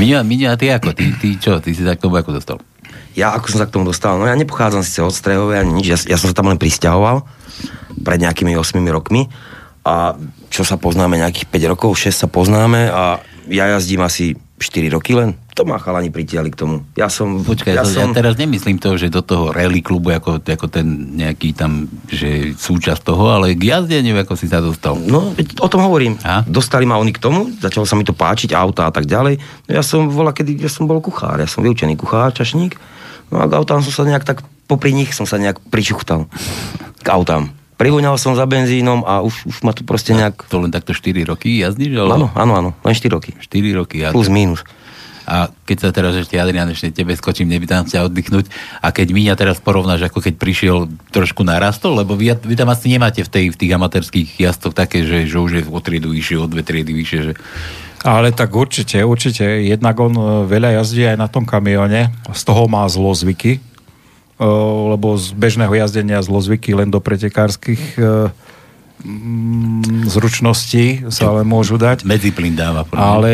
Miňo, 0.00 0.24
Miňo, 0.24 0.52
a 0.52 0.56
ty 0.56 0.72
ako? 0.72 0.96
Ty, 0.96 1.04
ty 1.20 1.36
čo? 1.36 1.60
Ty 1.60 1.70
si 1.70 1.82
sa 1.84 1.92
k 1.92 2.00
tomu 2.00 2.16
ako 2.16 2.32
dostal? 2.32 2.56
Ja 3.16 3.32
ako 3.32 3.48
som 3.48 3.58
sa 3.64 3.66
k 3.68 3.74
tomu 3.76 3.88
dostal, 3.88 4.20
no 4.20 4.28
ja 4.28 4.36
nepochádzam 4.36 4.84
síce 4.84 5.00
od 5.00 5.12
Strehovej 5.12 5.64
ani 5.64 5.72
nič, 5.80 5.86
ja, 5.88 5.96
ja 5.96 6.16
som 6.20 6.28
sa 6.28 6.36
tam 6.36 6.52
len 6.52 6.60
pristahoval 6.60 7.24
pred 8.04 8.20
nejakými 8.20 8.52
8 8.52 8.76
rokmi 8.92 9.32
a 9.88 10.20
čo 10.52 10.68
sa 10.68 10.76
poznáme, 10.76 11.16
nejakých 11.16 11.48
5 11.48 11.72
rokov, 11.72 11.96
6 11.96 12.12
sa 12.12 12.28
poznáme 12.28 12.92
a 12.92 13.24
ja 13.48 13.64
jazdím 13.72 14.04
asi 14.04 14.36
4 14.60 14.92
roky 14.92 15.16
len. 15.16 15.32
To 15.56 15.64
ma 15.64 15.80
chalani 15.80 16.12
pritiali 16.12 16.52
k 16.52 16.60
tomu. 16.60 16.84
Ja 17.00 17.08
som... 17.08 17.40
Počkaj, 17.40 17.72
ja, 17.72 17.80
ja 17.80 17.84
to, 17.88 17.96
som... 17.96 18.12
ja 18.12 18.20
teraz 18.20 18.36
nemyslím 18.36 18.76
to, 18.76 19.00
že 19.00 19.08
do 19.08 19.24
toho 19.24 19.56
rally 19.56 19.80
klubu, 19.80 20.12
ako, 20.12 20.44
ako 20.44 20.68
ten 20.68 21.16
nejaký 21.16 21.56
tam, 21.56 21.88
že 22.12 22.52
súčasť 22.52 23.00
toho, 23.00 23.32
ale 23.32 23.56
k 23.56 23.72
jazdeniu, 23.72 24.20
ako 24.20 24.36
si 24.36 24.52
sa 24.52 24.60
dostal. 24.60 25.00
No, 25.00 25.32
o 25.32 25.68
tom 25.72 25.80
hovorím. 25.80 26.20
A? 26.28 26.44
Dostali 26.44 26.84
ma 26.84 27.00
oni 27.00 27.16
k 27.16 27.24
tomu, 27.24 27.48
začalo 27.56 27.88
sa 27.88 27.96
mi 27.96 28.04
to 28.04 28.12
páčiť, 28.12 28.52
auta 28.52 28.84
a 28.84 28.92
tak 28.92 29.08
ďalej. 29.08 29.40
No 29.64 29.70
ja 29.72 29.80
som 29.80 30.12
bola, 30.12 30.36
kedy 30.36 30.60
ja 30.60 30.68
som 30.68 30.84
bol 30.84 31.00
kuchár, 31.00 31.40
ja 31.40 31.48
som 31.48 31.64
vyučený 31.64 31.96
kuchár, 31.96 32.36
čašník. 32.36 32.76
No 33.32 33.40
a 33.40 33.48
k 33.48 33.56
autám 33.56 33.80
som 33.80 33.96
sa 33.96 34.04
nejak 34.04 34.28
tak, 34.28 34.44
popri 34.68 34.92
nich 34.92 35.16
som 35.16 35.24
sa 35.24 35.40
nejak 35.40 35.56
pričuchtal. 35.72 36.28
K 37.00 37.08
autám. 37.08 37.48
Privoňal 37.76 38.16
som 38.16 38.32
za 38.32 38.48
benzínom 38.48 39.04
a 39.04 39.20
už, 39.20 39.48
už 39.48 39.56
ma 39.60 39.72
to 39.76 39.84
proste 39.84 40.16
nejak... 40.16 40.48
To 40.48 40.64
len 40.64 40.72
takto 40.72 40.96
4 40.96 41.28
roky 41.28 41.60
jazdíš? 41.60 41.96
Ale... 41.96 42.12
Áno, 42.12 42.28
áno, 42.32 42.52
áno, 42.56 42.70
len 42.72 42.92
4 42.92 43.08
roky. 43.12 43.36
4 43.36 43.80
roky. 43.80 44.00
A, 44.00 44.16
Plus, 44.16 44.32
minus. 44.32 44.64
A 45.26 45.50
keď 45.66 45.76
sa 45.82 45.90
teraz 45.90 46.14
ešte, 46.14 46.38
Adrian, 46.38 46.70
ešte 46.70 46.94
tebe 46.94 47.10
skočím, 47.18 47.50
nepýtam 47.50 47.82
sa 47.90 48.06
oddychnúť. 48.06 48.46
A 48.78 48.94
keď 48.94 49.10
Míňa 49.10 49.34
teraz 49.34 49.58
porovnáš, 49.58 50.06
ako 50.06 50.22
keď 50.22 50.34
prišiel, 50.38 50.86
trošku 51.10 51.42
narastol, 51.42 51.98
lebo 51.98 52.14
vy, 52.14 52.38
vy 52.38 52.54
tam 52.54 52.70
asi 52.70 52.86
nemáte 52.86 53.26
v, 53.26 53.30
tej, 53.30 53.44
v 53.50 53.58
tých 53.58 53.74
amatérských 53.74 54.38
jazdoch 54.38 54.70
také, 54.70 55.02
že, 55.02 55.26
že 55.26 55.36
už 55.42 55.50
je 55.50 55.62
o 55.66 55.80
triedu 55.82 56.14
vyššie, 56.14 56.38
o 56.38 56.46
dve 56.46 56.62
triedy 56.62 56.94
vyššie, 56.94 57.20
že 57.26 57.32
Ale 58.06 58.30
tak 58.30 58.54
určite, 58.54 59.02
určite. 59.02 59.42
Jednak 59.66 59.98
on 59.98 60.14
e, 60.14 60.24
veľa 60.46 60.78
jazdí 60.78 61.02
aj 61.10 61.18
na 61.18 61.26
tom 61.26 61.42
kamione, 61.42 62.14
z 62.30 62.42
toho 62.46 62.70
má 62.70 62.86
zlozvyky, 62.86 63.58
e, 63.58 63.60
lebo 64.94 65.18
z 65.18 65.34
bežného 65.34 65.74
jazdenia 65.74 66.22
zlozvyky 66.22 66.70
len 66.78 66.86
do 66.86 67.02
pretekárskych 67.02 67.98
e, 67.98 68.30
mm, 69.06 70.10
zručností 70.10 71.06
sa 71.14 71.30
ale 71.30 71.46
môžu 71.46 71.78
dať. 71.78 72.02
medziplyn 72.02 72.58
dáva. 72.58 72.82
podľa. 72.82 73.06
Ale 73.22 73.30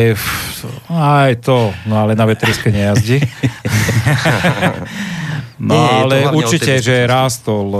aj 0.93 1.41
to, 1.41 1.73
no 1.89 1.97
ale 1.97 2.13
na 2.13 2.29
vetriske 2.29 2.69
nejazdí. 2.69 3.17
No 5.63 5.79
Nie, 5.79 5.89
ale 6.03 6.15
určite, 6.35 6.81
že 6.83 7.07
rástol, 7.07 7.71
e, 7.71 7.79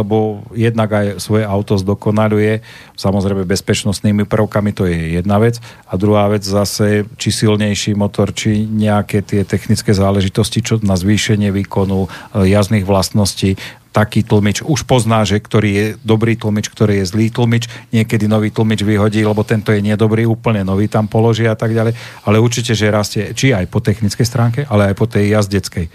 lebo 0.00 0.46
jednak 0.56 0.88
aj 0.88 1.06
svoje 1.20 1.44
auto 1.44 1.76
zdokonaluje, 1.76 2.64
samozrejme 2.96 3.44
bezpečnostnými 3.44 4.24
prvkami, 4.24 4.70
to 4.72 4.88
je 4.88 5.20
jedna 5.20 5.36
vec. 5.36 5.60
A 5.84 6.00
druhá 6.00 6.32
vec 6.32 6.40
zase, 6.46 7.04
či 7.20 7.28
silnejší 7.28 7.92
motor, 7.92 8.32
či 8.32 8.64
nejaké 8.64 9.20
tie 9.20 9.44
technické 9.44 9.92
záležitosti, 9.92 10.64
čo 10.64 10.80
na 10.80 10.96
zvýšenie 10.96 11.52
výkonu 11.52 12.06
e, 12.06 12.08
jazdných 12.56 12.88
vlastností, 12.88 13.60
taký 13.90 14.22
tlmič 14.22 14.62
už 14.62 14.86
pozná, 14.86 15.26
že 15.26 15.42
ktorý 15.42 15.70
je 15.70 15.86
dobrý 16.06 16.38
tlmič, 16.38 16.70
ktorý 16.70 17.02
je 17.02 17.10
zlý 17.10 17.26
tlmič, 17.34 17.66
niekedy 17.90 18.30
nový 18.30 18.54
tlmič 18.54 18.86
vyhodí, 18.86 19.26
lebo 19.26 19.42
tento 19.42 19.74
je 19.74 19.82
nedobrý, 19.82 20.26
úplne 20.26 20.62
nový 20.62 20.86
tam 20.86 21.10
položí 21.10 21.46
a 21.46 21.58
tak 21.58 21.74
ďalej, 21.74 21.98
ale 22.26 22.36
určite, 22.38 22.72
že 22.78 22.94
rastie 22.94 23.34
či 23.34 23.50
aj 23.50 23.66
po 23.66 23.82
technickej 23.82 24.26
stránke, 24.26 24.60
ale 24.70 24.90
aj 24.90 24.94
po 24.94 25.10
tej 25.10 25.34
jazdeckej. 25.34 25.90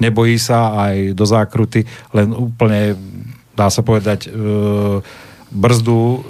Nebojí 0.00 0.38
sa 0.40 0.88
aj 0.88 1.12
do 1.12 1.26
zákruty, 1.26 1.84
len 2.16 2.32
úplne, 2.32 2.96
dá 3.52 3.68
sa 3.68 3.84
povedať, 3.84 4.30
e, 4.30 5.02
brzdu 5.50 6.00
e, 6.00 6.18
e, 6.18 6.20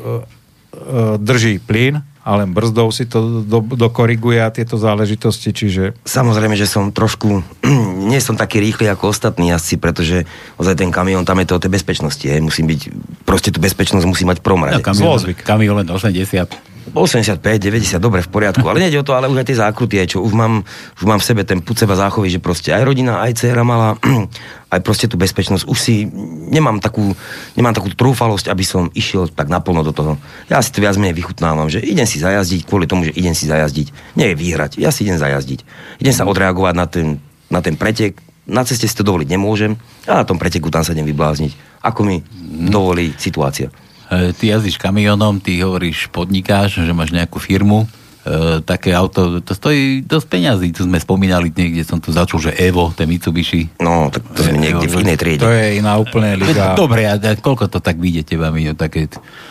drží 1.20 1.62
plyn, 1.62 2.02
ale 2.20 2.44
brzdou 2.44 2.92
si 2.92 3.09
to 3.09 3.40
do, 3.40 3.64
dokoriguje 3.64 4.38
a 4.38 4.52
tieto 4.52 4.76
záležitosti, 4.76 5.51
čiže 5.51 5.97
Samozrejme, 6.05 6.52
že 6.52 6.68
som 6.68 6.92
trošku, 6.92 7.40
nie 8.10 8.20
som 8.20 8.36
taký 8.36 8.60
rýchly 8.60 8.86
ako 8.88 9.09
ostatní 9.09 9.51
jazdci, 9.51 9.80
pretože 9.80 10.28
ozaj 10.56 10.76
ten 10.76 10.92
kamión, 10.92 11.24
tam 11.24 11.40
je 11.40 11.48
to 11.48 11.56
o 11.56 11.62
tej 11.62 11.72
bezpečnosti. 11.72 12.20
Je. 12.20 12.36
Musím 12.38 12.68
byť, 12.68 12.80
proste 13.24 13.48
tú 13.51 13.59
bezpečnosť 13.59 14.05
musí 14.05 14.28
mať 14.28 14.44
prvom 14.44 14.60
No, 14.68 14.84
kamión, 14.84 15.16
Zlozvyk. 15.16 15.40
kamión 15.42 15.80
len 15.80 15.88
80. 15.88 16.70
85, 16.90 17.39
90, 17.39 18.02
dobre, 18.02 18.24
v 18.24 18.31
poriadku, 18.31 18.66
ale 18.66 18.82
nejde 18.82 18.98
o 18.98 19.07
to, 19.07 19.15
ale 19.15 19.31
už 19.31 19.40
aj 19.40 19.47
tie 19.47 19.62
zákruty, 19.62 19.94
aj 20.02 20.16
čo 20.16 20.19
už 20.24 20.32
mám, 20.35 20.66
už 20.98 21.05
mám 21.07 21.23
v 21.23 21.27
sebe 21.27 21.43
ten 21.47 21.62
put 21.62 21.78
seba 21.78 21.94
záchovy, 21.94 22.27
že 22.32 22.43
proste 22.43 22.74
aj 22.74 22.82
rodina, 22.82 23.23
aj 23.23 23.39
dcera 23.39 23.62
mala, 23.62 23.94
aj 24.74 24.81
proste 24.82 25.07
tú 25.07 25.15
bezpečnosť, 25.15 25.70
už 25.70 25.78
si 25.78 26.09
nemám 26.51 26.82
takú, 26.82 27.15
nemám 27.55 27.77
takú 27.77 27.94
trúfalosť, 27.94 28.51
aby 28.51 28.65
som 28.66 28.90
išiel 28.90 29.31
tak 29.31 29.47
naplno 29.47 29.86
do 29.86 29.94
toho. 29.94 30.19
Ja 30.51 30.59
si 30.65 30.74
to 30.74 30.82
viac 30.82 30.98
menej 30.98 31.15
vychutnávam, 31.15 31.70
že 31.70 31.78
idem 31.78 32.09
si 32.09 32.19
zajazdiť 32.19 32.66
kvôli 32.66 32.90
tomu, 32.90 33.07
že 33.07 33.15
idem 33.15 33.39
si 33.39 33.47
zajazdiť. 33.47 34.16
Nie 34.19 34.35
je 34.35 34.36
vyhrať, 34.40 34.82
ja 34.82 34.90
si 34.90 35.07
idem 35.07 35.20
zajazdiť. 35.20 35.62
Idem 36.02 36.15
sa 36.16 36.27
odreagovať 36.27 36.74
na 36.74 36.86
ten, 36.90 37.07
na 37.47 37.61
ten 37.62 37.78
pretek, 37.78 38.19
na 38.51 38.66
ceste 38.66 38.90
si 38.90 38.97
to 38.98 39.07
dovoliť 39.07 39.31
nemôžem 39.31 39.78
a 40.11 40.20
na 40.20 40.24
tom 40.27 40.35
preteku 40.35 40.74
tam 40.74 40.82
sa 40.82 40.90
idem 40.90 41.07
vyblázniť. 41.07 41.85
Ako 41.86 42.02
mi 42.02 42.19
dovolí 42.66 43.15
situácia. 43.15 43.70
E, 44.10 44.34
Ty 44.34 44.58
jazdíš 44.58 44.74
kamionom, 44.76 45.38
ty 45.38 45.62
hovoríš 45.62 46.10
podnikáš, 46.10 46.82
že 46.82 46.90
máš 46.90 47.14
nejakú 47.14 47.38
firmu, 47.38 47.86
e, 48.26 48.58
také 48.66 48.90
auto, 48.90 49.38
to 49.38 49.54
stojí 49.54 50.02
dosť 50.02 50.26
peňazí. 50.26 50.68
Tu 50.74 50.82
sme 50.82 50.98
spomínali 50.98 51.54
niekde, 51.54 51.86
som 51.86 52.02
tu 52.02 52.10
začul, 52.10 52.42
že 52.42 52.52
Evo, 52.58 52.90
ten 52.90 53.06
Mitsubishi. 53.06 53.70
No, 53.78 54.10
tak 54.10 54.26
to 54.34 54.42
sme 54.42 54.58
niekde 54.58 54.90
v 54.90 55.06
inej 55.06 55.14
triede. 55.16 55.40
to 55.46 55.54
je 55.54 55.78
iná 55.78 55.94
úplne 55.94 56.34
liga. 56.34 56.74
Dobre, 56.74 57.06
a, 57.06 57.14
a 57.14 57.30
koľko 57.38 57.70
to 57.70 57.78
tak 57.78 58.02
vyjde 58.02 58.26
teba, 58.26 58.50
Miňo, 58.50 58.74
také... 58.74 59.06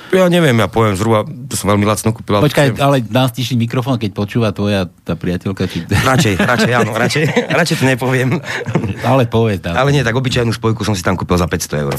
Ja 0.10 0.26
neviem, 0.28 0.58
ja 0.58 0.66
poviem 0.68 0.98
zhruba, 0.98 1.24
to 1.24 1.54
som 1.56 1.70
veľmi 1.70 1.86
lacno 1.86 2.12
kúpil. 2.12 2.42
Počkaj, 2.42 2.82
ale 2.82 3.00
dám 3.06 3.30
stišiť 3.32 3.56
mikrofón, 3.62 3.96
keď 3.96 4.12
počúva 4.12 4.50
tvoja 4.52 4.90
tá 5.08 5.14
priateľka, 5.16 5.70
či... 5.72 5.86
Radšej, 5.88 6.36
radšej, 6.36 6.72
áno, 6.76 6.92
radšej, 7.08 7.24
radšej 7.48 7.78
to 7.80 7.86
nepoviem. 7.88 8.42
ale 9.08 9.24
povedz. 9.30 9.72
Ale 9.72 9.94
nie, 9.96 10.04
tak 10.04 10.18
obyčajnú 10.18 10.52
spojku 10.52 10.84
som 10.84 10.98
si 10.98 11.06
tam 11.06 11.16
kúpil 11.16 11.38
za 11.40 11.48
500 11.48 11.84
eur. 11.88 11.96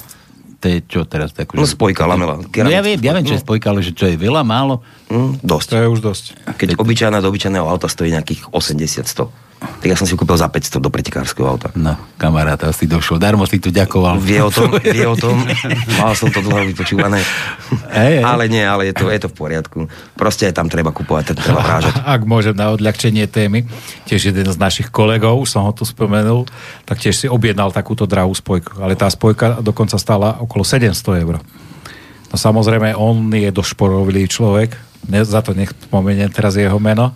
To 0.61 0.69
je 0.69 0.85
čo 0.85 1.09
teraz? 1.09 1.33
Tak, 1.33 1.57
No 1.57 1.65
spojka, 1.65 2.05
lamela. 2.05 2.37
No 2.37 2.69
ja 2.69 2.85
viem, 2.85 3.01
ja 3.01 3.17
viem, 3.17 3.25
čo 3.25 3.33
je 3.33 3.41
spojka, 3.41 3.73
ale 3.73 3.81
že 3.81 3.97
čo 3.97 4.05
je 4.05 4.21
veľa, 4.21 4.45
málo. 4.45 4.85
Mm, 5.09 5.41
To 5.41 5.57
dosť. 5.57 5.69
je 5.73 5.89
už 5.89 6.01
dosť. 6.05 6.25
Keď 6.53 6.69
obyčajná 6.77 7.17
do 7.19 7.33
obyčajného 7.33 7.65
auta 7.65 7.89
stojí 7.89 8.13
nejakých 8.13 8.53
80-100. 8.53 9.50
Tak 9.61 9.85
ja 9.85 9.93
som 9.93 10.09
si 10.09 10.17
kúpil 10.17 10.41
za 10.41 10.49
500 10.49 10.81
do 10.81 10.89
pretikárskeho 10.89 11.45
auta. 11.45 11.69
No, 11.77 11.93
kamarát, 12.17 12.57
asi 12.65 12.89
došlo. 12.89 13.21
Darmo 13.21 13.45
si 13.45 13.61
tu 13.61 13.69
ďakoval. 13.69 14.17
Vie 14.17 14.41
o 14.41 14.49
tom, 14.49 14.73
vie 14.97 15.05
o 15.05 15.13
tom. 15.13 15.37
Mal 16.01 16.17
som 16.17 16.33
to 16.33 16.41
dlho 16.41 16.65
vypočúvané. 16.73 17.21
Hej, 17.93 18.21
hej. 18.21 18.25
Ale 18.25 18.49
nie, 18.49 18.65
ale 18.65 18.89
je 18.89 18.95
to, 18.97 19.13
je 19.13 19.21
to 19.21 19.29
v 19.29 19.37
poriadku. 19.37 19.79
Proste 20.17 20.49
tam 20.57 20.73
treba 20.73 20.97
kupovať, 20.97 21.33
tam 21.33 21.37
treba 21.45 21.61
vrážať. 21.61 21.93
Ak 22.17 22.25
môžem 22.25 22.57
na 22.57 22.73
odľahčenie 22.73 23.29
témy, 23.29 23.69
tiež 24.09 24.33
jeden 24.33 24.49
z 24.49 24.57
našich 24.57 24.89
kolegov, 24.89 25.45
som 25.45 25.69
ho 25.69 25.73
tu 25.77 25.85
spomenul, 25.85 26.49
tak 26.89 26.97
tiež 26.97 27.13
si 27.13 27.27
objednal 27.29 27.69
takúto 27.69 28.09
drahú 28.09 28.33
spojku. 28.33 28.81
Ale 28.81 28.97
tá 28.97 29.13
spojka 29.13 29.61
dokonca 29.61 30.01
stála 30.01 30.41
okolo 30.41 30.65
700 30.65 31.21
eur. 31.21 31.37
No 32.33 32.37
samozrejme, 32.41 32.97
on 32.97 33.29
je 33.29 33.53
dosť 33.53 33.77
šporový 33.77 34.25
človek, 34.25 34.73
ne, 35.05 35.21
za 35.21 35.45
to 35.45 35.53
nech 35.53 35.69
spomeniem 35.89 36.33
teraz 36.33 36.57
jeho 36.57 36.81
meno, 36.81 37.13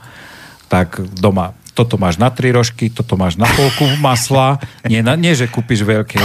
tak 0.69 1.01
doma 1.17 1.57
toto 1.75 1.99
máš 1.99 2.17
na 2.23 2.31
tri 2.31 2.55
rožky, 2.55 2.89
toto 2.89 3.19
máš 3.19 3.35
na 3.35 3.51
polku 3.51 3.85
masla, 3.99 4.63
nie, 4.87 5.03
na, 5.03 5.19
nie 5.19 5.35
že 5.35 5.51
kúpiš 5.51 5.83
veľké, 5.83 6.23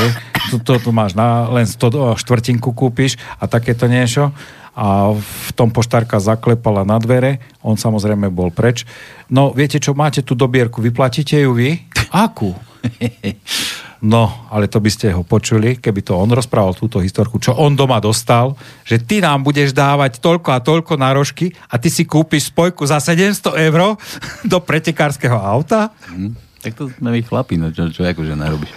toto 0.54 0.78
to 0.78 0.90
máš 0.94 1.18
na 1.18 1.50
len 1.50 1.66
100 1.66 2.16
štvrtinku 2.22 2.72
kúpiš 2.72 3.18
a 3.42 3.50
takéto 3.50 3.90
niečo. 3.90 4.32
A 4.80 5.12
v 5.12 5.50
tom 5.60 5.76
poštárka 5.76 6.24
zaklepala 6.24 6.88
na 6.88 6.96
dvere, 7.04 7.44
on 7.60 7.76
samozrejme 7.76 8.32
bol 8.32 8.48
preč. 8.48 8.88
No, 9.28 9.52
viete 9.52 9.76
čo, 9.76 9.92
máte 9.92 10.24
tú 10.24 10.40
dobierku, 10.40 10.80
vyplatíte 10.80 11.36
ju 11.36 11.52
vy? 11.52 11.84
Akú? 12.16 12.56
No, 14.00 14.48
ale 14.48 14.72
to 14.72 14.80
by 14.80 14.88
ste 14.88 15.12
ho 15.12 15.28
počuli, 15.28 15.76
keby 15.76 16.00
to 16.08 16.16
on 16.16 16.32
rozprával 16.32 16.72
túto 16.72 17.04
historku, 17.04 17.36
čo 17.36 17.52
on 17.60 17.76
doma 17.76 18.00
dostal, 18.00 18.56
že 18.88 18.96
ty 18.96 19.20
nám 19.20 19.44
budeš 19.44 19.76
dávať 19.76 20.24
toľko 20.24 20.50
a 20.56 20.64
toľko 20.64 20.96
nárožky 20.96 21.52
a 21.68 21.76
ty 21.76 21.92
si 21.92 22.08
kúpiš 22.08 22.48
spojku 22.48 22.88
za 22.88 23.04
700 23.04 23.60
eur 23.60 24.00
do 24.48 24.58
pretekárskeho 24.64 25.36
auta? 25.36 25.92
Hm, 26.08 26.32
tak 26.64 26.80
to 26.80 26.88
sme 26.96 27.12
my 27.12 27.22
chlapi, 27.28 27.60
no 27.60 27.76
čo, 27.76 27.92
čo 27.92 28.08
akože 28.08 28.40
narobíš. 28.40 28.72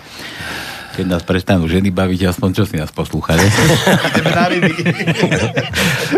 Keď 0.93 1.07
nás 1.09 1.23
prestanú 1.23 1.71
ženy 1.71 1.95
baviť, 1.95 2.35
aspoň 2.35 2.51
čo 2.53 2.65
si 2.67 2.77
nás 2.77 2.91
poslúcha, 2.91 3.39
ne? 3.39 3.47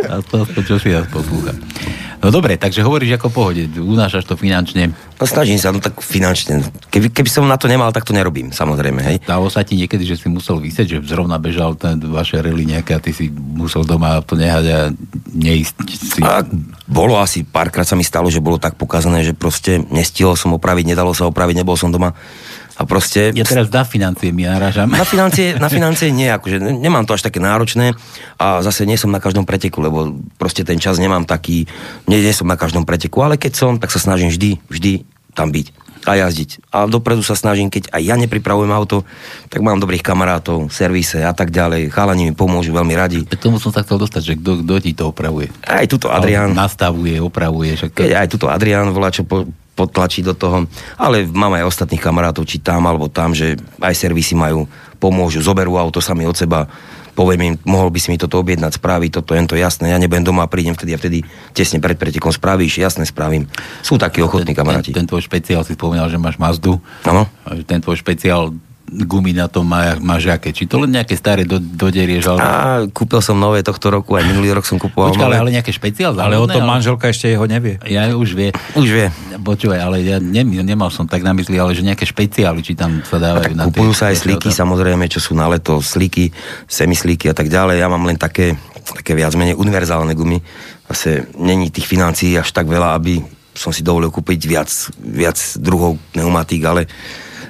aspoň, 0.17 0.37
aspoň 0.49 0.63
čo 0.65 0.77
si 0.81 0.89
nás 0.97 1.05
poslúcha. 1.13 1.53
No 2.25 2.33
dobre, 2.33 2.57
takže 2.57 2.81
hovoríš 2.81 3.21
ako 3.21 3.29
pohode, 3.29 3.69
unášaš 3.69 4.25
to 4.25 4.33
finančne. 4.33 4.97
No 5.21 5.29
snažím 5.29 5.61
sa, 5.61 5.77
no 5.77 5.85
tak 5.85 6.01
finančne. 6.01 6.65
Keby, 6.89 7.13
keby 7.13 7.29
som 7.29 7.45
na 7.45 7.61
to 7.61 7.69
nemal, 7.69 7.93
tak 7.93 8.09
to 8.09 8.17
nerobím, 8.17 8.49
samozrejme, 8.49 9.05
hej. 9.05 9.17
Stalo 9.21 9.53
sa 9.53 9.61
ti 9.61 9.77
niekedy, 9.77 10.09
že 10.09 10.17
si 10.17 10.33
musel 10.33 10.57
vysieť, 10.57 10.87
že 10.89 10.99
zrovna 11.05 11.37
bežal 11.37 11.77
ten 11.77 12.01
vaše 12.01 12.41
rally 12.41 12.65
nejaké 12.65 12.97
a 12.97 13.01
ty 13.05 13.13
si 13.13 13.29
musel 13.29 13.85
doma 13.85 14.25
to 14.25 14.41
nehať 14.41 14.65
a 14.73 14.81
neísť 15.37 15.77
si. 15.93 16.21
A 16.25 16.41
bolo 16.89 17.21
asi, 17.21 17.45
párkrát 17.45 17.85
sa 17.85 17.93
mi 17.93 18.09
stalo, 18.09 18.33
že 18.33 18.41
bolo 18.41 18.57
tak 18.57 18.81
pokazané, 18.81 19.21
že 19.21 19.37
proste 19.37 19.85
nestihol 19.93 20.33
som 20.33 20.57
opraviť, 20.57 20.97
nedalo 20.97 21.13
sa 21.13 21.29
opraviť, 21.29 21.61
nebol 21.61 21.77
som 21.77 21.93
doma. 21.93 22.17
A 22.75 22.83
proste... 22.83 23.31
Ja 23.31 23.47
teraz 23.47 23.71
na 23.71 23.87
financie 23.87 24.35
mi 24.35 24.43
narážam. 24.43 24.91
Na 24.91 25.07
financie, 25.07 25.55
na 25.55 25.71
financie 25.71 26.11
nie, 26.11 26.27
akože 26.27 26.59
ne- 26.59 26.75
nemám 26.75 27.07
to 27.07 27.15
až 27.15 27.23
také 27.23 27.39
náročné 27.39 27.95
a 28.35 28.67
zase 28.67 28.83
nie 28.83 28.99
som 28.99 29.15
na 29.15 29.23
každom 29.23 29.47
preteku, 29.47 29.79
lebo 29.79 30.19
proste 30.35 30.67
ten 30.67 30.83
čas 30.83 30.99
nemám 30.99 31.23
taký, 31.23 31.71
nie, 32.11 32.19
nie 32.19 32.35
som 32.35 32.51
na 32.51 32.59
každom 32.59 32.83
preteku, 32.83 33.23
ale 33.23 33.39
keď 33.39 33.53
som, 33.55 33.73
tak 33.79 33.95
sa 33.95 34.03
snažím 34.03 34.35
vždy, 34.35 34.59
vždy 34.67 34.93
tam 35.39 35.55
byť. 35.55 35.67
a 36.05 36.21
jazdiť. 36.21 36.69
A 36.69 36.85
dopredu 36.85 37.25
sa 37.25 37.33
snažím, 37.33 37.73
keď 37.73 37.89
aj 37.89 38.03
ja 38.05 38.15
nepripravujem 38.21 38.69
auto, 38.71 39.09
tak 39.49 39.65
mám 39.65 39.81
dobrých 39.81 40.05
kamarátov, 40.05 40.69
servise 40.69 41.25
a 41.25 41.33
tak 41.33 41.49
ďalej. 41.49 41.89
Chalani 41.89 42.29
mi 42.29 42.35
pomôžu 42.37 42.77
veľmi 42.77 42.93
radi. 42.93 43.25
K 43.25 43.41
tomu 43.41 43.57
som 43.57 43.73
sa 43.73 43.81
chcel 43.81 43.97
dostať, 43.97 44.23
že 44.23 44.35
kto, 44.37 44.67
kto 44.67 44.75
ti 44.85 44.93
to 44.93 45.09
opravuje. 45.09 45.49
Aj 45.65 45.87
tuto 45.89 46.13
Adrián, 46.13 46.53
Nastavuje, 46.53 47.17
opravuje. 47.19 47.81
Však... 47.81 47.97
keď 47.97 48.11
aj 48.21 48.27
tuto 48.37 48.53
Adrián 48.53 48.93
volá, 48.93 49.09
čo 49.09 49.25
po, 49.25 49.49
potlačí 49.75 50.23
do 50.23 50.33
toho, 50.33 50.71
ale 50.97 51.27
mám 51.27 51.59
aj 51.59 51.67
ostatných 51.67 52.03
kamarátov, 52.03 52.47
či 52.47 52.63
tam 52.63 52.87
alebo 52.87 53.11
tam, 53.11 53.35
že 53.35 53.59
aj 53.83 53.95
servisy 53.95 54.39
majú, 54.39 54.71
pomôžu, 55.03 55.43
zoberú 55.43 55.77
auto 55.77 55.99
sami 55.99 56.25
od 56.25 56.39
seba, 56.39 56.71
poviem 57.15 57.41
im, 57.53 57.55
mohol 57.63 57.91
by 57.95 57.99
si 58.03 58.11
mi 58.11 58.19
toto 58.19 58.43
objednať, 58.43 58.79
spraviť 58.79 59.11
toto, 59.21 59.35
jen 59.39 59.47
to 59.47 59.55
jasné, 59.55 59.95
ja 59.95 59.99
nebudem 59.99 60.27
doma, 60.27 60.51
prídem 60.51 60.75
vtedy 60.75 60.95
a 60.95 60.99
vtedy 60.99 61.19
tesne 61.55 61.79
pred 61.79 61.95
pretekom 61.95 62.35
spravíš, 62.35 62.83
jasné 62.83 63.07
spravím. 63.07 63.47
Sú 63.87 63.99
takí 63.99 64.23
ochotní 64.23 64.55
kamaráti. 64.55 64.91
Ten, 64.91 65.07
ten 65.07 65.09
tvoj 65.11 65.23
špeciál 65.27 65.63
si 65.63 65.79
spomínal, 65.79 66.11
že 66.11 66.19
máš 66.19 66.39
Mazdu. 66.39 66.83
Áno. 67.07 67.31
Ten 67.67 67.79
tvoj 67.79 67.99
špeciál 68.03 68.55
gumy 68.85 69.33
na 69.33 69.49
tom 69.49 69.65
má, 69.65 69.97
máš 69.97 70.29
aké? 70.29 70.53
Či 70.53 70.69
to 70.69 70.77
len 70.77 70.93
nejaké 70.93 71.17
staré 71.17 71.49
do, 71.49 71.57
doderieš? 71.57 72.29
Ale... 72.31 72.41
A 72.41 72.51
kúpil 72.93 73.19
som 73.25 73.35
nové 73.35 73.65
tohto 73.65 73.89
roku, 73.89 74.15
aj 74.15 74.29
minulý 74.29 74.53
rok 74.53 74.69
som 74.69 74.77
kúpoval 74.77 75.17
Počkaj, 75.17 75.25
ale, 75.25 75.35
nové. 75.35 75.43
ale 75.43 75.51
nejaké 75.57 75.73
špeciál? 75.73 76.13
Ale 76.15 76.37
o 76.37 76.45
tom 76.45 76.63
manželka 76.63 77.09
ešte 77.09 77.33
jeho 77.33 77.49
nevie. 77.49 77.81
Ja 77.89 78.13
už 78.13 78.37
vie. 78.37 78.53
Už 78.77 78.89
vie. 78.93 79.07
Počúvaj, 79.35 79.81
ale 79.81 79.97
ja 80.05 80.17
ne, 80.21 80.45
nemal 80.45 80.93
som 80.93 81.09
tak 81.09 81.25
na 81.25 81.33
mysli, 81.33 81.57
ale 81.57 81.73
že 81.73 81.81
nejaké 81.83 82.05
špeciály, 82.05 82.61
či 82.61 82.77
tam 82.77 83.01
sa 83.03 83.17
dávajú 83.17 83.57
na 83.57 83.65
Kupujú 83.67 83.93
tie- 83.97 83.99
sa 83.99 84.05
aj 84.13 84.17
slíky, 84.21 84.49
auta. 84.53 84.61
samozrejme, 84.63 85.05
čo 85.09 85.19
sú 85.19 85.33
na 85.33 85.49
leto, 85.49 85.81
slíky, 85.81 86.31
semislíky 86.69 87.33
a 87.33 87.35
tak 87.35 87.49
ďalej. 87.49 87.81
Ja 87.81 87.89
mám 87.89 88.05
len 88.05 88.21
také, 88.21 88.55
také 88.85 89.17
viac 89.17 89.33
menej 89.35 89.57
univerzálne 89.57 90.13
gumy. 90.13 90.39
Zase 90.93 91.33
není 91.41 91.73
tých 91.73 91.89
financií 91.89 92.37
až 92.37 92.53
tak 92.53 92.69
veľa, 92.69 92.95
aby 93.01 93.25
som 93.55 93.71
si 93.73 93.81
dovolil 93.87 94.11
kúpiť 94.11 94.41
viac, 94.45 94.71
viac 94.99 95.39
druhov 95.57 95.97
pneumatík, 96.13 96.63
ale 96.67 96.91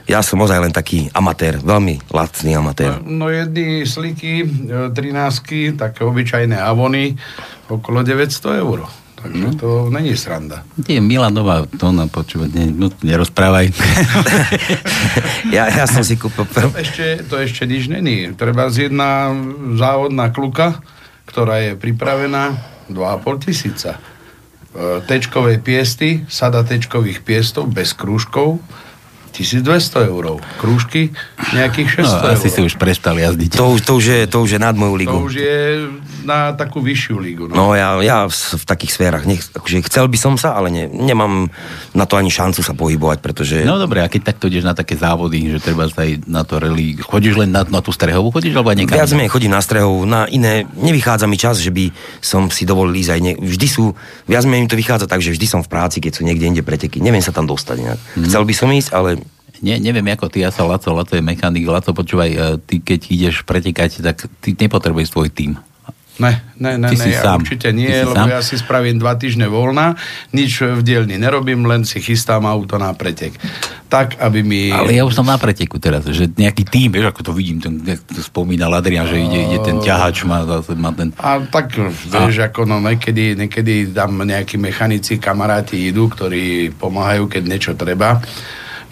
ja 0.05 0.21
som 0.21 0.41
ozaj 0.45 0.61
len 0.61 0.73
taký 0.73 1.09
amatér, 1.17 1.57
veľmi 1.65 2.13
lacný 2.13 2.53
amatér. 2.53 3.01
No 3.01 3.33
jedny 3.33 3.89
sliky, 3.89 4.45
e, 4.45 4.93
13 4.93 5.77
také 5.81 6.05
obyčajné 6.05 6.61
avony, 6.61 7.17
okolo 7.73 8.05
900 8.05 8.61
eur. 8.61 8.85
Takže 9.25 9.57
to 9.57 9.89
není 9.89 10.13
sranda. 10.21 10.69
Nie, 10.85 11.01
Milanová 11.01 11.65
tóna, 11.81 12.05
počúvať, 12.05 12.51
ne, 12.53 12.65
no, 12.69 12.93
nerozprávaj. 13.01 13.73
Ja, 15.55 15.71
ja 15.71 15.87
som 15.87 16.03
si 16.03 16.19
kúpil... 16.19 16.45
To 16.51 16.75
ešte, 16.75 17.23
to 17.31 17.39
ešte 17.39 17.63
nič 17.65 17.87
není. 17.87 18.35
Treba 18.35 18.69
z 18.69 18.91
jedna 18.91 19.31
závodná 19.79 20.35
kluka, 20.35 20.83
ktorá 21.31 21.63
je 21.63 21.73
pripravená 21.79 22.59
2,5 22.91 23.45
tisíca. 23.49 23.97
E, 23.97 24.01
Tečkovej 25.09 25.63
piesty, 25.63 26.27
sada 26.29 26.67
tečkových 26.67 27.23
piestov 27.23 27.71
bez 27.71 27.95
krúžkov, 27.97 28.61
1200 29.35 30.07
eur. 30.07 30.39
Krúžky 30.63 31.11
nejakých 31.51 32.07
600 32.07 32.07
No, 32.07 32.15
eur. 32.23 32.35
asi 32.39 32.49
si 32.49 32.61
už 32.63 32.79
prestal 32.79 33.19
jazdiť. 33.19 33.59
To, 33.59 33.75
už- 33.75 33.83
to, 33.83 33.93
už 33.99 34.05
je, 34.07 34.21
to 34.31 34.39
už 34.41 34.51
je 34.55 34.61
nad 34.63 34.79
moju 34.79 34.95
ligu. 34.95 35.11
To 35.11 35.27
už 35.27 35.35
je 35.35 35.59
na 36.23 36.55
takú 36.55 36.79
vyššiu 36.81 37.17
lígu. 37.19 37.45
No. 37.51 37.55
No 37.55 37.65
ja, 37.75 37.99
ja 38.01 38.19
v, 38.25 38.33
v 38.33 38.65
takých 38.65 38.93
sférach, 38.95 39.27
nech, 39.27 39.43
akože 39.45 39.85
chcel 39.91 40.07
by 40.09 40.17
som 40.17 40.35
sa, 40.39 40.55
ale 40.55 40.71
ne, 40.71 40.85
nemám 40.87 41.51
na 41.93 42.05
to 42.07 42.15
ani 42.17 42.31
šancu 42.31 42.63
sa 42.63 42.73
pohybovať, 42.73 43.19
pretože... 43.21 43.57
No 43.67 43.77
dobre, 43.77 44.01
a 44.01 44.09
keď 44.09 44.33
takto 44.33 44.47
ideš 44.49 44.65
na 44.65 44.73
také 44.73 44.95
závody, 44.97 45.51
že 45.51 45.59
treba 45.61 45.85
sa 45.91 46.07
aj 46.07 46.25
na 46.25 46.47
to 46.47 46.57
rally, 46.63 46.97
chodíš 46.97 47.35
len 47.37 47.51
na, 47.51 47.67
na 47.67 47.83
tú 47.85 47.91
strehovú, 47.93 48.31
chodíš 48.33 48.55
alebo 48.55 48.71
aj 48.73 48.79
niekam? 48.81 48.97
Viac 48.97 49.11
menej 49.13 49.29
chodím 49.35 49.53
na 49.53 49.61
strehov, 49.61 50.07
na 50.07 50.25
iné, 50.31 50.65
nevychádza 50.79 51.27
mi 51.27 51.37
čas, 51.37 51.59
že 51.61 51.75
by 51.75 51.91
som 52.23 52.49
si 52.49 52.65
dovolil 52.65 52.95
ísť 52.97 53.11
aj 53.11 53.21
ne, 53.21 53.33
vždy 53.37 53.67
sú, 53.69 53.93
viac 54.25 54.47
menej 54.49 54.65
mi 54.65 54.71
to 54.71 54.81
vychádza 54.81 55.05
tak, 55.05 55.21
že 55.21 55.35
vždy 55.35 55.45
som 55.45 55.61
v 55.61 55.69
práci, 55.69 56.01
keď 56.01 56.13
sú 56.17 56.23
niekde 56.25 56.47
inde 56.49 56.63
preteky, 56.65 57.05
neviem 57.05 57.21
sa 57.21 57.35
tam 57.35 57.45
dostať 57.45 57.77
nejak. 57.83 58.01
Mhm. 58.17 58.25
Chcel 58.31 58.43
by 58.47 58.55
som 58.55 58.69
ísť, 58.73 58.91
ale 58.97 59.21
Nie, 59.63 59.79
neviem 59.79 60.07
ako 60.11 60.27
ty, 60.33 60.43
ja 60.43 60.51
sa 60.51 60.67
Laco, 60.67 60.91
Laco 60.91 61.15
je 61.15 61.23
mechanik, 61.23 61.69
Laco, 61.69 61.95
počúvaj, 61.95 62.31
e, 62.31 62.39
ty 62.65 62.83
keď 62.83 63.01
ideš 63.11 63.47
pretekať, 63.47 64.03
tak 64.03 64.27
ty 64.43 64.57
nepotrebuješ 64.59 65.15
svoj 65.15 65.31
tým. 65.31 65.55
Ne, 66.15 66.47
ne, 66.63 66.79
ne, 66.79 66.95
ne, 66.95 67.07
ja 67.11 67.27
sám. 67.27 67.43
určite 67.43 67.75
nie, 67.75 67.91
lebo 67.91 68.15
sám? 68.15 68.31
ja 68.31 68.39
si 68.39 68.55
spravím 68.55 69.03
dva 69.03 69.19
týždne 69.19 69.51
voľna, 69.51 69.99
nič 70.31 70.63
v 70.63 70.79
dielni 70.87 71.19
nerobím, 71.19 71.67
len 71.67 71.83
si 71.83 71.99
chystám 71.99 72.47
auto 72.47 72.79
na 72.79 72.95
pretek. 72.95 73.35
Tak, 73.91 74.23
aby 74.23 74.47
mi... 74.47 74.71
Ale 74.71 74.95
ja 74.95 75.03
už 75.03 75.19
som 75.19 75.27
na 75.27 75.35
preteku 75.35 75.83
teraz, 75.83 76.07
že 76.07 76.31
nejaký 76.31 76.71
tým, 76.71 76.95
vieš, 76.95 77.11
ako 77.11 77.21
to 77.27 77.33
vidím, 77.35 77.59
ten, 77.59 77.83
to 77.83 78.23
spomínal 78.23 78.71
Adrian, 78.79 79.11
že 79.11 79.19
ide, 79.19 79.39
ide 79.43 79.59
ten 79.67 79.83
ťahač, 79.83 80.23
má, 80.23 80.47
má 80.79 80.95
ten... 80.95 81.11
A 81.19 81.43
tak, 81.43 81.75
vieš, 82.07 82.47
ako 82.47 82.63
no, 82.63 82.79
niekedy, 82.79 83.35
niekedy 83.35 83.91
tam 83.91 84.23
nejakí 84.23 84.55
mechanici, 84.55 85.19
kamaráti 85.19 85.91
idú, 85.91 86.07
ktorí 86.07 86.79
pomáhajú, 86.79 87.27
keď 87.27 87.43
niečo 87.43 87.73
treba, 87.75 88.23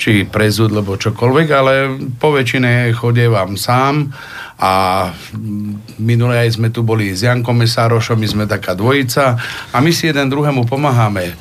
či 0.03 0.27
prezud, 0.27 0.74
lebo 0.74 0.99
čokoľvek, 0.99 1.49
ale 1.55 1.95
po 2.19 2.35
väčšine 2.35 2.91
chodievam 2.91 3.55
sám 3.55 4.11
a 4.59 4.73
minule 6.03 6.35
aj 6.43 6.59
sme 6.59 6.74
tu 6.74 6.83
boli 6.83 7.15
s 7.15 7.23
Jankom 7.23 7.55
Mesárošom, 7.55 8.19
my 8.19 8.27
sme 8.27 8.45
taká 8.51 8.74
dvojica 8.74 9.39
a 9.70 9.77
my 9.79 9.95
si 9.95 10.11
jeden 10.11 10.27
druhému 10.27 10.66
pomáhame. 10.66 11.39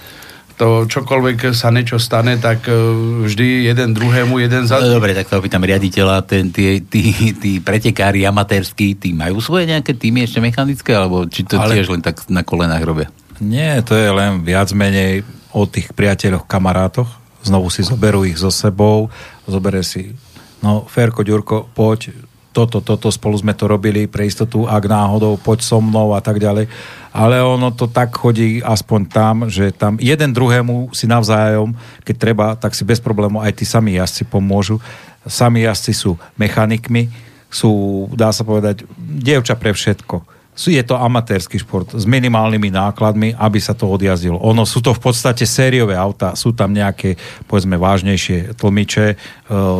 To 0.61 0.85
čokoľvek 0.85 1.57
sa 1.57 1.73
niečo 1.73 1.97
stane, 1.97 2.37
tak 2.37 2.69
e, 2.69 2.77
vždy 3.25 3.65
jeden 3.65 3.97
druhému, 3.97 4.37
jeden 4.37 4.69
za... 4.69 4.77
No, 4.77 5.01
dobre, 5.01 5.17
tak 5.17 5.25
sa 5.25 5.41
opýtam 5.41 5.65
riaditeľa, 5.65 6.21
ten, 6.21 6.53
tí, 6.53 6.85
tí, 6.85 7.33
tí 7.33 7.57
pretekári 7.57 8.21
amatérskí, 8.29 8.93
tí 8.93 9.09
majú 9.09 9.41
svoje 9.41 9.73
nejaké 9.73 9.97
týmy 9.97 10.29
ešte 10.29 10.37
mechanické, 10.37 10.93
alebo 10.93 11.25
či 11.25 11.49
to 11.49 11.57
Ale- 11.57 11.81
tiež 11.81 11.89
len 11.89 12.05
tak 12.05 12.29
na 12.29 12.45
kolenách 12.45 12.85
robia? 12.85 13.09
Nie, 13.41 13.81
to 13.81 13.97
je 13.97 14.05
len 14.13 14.45
viac 14.45 14.69
menej 14.69 15.25
o 15.49 15.65
tých 15.65 15.89
priateľoch, 15.97 16.45
kamarátoch. 16.45 17.20
Znovu 17.41 17.73
si 17.73 17.81
zoberú 17.81 18.21
ich 18.25 18.37
so 18.37 18.53
sebou, 18.53 19.09
zobere 19.49 19.81
si, 19.81 20.13
no 20.61 20.85
Ferko, 20.85 21.25
Ďurko, 21.25 21.73
poď, 21.73 22.13
toto, 22.51 22.83
toto, 22.83 23.07
spolu 23.07 23.39
sme 23.39 23.55
to 23.55 23.63
robili 23.63 24.11
pre 24.11 24.27
istotu, 24.27 24.67
ak 24.67 24.83
náhodou, 24.83 25.39
poď 25.39 25.63
so 25.63 25.79
mnou 25.79 26.11
a 26.11 26.19
tak 26.19 26.37
ďalej. 26.37 26.67
Ale 27.15 27.39
ono 27.39 27.71
to 27.71 27.87
tak 27.87 28.11
chodí 28.11 28.59
aspoň 28.59 29.01
tam, 29.07 29.35
že 29.47 29.71
tam 29.71 29.95
jeden 30.03 30.35
druhému 30.35 30.91
si 30.91 31.07
navzájom, 31.07 31.71
keď 32.03 32.15
treba, 32.19 32.45
tak 32.59 32.75
si 32.75 32.83
bez 32.83 32.99
problémov 32.99 33.39
aj 33.43 33.55
tí 33.55 33.63
sami 33.63 33.95
jazdci 33.95 34.27
pomôžu. 34.27 34.83
Sami 35.23 35.63
jazdci 35.63 35.95
sú 35.95 36.19
mechanikmi, 36.35 37.07
sú, 37.47 38.07
dá 38.15 38.35
sa 38.35 38.43
povedať, 38.43 38.83
dievča 38.99 39.55
pre 39.55 39.71
všetko. 39.71 40.40
Je 40.67 40.83
to 40.85 40.99
amatérsky 40.99 41.57
šport 41.57 41.95
s 41.95 42.05
minimálnymi 42.05 42.69
nákladmi, 42.69 43.33
aby 43.33 43.57
sa 43.57 43.73
to 43.73 43.89
odjazdilo. 43.89 44.37
Ono 44.37 44.67
sú 44.67 44.83
to 44.83 44.93
v 44.93 45.01
podstate 45.01 45.47
sériové 45.47 45.97
auta, 45.97 46.37
sú 46.37 46.53
tam 46.53 46.75
nejaké, 46.75 47.17
povedzme, 47.47 47.79
vážnejšie 47.79 48.53
tlmiče, 48.59 49.07
e, 49.09 49.15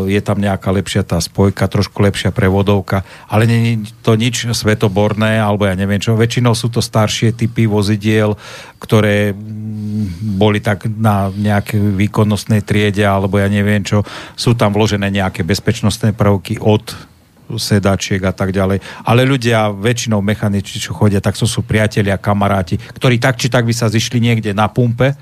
je 0.09 0.21
tam 0.23 0.39
nejaká 0.39 0.71
lepšia 0.71 1.03
tá 1.03 1.19
spojka, 1.19 1.67
trošku 1.67 1.99
lepšia 1.99 2.31
prevodovka, 2.31 3.03
ale 3.27 3.45
nie 3.45 3.59
je 3.61 3.93
to 4.01 4.15
nič 4.15 4.47
svetoborné, 4.55 5.37
alebo 5.37 5.67
ja 5.67 5.75
neviem 5.75 5.99
čo. 5.99 6.15
Väčšinou 6.15 6.55
sú 6.55 6.71
to 6.71 6.79
staršie 6.79 7.35
typy 7.35 7.67
vozidiel, 7.67 8.39
ktoré 8.79 9.35
mm, 9.35 10.39
boli 10.39 10.63
tak 10.63 10.87
na 10.87 11.27
nejakej 11.29 11.99
výkonnostnej 11.99 12.63
triede, 12.63 13.03
alebo 13.03 13.37
ja 13.37 13.51
neviem 13.51 13.83
čo. 13.83 14.07
Sú 14.39 14.55
tam 14.55 14.71
vložené 14.71 15.11
nejaké 15.11 15.43
bezpečnostné 15.43 16.15
prvky 16.15 16.57
od 16.57 17.10
sedačiek 17.57 18.21
a 18.23 18.35
tak 18.35 18.53
ďalej. 18.53 18.79
Ale 19.07 19.25
ľudia, 19.25 19.71
väčšinou 19.73 20.19
mechanici, 20.21 20.77
čo 20.77 20.93
chodia, 20.93 21.23
tak 21.23 21.35
to 21.35 21.49
sú 21.49 21.65
priatelia, 21.65 22.21
kamaráti, 22.21 22.77
ktorí 22.77 23.17
tak 23.17 23.39
či 23.39 23.49
tak 23.49 23.65
by 23.65 23.73
sa 23.73 23.89
zišli 23.89 24.21
niekde 24.21 24.51
na 24.53 24.69
pumpe, 24.69 25.15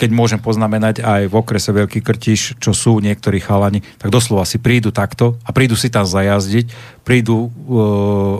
keď 0.00 0.16
môžem 0.16 0.40
poznamenať 0.40 1.04
aj 1.04 1.28
v 1.28 1.34
okrese 1.36 1.76
Veľký 1.76 2.00
Krtiš, 2.00 2.56
čo 2.56 2.72
sú 2.72 3.04
niektorí 3.04 3.36
chalani, 3.36 3.84
tak 4.00 4.08
doslova 4.08 4.48
si 4.48 4.56
prídu 4.56 4.88
takto 4.88 5.36
a 5.44 5.52
prídu 5.52 5.76
si 5.76 5.92
tam 5.92 6.08
zajazdiť, 6.08 6.72
prídu 7.04 7.36
e, 7.44 7.48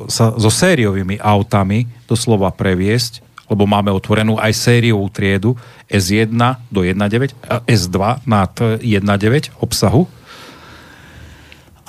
sa 0.08 0.32
so 0.40 0.48
sériovými 0.48 1.20
autami 1.20 1.84
doslova 2.08 2.48
previesť, 2.56 3.20
lebo 3.52 3.68
máme 3.68 3.92
otvorenú 3.92 4.40
aj 4.40 4.56
sériovú 4.56 5.04
triedu 5.12 5.52
S1 5.84 6.32
do 6.72 6.80
1.9 6.80 7.36
a 7.44 7.60
S2 7.68 8.24
nad 8.24 8.52
1.9 8.56 9.60
obsahu 9.60 10.08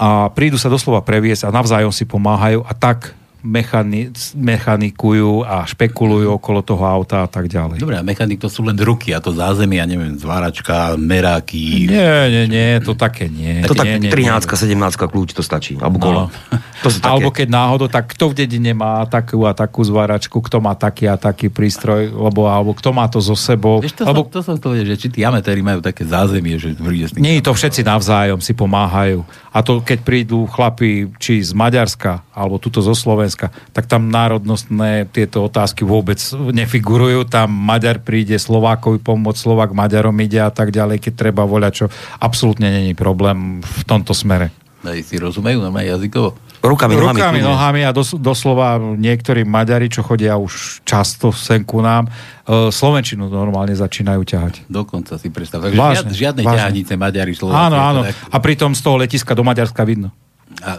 a 0.01 0.33
prídu 0.33 0.57
sa 0.57 0.65
doslova 0.65 1.05
previesť 1.05 1.45
a 1.45 1.53
navzájom 1.53 1.93
si 1.93 2.09
pomáhajú 2.09 2.65
a 2.65 2.73
tak 2.73 3.13
mechani- 3.41 4.09
mechanikujú 4.37 5.41
a 5.41 5.65
špekulujú 5.65 6.37
okolo 6.37 6.61
toho 6.61 6.83
auta 6.85 7.25
a 7.25 7.29
tak 7.29 7.49
ďalej. 7.49 7.81
Dobre, 7.81 7.97
a 7.97 8.03
mechanik 8.05 8.37
to 8.37 8.47
sú 8.47 8.61
len 8.61 8.77
ruky 8.77 9.11
a 9.11 9.19
to 9.19 9.33
zázemie, 9.33 9.81
ja 9.81 9.87
neviem, 9.89 10.15
zváračka, 10.15 10.95
meráky. 10.95 11.89
Nie, 11.89 12.29
nie, 12.29 12.45
nie, 12.47 12.69
to 12.81 12.93
také 12.93 13.27
nie. 13.27 13.65
to 13.65 13.73
tak 13.73 13.97
nie, 13.97 14.07
nie, 14.07 14.11
13 14.11 14.45
17 14.45 15.09
kľúč 15.09 15.33
to 15.33 15.41
stačí, 15.41 15.77
alebo 15.77 15.97
kolo. 15.97 16.21
No. 16.27 16.59
To 16.81 16.89
sú 16.89 16.97
také- 16.97 17.13
Alebo 17.13 17.29
keď 17.29 17.47
náhodou, 17.49 17.87
tak 17.87 18.09
kto 18.13 18.33
v 18.33 18.45
dedine 18.45 18.73
má 18.73 19.05
takú 19.05 19.45
a 19.45 19.53
takú 19.53 19.85
zváračku, 19.85 20.41
kto 20.41 20.57
má 20.61 20.73
taký 20.73 21.05
a 21.05 21.15
taký 21.17 21.49
prístroj, 21.49 22.09
lebo, 22.09 22.49
alebo 22.49 22.73
kto 22.73 22.89
má 22.89 23.05
to 23.05 23.21
so 23.21 23.37
sebou. 23.37 23.81
Vieš, 23.81 24.01
to, 24.01 24.03
Lebo 24.05 24.25
som, 24.25 24.33
to 24.33 24.39
som 24.41 24.53
chcel 24.57 24.69
vedieť, 24.77 24.89
že 24.89 24.97
či 24.97 25.07
tí 25.09 25.21
amatéri 25.21 25.61
majú 25.61 25.81
také 25.81 26.05
zázemie, 26.05 26.57
že 26.57 26.73
príde 26.73 27.05
s. 27.05 27.13
Nie, 27.17 27.37
to 27.41 27.53
všetci 27.53 27.81
navzájom 27.85 28.41
si 28.41 28.53
pomáhajú. 28.53 29.21
A 29.53 29.61
to 29.61 29.81
keď 29.81 29.99
prídu 30.01 30.49
chlapi 30.49 31.11
či 31.21 31.41
z 31.41 31.53
Maďarska, 31.53 32.25
alebo 32.33 32.57
tuto 32.57 32.81
zo 32.81 32.97
Slovenska, 32.97 33.30
tak 33.37 33.85
tam 33.87 34.09
národnostné 34.09 35.07
tieto 35.11 35.45
otázky 35.45 35.85
vôbec 35.85 36.17
nefigurujú. 36.33 37.27
Tam 37.29 37.51
Maďar 37.51 38.01
príde 38.01 38.35
Slovákovi 38.35 38.99
pomôcť, 38.99 39.39
Slovák 39.39 39.71
Maďarom 39.71 40.15
ide 40.23 40.41
a 40.41 40.51
tak 40.51 40.73
ďalej, 40.73 40.99
keď 40.99 41.13
treba 41.15 41.43
voľať, 41.47 41.73
čo 41.73 41.85
absolútne 42.19 42.67
není 42.67 42.97
problém 42.97 43.61
v 43.61 43.81
tomto 43.87 44.11
smere. 44.11 44.51
Hej, 44.81 45.05
si 45.05 45.15
rozumejú 45.21 45.61
normálne 45.61 45.93
jazykovo? 45.93 46.51
Rukami, 46.61 46.93
nohami. 46.93 47.17
Rukami, 47.17 47.39
nohami 47.41 47.81
a 47.85 47.89
dos, 47.89 48.13
doslova 48.13 48.77
niektorí 48.77 49.41
Maďari, 49.41 49.89
čo 49.89 50.05
chodia 50.05 50.37
už 50.37 50.85
často 50.85 51.33
sem 51.33 51.65
ku 51.65 51.81
nám, 51.81 52.05
e, 52.45 52.69
Slovenčinu 52.69 53.25
normálne 53.33 53.73
začínajú 53.73 54.21
ťahať. 54.21 54.69
Dokonca 54.69 55.17
si 55.17 55.33
predstav. 55.33 55.65
Vážne, 55.65 56.13
žiad, 56.13 56.37
žiadne 56.37 56.41
vážne. 56.45 56.57
ťahanice 56.61 56.93
Maďari, 57.01 57.33
Slováci. 57.33 57.65
Áno, 57.65 57.77
áno. 57.81 58.01
tak. 58.05 58.13
A 58.29 58.37
pritom 58.37 58.77
z 58.77 58.81
toho 58.85 59.01
letiska 59.01 59.33
do 59.33 59.41
Maďarska 59.41 59.81
vidno. 59.81 60.13
A 60.61 60.77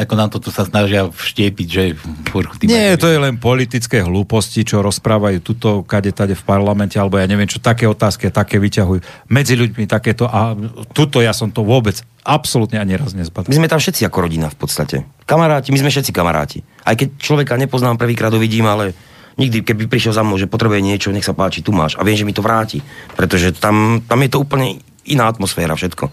ako 0.00 0.14
nám 0.14 0.30
to 0.32 0.38
tu 0.40 0.48
sa 0.48 0.64
snažia 0.64 1.10
vštiepiť, 1.10 1.68
že 1.68 1.82
Nie, 2.64 2.96
to 2.96 3.10
je 3.10 3.18
len 3.20 3.36
politické 3.36 4.00
hlúposti, 4.00 4.64
čo 4.64 4.80
rozprávajú 4.80 5.44
tuto, 5.44 5.84
kade, 5.84 6.14
tade 6.16 6.32
v 6.32 6.44
parlamente, 6.46 6.96
alebo 6.96 7.20
ja 7.20 7.28
neviem, 7.28 7.50
čo 7.50 7.60
také 7.60 7.84
otázky 7.84 8.32
také 8.32 8.56
vyťahujú. 8.56 9.28
Medzi 9.28 9.58
ľuďmi 9.58 9.84
takéto 9.84 10.24
a 10.24 10.56
tuto 10.96 11.20
ja 11.20 11.36
som 11.36 11.52
to 11.52 11.60
vôbec 11.60 12.00
absolútne 12.24 12.80
ani 12.80 12.96
raz 12.96 13.12
nezbadal. 13.12 13.52
My 13.52 13.58
sme 13.60 13.68
tam 13.68 13.80
všetci 13.80 14.06
ako 14.08 14.18
rodina 14.24 14.48
v 14.48 14.56
podstate. 14.56 14.96
Kamaráti, 15.28 15.76
my 15.76 15.80
sme 15.80 15.92
všetci 15.92 16.12
kamaráti. 16.12 16.64
Aj 16.84 16.96
keď 16.96 17.20
človeka 17.20 17.60
nepoznám, 17.60 18.00
prvýkrát 18.00 18.32
ho 18.32 18.40
vidím, 18.40 18.64
ale 18.64 18.96
nikdy, 19.38 19.62
keby 19.62 19.86
prišiel 19.86 20.12
za 20.12 20.26
mnou, 20.26 20.36
že 20.36 20.50
potrebuje 20.50 20.82
niečo, 20.82 21.14
nech 21.14 21.24
sa 21.24 21.32
páči, 21.32 21.62
tu 21.62 21.70
máš. 21.70 21.94
A 21.96 22.04
viem, 22.04 22.18
že 22.18 22.26
mi 22.26 22.34
to 22.34 22.44
vráti. 22.44 22.82
Pretože 23.14 23.54
tam, 23.54 24.02
tam 24.04 24.18
je 24.20 24.30
to 24.32 24.42
úplne 24.42 24.82
iná 25.08 25.30
atmosféra, 25.30 25.72
všetko. 25.72 26.10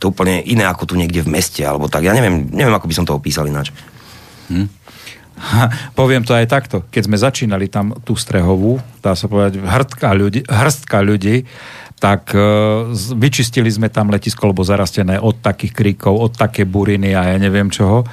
To 0.00 0.10
úplne 0.10 0.40
iné 0.42 0.64
ako 0.64 0.88
tu 0.88 0.94
niekde 0.96 1.20
v 1.20 1.32
meste, 1.32 1.60
alebo 1.60 1.86
tak. 1.86 2.08
Ja 2.08 2.16
neviem, 2.16 2.48
neviem 2.48 2.72
ako 2.72 2.88
by 2.88 2.94
som 2.96 3.06
to 3.06 3.12
opísal 3.12 3.44
ináč. 3.44 3.70
Ha, 5.40 5.92
poviem 5.96 6.20
to 6.20 6.36
aj 6.36 6.52
takto. 6.52 6.84
Keď 6.92 7.02
sme 7.08 7.16
začínali 7.16 7.72
tam 7.72 7.96
tú 8.04 8.12
strehovú, 8.12 8.76
dá 9.00 9.16
sa 9.16 9.24
povedať, 9.24 9.64
hrdka 9.64 10.12
ľudí, 10.12 10.40
hrstka 10.44 11.00
ľudí, 11.00 11.48
tak 12.00 12.32
e, 12.32 12.40
vyčistili 13.16 13.68
sme 13.68 13.92
tam 13.92 14.08
letisko, 14.08 14.48
lebo 14.48 14.64
zarastené 14.64 15.20
od 15.20 15.40
takých 15.40 15.72
kríkov, 15.72 16.16
od 16.16 16.32
také 16.32 16.64
buriny 16.64 17.12
a 17.12 17.32
ja 17.32 17.36
neviem 17.36 17.68
čoho. 17.68 18.04
E, 18.04 18.06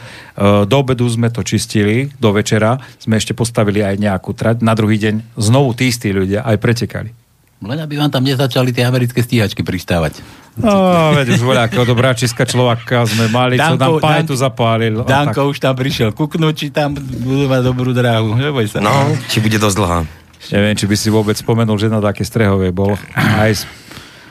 do 0.67 0.75
obedu 0.79 1.07
sme 1.07 1.31
to 1.31 1.43
čistili, 1.43 2.11
do 2.19 2.31
večera 2.35 2.79
sme 2.99 3.19
ešte 3.19 3.35
postavili 3.35 3.83
aj 3.83 3.95
nejakú 3.99 4.31
trať. 4.35 4.63
Na 4.63 4.75
druhý 4.75 4.99
deň 4.99 5.39
znovu 5.39 5.75
tí 5.75 5.91
istí 5.91 6.11
ľudia 6.11 6.43
aj 6.43 6.59
pretekali. 6.59 7.11
Len 7.63 7.79
aby 7.79 7.95
vám 7.95 8.11
tam 8.11 8.27
nezačali 8.27 8.71
tie 8.71 8.87
americké 8.87 9.23
stíhačky 9.23 9.63
pristávať. 9.63 10.19
No, 10.57 10.73
veď 11.13 11.37
už 11.37 11.41
voľakého 11.41 11.85
dobráčiska 11.85 12.43
človeka 12.43 13.05
sme 13.05 13.29
mali, 13.29 13.55
čo 13.55 13.77
nám 13.77 14.01
pajtu 14.01 14.33
zapálil. 14.33 14.97
a 14.97 15.03
tak. 15.03 15.09
Danko 15.29 15.49
už 15.49 15.57
tam 15.57 15.73
prišiel 15.73 16.09
kuknúť, 16.11 16.53
či 16.55 16.67
tam 16.69 16.97
budú 16.97 17.45
mať 17.45 17.61
dobrú 17.61 17.93
dráhu. 17.93 18.33
Neboj 18.33 18.65
sa. 18.65 18.81
No, 18.81 18.91
či 19.25 19.37
bude 19.37 19.55
dosť 19.55 19.77
dlhá. 19.77 19.99
Neviem, 20.49 20.73
či 20.73 20.85
by 20.85 20.95
si 20.95 21.09
vôbec 21.09 21.35
spomenul, 21.35 21.75
že 21.75 21.87
na 21.87 21.99
také 21.99 22.21
strehovej 22.21 22.71
bol 22.71 22.97
aj 23.13 23.51
s 23.53 23.61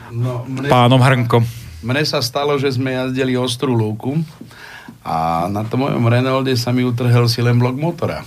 No, 0.06 0.42
mne, 0.42 0.66
pánom 0.66 0.96
Hrnkom. 0.96 1.44
mne 1.82 2.02
sa 2.02 2.18
stalo, 2.18 2.56
že 2.56 2.70
sme 2.70 2.90
jazdili 2.90 3.36
ostrú 3.36 3.70
lúku 3.70 4.16
a 5.02 5.44
na 5.46 5.60
tom 5.60 5.84
mojom 5.84 6.02
Renaulde 6.02 6.54
sa 6.54 6.70
mi 6.70 6.80
utrhel 6.80 7.26
silen 7.26 7.58
blok 7.58 7.76
motora. 7.76 8.24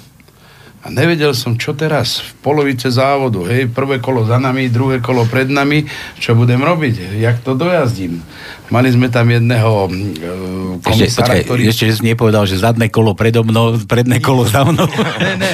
A 0.80 0.88
nevedel 0.88 1.36
som, 1.36 1.60
čo 1.60 1.76
teraz, 1.76 2.24
v 2.24 2.32
polovice 2.40 2.88
závodu, 2.88 3.44
hej, 3.52 3.68
prvé 3.68 4.00
kolo 4.00 4.24
za 4.24 4.40
nami, 4.40 4.72
druhé 4.72 5.04
kolo 5.04 5.28
pred 5.28 5.52
nami, 5.52 5.84
čo 6.16 6.40
budem 6.40 6.64
robiť, 6.64 7.20
jak 7.20 7.44
to 7.44 7.52
dojazdím. 7.52 8.24
Mali 8.72 8.88
sme 8.88 9.12
tam 9.12 9.28
jedného 9.28 9.72
e, 9.86 10.80
Ešte, 10.80 10.88
komisára, 10.88 11.36
počkaj, 11.36 11.40
ktorý... 11.44 11.62
ešte 11.68 11.84
si 11.92 12.00
nepovedal, 12.08 12.48
že 12.48 12.64
zadné 12.64 12.88
kolo 12.88 13.12
predo 13.12 13.44
mnou, 13.44 13.76
predné 13.84 14.24
kolo 14.24 14.48
za 14.48 14.64
mnou. 14.64 14.88
ne, 15.26 15.36
ne. 15.36 15.52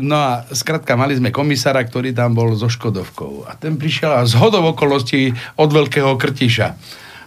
No 0.00 0.16
a 0.16 0.30
skrátka, 0.50 0.96
mali 0.96 1.20
sme 1.20 1.28
komisára, 1.28 1.84
ktorý 1.84 2.16
tam 2.16 2.32
bol 2.32 2.56
so 2.56 2.72
Škodovkou. 2.72 3.44
A 3.44 3.54
ten 3.60 3.76
prišiel 3.76 4.10
a 4.10 4.24
z 4.24 4.40
hodov 4.40 4.72
okolností 4.72 5.36
od 5.60 5.68
veľkého 5.68 6.16
krtiša. 6.16 6.74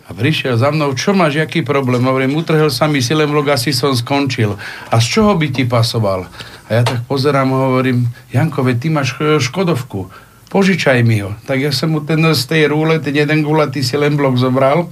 A 0.08 0.16
prišiel 0.16 0.56
za 0.56 0.72
mnou, 0.72 0.96
čo 0.96 1.12
máš, 1.12 1.36
aký 1.36 1.68
problém? 1.68 2.00
Hovorím, 2.00 2.40
utrhel 2.40 2.72
sa 2.72 2.88
mi 2.88 3.04
silemlok, 3.04 3.52
asi 3.52 3.76
som 3.76 3.92
skončil. 3.92 4.56
A 4.88 5.04
z 5.04 5.20
čoho 5.20 5.36
by 5.36 5.52
ti 5.52 5.68
pasoval? 5.68 6.32
A 6.72 6.80
ja 6.80 6.82
tak 6.88 7.04
pozerám 7.12 7.52
a 7.52 7.68
hovorím, 7.68 8.08
Janko, 8.32 8.64
veď 8.64 8.76
ty 8.80 8.88
máš 8.88 9.20
e, 9.20 9.36
Škodovku, 9.36 10.08
požičaj 10.48 11.04
mi 11.04 11.28
ho. 11.28 11.36
Tak 11.44 11.60
ja 11.60 11.72
som 11.76 11.92
mu 11.92 12.00
ten 12.08 12.24
z 12.24 12.44
tej 12.48 12.72
rúle, 12.72 13.04
ten 13.04 13.12
jeden 13.12 13.44
gulatý 13.44 13.84
silemblok 13.84 14.40
zobral, 14.40 14.88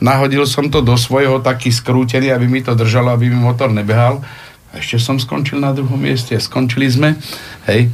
nahodil 0.00 0.48
som 0.48 0.72
to 0.72 0.80
do 0.80 0.96
svojho 0.96 1.44
taký 1.44 1.68
skrútený, 1.68 2.32
aby 2.32 2.48
mi 2.48 2.64
to 2.64 2.72
držalo, 2.72 3.12
aby 3.12 3.28
mi 3.28 3.36
motor 3.36 3.68
nebehal. 3.68 4.24
A 4.72 4.80
ešte 4.80 4.96
som 4.96 5.20
skončil 5.20 5.60
na 5.60 5.76
druhom 5.76 6.00
mieste. 6.00 6.32
Skončili 6.36 6.88
sme, 6.88 7.16
hej, 7.68 7.92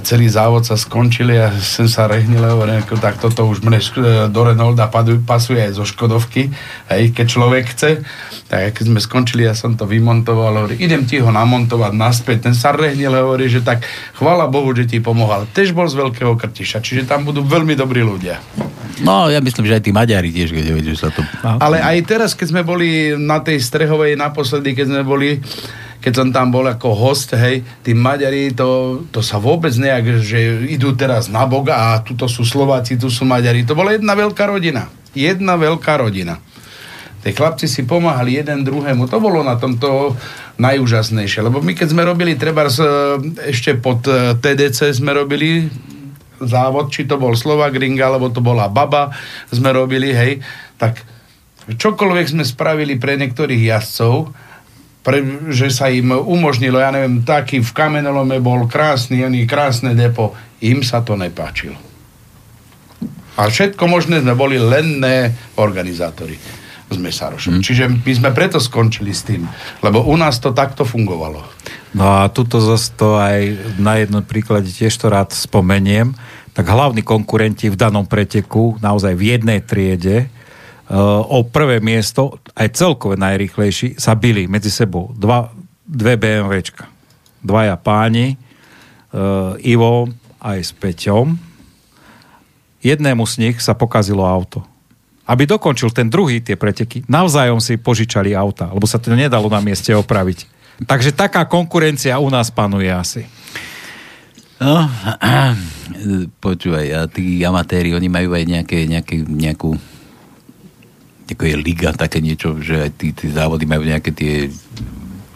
celý 0.00 0.26
závod 0.32 0.64
sa 0.64 0.74
skončili 0.74 1.36
a 1.38 1.52
som 1.60 1.86
sa 1.86 2.08
rehnil 2.08 2.42
a 2.42 2.56
hovorím, 2.56 2.82
tak 2.98 3.20
toto 3.20 3.46
už 3.46 3.62
mne 3.62 3.78
sk- 3.78 4.30
do 4.32 4.40
Renaulda 4.42 4.88
padu- 4.88 5.20
pasuje 5.20 5.60
aj 5.60 5.78
zo 5.78 5.84
Škodovky, 5.84 6.50
hej, 6.90 7.12
keď 7.12 7.26
človek 7.28 7.64
chce. 7.70 7.90
Tak 8.48 8.80
keď 8.80 8.84
sme 8.90 9.00
skončili, 9.02 9.46
ja 9.46 9.54
som 9.54 9.76
to 9.76 9.84
vymontoval, 9.84 10.64
hovorím, 10.64 10.80
idem 10.80 11.02
ti 11.04 11.20
ho 11.20 11.28
namontovať 11.28 11.92
naspäť. 11.94 12.50
Ten 12.50 12.54
sa 12.56 12.72
rehnil 12.72 13.12
a 13.12 13.22
hovorí, 13.22 13.46
že 13.46 13.60
tak 13.60 13.84
chvála 14.16 14.50
Bohu, 14.50 14.72
že 14.72 14.88
ti 14.88 14.98
pomohol. 14.98 15.46
Tež 15.52 15.76
bol 15.76 15.86
z 15.86 16.00
Veľkého 16.00 16.34
Krtiša, 16.34 16.80
čiže 16.80 17.04
tam 17.04 17.28
budú 17.28 17.44
veľmi 17.44 17.76
dobrí 17.76 18.00
ľudia. 18.00 18.40
No, 19.02 19.26
ja 19.26 19.42
myslím, 19.42 19.66
že 19.66 19.74
aj 19.80 19.82
tí 19.82 19.90
Maďari 19.90 20.30
tiež, 20.30 20.54
keď 20.54 20.86
sa 20.94 21.10
to... 21.10 21.20
Ale 21.42 21.82
aj 21.82 21.98
teraz, 22.06 22.30
keď 22.38 22.46
sme 22.54 22.62
boli 22.62 23.10
na 23.18 23.42
tej 23.42 23.58
strehovej 23.58 24.14
naposledy, 24.14 24.70
keď 24.70 24.86
sme 24.86 25.02
boli, 25.02 25.42
keď 26.04 26.12
som 26.12 26.28
tam 26.28 26.52
bol 26.52 26.68
ako 26.68 26.92
host, 26.92 27.32
hej, 27.32 27.64
tí 27.80 27.96
Maďari, 27.96 28.52
to, 28.52 29.00
to 29.08 29.24
sa 29.24 29.40
vôbec 29.40 29.72
nejak, 29.72 30.20
že 30.20 30.68
idú 30.68 30.92
teraz 30.92 31.32
na 31.32 31.48
Boga 31.48 31.96
a 31.96 32.04
tuto 32.04 32.28
sú 32.28 32.44
Slováci, 32.44 33.00
tu 33.00 33.08
sú 33.08 33.24
Maďari. 33.24 33.64
To 33.64 33.72
bola 33.72 33.96
jedna 33.96 34.12
veľká 34.12 34.44
rodina. 34.44 34.92
Jedna 35.16 35.56
veľká 35.56 35.96
rodina. 35.96 36.36
Tí 37.24 37.32
chlapci 37.32 37.64
si 37.64 37.88
pomáhali 37.88 38.36
jeden 38.36 38.68
druhému. 38.68 39.08
To 39.08 39.16
bolo 39.16 39.40
na 39.40 39.56
tomto 39.56 40.12
najúžasnejšie. 40.60 41.40
Lebo 41.40 41.64
my, 41.64 41.72
keď 41.72 41.96
sme 41.96 42.04
robili, 42.04 42.36
treba 42.36 42.68
ešte 43.40 43.72
pod 43.80 44.04
eh, 44.04 44.36
TDC 44.36 44.92
sme 44.92 45.16
robili 45.16 45.72
závod, 46.36 46.92
či 46.92 47.08
to 47.08 47.16
bol 47.16 47.32
Slovak 47.32 47.72
Ring, 47.80 47.96
alebo 47.96 48.28
to 48.28 48.44
bola 48.44 48.68
Baba, 48.68 49.08
sme 49.48 49.72
robili, 49.72 50.12
hej, 50.12 50.44
tak 50.76 51.00
čokoľvek 51.64 52.26
sme 52.28 52.44
spravili 52.44 53.00
pre 53.00 53.16
niektorých 53.16 53.72
jazdcov, 53.72 54.34
pre, 55.04 55.20
že 55.52 55.68
sa 55.68 55.92
im 55.92 56.16
umožnilo, 56.16 56.80
ja 56.80 56.88
neviem, 56.88 57.20
taký 57.20 57.60
v 57.60 57.70
Kamenolome 57.76 58.40
bol 58.40 58.64
krásny, 58.64 59.20
oný 59.20 59.44
krásne 59.44 59.92
depo, 59.92 60.32
im 60.64 60.80
sa 60.80 61.04
to 61.04 61.12
nepáčilo. 61.14 61.76
A 63.36 63.50
všetko 63.50 63.84
možné 63.84 64.24
sme 64.24 64.32
boli 64.32 64.56
len 64.56 65.04
ne 65.04 65.28
organizátori 65.60 66.40
s 66.88 66.96
Mesarošom. 66.96 67.60
Mm. 67.60 67.62
Čiže 67.62 67.84
my 68.00 68.12
sme 68.16 68.30
preto 68.32 68.56
skončili 68.62 69.12
s 69.12 69.26
tým, 69.26 69.44
lebo 69.84 70.06
u 70.08 70.14
nás 70.16 70.40
to 70.40 70.56
takto 70.56 70.88
fungovalo. 70.88 71.44
No 71.92 72.24
a 72.24 72.30
tuto 72.32 72.62
zase 72.62 72.94
to 72.96 73.18
aj 73.20 73.54
na 73.76 74.00
jednom 74.00 74.24
príklade 74.24 74.70
tiež 74.70 74.94
to 74.96 75.10
rád 75.10 75.34
spomeniem, 75.34 76.16
tak 76.54 76.70
hlavní 76.70 77.02
konkurenti 77.02 77.66
v 77.66 77.76
danom 77.76 78.06
preteku, 78.06 78.78
naozaj 78.78 79.18
v 79.18 79.34
jednej 79.34 79.60
triede, 79.60 80.30
o 80.92 81.38
prvé 81.48 81.80
miesto, 81.80 82.36
aj 82.52 82.76
celkové 82.76 83.16
najrýchlejší, 83.16 83.96
sa 83.96 84.12
bili 84.12 84.44
medzi 84.44 84.68
sebou. 84.68 85.16
Dva, 85.16 85.48
dve 85.88 86.20
BMWčka. 86.20 86.84
Dvaja 87.44 87.76
páni, 87.76 88.36
uh, 89.12 89.56
Ivo 89.60 90.12
aj 90.40 90.58
s 90.60 90.72
Peťom. 90.76 91.36
Jednému 92.84 93.24
z 93.24 93.34
nich 93.40 93.56
sa 93.64 93.72
pokazilo 93.72 94.24
auto. 94.24 94.64
Aby 95.24 95.48
dokončil 95.48 95.88
ten 95.88 96.12
druhý 96.12 96.44
tie 96.44 96.52
preteky, 96.52 97.08
navzájom 97.08 97.56
si 97.56 97.80
požičali 97.80 98.36
auta, 98.36 98.68
lebo 98.68 98.84
sa 98.84 99.00
to 99.00 99.08
nedalo 99.16 99.48
na 99.48 99.64
mieste 99.64 99.88
opraviť. 99.96 100.52
Takže 100.84 101.16
taká 101.16 101.48
konkurencia 101.48 102.20
u 102.20 102.28
nás 102.28 102.52
panuje 102.52 102.92
asi. 102.92 103.24
No, 104.60 104.84
počúvaj, 106.44 106.86
a 106.92 107.00
tí 107.08 107.40
amatéri, 107.40 107.96
oni 107.96 108.12
majú 108.12 108.36
aj 108.36 108.44
nejaké, 108.44 108.78
nejaké, 108.84 109.16
nejakú 109.24 109.80
ako 111.24 111.44
je 111.48 111.56
liga, 111.56 111.96
také 111.96 112.20
niečo, 112.20 112.60
že 112.60 112.88
aj 112.88 112.90
tí, 113.00 113.08
tí 113.16 113.26
závody 113.32 113.64
majú 113.64 113.84
nejaké 113.84 114.12
tie 114.12 114.52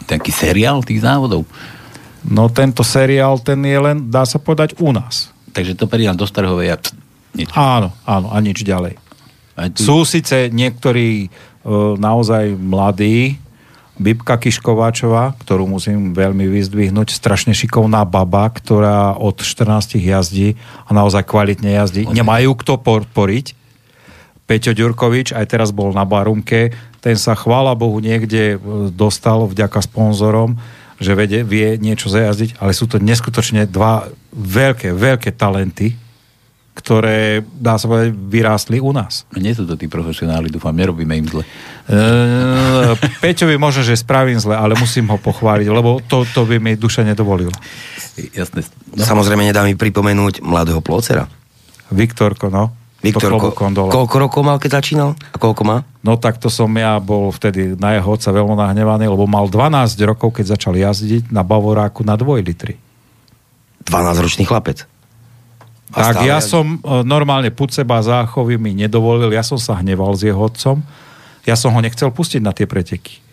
taký 0.05 0.33
seriál 0.33 0.81
tých 0.81 1.05
závodov. 1.05 1.45
No 2.25 2.49
tento 2.49 2.81
seriál, 2.81 3.37
ten 3.41 3.61
je 3.61 3.79
len, 3.79 3.97
dá 4.09 4.25
sa 4.25 4.41
povedať, 4.41 4.77
u 4.81 4.89
nás. 4.93 5.29
Takže 5.53 5.77
to 5.77 5.89
prídem 5.89 6.17
do 6.17 6.25
Starhovej 6.25 6.73
a 6.73 6.77
nič. 7.37 7.49
Áno, 7.53 7.93
áno, 8.05 8.27
a 8.33 8.37
nič 8.41 8.61
ďalej. 8.65 8.97
Aj 9.57 9.69
tu, 9.69 9.81
Sú 9.85 10.05
síce 10.05 10.49
niektorí 10.49 11.25
e, 11.25 11.27
naozaj 11.97 12.53
mladí, 12.57 13.37
Bibka 13.99 14.39
Kiškováčová, 14.39 15.35
ktorú 15.43 15.67
musím 15.67 16.15
veľmi 16.15 16.47
vyzdvihnúť, 16.47 17.11
strašne 17.11 17.51
šikovná 17.51 18.07
baba, 18.07 18.47
ktorá 18.47 19.19
od 19.19 19.43
14 19.43 19.99
jazdí 19.99 20.55
a 20.87 20.95
naozaj 20.95 21.27
kvalitne 21.27 21.75
jazdí. 21.75 22.07
Nemajú 22.07 22.55
kto 22.63 22.79
podporiť. 22.79 23.58
Peťo 24.49 24.73
Ďurkovič 24.73 25.37
aj 25.37 25.45
teraz 25.45 25.69
bol 25.69 25.93
na 25.93 26.09
Barumke, 26.09 26.73
ten 27.05 27.13
sa 27.21 27.37
chvála 27.37 27.77
Bohu 27.77 28.01
niekde 28.01 28.57
e, 28.57 28.89
dostal 28.89 29.45
vďaka 29.45 29.77
sponzorom, 29.85 30.57
že 30.97 31.13
vie, 31.13 31.45
vie 31.45 31.67
niečo 31.77 32.09
zajazdiť, 32.09 32.57
ale 32.57 32.73
sú 32.73 32.89
to 32.89 32.97
neskutočne 32.97 33.69
dva 33.69 34.09
veľké, 34.33 34.89
veľké 34.97 35.37
talenty, 35.37 35.93
ktoré, 36.73 37.43
dá 37.59 37.75
sa 37.75 37.91
povedať, 37.91 38.15
vyrástli 38.15 38.79
u 38.79 38.89
nás. 38.95 39.27
Nie 39.35 39.51
sú 39.51 39.67
to 39.67 39.75
tí 39.75 39.91
profesionáli, 39.91 40.47
dúfam, 40.47 40.71
nerobíme 40.71 41.11
im 41.19 41.27
zle. 41.27 41.43
Uh, 41.91 42.95
Peťovi 43.19 43.59
možno, 43.59 43.83
že 43.83 43.99
spravím 43.99 44.39
zle, 44.39 44.55
ale 44.55 44.79
musím 44.79 45.11
ho 45.11 45.19
pochváliť, 45.19 45.67
lebo 45.67 45.99
to, 46.07 46.23
to 46.31 46.47
by 46.47 46.55
mi 46.55 46.79
duša 46.79 47.03
nedovolila. 47.03 47.51
Jasné. 48.15 48.63
No. 48.95 49.03
Samozrejme 49.03 49.43
nedá 49.43 49.67
mi 49.67 49.75
pripomenúť 49.75 50.39
mladého 50.39 50.79
plocera. 50.79 51.27
Viktorko, 51.91 52.47
no. 52.47 52.78
Viktorko, 52.99 53.55
koľko 53.55 54.15
rokov 54.19 54.41
mal, 54.43 54.59
keď 54.59 54.83
začínal? 54.83 55.15
A 55.31 55.37
koľko 55.39 55.63
má? 55.63 55.87
No 56.03 56.19
tak 56.19 56.35
to 56.35 56.51
som 56.51 56.67
ja 56.75 56.99
bol 56.99 57.31
vtedy 57.31 57.79
na 57.79 57.95
jeho 57.95 58.11
otca 58.11 58.27
veľmi 58.35 58.59
nahnevaný, 58.59 59.07
lebo 59.07 59.23
mal 59.23 59.47
12 59.47 59.95
rokov, 60.03 60.35
keď 60.35 60.59
začal 60.59 60.75
jazdiť 60.75 61.31
na 61.31 61.39
Bavoráku 61.39 62.03
na 62.03 62.19
2 62.19 62.43
litry. 62.43 62.75
12-ročný 63.87 64.43
chlapec. 64.43 64.83
A 65.95 66.13
tak 66.13 66.27
ja 66.27 66.37
jazdí. 66.37 66.53
som 66.53 66.65
e, 66.75 67.01
normálne 67.07 67.49
put 67.49 67.71
seba 67.71 68.03
záchovy 68.03 68.59
mi 68.59 68.75
nedovolil, 68.75 69.31
ja 69.31 69.41
som 69.41 69.57
sa 69.57 69.79
hneval 69.79 70.13
s 70.13 70.21
jeho 70.27 70.37
otcom, 70.37 70.83
ja 71.47 71.55
som 71.55 71.71
ho 71.73 71.79
nechcel 71.79 72.11
pustiť 72.11 72.43
na 72.43 72.51
tie 72.51 72.67
preteky. 72.67 73.23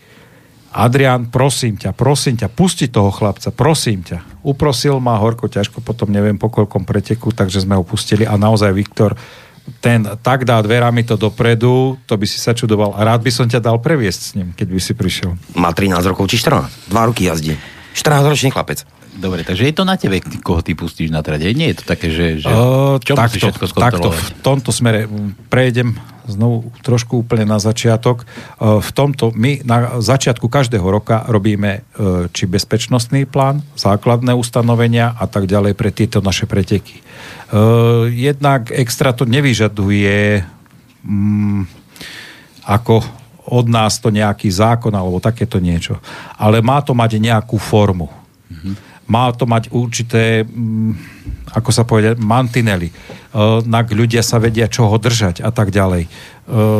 Adrian, 0.73 1.29
prosím 1.29 1.77
ťa, 1.77 1.91
prosím 1.91 2.39
ťa, 2.39 2.49
pusti 2.49 2.87
toho 2.87 3.13
chlapca, 3.13 3.53
prosím 3.53 4.03
ťa. 4.03 4.41
Uprosil 4.47 4.97
ma 4.97 5.15
horko, 5.19 5.47
ťažko, 5.47 5.83
potom 5.83 6.09
neviem 6.09 6.39
po 6.39 6.49
koľkom 6.49 6.83
preteku, 6.87 7.35
takže 7.35 7.63
sme 7.63 7.77
ho 7.77 7.83
pustili 7.85 8.25
a 8.25 8.35
naozaj 8.35 8.73
Viktor 8.73 9.13
ten 9.83 10.03
tak 10.23 10.47
dá 10.47 10.63
dverami 10.63 11.03
to 11.03 11.19
dopredu, 11.19 11.99
to 12.07 12.13
by 12.15 12.25
si 12.25 12.39
sa 12.39 12.55
čudoval. 12.55 12.95
A 12.95 13.03
rád 13.03 13.21
by 13.23 13.31
som 13.31 13.45
ťa 13.45 13.59
dal 13.59 13.77
previesť 13.77 14.21
s 14.21 14.31
ním, 14.35 14.55
keď 14.55 14.67
by 14.71 14.79
si 14.79 14.93
prišiel. 14.95 15.35
Má 15.59 15.75
13 15.75 15.99
rokov 16.07 16.31
či 16.31 16.39
14. 16.39 16.91
Dva 16.91 17.03
roky 17.07 17.27
jazdí. 17.27 17.53
14-ročný 17.93 18.53
chlapec. 18.53 18.85
Dobre, 19.17 19.41
takže 19.41 19.65
je 19.65 19.73
to 19.73 19.81
na 19.81 19.97
tebe, 19.97 20.21
koho 20.45 20.61
ty 20.61 20.77
pustíš 20.77 21.09
na 21.09 21.25
trade. 21.25 21.49
Nie 21.57 21.73
je 21.73 21.81
to 21.81 21.85
také, 21.89 22.13
že, 22.13 22.37
že 22.37 22.53
uh, 22.53 23.01
čo 23.01 23.17
takto, 23.17 23.41
všetko 23.41 23.65
takto, 23.73 24.09
v 24.13 24.29
tomto 24.45 24.69
smere 24.69 25.09
prejdem 25.49 25.97
znovu 26.27 26.69
trošku 26.83 27.23
úplne 27.23 27.47
na 27.47 27.57
začiatok. 27.57 28.23
Uh, 28.59 28.83
v 28.83 28.89
tomto 28.91 29.31
my 29.33 29.63
na 29.63 29.97
začiatku 29.97 30.51
každého 30.51 30.83
roka 30.83 31.23
robíme 31.25 31.81
uh, 31.81 32.27
či 32.29 32.45
bezpečnostný 32.45 33.25
plán, 33.25 33.63
základné 33.79 34.35
ustanovenia 34.35 35.15
a 35.15 35.25
tak 35.25 35.47
ďalej 35.47 35.73
pre 35.73 35.89
tieto 35.89 36.19
naše 36.19 36.45
preteky. 36.45 36.99
Uh, 37.49 38.11
jednak 38.11 38.69
extra 38.75 39.15
to 39.15 39.23
nevyžaduje 39.23 40.43
um, 41.07 41.63
ako 42.67 43.01
od 43.47 43.65
nás 43.71 44.03
to 44.03 44.11
nejaký 44.11 44.51
zákon 44.51 44.91
alebo 44.91 45.23
takéto 45.23 45.63
niečo. 45.63 46.03
Ale 46.35 46.59
má 46.59 46.83
to 46.83 46.91
mať 46.91 47.15
nejakú 47.15 47.55
formu. 47.55 48.11
Mm-hmm 48.51 48.96
má 49.07 49.31
to 49.31 49.47
mať 49.47 49.71
určité, 49.71 50.43
mm, 50.43 50.91
ako 51.55 51.69
sa 51.71 51.87
povedať, 51.87 52.19
mantinely. 52.19 52.91
E, 52.91 52.93
nak 53.63 53.89
ľudia 53.91 54.19
sa 54.19 54.37
vedia, 54.37 54.67
čo 54.67 54.87
ho 54.87 54.97
držať 54.99 55.39
a 55.41 55.49
tak 55.49 55.71
ďalej. 55.71 56.05
E, 56.05 56.09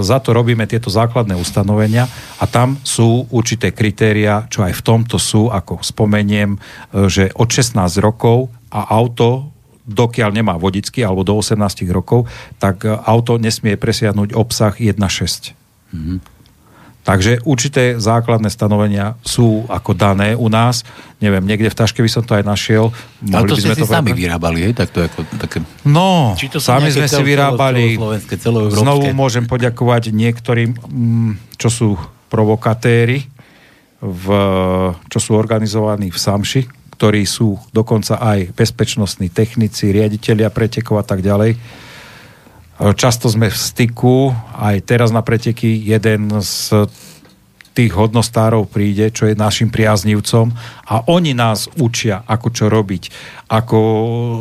za 0.04 0.20
to 0.20 0.36
robíme 0.36 0.68
tieto 0.68 0.92
základné 0.92 1.40
ustanovenia 1.40 2.06
a 2.38 2.46
tam 2.46 2.76
sú 2.84 3.26
určité 3.32 3.72
kritéria, 3.72 4.44
čo 4.52 4.68
aj 4.68 4.76
v 4.76 4.86
tomto 4.86 5.18
sú, 5.18 5.48
ako 5.48 5.80
spomeniem, 5.80 6.56
e, 6.56 7.08
že 7.08 7.32
od 7.34 7.48
16 7.48 7.80
rokov 8.04 8.52
a 8.70 8.92
auto 8.92 9.56
dokiaľ 9.88 10.36
nemá 10.36 10.60
vodický 10.60 11.00
alebo 11.08 11.24
do 11.24 11.40
18 11.40 11.88
rokov, 11.96 12.28
tak 12.60 12.84
auto 12.84 13.40
nesmie 13.40 13.80
presiahnuť 13.80 14.36
obsah 14.36 14.76
1.6. 14.76 15.00
Mm-hmm. 15.96 16.37
Takže 17.08 17.40
určité 17.48 17.96
základné 17.96 18.52
stanovenia 18.52 19.16
sú 19.24 19.64
ako 19.72 19.96
dané 19.96 20.36
u 20.36 20.52
nás. 20.52 20.84
Neviem, 21.24 21.48
niekde 21.48 21.72
v 21.72 21.80
taške 21.80 22.04
by 22.04 22.12
som 22.12 22.28
to 22.28 22.36
aj 22.36 22.44
našiel. 22.44 22.92
Ale 23.32 23.48
to 23.48 23.56
by 23.56 23.64
sme 23.64 23.76
ste 23.80 23.84
to 23.84 23.88
si 23.88 23.96
sami 23.96 24.12
vyrábali, 24.12 24.60
hej? 24.68 24.74
Tak 24.76 24.92
to 24.92 25.00
ako, 25.08 25.20
také... 25.40 25.64
No, 25.88 26.36
Či 26.36 26.52
to 26.52 26.60
sami 26.60 26.92
sme 26.92 27.08
si 27.08 27.24
vyrábali. 27.24 27.96
Celo, 28.28 28.68
Znovu 28.68 29.08
môžem 29.16 29.48
poďakovať 29.48 30.12
niektorým, 30.12 30.76
mm, 30.76 31.56
čo 31.56 31.72
sú 31.72 31.90
provokatéri, 32.28 33.24
v, 34.04 34.26
čo 35.08 35.20
sú 35.24 35.40
organizovaní 35.40 36.12
v 36.12 36.20
Samši, 36.20 36.68
ktorí 37.00 37.24
sú 37.24 37.56
dokonca 37.72 38.20
aj 38.20 38.52
bezpečnostní 38.52 39.32
technici, 39.32 39.96
riaditeľia 39.96 40.52
pretekov 40.52 41.00
a 41.00 41.06
tak 41.08 41.24
ďalej 41.24 41.56
Často 42.78 43.26
sme 43.26 43.50
v 43.50 43.58
styku, 43.58 44.30
aj 44.54 44.86
teraz 44.86 45.10
na 45.10 45.26
preteky 45.26 45.82
jeden 45.82 46.30
z 46.46 46.86
tých 47.78 47.94
hodnostárov 47.94 48.66
príde, 48.70 49.14
čo 49.14 49.30
je 49.30 49.38
našim 49.38 49.70
priaznivcom 49.70 50.50
a 50.90 51.06
oni 51.10 51.38
nás 51.38 51.70
učia, 51.78 52.26
ako 52.26 52.48
čo 52.50 52.66
robiť, 52.74 53.04
ako 53.54 53.80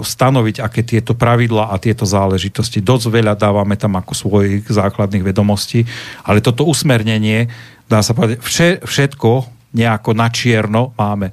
stanoviť, 0.00 0.56
aké 0.64 0.80
tieto 0.84 1.12
pravidla 1.12 1.68
a 1.68 1.76
tieto 1.76 2.08
záležitosti. 2.08 2.80
Dosť 2.80 3.12
veľa 3.12 3.36
dávame 3.36 3.76
tam 3.76 3.96
ako 4.00 4.12
svojich 4.16 4.64
základných 4.64 5.20
vedomostí, 5.20 5.84
ale 6.24 6.40
toto 6.40 6.64
usmernenie, 6.64 7.52
dá 7.88 8.00
sa 8.00 8.16
povedať, 8.16 8.40
všetko 8.84 9.30
nejako 9.76 10.16
na 10.16 10.28
čierno 10.32 10.96
máme 10.96 11.32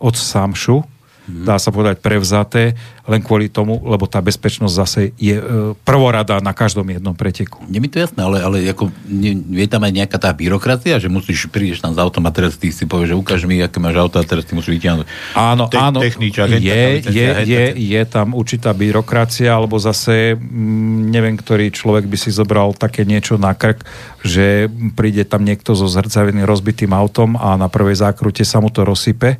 od 0.00 0.16
Samšu. 0.16 0.91
Dá 1.26 1.54
sa 1.54 1.70
povedať, 1.70 2.02
prevzaté, 2.02 2.74
len 3.06 3.22
kvôli 3.22 3.46
tomu, 3.46 3.78
lebo 3.82 4.06
tá 4.10 4.18
bezpečnosť 4.18 4.74
zase 4.74 5.00
je 5.18 5.38
e, 5.38 5.44
prvorada 5.86 6.42
na 6.42 6.50
každom 6.50 6.86
jednom 6.86 7.14
preteku. 7.14 7.62
Nie 7.70 7.78
mi 7.78 7.86
to 7.86 8.02
jasné, 8.02 8.22
ale, 8.22 8.42
ale 8.42 8.56
ako, 8.70 8.90
nie, 9.06 9.38
je 9.38 9.66
tam 9.70 9.86
aj 9.86 9.92
nejaká 10.02 10.18
tá 10.18 10.30
byrokracia, 10.34 10.98
že 10.98 11.06
musíš, 11.06 11.46
prídeš 11.50 11.82
tam 11.82 11.94
s 11.94 11.98
autom 11.98 12.26
a 12.26 12.34
teraz 12.34 12.58
ty 12.58 12.74
si 12.74 12.86
povieš, 12.86 13.14
že 13.14 13.16
ukáž 13.18 13.40
mi, 13.46 13.62
aké 13.62 13.78
máš 13.78 14.02
auto 14.02 14.18
a 14.18 14.26
teraz 14.26 14.46
ty 14.46 14.58
musíš 14.58 14.82
vytiahnuť. 14.82 15.06
Áno, 15.34 15.70
Te- 15.70 15.78
áno, 15.78 15.98
techniča, 16.02 16.46
je, 16.46 16.82
je, 17.06 17.28
je, 17.46 17.64
je 17.74 18.02
tam 18.06 18.34
určitá 18.34 18.74
byrokracia, 18.74 19.50
alebo 19.50 19.78
zase 19.78 20.34
m, 20.34 20.42
mm, 20.42 21.00
neviem, 21.10 21.34
ktorý 21.38 21.70
človek 21.70 22.06
by 22.06 22.18
si 22.18 22.34
zobral 22.34 22.74
také 22.74 23.06
niečo 23.06 23.38
na 23.38 23.54
krk, 23.54 23.86
že 24.26 24.66
príde 24.94 25.22
tam 25.22 25.46
niekto 25.46 25.74
so 25.74 25.86
zhrcaveným 25.86 26.46
rozbitým 26.46 26.90
autom 26.94 27.34
a 27.38 27.54
na 27.54 27.70
prvej 27.70 27.98
zákrute 27.98 28.42
sa 28.42 28.58
mu 28.58 28.70
to 28.70 28.82
rozsype 28.82 29.38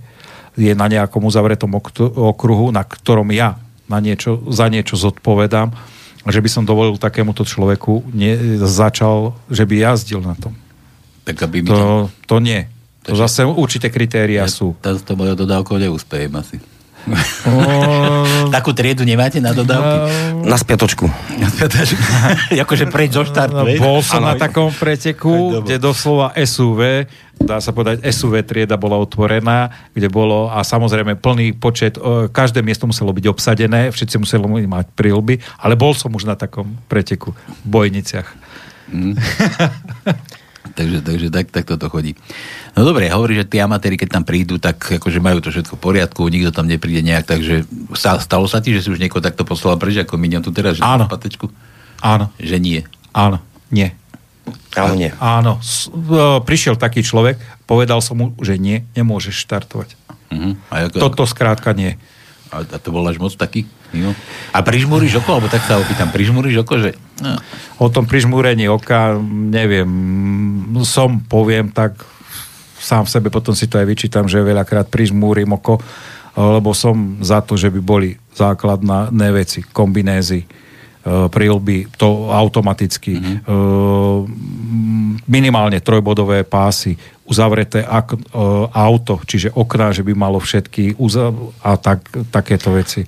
je 0.56 0.72
na 0.76 0.86
nejakom 0.88 1.24
uzavretom 1.24 1.72
okruhu, 2.16 2.72
na 2.72 2.84
ktorom 2.84 3.28
ja 3.32 3.56
na 3.88 3.98
niečo, 4.00 4.40
za 4.48 4.68
niečo 4.68 4.96
zodpovedám, 4.96 5.72
že 6.22 6.40
by 6.40 6.48
som 6.48 6.62
dovolil 6.62 6.96
takémuto 6.96 7.42
človeku 7.42 8.06
nie, 8.14 8.60
začal, 8.62 9.34
že 9.50 9.66
by 9.66 9.74
jazdil 9.90 10.22
na 10.22 10.38
tom. 10.38 10.54
Tak 11.26 11.36
aby 11.46 11.66
to, 11.66 12.10
to 12.26 12.36
nie. 12.38 12.66
To 13.02 13.18
zase 13.18 13.42
určité 13.42 13.90
kritéria 13.90 14.46
ja, 14.46 14.50
sú. 14.50 14.78
To, 14.78 14.94
to 14.94 15.18
mojou 15.18 15.34
dodávkou 15.34 15.74
neúspejem 15.74 16.30
asi. 16.38 16.62
Takú 18.54 18.70
triedu 18.70 19.02
nemáte 19.02 19.42
na 19.42 19.50
dodávky? 19.50 19.98
Na 20.46 20.54
spiatočku. 20.54 21.10
Na 21.38 21.50
spiatočku. 21.50 21.98
akože 22.64 22.86
preď 22.90 23.10
zo 23.18 23.22
štartu. 23.26 23.58
No, 23.58 23.66
bol 23.78 23.98
som 24.06 24.22
ano. 24.22 24.32
na 24.32 24.34
takom 24.38 24.70
preteku, 24.70 25.62
kde 25.66 25.82
doslova 25.82 26.30
SUV, 26.38 27.10
dá 27.42 27.58
sa 27.58 27.74
povedať, 27.74 28.06
SUV 28.06 28.46
trieda 28.46 28.78
bola 28.78 28.98
otvorená, 29.02 29.90
kde 29.90 30.06
bolo 30.06 30.46
a 30.46 30.62
samozrejme 30.62 31.18
plný 31.18 31.58
počet, 31.58 31.98
každé 32.30 32.62
miesto 32.62 32.86
muselo 32.86 33.10
byť 33.10 33.24
obsadené, 33.26 33.90
všetci 33.90 34.16
museli 34.22 34.66
mať 34.66 34.86
prílby, 34.94 35.42
ale 35.58 35.74
bol 35.74 35.94
som 35.98 36.14
už 36.14 36.26
na 36.26 36.38
takom 36.38 36.78
preteku 36.86 37.34
v 37.34 37.66
Bojniciach. 37.66 38.28
Mm. 38.92 39.16
takže, 40.72 40.98
takže 41.04 41.28
tak, 41.28 41.52
tak 41.52 41.64
toto 41.68 41.86
chodí. 41.92 42.16
No 42.72 42.88
dobre, 42.88 43.12
hovorí, 43.12 43.36
že 43.36 43.48
tí 43.48 43.60
amatéri, 43.60 44.00
keď 44.00 44.20
tam 44.20 44.24
prídu, 44.24 44.56
tak 44.56 44.80
akože 45.00 45.20
majú 45.20 45.44
to 45.44 45.52
všetko 45.52 45.76
v 45.76 45.82
poriadku, 45.84 46.20
nikto 46.28 46.50
tam 46.52 46.66
nepríde 46.68 47.04
nejak, 47.04 47.28
takže 47.28 47.68
stalo 47.96 48.46
sa 48.48 48.58
ti, 48.64 48.72
že 48.72 48.84
si 48.84 48.88
už 48.90 49.00
niekoho 49.00 49.20
takto 49.20 49.44
poslal 49.44 49.76
preč, 49.76 50.00
ako 50.00 50.16
miniam 50.16 50.40
tu 50.40 50.50
teraz, 50.50 50.80
že 50.80 50.84
Áno. 50.84 51.06
patečku? 51.06 51.52
Áno. 52.02 52.32
Že 52.40 52.56
nie? 52.58 52.80
Áno, 53.12 53.38
nie. 53.68 53.92
Áno, 54.74 54.94
nie. 54.98 55.12
Áno, 55.20 55.62
s, 55.62 55.86
e, 55.92 56.40
prišiel 56.42 56.74
taký 56.74 57.04
človek, 57.04 57.38
povedal 57.68 58.02
som 58.02 58.18
mu, 58.18 58.26
že 58.42 58.58
nie, 58.58 58.82
nemôžeš 58.96 59.46
štartovať. 59.46 59.94
Uh-huh. 60.32 60.56
A 60.72 60.88
ako, 60.88 60.96
Toto 60.98 61.24
skrátka 61.28 61.76
nie. 61.76 61.94
A, 62.50 62.64
a 62.64 62.76
to 62.80 62.88
bol 62.90 63.04
až 63.06 63.20
moc 63.20 63.36
taký? 63.36 63.68
Jo. 63.92 64.10
A 64.50 64.58
prižmúriš 64.60 65.20
oko, 65.20 65.36
alebo 65.36 65.48
tak 65.48 65.62
sa 65.62 65.76
opýtam, 65.76 66.08
prižmúriš 66.08 66.64
oko, 66.64 66.74
že... 66.76 66.96
No. 67.20 67.36
O 67.76 67.88
tom 67.88 68.04
prižmúrení 68.04 68.66
oka, 68.66 69.16
neviem, 69.28 69.86
som, 70.82 71.20
poviem 71.20 71.68
tak, 71.68 72.00
sám 72.76 73.04
v 73.04 73.12
sebe 73.12 73.28
potom 73.28 73.52
si 73.52 73.68
to 73.68 73.76
aj 73.76 73.86
vyčítam, 73.86 74.26
že 74.26 74.40
veľakrát 74.40 74.88
prižmúrim 74.88 75.52
oko, 75.52 75.78
lebo 76.32 76.72
som 76.72 77.20
za 77.20 77.38
to, 77.38 77.54
že 77.54 77.68
by 77.68 77.78
boli 77.78 78.10
základné 78.32 79.28
veci, 79.30 79.60
kombinézy, 79.62 80.42
prilby, 81.04 81.90
to 81.92 82.30
automaticky, 82.30 83.18
Mhm. 83.18 83.34
e, 83.42 83.52
minimálne 85.24 85.78
trojbodové 85.78 86.42
pásy, 86.42 86.94
uzavreté 87.24 87.82
e, 87.82 87.88
auto, 88.70 89.18
čiže 89.22 89.50
okná, 89.50 89.90
že 89.90 90.02
by 90.02 90.12
malo 90.14 90.38
všetky 90.38 90.98
uza- 90.98 91.34
a 91.58 91.74
tak, 91.74 92.06
takéto 92.30 92.70
veci. 92.70 93.02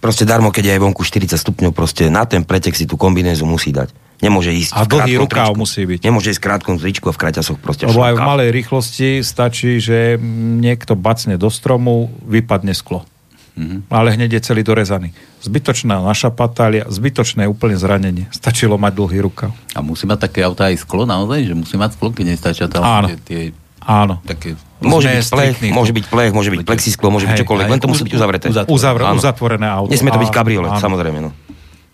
Proste, 0.00 0.24
darmo, 0.24 0.48
keď 0.48 0.64
je 0.64 0.72
aj 0.76 0.80
vonku 0.80 1.04
40 1.04 1.36
stupňov, 1.36 1.76
proste 1.76 2.08
na 2.08 2.24
ten 2.24 2.40
pretek 2.40 2.72
si 2.72 2.88
tú 2.88 2.96
kombinézu 2.96 3.44
musí 3.44 3.68
dať. 3.68 3.92
Nemôže 4.20 4.52
ísť 4.52 4.72
A 4.76 4.84
dlhý 4.84 5.16
rukáv 5.16 5.52
tričku. 5.52 5.60
musí 5.60 5.82
byť. 5.84 6.00
Nemôže 6.04 6.28
ísť 6.32 6.40
v 6.40 6.44
krátkom 6.44 6.76
tričku 6.76 7.08
a 7.08 7.12
v 7.16 7.18
kraťasoch 7.20 7.56
proste. 7.56 7.88
Lebo 7.88 8.04
aj 8.04 8.14
v 8.16 8.20
malej 8.20 8.48
rýchlosti 8.52 9.24
stačí, 9.24 9.80
že 9.80 10.20
niekto 10.60 10.92
bacne 10.92 11.40
do 11.40 11.48
stromu, 11.48 12.12
vypadne 12.28 12.76
sklo. 12.76 13.08
Mm-hmm. 13.56 13.92
Ale 13.92 14.16
hneď 14.16 14.40
je 14.40 14.40
celý 14.40 14.62
dorezaný. 14.64 15.12
Zbytočná 15.44 16.00
naša 16.00 16.32
patália, 16.32 16.84
zbytočné 16.88 17.48
úplne 17.48 17.76
zranenie. 17.76 18.28
Stačilo 18.32 18.76
mať 18.76 18.92
dlhý 18.96 19.20
rukav. 19.24 19.52
A 19.72 19.80
musí 19.84 20.04
mať 20.04 20.28
také 20.28 20.44
auta 20.44 20.68
aj 20.68 20.80
sklo 20.84 21.08
naozaj, 21.08 21.44
že 21.44 21.54
musí 21.56 21.76
mať 21.80 21.96
sklo, 21.96 22.12
keď 22.12 22.24
nestačia 22.28 22.66
tam 22.68 22.84
Áno. 22.84 23.08
tie, 23.12 23.16
tie 23.24 23.40
Áno. 23.84 24.20
také... 24.24 24.56
Môže 24.80 25.08
byť 25.08 25.24
plech, 25.26 25.56
môže 25.70 25.92
byť 25.92 26.04
plech, 26.06 26.32
môže 26.32 26.50
byť 26.50 26.60
plexisklo, 26.62 27.08
môže 27.08 27.24
byť 27.24 27.36
čokoľvek, 27.38 27.66
len 27.68 27.78
to 27.78 27.86
musí 27.86 28.02
byť 28.02 28.14
uzavreté. 28.14 28.44
uzat- 28.48 28.66
Uzavr- 28.66 29.04
Áno. 29.06 29.16
uzatvorené 29.16 29.66
auto. 29.66 29.88
Nesmie 29.88 30.08
to 30.08 30.18
byť 30.18 30.30
kabriolet, 30.30 30.72
áno. 30.72 30.80
samozrejme. 30.80 31.20
No. 31.20 31.30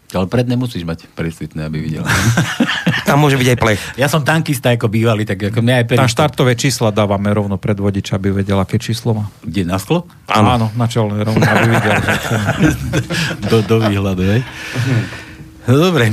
Ale 0.08 0.26
predne 0.26 0.54
musíš 0.54 0.82
mať 0.82 1.10
presvitné, 1.10 1.66
aby 1.66 1.82
videl. 1.82 2.06
Tam 3.10 3.18
môže 3.18 3.34
byť 3.34 3.48
aj 3.48 3.58
plech. 3.58 3.80
ja 3.94 4.06
som 4.06 4.22
tankista 4.22 4.70
ako 4.70 4.86
bývalý, 4.86 5.22
tak 5.22 5.42
ako 5.44 5.58
mňa 5.58 5.74
aj 5.74 5.84
Tam 5.84 5.90
peristo- 5.92 6.14
štartové 6.14 6.52
čísla 6.54 6.88
dávame 6.90 7.26
rovno 7.28 7.54
pred 7.54 7.74
vodiča, 7.74 8.14
aby 8.14 8.30
vedel, 8.32 8.56
aké 8.56 8.78
číslo 8.78 9.12
má. 9.12 9.24
Kde, 9.40 9.66
na 9.66 9.76
sklo? 9.76 10.06
Áno. 10.26 10.46
Áno, 10.48 10.66
na 10.72 10.86
čelné 10.86 11.20
rovno, 11.20 11.42
aby 11.42 11.68
videl. 11.68 11.92
že 11.98 12.14
do, 13.50 13.56
do 13.62 13.76
výhľadu, 13.82 14.22
hej? 14.24 14.40
No 15.66 15.74
dobre, 15.80 16.06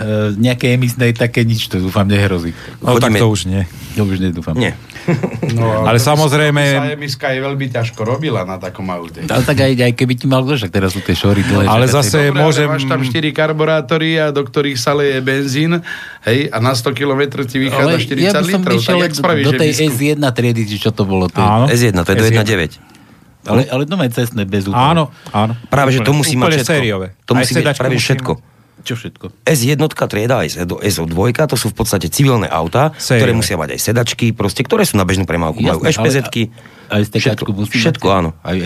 Eh, 0.00 0.32
nejaké 0.32 0.72
emisné 0.72 1.12
také 1.12 1.44
nič, 1.44 1.68
to 1.68 1.76
dúfam 1.76 2.08
nehrozí. 2.08 2.56
No 2.80 2.96
tak 2.96 3.12
to 3.12 3.28
už 3.28 3.44
nie. 3.44 3.68
To 3.92 4.08
už 4.08 4.16
nedúfam. 4.16 4.56
Nie. 4.56 4.72
No, 5.60 5.84
Ale 5.84 5.98
samozrejme- 5.98 6.62
to 6.62 6.80
by 6.80 6.88
Sa 6.88 6.96
emiska 6.96 7.26
je 7.34 7.40
veľmi 7.42 7.66
ťažko 7.68 8.00
robila 8.02 8.46
na 8.46 8.56
takom 8.56 8.86
aute. 8.88 9.26
Ale 9.26 9.42
tak 9.42 9.58
aj, 9.60 9.72
aj 9.76 9.92
keby 9.94 10.14
ti 10.14 10.26
mal 10.30 10.46
kto, 10.46 10.70
teraz 10.70 10.94
sú 10.94 11.02
tie 11.02 11.12
šory 11.12 11.42
dlhé. 11.42 11.66
Ale 11.66 11.90
zase 11.90 12.30
Dobre, 12.30 12.40
môžem... 12.40 12.66
ale 12.70 12.78
máš 12.78 12.84
tam 12.86 13.00
4 13.02 13.12
karburátory 13.34 14.16
a 14.16 14.30
do 14.30 14.42
ktorých 14.46 14.78
sa 14.78 14.94
leje 14.94 15.18
benzín, 15.20 15.82
hej, 16.24 16.48
a 16.48 16.56
na 16.62 16.72
100 16.72 16.94
km 16.94 17.22
ti 17.44 17.58
vychádza 17.58 17.96
40 17.98 18.20
ja 18.20 18.40
litrov, 18.40 18.76
išiel 18.78 18.98
tak 18.98 19.04
jak 19.04 19.14
spravíš 19.18 19.44
do 19.44 19.52
tej 19.58 19.70
emisku? 19.74 19.96
S1 19.98 20.22
triedy, 20.32 20.62
či 20.66 20.76
čo 20.78 20.90
to 20.94 21.02
bolo. 21.04 21.26
To 21.28 21.38
je, 21.38 21.46
Áno. 21.46 21.66
S1, 21.66 21.94
to 22.06 22.10
je 22.12 22.16
do 22.16 22.26
S1. 22.26 22.36
1.9. 22.46 23.48
ale, 23.48 23.62
ale 23.72 23.82
to 23.88 23.94
aj 23.96 24.10
cestné 24.12 24.42
bez 24.44 24.68
úprav. 24.68 24.92
Áno, 24.92 25.04
áno. 25.32 25.52
Práve, 25.66 25.96
že 25.96 26.04
to 26.04 26.12
Úplne- 26.12 26.18
musí 26.20 26.34
úplne 26.36 26.44
mať 26.44 26.52
všetko. 26.60 26.72
sériové. 26.76 27.06
To 27.24 27.32
musí 27.34 27.52
sedačky 27.56 27.80
práve 27.80 27.96
všetko. 27.96 28.32
Čo 28.80 28.94
všetko? 28.96 29.44
S1 29.44 29.76
trieda 30.08 30.40
aj 30.40 30.64
SO2, 30.80 31.36
to 31.46 31.56
sú 31.56 31.70
v 31.70 31.76
podstate 31.76 32.08
civilné 32.08 32.48
autá, 32.48 32.96
Sériové. 32.96 33.20
ktoré 33.20 33.32
musia 33.36 33.56
mať 33.60 33.76
aj 33.76 33.80
sedačky, 33.80 34.26
proste, 34.32 34.64
ktoré 34.64 34.88
sú 34.88 34.96
na 34.96 35.04
bežnú 35.04 35.28
premávku. 35.28 35.60
Majú 35.60 35.84
ešpezetky. 35.84 36.50
aj 36.90 37.02
stekačku 37.06 37.50
všetko, 37.54 38.06
mať? 38.10 38.18
áno. 38.18 38.30
Aj 38.42 38.56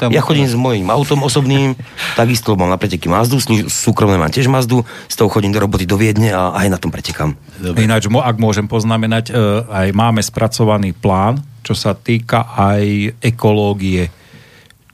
tam 0.00 0.08
Ja 0.14 0.24
chodím 0.24 0.48
s 0.48 0.56
mojím 0.56 0.88
autom 0.88 1.26
osobným, 1.26 1.76
takisto 2.20 2.56
mám 2.56 2.72
na 2.72 2.78
preteky 2.80 3.10
Mazdu, 3.10 3.42
súkromné 3.68 4.16
mám 4.16 4.32
tiež 4.32 4.48
Mazdu, 4.48 4.86
s 5.10 5.14
tou 5.18 5.28
chodím 5.28 5.52
do 5.52 5.60
roboty 5.60 5.84
do 5.84 6.00
Viedne 6.00 6.32
a 6.32 6.54
aj 6.56 6.66
na 6.72 6.78
tom 6.80 6.88
pretekám. 6.88 7.36
Dobre. 7.60 7.84
Ináč, 7.84 8.08
ak 8.08 8.36
môžem 8.40 8.64
poznamenať, 8.64 9.30
e, 9.30 9.32
aj 9.68 9.88
máme 9.92 10.24
spracovaný 10.24 10.96
plán, 10.96 11.44
čo 11.64 11.72
sa 11.72 11.96
týka 11.96 12.52
aj 12.52 13.16
ekológie. 13.24 14.12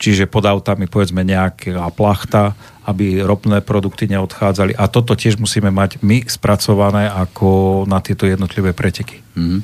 Čiže 0.01 0.25
pod 0.25 0.49
autami 0.49 0.89
povedzme 0.89 1.21
nejaká 1.21 1.93
plachta, 1.93 2.57
aby 2.89 3.21
ropné 3.21 3.61
produkty 3.61 4.09
neodchádzali. 4.09 4.73
A 4.81 4.89
toto 4.89 5.13
tiež 5.13 5.37
musíme 5.37 5.69
mať 5.69 6.01
my 6.01 6.25
spracované 6.25 7.13
ako 7.13 7.85
na 7.85 8.01
tieto 8.01 8.25
jednotlivé 8.25 8.73
preteky. 8.73 9.21
Mhm. 9.37 9.61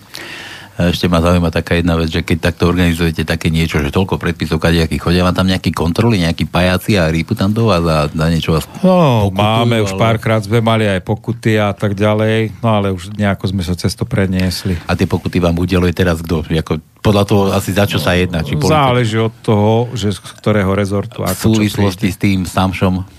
A 0.76 0.88
ešte 0.88 1.06
ma 1.06 1.18
zaujíma 1.18 1.48
taká 1.48 1.72
jedna 1.74 1.96
vec, 1.96 2.08
že 2.08 2.20
keď 2.20 2.52
takto 2.52 2.68
organizujete 2.68 3.24
také 3.24 3.48
niečo, 3.48 3.80
že 3.80 3.88
toľko 3.88 4.16
predpisov, 4.16 4.60
kadejakých 4.60 5.00
chodia, 5.00 5.24
vám 5.24 5.32
tam 5.32 5.48
nejakí 5.48 5.72
kontroly, 5.72 6.20
nejakí 6.20 6.44
pajaci 6.44 6.94
a 6.94 7.08
rýpu 7.08 7.32
tam 7.32 7.48
do 7.50 7.64
vás 7.64 7.80
a 7.80 8.06
za 8.06 8.26
niečo 8.28 8.52
vás 8.52 8.68
No, 8.78 9.28
pokutujú, 9.28 9.40
máme 9.40 9.76
už 9.80 9.92
ale- 9.92 10.02
párkrát, 10.02 10.38
sme 10.38 10.60
mali 10.60 10.84
aj 10.84 11.00
pokuty 11.00 11.56
a 11.56 11.72
tak 11.72 11.96
ďalej, 11.96 12.60
no 12.60 12.68
ale 12.70 12.92
už 12.92 13.08
nejako 13.10 13.48
sme 13.48 13.62
sa 13.62 13.72
cez 13.72 13.92
to 13.92 14.04
preniesli. 14.04 14.76
A 14.84 14.92
tie 14.92 15.04
pokuty 15.04 15.38
vám 15.38 15.56
udeluje 15.56 15.90
teraz 15.90 16.20
kto? 16.20 16.44
Ako, 16.44 16.76
podľa 17.00 17.24
toho 17.24 17.42
asi 17.50 17.72
za 17.72 17.88
čo 17.88 17.96
sa 17.96 18.12
jedná? 18.12 18.44
Či 18.44 18.54
boli 18.54 18.68
to 18.68 18.76
Záleží 18.76 19.16
od 19.16 19.32
toho, 19.40 19.88
že 19.96 20.12
z 20.12 20.20
ktorého 20.36 20.70
rezortu. 20.70 21.22
v 21.22 21.32
ako 21.32 21.56
súvislosti 21.56 22.12
s 22.12 22.18
tým 22.18 22.44
Samšom? 22.44 23.15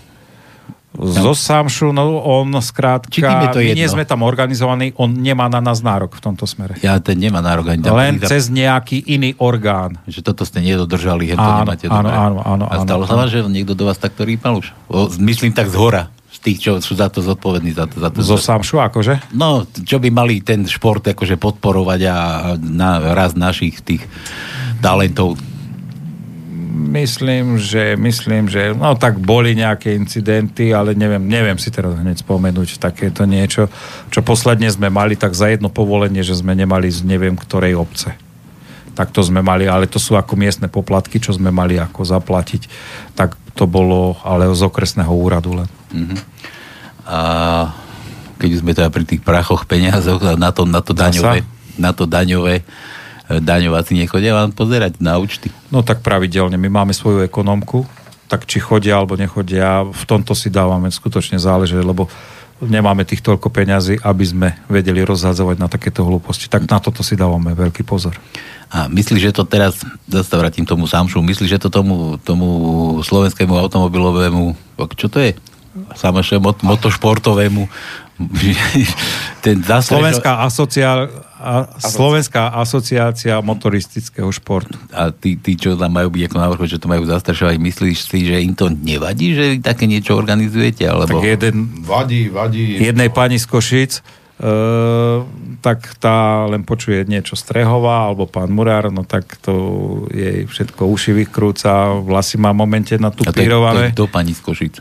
Zo 0.96 1.36
Samšu, 1.36 1.92
no 1.92 2.18
on 2.20 2.50
skrátka, 2.58 3.12
Či 3.12 3.22
je 3.22 3.48
to 3.52 3.60
my 3.60 3.66
jedno? 3.66 3.78
nie 3.78 3.88
sme 3.88 4.04
tam 4.04 4.24
organizovaní, 4.24 4.96
on 4.96 5.14
nemá 5.14 5.46
na 5.46 5.60
nás 5.60 5.80
nárok 5.80 6.16
v 6.16 6.22
tomto 6.24 6.44
smere. 6.44 6.80
Ja 6.80 6.98
ten 6.98 7.16
nemá 7.16 7.38
nárok 7.38 7.70
ani 7.70 7.84
tam 7.84 7.94
Len 7.94 8.18
a- 8.18 8.26
cez 8.26 8.48
nejaký 8.48 9.06
iný 9.06 9.36
orgán. 9.38 10.00
že 10.06 10.20
toto 10.22 10.42
ste 10.42 10.58
nedodržali, 10.58 11.28
hen 11.28 11.38
to 11.38 11.52
nemáte 11.62 11.86
áno, 11.86 12.02
dobre. 12.02 12.18
áno, 12.18 12.40
áno, 12.42 12.66
A 12.66 12.76
stalo 12.82 13.04
áno, 13.04 13.10
sa 13.10 13.16
vám, 13.16 13.30
že 13.30 13.46
niekto 13.46 13.74
do 13.74 13.86
vás 13.86 13.96
takto 13.96 14.24
rýpal 14.24 14.58
už? 14.58 14.74
O, 14.88 15.06
myslím 15.20 15.52
tak 15.52 15.68
z 15.68 15.76
hora, 15.76 16.04
z 16.28 16.40
tých, 16.40 16.58
čo 16.60 16.72
sú 16.78 16.94
za 16.94 17.08
to 17.08 17.20
zodpovední. 17.20 17.72
Za 17.72 17.86
to, 17.86 17.96
za 17.98 18.10
to, 18.10 18.18
Zo 18.20 18.40
Samšu, 18.40 18.80
akože? 18.80 19.34
No, 19.34 19.66
čo 19.68 19.98
by 19.98 20.10
mali 20.10 20.40
ten 20.40 20.66
šport 20.66 21.04
akože 21.04 21.36
podporovať 21.36 22.00
a 22.06 22.16
na 22.58 22.90
raz 23.14 23.34
našich 23.34 23.82
tých 23.82 24.02
talentov. 24.78 25.38
Myslím, 26.78 27.58
že, 27.58 27.98
myslím, 27.98 28.46
že, 28.46 28.78
no 28.78 28.94
tak 28.94 29.18
boli 29.18 29.58
nejaké 29.58 29.98
incidenty, 29.98 30.70
ale 30.78 30.94
neviem, 30.94 31.26
neviem 31.26 31.58
si 31.58 31.74
teraz 31.74 31.98
hneď 31.98 32.22
spomenúť 32.22 32.78
takéto 32.78 33.26
niečo, 33.26 33.66
čo 34.14 34.22
posledne 34.22 34.70
sme 34.70 34.94
mali, 34.94 35.18
tak 35.18 35.34
za 35.34 35.50
jedno 35.50 35.74
povolenie, 35.74 36.22
že 36.22 36.38
sme 36.38 36.54
nemali 36.54 36.94
z 36.94 37.02
neviem 37.02 37.34
ktorej 37.34 37.74
obce. 37.74 38.14
Tak 38.94 39.10
to 39.10 39.26
sme 39.26 39.42
mali, 39.42 39.66
ale 39.66 39.90
to 39.90 39.98
sú 39.98 40.14
ako 40.14 40.38
miestne 40.38 40.70
poplatky, 40.70 41.18
čo 41.18 41.34
sme 41.34 41.50
mali 41.50 41.82
ako 41.82 42.06
zaplatiť. 42.06 42.70
Tak 43.18 43.34
to 43.58 43.66
bolo, 43.66 44.22
ale 44.22 44.46
z 44.54 44.62
okresného 44.62 45.10
úradu 45.10 45.58
len. 45.58 45.70
A 47.10 47.20
keď 48.38 48.50
sme 48.62 48.78
teda 48.78 48.94
pri 48.94 49.06
tých 49.06 49.22
prachoch 49.26 49.66
peniazoch 49.66 50.22
na 50.38 50.54
to, 50.54 50.66
na 50.70 50.82
to 50.86 50.94
daňové, 50.94 51.42
na 51.78 51.92
to 51.94 52.06
daňové, 52.06 52.62
daňováci 53.28 53.94
nechodia 53.96 54.34
vám 54.34 54.56
pozerať 54.56 55.04
na 55.04 55.20
účty. 55.20 55.52
No 55.68 55.84
tak 55.84 56.00
pravidelne. 56.00 56.56
My 56.56 56.72
máme 56.72 56.96
svoju 56.96 57.24
ekonomku, 57.28 57.84
tak 58.32 58.48
či 58.48 58.60
chodia 58.64 59.00
alebo 59.00 59.20
nechodia, 59.20 59.84
v 59.84 60.04
tomto 60.08 60.36
si 60.36 60.48
dávame 60.52 60.92
skutočne 60.92 61.40
záležať, 61.40 61.84
lebo 61.84 62.08
nemáme 62.64 63.06
tých 63.06 63.22
toľko 63.22 63.54
peňazí, 63.54 64.02
aby 64.02 64.26
sme 64.26 64.48
vedeli 64.66 65.06
rozhádzovať 65.06 65.56
na 65.62 65.68
takéto 65.70 66.02
hlúposti. 66.02 66.50
Tak 66.50 66.66
na 66.66 66.82
toto 66.82 67.06
si 67.06 67.14
dávame 67.14 67.54
veľký 67.54 67.86
pozor. 67.86 68.18
A 68.68 68.92
myslíš, 68.92 69.32
že 69.32 69.36
to 69.36 69.48
teraz, 69.48 69.80
zase 70.10 70.34
vrátim 70.36 70.68
tomu 70.68 70.90
Samšu, 70.90 71.24
myslíš, 71.24 71.56
že 71.56 71.62
to 71.62 71.70
tomu, 71.72 72.20
tomu 72.20 72.48
slovenskému 73.00 73.56
automobilovému, 73.56 74.58
čo 74.98 75.08
to 75.08 75.24
je? 75.24 75.38
Samoše 75.94 76.42
mot, 76.42 76.58
motošportovému 76.66 77.70
ten 79.46 79.62
zastrešo... 79.62 80.02
Slovenská, 80.02 80.32
asociá... 80.44 81.06
a, 81.38 81.78
Slovenská 81.78 82.50
asociácia 82.58 83.38
motoristického 83.46 84.28
športu. 84.34 84.74
a 84.90 85.14
tí, 85.14 85.38
tí, 85.38 85.54
čo 85.54 85.78
tam 85.78 85.94
majú 85.94 86.10
byť 86.10 86.24
ako 86.26 86.38
na 86.38 86.48
vrchu, 86.50 86.66
čo 86.66 86.82
to 86.82 86.90
majú 86.90 87.06
zastrašovať, 87.06 87.56
myslíš 87.62 87.98
si, 88.10 88.20
že 88.26 88.42
im 88.42 88.58
to 88.58 88.74
nevadí, 88.74 89.38
že 89.38 89.44
vy 89.54 89.58
také 89.62 89.86
niečo 89.86 90.18
organizujete? 90.18 90.84
Alebo... 90.90 91.22
Tak 91.22 91.26
jeden, 91.26 91.86
Vadí, 91.86 92.28
vadí. 92.34 92.82
jednej 92.82 93.14
pani 93.14 93.38
z 93.38 93.46
Košic, 93.46 93.92
e, 93.98 94.02
tak 95.62 95.98
tá 96.02 96.46
len 96.50 96.66
počuje 96.66 97.06
niečo 97.06 97.38
Strehová, 97.38 98.10
alebo 98.10 98.26
pán 98.26 98.50
Murár, 98.50 98.90
no 98.90 99.06
tak 99.06 99.38
to 99.42 99.54
jej 100.10 100.50
všetko 100.50 100.90
uši 100.90 101.14
vykrúca, 101.26 102.02
vlasy 102.02 102.42
má 102.42 102.50
momente 102.52 102.98
a 102.98 103.00
to 103.00 103.02
je, 103.02 103.10
to 103.14 103.22
je 103.22 103.26
natupírované. 103.30 103.94
do 103.94 104.10
pani 104.10 104.34
z 104.34 104.42
Košic. 104.42 104.76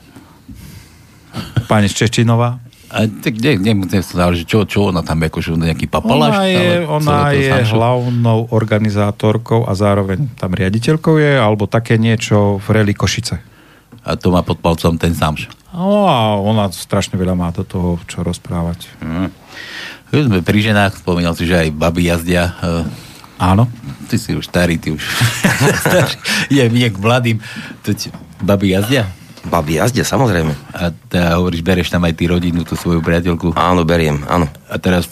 Pani 1.68 1.88
Ščečinová. 1.90 2.64
A 2.86 3.10
tak 3.10 3.34
ne, 3.42 3.58
nemusím 3.58 3.98
sa 3.98 4.30
že 4.30 4.46
čo, 4.46 4.62
čo 4.62 4.94
ona 4.94 5.02
tam 5.02 5.18
akože 5.18 5.58
nejaký 5.58 5.90
papaláš? 5.90 6.38
Ona 6.38 6.46
je, 6.46 6.66
ona 6.86 7.16
je 7.34 7.50
hlavnou 7.74 8.46
organizátorkou 8.54 9.66
a 9.66 9.74
zároveň 9.74 10.30
tam 10.38 10.54
riaditeľkou 10.54 11.18
je, 11.18 11.34
alebo 11.34 11.66
také 11.66 11.98
niečo 11.98 12.62
v 12.62 12.66
Reli 12.70 12.94
Košice. 12.94 13.42
A 14.06 14.14
to 14.14 14.30
má 14.30 14.46
pod 14.46 14.62
palcom 14.62 14.94
ten 14.94 15.10
Samš. 15.18 15.50
No 15.74 16.06
a 16.06 16.38
ona 16.38 16.70
strašne 16.70 17.18
veľa 17.18 17.34
má 17.34 17.50
do 17.50 17.66
toho, 17.66 17.98
čo 18.06 18.22
rozprávať. 18.22 18.86
Keď 20.14 20.22
sme 20.30 20.40
pri 20.46 20.58
ženách, 20.62 21.02
spomínal 21.02 21.34
si, 21.34 21.42
že 21.44 21.66
aj 21.66 21.74
baby 21.74 22.06
jazdia. 22.06 22.54
eh, 22.62 22.86
Áno. 23.36 23.68
Ty 24.08 24.16
si 24.16 24.32
už 24.32 24.48
starý, 24.48 24.78
ty 24.80 24.94
už 24.94 25.02
je 26.56 26.64
viek 26.70 26.94
mladým. 26.96 27.42
To 27.84 27.90
ti, 27.92 28.08
baby 28.40 28.72
jazdia? 28.72 29.10
Babi 29.46 29.78
jazdia, 29.78 30.02
samozrejme. 30.02 30.52
A 30.74 30.90
teda 30.90 31.38
hovoríš, 31.38 31.62
bereš 31.62 31.88
tam 31.88 32.02
aj 32.04 32.14
ty 32.18 32.26
rodinu, 32.26 32.66
tú 32.66 32.74
svoju 32.74 33.00
priateľku. 33.00 33.54
Áno, 33.54 33.86
beriem, 33.86 34.26
áno. 34.26 34.50
A 34.66 34.76
teraz 34.76 35.06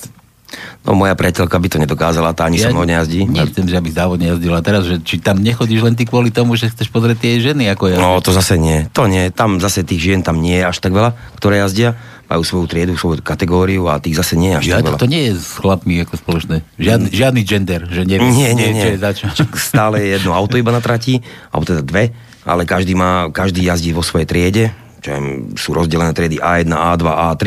No 0.85 0.93
moja 0.93 1.17
priateľka 1.17 1.57
by 1.57 1.69
to 1.73 1.79
nedokázala, 1.81 2.37
tá 2.37 2.47
ani 2.47 2.61
ja, 2.61 2.69
so 2.69 2.77
mnou 2.77 2.85
nejazdí. 2.85 3.25
Nechcem, 3.25 3.65
že 3.65 3.81
aby 3.81 3.91
závodne 3.91 4.29
jazdila. 4.37 4.61
Teraz, 4.61 4.85
že 4.85 5.01
či 5.01 5.17
tam 5.19 5.41
nechodíš 5.41 5.81
len 5.81 5.97
ty 5.97 6.05
kvôli 6.05 6.29
tomu, 6.29 6.55
že 6.61 6.69
chceš 6.69 6.93
pozrieť 6.93 7.19
tie 7.25 7.41
ženy, 7.41 7.73
ako 7.73 7.91
ja. 7.91 7.97
No 7.99 8.21
to 8.21 8.31
zase 8.31 8.61
nie, 8.61 8.87
to 8.93 9.09
nie. 9.09 9.33
Tam 9.33 9.59
zase 9.59 9.83
tých 9.83 9.99
žien 10.13 10.21
tam 10.21 10.39
nie 10.45 10.61
je 10.61 10.65
až 10.69 10.79
tak 10.79 10.93
veľa, 10.93 11.17
ktoré 11.41 11.65
jazdia. 11.65 11.97
Majú 12.25 12.41
svoju 12.45 12.67
triedu, 12.69 12.93
svoju 12.97 13.21
kategóriu 13.21 13.85
a 13.89 14.01
tých 14.01 14.17
zase 14.17 14.37
nie 14.37 14.53
je 14.53 14.57
až 14.57 14.65
Ja, 14.65 14.79
to, 14.81 14.97
to 14.97 15.09
nie 15.09 15.29
je 15.33 15.41
s 15.41 15.61
chlapmi 15.61 16.05
ako 16.05 16.17
spoločné. 16.17 16.65
Žiadny, 16.81 17.09
žiadny 17.13 17.41
gender, 17.45 17.83
že 17.89 18.01
neviem, 18.09 18.33
Nie, 18.33 18.57
nie, 18.57 18.73
nie. 18.73 18.85
čo 18.85 18.91
je 18.97 19.01
za 19.01 19.11
čo. 19.13 19.25
Stále 19.57 20.01
je 20.01 20.09
jedno 20.21 20.33
auto 20.33 20.57
iba 20.57 20.73
na 20.73 20.81
trati, 20.81 21.21
alebo 21.53 21.65
teda 21.69 21.85
dve, 21.85 22.13
ale 22.45 22.69
každý, 22.69 22.93
má, 22.97 23.33
každý 23.33 23.65
jazdí 23.65 23.91
vo 23.97 24.05
svojej 24.05 24.29
triede, 24.29 24.65
čo 25.05 25.13
sú 25.61 25.77
rozdelené 25.77 26.17
triedy 26.17 26.41
A1, 26.41 26.73
A2, 26.73 27.05
A3. 27.05 27.45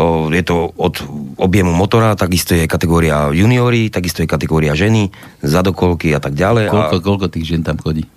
O, 0.00 0.32
je 0.32 0.40
to 0.40 0.72
od 0.72 1.04
objemu 1.36 1.76
motora, 1.76 2.16
takisto 2.16 2.56
je 2.56 2.64
kategória 2.64 3.28
juniory, 3.28 3.92
takisto 3.92 4.24
je 4.24 4.28
kategória 4.28 4.72
ženy, 4.72 5.12
zadokolky 5.44 6.16
a 6.16 6.20
tak 6.20 6.32
ďalej. 6.32 6.72
Koľko, 6.72 6.96
A, 6.96 7.04
koľko 7.04 7.26
tých 7.28 7.52
žen 7.52 7.60
tam 7.60 7.76
chodí? 7.76 8.08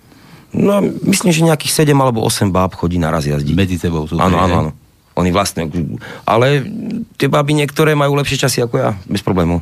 no, 0.52 0.84
myslím, 1.08 1.32
že 1.32 1.48
nejakých 1.48 1.88
7 1.88 1.96
alebo 1.96 2.20
8 2.24 2.52
báb 2.52 2.76
chodí 2.76 3.00
naraz 3.00 3.24
jazdiť. 3.24 3.56
Medzi 3.56 3.76
sebou 3.80 4.04
sú. 4.04 4.20
Áno, 4.20 4.36
áno, 4.36 4.54
áno. 4.68 4.70
Oni 5.12 5.28
vlastne, 5.28 5.68
ale 6.24 6.64
tie 7.20 7.28
baby 7.28 7.52
niektoré 7.52 7.92
majú 7.92 8.16
lepšie 8.16 8.40
časy 8.48 8.64
ako 8.64 8.80
ja, 8.80 8.90
bez 9.04 9.20
problémov. 9.20 9.60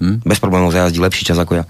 Hm? 0.00 0.24
Bez 0.24 0.40
problémov 0.40 0.72
zajazdí 0.72 1.00
lepší 1.00 1.28
čas 1.28 1.36
ako 1.36 1.60
ja 1.60 1.64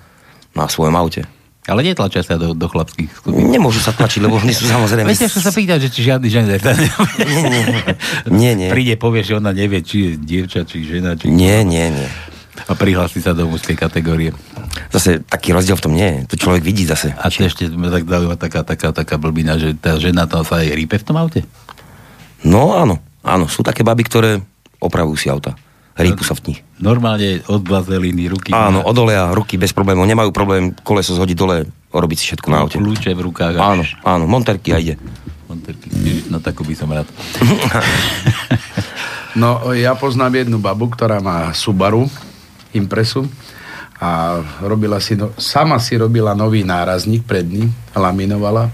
na 0.55 0.71
svojom 0.71 0.95
aute. 0.95 1.27
Ale 1.67 1.83
netlačia 1.83 2.23
sa 2.23 2.39
do, 2.39 2.55
do 2.55 2.67
chlapských 2.71 3.11
skupín. 3.11 3.51
Nemôžu 3.51 3.83
sa 3.83 3.91
tlačiť, 3.91 4.23
lebo 4.23 4.39
oni 4.39 4.55
sú 4.55 4.71
samozrejme... 4.75 5.11
Viete, 5.11 5.27
čo 5.27 5.43
sa 5.43 5.51
pýtať, 5.51 5.79
že 5.87 5.89
či 5.91 6.01
žiadny 6.07 6.29
gender. 6.31 6.63
Nie, 8.31 8.55
nie. 8.55 8.71
Príde, 8.71 8.95
povie, 8.95 9.27
že 9.27 9.39
ona 9.39 9.51
nevie, 9.51 9.83
či 9.83 9.97
je 9.99 10.11
dievča, 10.19 10.63
či 10.63 10.87
žena, 10.87 11.19
či... 11.19 11.27
Nie, 11.27 11.67
nie, 11.67 11.91
nie. 11.91 12.09
A 12.67 12.73
prihlási 12.75 13.21
sa 13.21 13.37
do 13.37 13.47
mužskej 13.51 13.77
kategórie. 13.79 14.33
Zase 14.91 15.23
taký 15.23 15.53
rozdiel 15.53 15.77
v 15.77 15.85
tom 15.85 15.95
nie 15.95 16.09
je. 16.09 16.19
To 16.33 16.49
človek 16.49 16.63
vidí 16.65 16.89
zase. 16.89 17.13
A 17.19 17.29
to 17.29 17.45
ešte 17.45 17.69
tak 17.69 18.05
zaujíma 18.09 18.37
taká, 18.39 18.65
taká, 18.65 18.91
taká 18.91 19.17
blbina, 19.21 19.61
že 19.61 19.77
tá 19.77 20.01
žena 20.01 20.25
to 20.25 20.43
sa 20.43 20.65
aj 20.65 20.73
rípe 20.73 20.97
v 20.97 21.07
tom 21.07 21.17
aute? 21.21 21.45
No 22.43 22.75
áno, 22.75 23.03
áno. 23.21 23.47
Sú 23.47 23.61
také 23.61 23.85
baby, 23.85 24.05
ktoré 24.09 24.31
opravujú 24.81 25.17
si 25.19 25.29
auta. 25.29 25.55
Rýpu 25.97 26.23
sa 26.29 26.37
v 26.37 26.53
nich. 26.53 26.61
Normálne 26.77 27.41
od 27.49 27.65
vazeliny, 27.65 28.29
ruky. 28.29 28.53
Áno, 28.53 28.85
odolia 28.85 29.33
ruky 29.33 29.57
bez 29.57 29.73
problémov. 29.73 30.05
Nemajú 30.05 30.29
problém 30.29 30.77
koleso 30.85 31.17
zhodiť 31.17 31.37
dole, 31.37 31.65
robiť 31.89 32.17
si 32.21 32.25
všetko 32.29 32.49
na 32.53 32.61
aute. 32.61 32.77
Kľúče 32.77 33.17
v 33.17 33.23
rukách. 33.25 33.57
Áno, 33.57 33.83
áno, 34.05 34.25
monterky 34.29 34.77
a 34.77 34.79
ide. 34.79 35.01
Monterky. 35.49 35.89
No 36.29 36.37
takú 36.45 36.69
by 36.69 36.75
som 36.77 36.93
rád. 36.93 37.09
No, 39.37 39.77
ja 39.77 39.93
poznám 39.93 40.49
jednu 40.49 40.57
babu, 40.57 40.89
ktorá 40.89 41.21
má 41.21 41.53
Subaru, 41.53 42.09
Impresu 42.73 43.29
a 44.01 44.41
robila 44.65 44.97
si, 44.97 45.13
no, 45.13 45.37
sama 45.37 45.77
si 45.77 45.93
robila 46.01 46.33
nový 46.33 46.65
nárazník 46.65 47.21
predný, 47.29 47.69
laminovala 47.93 48.73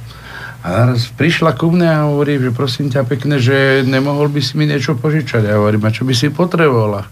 a 0.62 0.66
naraz 0.70 1.10
prišla 1.18 1.58
ku 1.58 1.74
mne 1.74 1.90
a 1.90 2.06
hovorí, 2.06 2.38
že 2.38 2.54
prosím 2.54 2.86
ťa 2.86 3.02
pekne, 3.02 3.42
že 3.42 3.82
nemohol 3.82 4.30
by 4.30 4.38
si 4.38 4.54
mi 4.54 4.70
niečo 4.70 4.94
požičať. 4.94 5.42
Ja 5.42 5.58
hovorím, 5.58 5.82
a 5.82 5.90
čo 5.90 6.06
by 6.06 6.14
si 6.14 6.30
potrebovala? 6.30 7.10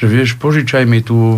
Že 0.00 0.04
vieš, 0.08 0.30
požičaj 0.40 0.88
mi 0.88 1.04
tú, 1.04 1.36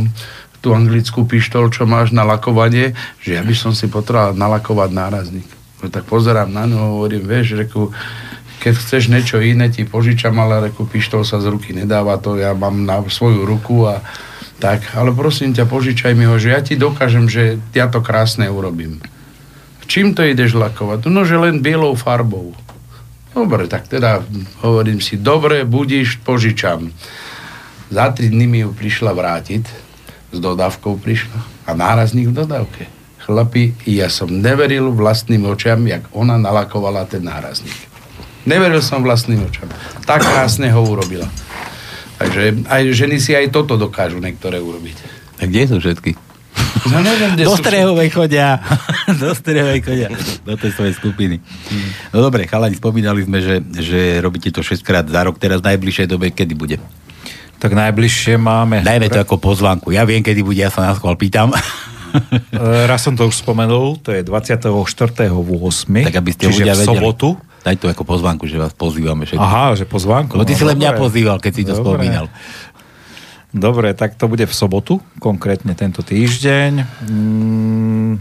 tú 0.62 0.70
anglickú 0.70 1.27
pištol, 1.27 1.74
čo 1.74 1.90
máš 1.90 2.15
na 2.15 2.23
lakovanie, 2.23 2.94
že 3.19 3.35
ja 3.35 3.43
by 3.43 3.51
som 3.51 3.74
si 3.74 3.90
potreboval 3.90 4.39
nalakovať 4.39 4.90
nárazník. 4.94 5.48
No, 5.82 5.90
tak 5.90 6.06
pozerám 6.06 6.55
na 6.55 6.70
ňu 6.70 7.02
hovorím, 7.02 7.27
vieš, 7.27 7.59
reku, 7.59 7.90
keď 8.62 8.73
chceš 8.78 9.11
niečo 9.11 9.43
iné, 9.43 9.69
ti 9.74 9.82
požičam, 9.82 10.39
ale 10.39 10.70
reku, 10.70 10.86
pištol 10.86 11.27
sa 11.27 11.43
z 11.43 11.51
ruky 11.51 11.74
nedáva, 11.74 12.15
to 12.16 12.39
ja 12.39 12.55
mám 12.55 12.86
na 12.86 13.02
svoju 13.02 13.43
ruku 13.43 13.90
a 13.90 14.01
tak, 14.62 14.94
ale 14.94 15.11
prosím 15.11 15.51
ťa, 15.51 15.66
požičaj 15.66 16.15
mi 16.15 16.31
ho, 16.31 16.39
že 16.39 16.55
ja 16.55 16.62
ti 16.62 16.78
dokážem, 16.78 17.27
že 17.27 17.59
ja 17.74 17.90
to 17.90 17.98
krásne 18.01 18.47
urobím. 18.47 19.02
Čím 19.85 20.16
to 20.16 20.24
ideš 20.24 20.56
lakovať? 20.56 21.06
No, 21.09 21.23
že 21.23 21.36
len 21.39 21.61
bielou 21.61 21.94
farbou. 21.94 22.56
Dobre, 23.35 23.66
tak 23.66 23.90
teda 23.90 24.23
hovorím 24.62 25.02
si, 25.02 25.19
dobre, 25.19 25.66
budíš, 25.66 26.23
požičam. 26.23 26.94
Za 27.90 28.15
tri 28.15 28.31
dny 28.31 28.47
mi 28.47 28.59
ju 28.62 28.70
prišla 28.70 29.11
vrátiť, 29.11 29.65
s 30.35 30.39
dodávkou 30.39 31.02
prišla 31.02 31.66
a 31.66 31.70
nárazník 31.74 32.31
v 32.31 32.39
dodávke. 32.47 32.86
Chlapi, 33.24 33.74
ja 33.89 34.12
som 34.12 34.28
neveril 34.28 34.93
vlastným 34.93 35.48
očiam, 35.48 35.82
jak 35.89 36.06
ona 36.12 36.36
nalakovala 36.36 37.09
ten 37.09 37.24
nárazník. 37.24 37.74
Neveril 38.44 38.85
som 38.85 39.01
vlastným 39.01 39.48
očam. 39.48 39.73
Tak 40.05 40.20
krásne 40.20 40.69
ho 40.69 40.85
urobila. 40.85 41.24
Takže 42.20 42.69
aj 42.69 42.82
ženy 42.93 43.16
si 43.19 43.32
aj 43.32 43.51
toto 43.51 43.81
dokážu 43.81 44.20
niektoré 44.20 44.61
urobiť. 44.61 44.97
A 45.40 45.48
kde 45.48 45.62
sú 45.66 45.77
všetky? 45.81 46.15
No 46.90 47.01
neviem, 47.01 47.32
kde 47.32 47.44
Do 47.48 47.56
strehovej 47.56 48.09
chodia. 48.12 48.61
Do 49.23 49.32
strehovej 49.32 49.81
chodia. 49.81 50.09
Do 50.44 50.55
tej 50.56 50.70
svojej 50.77 50.94
skupiny. 50.97 51.40
No 52.12 52.20
dobre, 52.20 52.44
chalani, 52.44 52.77
spomínali 52.77 53.24
sme, 53.24 53.40
že, 53.40 53.65
že 53.73 54.20
robíte 54.20 54.52
to 54.52 54.61
6 54.61 54.85
krát 54.85 55.06
za 55.09 55.24
rok. 55.24 55.40
Teraz 55.40 55.65
v 55.65 55.73
najbližšej 55.73 56.06
dobe, 56.11 56.28
kedy 56.28 56.52
bude? 56.52 56.77
Tak 57.56 57.73
najbližšie 57.73 58.36
máme... 58.36 58.85
Dajme 58.85 59.09
to 59.09 59.20
ako 59.24 59.40
pozvánku. 59.40 59.89
Ja 59.97 60.05
viem, 60.05 60.20
kedy 60.20 60.44
bude, 60.44 60.61
ja 60.61 60.69
sa 60.69 60.85
na 60.85 60.93
schvál 60.93 61.16
pýtam. 61.16 61.52
E, 62.15 62.86
Raz 62.86 63.02
som 63.02 63.19
to 63.19 63.27
už 63.27 63.43
spomenul, 63.43 63.98
to 63.98 64.15
je 64.15 64.23
24.8. 64.23 64.70
tak 66.06 66.15
aby 66.15 66.31
ste 66.31 66.47
čiže 66.47 66.62
v 66.62 66.70
vedeli. 66.70 66.86
sobotu. 66.86 67.35
Daj 67.65 67.81
to 67.81 67.89
ako 67.89 68.05
pozvánku, 68.05 68.44
že 68.44 68.61
vás 68.61 68.77
pozývame 68.77 69.24
všetkých. 69.24 69.40
Aha, 69.40 69.73
že 69.73 69.89
pozvánku. 69.89 70.36
Lebo 70.36 70.44
ty 70.44 70.52
no 70.52 70.59
si 70.61 70.65
len 70.69 70.77
mňa 70.78 70.93
pozýval, 71.01 71.40
keď 71.40 71.52
si 71.56 71.62
to 71.65 71.73
Dobre. 71.74 71.81
spomínal. 71.81 72.31
Dobre, 73.55 73.94
tak 73.94 74.18
to 74.18 74.26
bude 74.26 74.43
v 74.51 74.55
sobotu, 74.55 74.98
konkrétne 75.22 75.78
tento 75.78 76.02
týždeň. 76.02 77.06
Mm, 77.06 78.18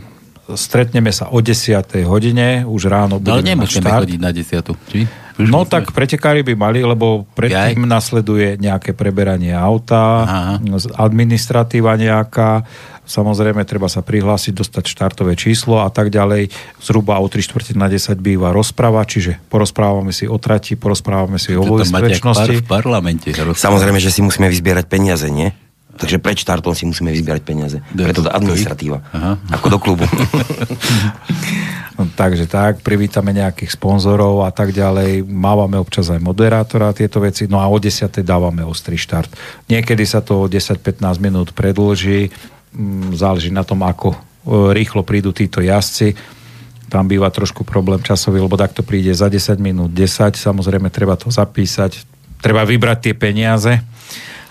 stretneme 0.53 1.09
sa 1.09 1.27
o 1.27 1.37
10. 1.37 1.75
hodine, 2.03 2.63
už 2.63 2.81
ráno 2.85 3.15
No, 3.15 3.27
ale 3.29 3.41
budeme 3.41 3.61
mať 3.61 3.69
nemusíme 3.69 3.83
štart. 3.83 4.01
chodiť 4.01 4.19
na 4.19 4.31
desiatu. 4.31 4.71
Či? 4.87 5.05
Už 5.33 5.49
No 5.49 5.59
musíme. 5.59 5.71
tak 5.71 5.83
pretekári 5.91 6.41
by 6.41 6.53
mali, 6.53 6.79
lebo 6.79 7.25
predtým 7.33 7.83
nasleduje 7.83 8.55
nejaké 8.55 8.93
preberanie 8.93 9.49
auta, 9.49 10.21
Aha. 10.21 10.53
administratíva 10.95 11.95
nejaká, 11.95 12.61
samozrejme 13.03 13.63
treba 13.63 13.87
sa 13.87 13.99
prihlásiť, 13.99 14.53
dostať 14.53 14.83
štartové 14.85 15.33
číslo 15.33 15.81
a 15.81 15.89
tak 15.89 16.09
ďalej. 16.09 16.53
Zhruba 16.77 17.17
o 17.17 17.25
3 17.25 17.41
čtvrte 17.41 17.73
na 17.73 17.87
10 17.87 18.13
býva 18.15 18.49
rozprava, 18.49 19.01
čiže 19.01 19.41
porozprávame 19.47 20.09
si 20.09 20.25
o 20.25 20.37
trati, 20.37 20.73
porozprávame 20.73 21.37
si 21.37 21.51
o 21.51 21.63
par, 21.63 21.81
bezpečnosti. 21.81 22.53
v 22.53 22.63
parlamente. 22.63 23.33
Samozrejme, 23.33 23.97
že 23.97 24.09
si 24.09 24.21
musíme 24.21 24.45
vyzbierať 24.47 24.85
peniaze, 24.85 25.27
nie? 25.27 25.49
Takže 25.93 26.17
pred 26.17 26.35
štartom 26.35 26.73
si 26.73 26.83
musíme 26.83 27.13
vyzbierať 27.13 27.41
peniaze. 27.41 27.77
Do- 27.93 28.03
Preto 28.03 28.25
to 28.25 28.31
administratíva. 28.33 29.05
Aha. 29.13 29.37
Ako 29.53 29.67
do 29.69 29.79
klubu. 29.79 30.05
No, 31.93 32.09
takže 32.09 32.49
tak, 32.49 32.81
privítame 32.81 33.37
nejakých 33.37 33.77
sponzorov 33.77 34.41
a 34.41 34.49
tak 34.49 34.73
ďalej. 34.73 35.29
Mávame 35.29 35.77
občas 35.77 36.09
aj 36.09 36.17
moderátora 36.17 36.89
tieto 36.89 37.21
veci. 37.21 37.45
No 37.45 37.61
a 37.61 37.69
o 37.69 37.77
10. 37.77 38.09
dávame 38.25 38.65
ostrý 38.65 38.97
štart. 38.97 39.29
Niekedy 39.69 40.01
sa 40.01 40.25
to 40.25 40.41
o 40.41 40.49
10-15 40.49 40.81
minút 41.21 41.53
predlží. 41.53 42.33
Mm, 42.73 43.13
Záleží 43.13 43.53
na 43.53 43.61
tom, 43.61 43.85
ako 43.85 44.09
e, 44.09 44.17
rýchlo 44.73 45.05
prídu 45.05 45.29
títo 45.37 45.61
jazdci. 45.61 46.17
Tam 46.89 47.05
býva 47.05 47.29
trošku 47.29 47.61
problém 47.61 48.01
časový, 48.01 48.41
lebo 48.41 48.57
takto 48.57 48.81
príde 48.81 49.13
za 49.13 49.29
10 49.29 49.61
minút 49.61 49.93
10. 49.93 50.33
Samozrejme, 50.33 50.89
treba 50.89 51.13
to 51.13 51.29
zapísať. 51.29 52.01
Treba 52.41 52.65
vybrať 52.65 52.97
tie 53.05 53.13
peniaze. 53.13 53.85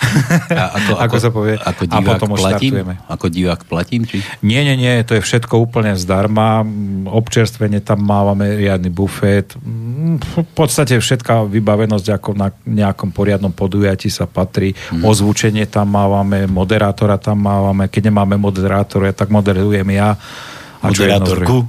A 0.52 0.76
ako, 0.76 0.92
ako 0.98 1.16
sa 1.18 1.30
povie. 1.30 1.54
Ako 1.56 1.82
a 1.88 1.90
divák 1.98 2.18
potom 2.18 2.28
už 2.34 2.40
platím? 2.42 2.72
štartujeme. 2.74 2.94
Ako 3.08 3.26
divák 3.28 3.60
platím? 3.64 4.02
Či? 4.04 4.18
Nie, 4.42 4.66
nie, 4.66 4.76
nie, 4.76 5.00
to 5.06 5.16
je 5.16 5.22
všetko 5.22 5.54
úplne 5.56 5.96
zdarma. 5.96 6.62
Mm, 6.62 7.08
Občerstvenie 7.08 7.80
tam 7.80 8.04
máme, 8.04 8.58
riadny 8.58 8.90
bufet. 8.90 9.54
Mm, 9.58 10.18
V 10.20 10.44
podstate 10.52 10.98
všetká 10.98 11.46
vybavenosť 11.48 12.06
ako 12.18 12.30
na 12.34 12.48
nejakom 12.66 13.14
poriadnom 13.14 13.52
podujatí 13.52 14.10
sa 14.10 14.28
patrí. 14.28 14.74
Mhm. 14.92 15.02
Ozvučenie 15.06 15.64
tam 15.66 15.94
máme, 15.94 16.50
moderátora 16.50 17.16
tam 17.16 17.42
máme. 17.44 17.88
Keď 17.88 18.12
nemáme 18.12 18.36
moderátora, 18.36 19.14
tak 19.14 19.30
moderujem 19.30 19.88
ja. 19.92 20.18
Moderátorku. 20.82 21.56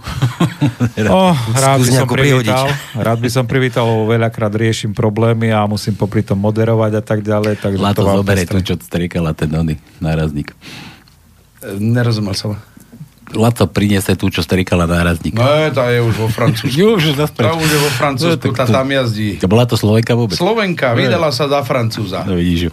Oh, 1.03 1.35
rád 1.53 1.83
by 1.83 1.89
som 1.91 2.07
privítal, 2.07 2.65
rád 2.95 3.19
by 3.19 3.29
som 3.29 3.45
privítal, 3.49 3.83
lebo 3.83 4.13
veľakrát 4.13 4.53
riešim 4.53 4.95
problémy 4.95 5.51
a 5.51 5.65
musím 5.67 5.97
popri 5.97 6.23
tom 6.23 6.39
moderovať 6.39 6.91
a 6.99 7.03
tak 7.03 7.19
ďalej. 7.25 7.59
Takže 7.59 7.81
Lato 7.81 8.01
to 8.01 8.07
vám 8.07 8.17
zobere 8.23 8.45
pestre. 8.45 8.61
tu, 8.61 8.73
čo 8.73 8.73
strikala 8.79 9.35
ten 9.35 9.51
oný 9.51 9.75
nárazník. 9.99 10.53
Nerozumel 11.81 12.37
som. 12.37 12.55
Laco 13.33 13.65
prinese 13.65 14.13
tú, 14.13 14.29
čo 14.29 14.45
strikala 14.45 14.85
nárazník. 14.85 15.33
No, 15.33 15.43
tá 15.73 15.89
je 15.89 15.99
už 16.05 16.15
vo 16.15 16.29
Francúzsku. 16.29 16.77
Už 16.97 17.17
Tá 17.17 17.51
už 17.57 17.69
je 17.69 17.79
vo 17.81 17.91
Francúzsku, 17.97 18.49
tá 18.53 18.65
tam 18.69 18.87
jazdí. 18.87 19.41
To 19.41 19.49
bola 19.49 19.65
to 19.65 19.73
Slovenka 19.73 20.13
vôbec? 20.13 20.37
Slovenka, 20.37 20.93
vydala 20.93 21.33
sa 21.33 21.49
za 21.49 21.65
Francúza. 21.65 22.21
No 22.23 22.37
vidíš 22.37 22.69
ju. 22.69 22.71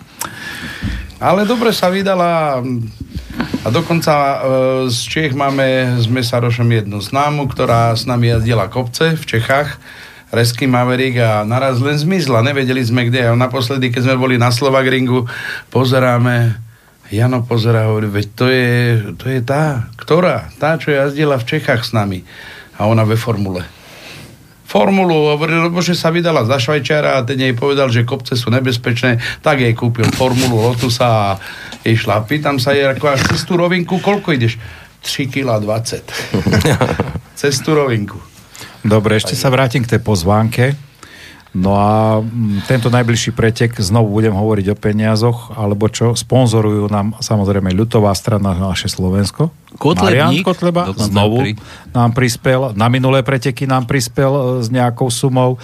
Ale 1.20 1.44
dobre 1.48 1.72
sa 1.72 1.88
vydala 1.88 2.60
a 3.60 3.68
dokonca 3.68 4.12
e, 4.14 4.36
z 4.88 4.98
Čech 5.04 5.32
máme 5.36 5.96
s 6.00 6.08
Mesarošom 6.08 6.68
jednu 6.70 6.98
známu, 7.00 7.48
ktorá 7.50 7.92
s 7.92 8.08
nami 8.08 8.32
jazdila 8.32 8.72
kopce 8.72 9.16
v 9.16 9.24
Čechách. 9.24 9.76
Resky 10.30 10.70
Maverick 10.70 11.18
a 11.18 11.42
naraz 11.42 11.82
len 11.82 11.98
zmizla, 11.98 12.46
nevedeli 12.46 12.80
sme 12.80 13.10
kde. 13.10 13.28
A 13.28 13.34
naposledy, 13.34 13.90
keď 13.90 14.06
sme 14.06 14.16
boli 14.16 14.36
na 14.38 14.54
Slovak 14.54 14.86
ringu, 14.86 15.26
pozeráme, 15.74 16.54
Jano 17.10 17.42
pozera, 17.42 17.90
hovorí, 17.90 18.06
veď 18.06 18.26
to 18.38 18.46
je, 18.46 18.70
to 19.18 19.26
je 19.26 19.42
tá, 19.42 19.90
ktorá, 19.98 20.46
tá, 20.62 20.78
čo 20.78 20.94
jazdila 20.94 21.42
v 21.42 21.48
Čechách 21.50 21.82
s 21.82 21.90
nami. 21.90 22.22
A 22.78 22.86
ona 22.86 23.02
ve 23.02 23.18
formule. 23.18 23.66
Formulu, 24.70 25.34
hovorí, 25.34 25.58
lebo 25.58 25.82
že 25.82 25.98
sa 25.98 26.14
vydala 26.14 26.46
za 26.46 26.54
Švajčiara 26.62 27.18
a 27.18 27.26
ten 27.26 27.42
jej 27.42 27.50
povedal, 27.58 27.90
že 27.90 28.06
kopce 28.06 28.38
sú 28.38 28.54
nebezpečné, 28.54 29.18
tak 29.42 29.58
jej 29.58 29.74
kúpil 29.74 30.06
formulu 30.14 30.62
Lotusa 30.62 31.10
a 31.10 31.30
išla. 31.82 32.22
Pýtam 32.22 32.62
sa 32.62 32.70
jej, 32.70 32.86
ako 32.86 33.10
až 33.10 33.34
cez 33.34 33.42
tú 33.42 33.58
rovinku, 33.58 33.98
koľko 33.98 34.30
ideš? 34.30 34.62
3 35.02 35.26
kg 35.26 35.58
20. 35.58 36.06
cez 37.40 37.54
tú 37.58 37.74
rovinku. 37.74 38.22
Dobre, 38.86 39.18
ešte 39.18 39.34
sa 39.34 39.50
vrátim 39.50 39.82
k 39.82 39.98
tej 39.98 40.00
pozvánke. 40.06 40.78
No 41.50 41.74
a 41.74 42.22
mm, 42.22 42.70
tento 42.70 42.94
najbližší 42.94 43.34
pretek, 43.34 43.74
znovu 43.82 44.14
budem 44.14 44.30
hovoriť 44.30 44.66
o 44.70 44.76
peniazoch, 44.78 45.50
alebo 45.58 45.90
čo, 45.90 46.14
sponzorujú 46.14 46.86
nám 46.86 47.18
samozrejme 47.18 47.74
ľutová 47.74 48.14
strana 48.14 48.54
naše 48.54 48.86
Slovensko. 48.86 49.50
Marian 49.74 50.30
Kotlebník, 50.30 50.46
Kotleba 50.46 50.82
dokonca 50.94 51.10
znovu 51.10 51.36
pri- 51.42 51.58
nám 51.90 52.10
prispel, 52.14 52.60
na 52.78 52.86
minulé 52.86 53.26
preteky 53.26 53.66
nám 53.66 53.90
prispel 53.90 54.30
e, 54.30 54.42
s 54.62 54.70
nejakou 54.70 55.10
sumou, 55.10 55.58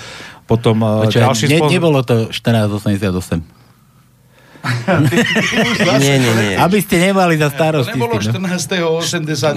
potom 0.50 0.82
e, 0.82 1.06
Počkaj, 1.06 1.22
ďalší 1.22 1.46
ne, 1.54 1.58
sponsor... 1.58 1.74
nebolo 1.74 2.00
to 2.02 2.14
1488. 2.34 3.55
Nie, 6.02 6.18
nie, 6.18 6.32
nie. 6.34 6.54
Aby 6.58 6.82
ste 6.82 6.98
nemali 7.00 7.38
za 7.38 7.48
To 7.50 7.56
starosti. 7.56 7.94
nebolo 7.94 8.18
s 8.18 8.26
tým, 8.28 8.42
no. 8.42 8.50
14. 8.50 8.82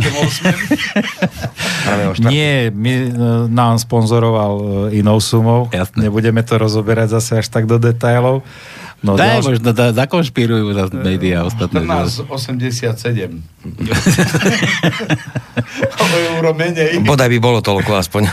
88. 0.01 1.85
Práve 1.85 2.03
o 2.07 2.13
štvrtý. 2.13 2.31
Nie, 2.31 2.69
my, 2.69 2.93
e, 2.93 3.09
nám 3.49 3.79
sponzoroval 3.79 4.53
e, 4.93 4.99
inou 4.99 5.17
sumou. 5.19 5.69
Jasné. 5.71 6.07
Nebudeme 6.07 6.41
to 6.43 6.57
rozoberať 6.57 7.19
zase 7.19 7.39
až 7.39 7.47
tak 7.49 7.65
do 7.65 7.77
detailov. 7.77 8.43
No, 8.99 9.15
Daj, 9.15 9.39
ďalší- 9.39 9.47
možno 9.55 9.69
da, 9.71 9.85
zakonšpirujú 9.93 10.65
za 10.69 10.83
médiá 10.93 11.41
ostatné. 11.41 11.79
že- 11.79 11.87
14,87. 11.87 13.39
o 15.95 16.05
euro 16.29 16.51
menej. 16.51 16.99
Bodaj 17.01 17.29
by 17.29 17.39
bolo 17.39 17.59
toľko 17.59 17.91
aspoň. 17.95 18.23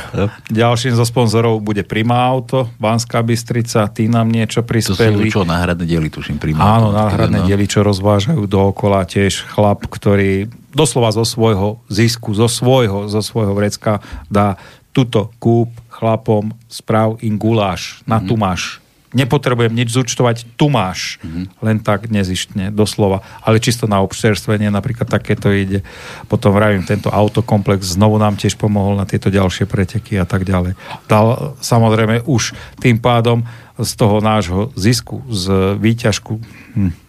Ďalším 0.49 0.93
zo 0.93 1.05
sponzorov 1.05 1.61
bude 1.61 1.83
Prima 1.83 2.19
Auto, 2.21 2.67
Banská 2.77 3.21
Bystrica, 3.21 3.87
tí 3.87 4.07
nám 4.07 4.27
niečo 4.27 4.59
To 4.59 4.67
sú 4.67 4.71
prispeli. 4.99 5.29
čo, 5.29 5.43
náhradné 5.43 5.85
diely, 5.85 6.09
tuším. 6.09 6.37
Príjmu. 6.37 6.59
Áno, 6.59 6.91
náhradné 6.91 7.41
No. 7.41 7.47
diely, 7.47 7.65
čo 7.65 7.83
rozvážajú 7.83 8.43
dookola 8.45 9.03
tiež 9.03 9.47
chlap, 9.47 9.85
ktorý 9.85 10.47
doslova 10.71 11.11
zo 11.11 11.23
svojho 11.23 11.79
zisku, 11.87 12.33
zo 12.33 12.47
svojho, 12.47 13.07
zo 13.07 13.21
svojho 13.21 13.53
vrecka 13.53 13.99
dá 14.27 14.59
tuto 14.91 15.31
kúp 15.37 15.69
chlapom, 15.89 16.51
správ 16.67 17.17
im 17.21 17.35
guláš, 17.35 18.01
na 18.03 18.19
tu 18.19 18.35
máš. 18.35 18.81
Nepotrebujem 19.17 19.73
nič 19.73 19.97
zúčtovať, 19.97 20.45
tu 20.61 20.69
máš. 20.69 21.17
Len 21.65 21.81
tak 21.81 22.13
nezištne, 22.13 22.69
doslova. 22.69 23.25
Ale 23.41 23.57
čisto 23.65 23.89
na 23.89 24.05
občerstvenie, 24.05 24.69
napríklad 24.69 25.09
takéto 25.09 25.49
ide. 25.49 25.81
Potom 26.29 26.53
vravím, 26.53 26.85
tento 26.85 27.09
autokomplex 27.09 27.97
znovu 27.97 28.21
nám 28.21 28.37
tiež 28.37 28.61
pomohol 28.61 29.01
na 29.01 29.09
tieto 29.09 29.33
ďalšie 29.33 29.65
preteky 29.65 30.21
a 30.21 30.29
tak 30.29 30.45
ďalej. 30.45 30.77
Dal 31.09 31.57
samozrejme 31.65 32.29
už 32.29 32.53
tým 32.77 33.01
pádom 33.01 33.49
z 33.81 33.91
toho 33.97 34.21
nášho 34.21 34.69
zisku, 34.77 35.25
z 35.33 35.77
výťažku, 35.81 36.37
hm, 36.77 37.06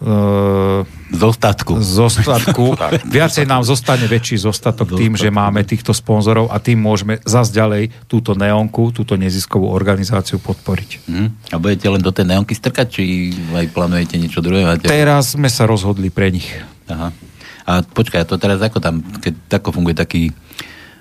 e, 0.00 0.84
Z 1.16 1.22
ostatku. 1.22 1.80
z 1.80 1.98
ostatku. 2.04 2.76
Viacej 3.16 3.48
nám 3.48 3.64
zostane 3.64 4.04
väčší 4.04 4.36
zostatok 4.42 4.92
tým, 4.96 5.16
že 5.16 5.32
máme 5.32 5.64
týchto 5.64 5.96
sponzorov 5.96 6.52
a 6.52 6.60
tým 6.60 6.82
môžeme 6.82 7.22
zase 7.24 7.56
ďalej 7.56 7.94
túto 8.10 8.36
neonku, 8.36 8.92
túto 8.92 9.16
neziskovú 9.16 9.72
organizáciu 9.72 10.36
podporiť. 10.42 10.90
Hm? 11.08 11.28
A 11.52 11.56
budete 11.56 11.86
len 11.88 12.02
do 12.04 12.12
tej 12.12 12.28
neonky 12.28 12.52
strkať, 12.52 12.86
či 13.00 13.02
aj 13.54 13.72
plánujete 13.72 14.20
niečo 14.20 14.44
druhé? 14.44 14.68
Máte? 14.68 14.90
Teraz 14.90 15.38
sme 15.38 15.48
sa 15.48 15.64
rozhodli 15.64 16.12
pre 16.12 16.28
nich. 16.28 16.48
Aha. 16.86 17.10
A 17.66 17.82
počkaj, 17.82 18.30
to 18.30 18.38
teraz 18.38 18.62
ako 18.62 18.78
tam, 18.78 19.02
keď 19.02 19.58
tako 19.58 19.74
funguje 19.74 19.98
taký, 19.98 20.30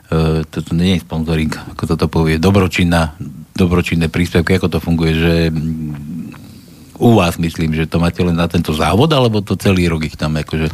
uh, 0.09 0.41
to, 0.49 0.65
to 0.65 0.73
nie 0.73 0.97
je 0.97 1.05
sponsoring, 1.05 1.53
ako 1.53 1.93
to 1.93 1.95
to 1.95 2.07
povie, 2.09 2.41
dobročinná, 2.41 3.13
dobročinné 3.53 4.09
príspevky, 4.09 4.57
ako 4.57 4.67
to 4.73 4.79
funguje, 4.81 5.13
že 5.13 5.33
u 6.99 7.19
vás 7.19 7.35
myslím, 7.37 7.75
že 7.75 7.89
to 7.89 7.99
máte 7.99 8.23
len 8.23 8.35
na 8.35 8.47
tento 8.47 8.71
závod, 8.71 9.11
alebo 9.11 9.43
to 9.43 9.59
celý 9.59 9.87
rok 9.91 10.07
ich 10.07 10.15
tam 10.15 10.35
akože... 10.39 10.71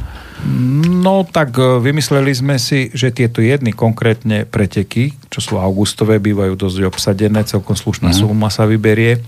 No 1.01 1.21
tak 1.21 1.53
e, 1.57 1.77
vymysleli 1.81 2.33
sme 2.33 2.57
si, 2.57 2.89
že 2.93 3.13
tieto 3.13 3.45
jedny 3.45 3.73
konkrétne 3.73 4.49
preteky, 4.49 5.13
čo 5.29 5.39
sú 5.41 5.53
augustové, 5.61 6.17
bývajú 6.17 6.57
dosť 6.57 6.77
obsadené, 6.89 7.45
celkom 7.45 7.77
slušná 7.77 8.09
mm. 8.09 8.17
suma 8.17 8.49
sa 8.49 8.65
vyberie, 8.65 9.21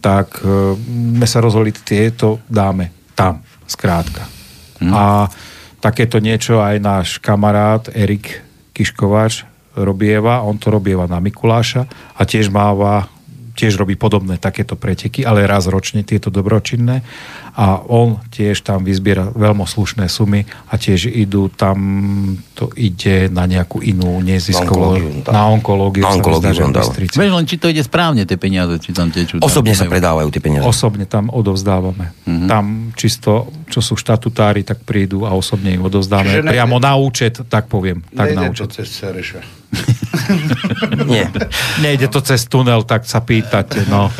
tak 0.00 0.40
e, 0.40 0.76
sme 1.16 1.26
sa 1.28 1.44
rozhodli, 1.44 1.76
tieto 1.76 2.40
dáme 2.48 3.12
tam, 3.12 3.44
skrátka. 3.68 4.24
Mm. 4.80 4.92
A 4.96 5.28
takéto 5.84 6.20
niečo 6.24 6.60
aj 6.64 6.76
náš 6.80 7.08
kamarát 7.20 7.92
Erik 7.92 8.40
Kiškováč 8.72 9.44
robieva, 9.76 10.40
on 10.40 10.56
to 10.56 10.72
robieva 10.72 11.04
na 11.04 11.20
Mikuláša 11.20 11.84
a 12.16 12.22
tiež 12.24 12.48
máva 12.48 13.08
tiež 13.60 13.76
robí 13.76 14.00
podobné 14.00 14.40
takéto 14.40 14.72
preteky, 14.72 15.28
ale 15.28 15.44
raz 15.44 15.68
ročne 15.68 16.00
tieto 16.00 16.32
dobročinné 16.32 17.04
a 17.60 17.76
on 17.84 18.16
tiež 18.32 18.64
tam 18.64 18.80
vyzbiera 18.80 19.28
veľmi 19.36 19.68
slušné 19.68 20.08
sumy 20.08 20.48
a 20.72 20.80
tiež 20.80 21.12
idú 21.12 21.52
tam, 21.52 21.76
to 22.56 22.72
ide 22.72 23.28
na 23.28 23.44
nejakú 23.44 23.84
inú 23.84 24.16
neziskovú, 24.24 24.96
na 25.28 25.44
onkológiu, 25.44 26.00
Na 26.00 26.08
sa 26.08 26.16
onkológiu 26.16 26.64
on 26.64 26.72
dal. 26.72 26.88
Vieš 26.88 27.20
len, 27.20 27.44
či 27.44 27.60
to 27.60 27.68
ide 27.68 27.84
správne, 27.84 28.24
tie 28.24 28.40
peniaze, 28.40 28.80
či 28.80 28.96
tam 28.96 29.12
tečú. 29.12 29.36
tam 29.36 29.44
Osobne 29.44 29.76
sa 29.76 29.84
majú- 29.84 29.92
predávajú 29.92 30.28
tie 30.32 30.40
peniaze. 30.40 30.64
Osobne 30.64 31.04
tam 31.04 31.28
odovzdávame. 31.28 32.16
Mm-hmm. 32.24 32.48
Tam 32.48 32.64
čisto, 32.96 33.52
čo 33.68 33.84
sú 33.84 33.92
štatutári, 33.92 34.64
tak 34.64 34.80
prídu 34.80 35.28
a 35.28 35.36
osobne 35.36 35.76
im 35.76 35.84
odovzdáme. 35.84 36.40
Čiže 36.40 36.40
ne- 36.40 36.52
Priamo 36.56 36.80
na 36.80 36.96
účet, 36.96 37.44
tak 37.44 37.68
poviem. 37.68 38.00
Tak 38.08 38.32
na 38.32 38.48
Nejde 38.48 38.56
to 38.56 38.64
účet. 38.64 38.88
cez. 38.88 38.88
Nie. 41.06 41.30
Nejde 41.78 42.10
to 42.10 42.18
cez 42.22 42.46
tunel, 42.46 42.82
tak 42.82 43.06
sa 43.06 43.22
pýtate. 43.22 43.86
No. 43.86 44.10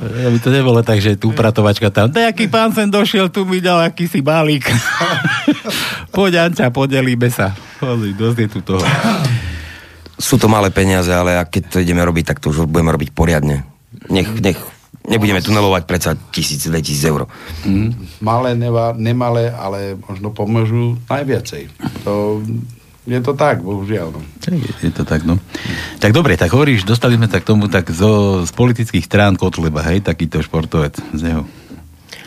Aby 0.00 0.38
to 0.38 0.50
nebolo 0.50 0.82
tak, 0.82 0.98
že 0.98 1.18
tu 1.18 1.30
upratovačka 1.30 1.90
tam, 1.90 2.10
nejaký 2.10 2.46
pán 2.46 2.70
sem 2.70 2.89
došiel, 2.90 3.30
tu 3.30 3.46
mi 3.46 3.62
dal 3.62 3.86
akýsi 3.86 4.20
balík. 4.20 4.66
Poď, 6.14 6.50
Anča, 6.50 6.68
podelíme 6.74 7.30
sa. 7.30 7.54
Pozri, 7.78 8.12
dosť 8.12 8.38
je 8.42 8.48
tu 8.50 8.60
toho. 8.60 8.82
Sú 10.20 10.36
to 10.36 10.52
malé 10.52 10.68
peniaze, 10.68 11.08
ale 11.08 11.38
ak 11.40 11.48
keď 11.48 11.62
to 11.72 11.78
ideme 11.80 12.04
robiť, 12.04 12.34
tak 12.34 12.42
to 12.44 12.52
už 12.52 12.68
budeme 12.68 12.92
robiť 12.92 13.14
poriadne. 13.16 13.64
Nech, 14.12 14.28
nech, 14.42 14.60
nebudeme 15.08 15.40
tunelovať 15.40 15.82
predsa 15.88 16.12
tisíc, 16.28 16.68
2000 16.68 17.10
eur. 17.10 17.24
Malé, 18.20 18.52
neva, 18.52 18.92
nemalé, 18.92 19.48
ale 19.48 19.96
možno 19.96 20.28
pomôžu 20.34 21.00
najviacej. 21.08 21.72
To, 22.04 22.44
je 23.08 23.20
to 23.24 23.32
tak, 23.32 23.64
bohužiaľ. 23.64 24.12
No. 24.12 24.20
Je 24.84 24.92
to 24.92 25.08
tak, 25.08 25.24
no. 25.24 25.40
Tak 25.98 26.12
dobre, 26.12 26.36
tak 26.36 26.52
hovoríš, 26.52 26.84
dostali 26.84 27.16
sme 27.16 27.26
sa 27.26 27.40
k 27.40 27.48
tomu 27.48 27.72
tak 27.72 27.88
zo, 27.88 28.44
z 28.44 28.52
politických 28.52 29.08
strán 29.08 29.40
Kotleba, 29.40 29.80
hej, 29.88 30.04
takýto 30.04 30.44
športovec 30.44 31.00
z 31.16 31.20
neho. 31.24 31.42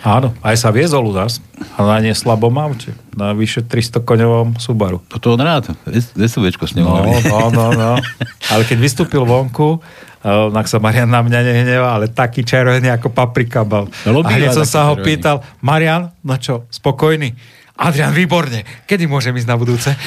Áno, 0.04 0.36
aj 0.44 0.60
sa 0.60 0.70
viezol 0.76 1.08
u 1.08 1.16
nás. 1.16 1.40
A 1.80 1.88
na 1.88 2.04
neslabom 2.04 2.52
aute. 2.60 2.92
Na 3.16 3.32
vyše 3.32 3.64
300 3.64 4.04
koňovom 4.04 4.60
Subaru. 4.60 5.00
Toto 5.08 5.32
on 5.32 5.40
rád, 5.40 5.72
SUVčko 6.20 6.68
s 6.68 6.76
ním 6.76 6.92
No, 6.92 7.08
no, 7.08 7.40
no, 7.48 7.66
no. 7.72 7.92
Ale 8.52 8.68
keď 8.68 8.78
vystúpil 8.84 9.24
vonku, 9.24 9.80
eh, 9.80 10.52
tak 10.52 10.68
sa 10.68 10.84
Marian 10.84 11.08
na 11.08 11.24
mňa 11.24 11.40
nehneva, 11.40 11.96
ale 11.96 12.12
taký 12.12 12.44
červený 12.44 12.92
ako 12.92 13.16
paprika 13.16 13.64
bol. 13.64 13.88
No, 14.04 14.20
a 14.20 14.30
hneď 14.36 14.52
som 14.52 14.68
sa 14.68 14.92
ho 14.92 15.00
červený. 15.00 15.08
pýtal, 15.08 15.38
Marian, 15.64 16.12
no 16.20 16.36
čo, 16.36 16.68
spokojný? 16.68 17.32
Adrian, 17.80 18.12
výborne. 18.12 18.68
Kedy 18.84 19.08
môžem 19.08 19.34
ísť 19.40 19.50
na 19.50 19.56
budúce? 19.56 19.90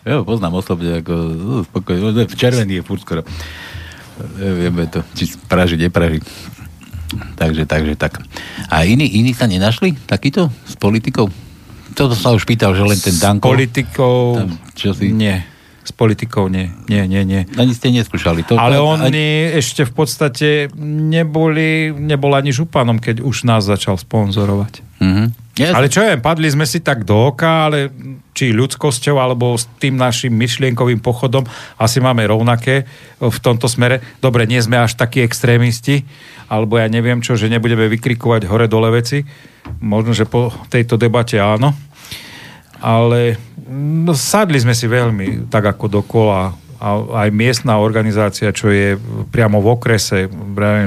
Ja 0.00 0.16
ho 0.16 0.24
poznám 0.24 0.64
osobne, 0.64 1.04
ako 1.04 1.12
no, 1.12 1.54
spokojne, 1.60 2.24
v 2.24 2.32
červený 2.32 2.80
je 2.80 2.86
furt 2.88 3.04
skoro. 3.04 3.20
Vieme 4.40 4.88
to, 4.88 5.04
či 5.12 5.28
praží, 5.44 5.76
nepraží. 5.76 6.24
Takže, 7.34 7.64
takže 7.64 7.94
tak. 7.94 8.22
A 8.66 8.82
iní, 8.82 9.06
iní 9.16 9.32
sa 9.32 9.44
nenašli 9.44 9.96
takýto 10.04 10.48
s 10.62 10.74
politikou? 10.74 11.26
Toto 11.90 12.14
sa 12.14 12.30
už 12.30 12.44
pýtal, 12.44 12.72
že 12.72 12.82
len 12.82 12.96
ten 12.96 13.10
S 13.10 13.18
Danko. 13.18 13.44
politikou... 13.44 14.36
Tam, 14.36 14.48
čo 14.72 14.92
si- 14.92 15.10
Nie. 15.10 15.42
S 15.90 15.92
politikou 15.92 16.46
nie. 16.46 16.70
Nie, 16.86 17.10
nie, 17.10 17.26
nie. 17.26 17.50
Ani 17.58 17.74
ste 17.74 17.90
neskúšali. 17.90 18.46
To, 18.46 18.54
Ale 18.54 18.78
oni 18.78 19.50
ešte 19.58 19.82
v 19.82 19.92
podstate 19.92 20.70
neboli, 21.10 21.90
nebol 21.90 22.30
ani 22.38 22.54
županom, 22.54 23.02
keď 23.02 23.26
už 23.26 23.42
nás 23.42 23.66
začal 23.66 23.98
sponzorovať. 23.98 24.86
Uh-huh. 25.02 25.34
Ja, 25.58 25.74
Ale 25.74 25.90
čo 25.90 26.06
viem, 26.06 26.22
padli 26.22 26.46
sme 26.46 26.62
si 26.62 26.78
tak 26.78 27.02
do 27.02 27.34
oka, 27.34 27.66
ale 27.66 27.90
či 28.30 28.54
ľudskosťou, 28.54 29.18
alebo 29.18 29.58
s 29.58 29.66
tým 29.82 29.98
našim 29.98 30.30
myšlienkovým 30.30 31.02
pochodom 31.02 31.42
asi 31.76 31.98
máme 31.98 32.22
rovnaké 32.24 32.86
v 33.18 33.38
tomto 33.42 33.66
smere. 33.66 33.98
Dobre, 34.22 34.46
nie 34.46 34.62
sme 34.62 34.78
až 34.78 34.94
takí 34.94 35.20
extrémisti, 35.20 36.06
alebo 36.46 36.78
ja 36.78 36.86
neviem 36.86 37.18
čo, 37.18 37.34
že 37.34 37.50
nebudeme 37.50 37.90
vykrikovať 37.90 38.46
hore-dole 38.46 38.94
veci. 38.94 39.26
Možno, 39.82 40.14
že 40.14 40.24
po 40.24 40.54
tejto 40.70 40.94
debate 40.96 41.36
áno. 41.36 41.74
Ale 42.80 43.36
no, 43.70 44.12
sadli 44.16 44.58
sme 44.60 44.74
si 44.74 44.90
veľmi 44.90 45.52
tak 45.52 45.76
ako 45.76 46.02
dokola. 46.02 46.56
A 46.80 46.96
aj 46.96 47.28
miestna 47.28 47.76
organizácia, 47.76 48.56
čo 48.56 48.72
je 48.72 48.96
priamo 49.28 49.60
v 49.60 49.68
okrese, 49.68 50.32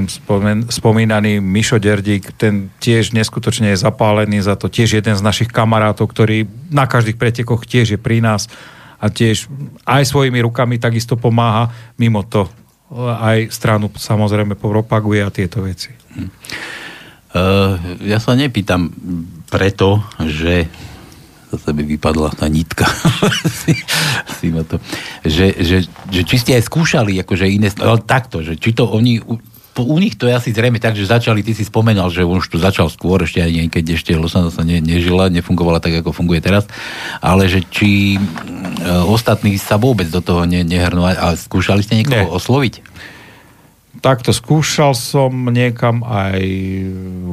spomen, 0.09 0.65
spomínaný 0.65 1.37
Mišo 1.37 1.77
Derdík, 1.77 2.33
ten 2.33 2.73
tiež 2.81 3.13
neskutočne 3.13 3.69
je 3.69 3.77
zapálený 3.77 4.41
za 4.41 4.57
to, 4.57 4.73
tiež 4.73 4.97
jeden 4.97 5.13
z 5.13 5.21
našich 5.21 5.53
kamarátov, 5.53 6.09
ktorý 6.09 6.49
na 6.73 6.89
každých 6.89 7.21
pretekoch 7.21 7.69
tiež 7.69 7.93
je 7.93 7.99
pri 8.01 8.25
nás 8.25 8.49
a 8.97 9.13
tiež 9.13 9.45
aj 9.85 10.09
svojimi 10.09 10.41
rukami 10.41 10.81
takisto 10.81 11.13
pomáha, 11.13 11.69
mimo 12.01 12.25
to 12.25 12.49
aj 12.97 13.49
stranu 13.49 13.89
samozrejme 13.93 14.53
propaguje 14.57 15.21
a 15.25 15.33
tieto 15.33 15.65
veci. 15.65 15.93
Uh, 17.33 17.81
ja 18.05 18.21
sa 18.21 18.37
nepýtam 18.37 18.93
preto, 19.49 20.05
že 20.21 20.69
zase 21.53 21.69
by 21.69 21.83
vypadla 21.85 22.33
tá 22.33 22.49
nitka. 22.49 22.89
si, 23.61 23.77
si 24.41 24.47
ma 24.49 24.65
to, 24.65 24.81
že, 25.21 25.53
že, 25.61 25.77
že 26.09 26.21
či 26.25 26.35
ste 26.41 26.51
aj 26.57 26.65
skúšali, 26.65 27.21
akože 27.21 27.45
iné, 27.45 27.69
ale 27.77 28.01
takto, 28.01 28.41
že 28.41 28.57
či 28.57 28.73
to 28.73 28.89
oni, 28.89 29.21
u, 29.21 29.37
po- 29.73 29.85
u 29.89 29.97
nich 29.97 30.17
to 30.17 30.29
je 30.29 30.33
asi 30.33 30.49
zrejme 30.53 30.77
tak, 30.77 30.93
že 30.93 31.09
začali, 31.09 31.41
ty 31.41 31.57
si 31.57 31.65
spomenal, 31.65 32.09
že 32.13 32.21
už 32.25 32.53
to 32.53 32.57
začal 32.61 32.89
skôr, 32.93 33.25
ešte 33.25 33.41
aj 33.41 33.51
nie, 33.53 33.65
keď 33.69 33.97
ešte 33.97 34.17
Los 34.17 34.37
Angeles 34.37 34.57
ne, 34.61 34.77
nežila, 34.81 35.33
nefungovala 35.33 35.81
tak, 35.81 36.01
ako 36.01 36.13
funguje 36.13 36.41
teraz, 36.41 36.69
ale 37.21 37.49
že 37.49 37.65
či 37.65 38.15
e, 38.15 38.19
ostatní 39.05 39.57
sa 39.57 39.81
vôbec 39.81 40.09
do 40.13 40.21
toho 40.21 40.45
ne, 40.45 40.61
nehrnú, 40.61 41.05
a 41.05 41.33
skúšali 41.33 41.81
ste 41.81 42.01
niekoho 42.01 42.29
Nie. 42.29 42.33
osloviť? 42.33 42.73
Takto 44.03 44.35
skúšal 44.35 44.97
som 44.97 45.31
niekam 45.53 46.03
aj 46.03 46.41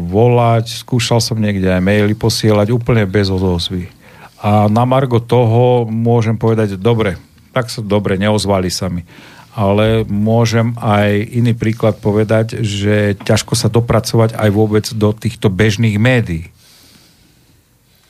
volať, 0.07 0.87
skúšal 0.87 1.19
som 1.19 1.41
niekde 1.41 1.67
aj 1.67 1.83
maily 1.83 2.15
posielať 2.15 2.71
úplne 2.71 3.05
bez 3.11 3.27
odozvy. 3.27 4.00
A 4.41 4.67
na 4.67 4.85
margo 4.85 5.21
toho 5.21 5.85
môžem 5.85 6.35
povedať, 6.35 6.75
dobre, 6.75 7.21
tak 7.53 7.69
sa 7.69 7.81
dobre, 7.81 8.17
neozvali 8.17 8.69
sa 8.69 8.89
mi. 8.89 9.05
Ale 9.51 10.07
môžem 10.07 10.73
aj 10.79 11.11
iný 11.29 11.53
príklad 11.53 11.99
povedať, 11.99 12.63
že 12.63 13.19
ťažko 13.19 13.53
sa 13.53 13.67
dopracovať 13.67 14.33
aj 14.33 14.49
vôbec 14.49 14.87
do 14.89 15.11
týchto 15.11 15.51
bežných 15.51 15.99
médií. 15.99 16.49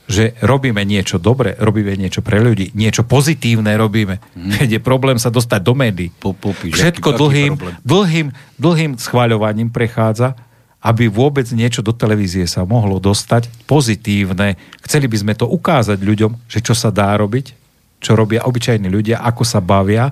Že 0.04 0.34
robíme 0.38 0.82
niečo 0.82 1.16
dobre, 1.16 1.54
robíme 1.54 1.94
niečo 1.94 2.18
pre 2.18 2.38
ľudí, 2.38 2.74
niečo 2.74 3.02
pozitívne 3.02 3.72
robíme. 3.74 4.18
Keď 4.34 4.68
je 4.68 4.80
problém 4.82 5.16
sa 5.16 5.30
dostať 5.30 5.60
do 5.62 5.72
médií. 5.72 6.10
Po- 6.12 6.34
popíš, 6.34 6.74
Všetko 6.76 7.08
aký- 7.08 7.14
aký 7.14 7.22
dlhým, 7.22 7.52
problém? 7.54 7.74
dlhým, 7.80 8.26
dlhým 8.58 8.90
schváľovaním 8.98 9.70
prechádza, 9.70 10.34
aby 10.80 11.12
vôbec 11.12 11.44
niečo 11.52 11.84
do 11.84 11.92
televízie 11.92 12.48
sa 12.48 12.64
mohlo 12.64 12.96
dostať 12.96 13.52
pozitívne. 13.68 14.56
Chceli 14.80 15.06
by 15.12 15.16
sme 15.20 15.34
to 15.36 15.44
ukázať 15.44 16.00
ľuďom, 16.00 16.48
že 16.48 16.64
čo 16.64 16.72
sa 16.72 16.88
dá 16.88 17.12
robiť, 17.20 17.52
čo 18.00 18.16
robia 18.16 18.48
obyčajní 18.48 18.88
ľudia, 18.88 19.20
ako 19.20 19.42
sa 19.44 19.60
bavia, 19.60 20.08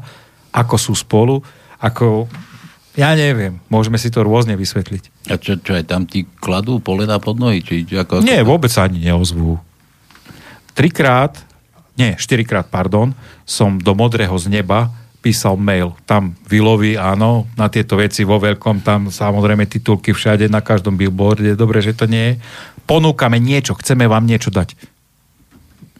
ako 0.53 0.77
sú 0.77 0.93
spolu, 0.93 1.40
ako... 1.81 2.28
Ja 2.99 3.15
neviem, 3.15 3.62
môžeme 3.70 3.95
si 3.95 4.11
to 4.11 4.27
rôzne 4.27 4.59
vysvetliť. 4.59 5.31
A 5.31 5.39
čo, 5.39 5.55
čo 5.62 5.78
aj 5.78 5.86
tam 5.86 6.03
ti 6.03 6.27
kladú 6.43 6.82
polena 6.82 7.23
pod 7.23 7.39
nohy? 7.39 7.62
Či, 7.62 7.86
či 7.86 7.95
ako, 7.95 8.27
Nie, 8.27 8.43
vôbec 8.43 8.74
sa 8.74 8.90
ani 8.90 8.99
neozvú. 9.07 9.55
Trikrát, 10.74 11.39
nie, 11.95 12.19
štyrikrát, 12.19 12.66
pardon, 12.66 13.15
som 13.47 13.78
do 13.78 13.95
modrého 13.95 14.35
z 14.35 14.51
neba 14.51 14.90
písal 15.28 15.60
mail. 15.60 15.92
Tam 16.09 16.32
vyloví, 16.48 16.96
áno, 16.96 17.44
na 17.52 17.68
tieto 17.68 18.00
veci 18.00 18.24
vo 18.24 18.40
veľkom, 18.40 18.80
tam 18.80 19.12
samozrejme 19.12 19.68
titulky 19.68 20.16
všade, 20.16 20.48
na 20.48 20.64
každom 20.64 20.96
billboarde, 20.96 21.52
dobre, 21.52 21.84
že 21.84 21.92
to 21.92 22.09
nie 22.09 22.32
je. 22.32 22.34
Ponúkame 22.88 23.36
niečo, 23.36 23.76
chceme 23.76 24.09
vám 24.09 24.24
niečo 24.24 24.48
dať. 24.48 24.72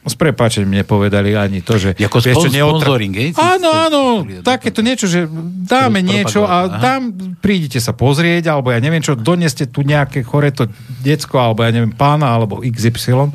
S 0.09 0.17
prepáčením 0.17 0.81
nepovedali 0.81 1.37
ani 1.37 1.61
to, 1.61 1.77
že... 1.77 1.93
Ako 2.01 2.25
vieš 2.25 2.49
čo, 2.49 2.57
neotra-? 2.57 2.97
Áno, 3.37 3.69
áno, 3.69 4.01
Pri- 4.25 4.41
takéto 4.41 4.81
niečo, 4.81 5.05
že 5.05 5.29
dáme 5.69 6.01
niečo 6.01 6.49
a 6.49 6.65
aha. 6.65 6.81
dám, 6.81 7.13
prídite 7.45 7.77
sa 7.77 7.93
pozrieť, 7.93 8.49
alebo 8.49 8.73
ja 8.73 8.81
neviem 8.81 9.05
čo, 9.05 9.13
doneste 9.13 9.69
tu 9.69 9.85
nejaké 9.85 10.25
chore 10.25 10.49
to 10.57 10.73
decko, 11.05 11.37
alebo 11.37 11.69
ja 11.69 11.77
neviem, 11.77 11.93
pána, 11.93 12.33
alebo 12.33 12.65
XY. 12.65 13.29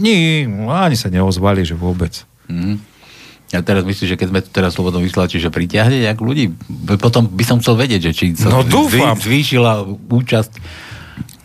Nie, 0.00 0.48
ani 0.48 0.96
sa 0.96 1.12
neozvali, 1.12 1.68
že 1.68 1.76
vôbec. 1.76 2.24
Mhm. 2.48 2.87
Ja 3.48 3.60
teraz 3.60 3.80
myslím, 3.82 4.06
že 4.06 4.16
keď 4.16 4.28
sme 4.28 4.40
tu 4.40 4.50
teraz 4.50 4.76
slobodnom 4.76 5.00
vysielači, 5.00 5.40
že 5.40 5.48
pritiahne 5.48 6.04
nejak 6.04 6.20
ľudí, 6.20 6.52
potom 6.96 7.24
by 7.26 7.44
som 7.44 7.56
chcel 7.58 7.74
vedieť, 7.74 8.00
že 8.04 8.12
či 8.12 8.24
sa 8.34 8.52
No, 8.52 8.60
dúfam. 8.60 9.16
zvýšila 9.16 9.88
účasť. 10.04 10.52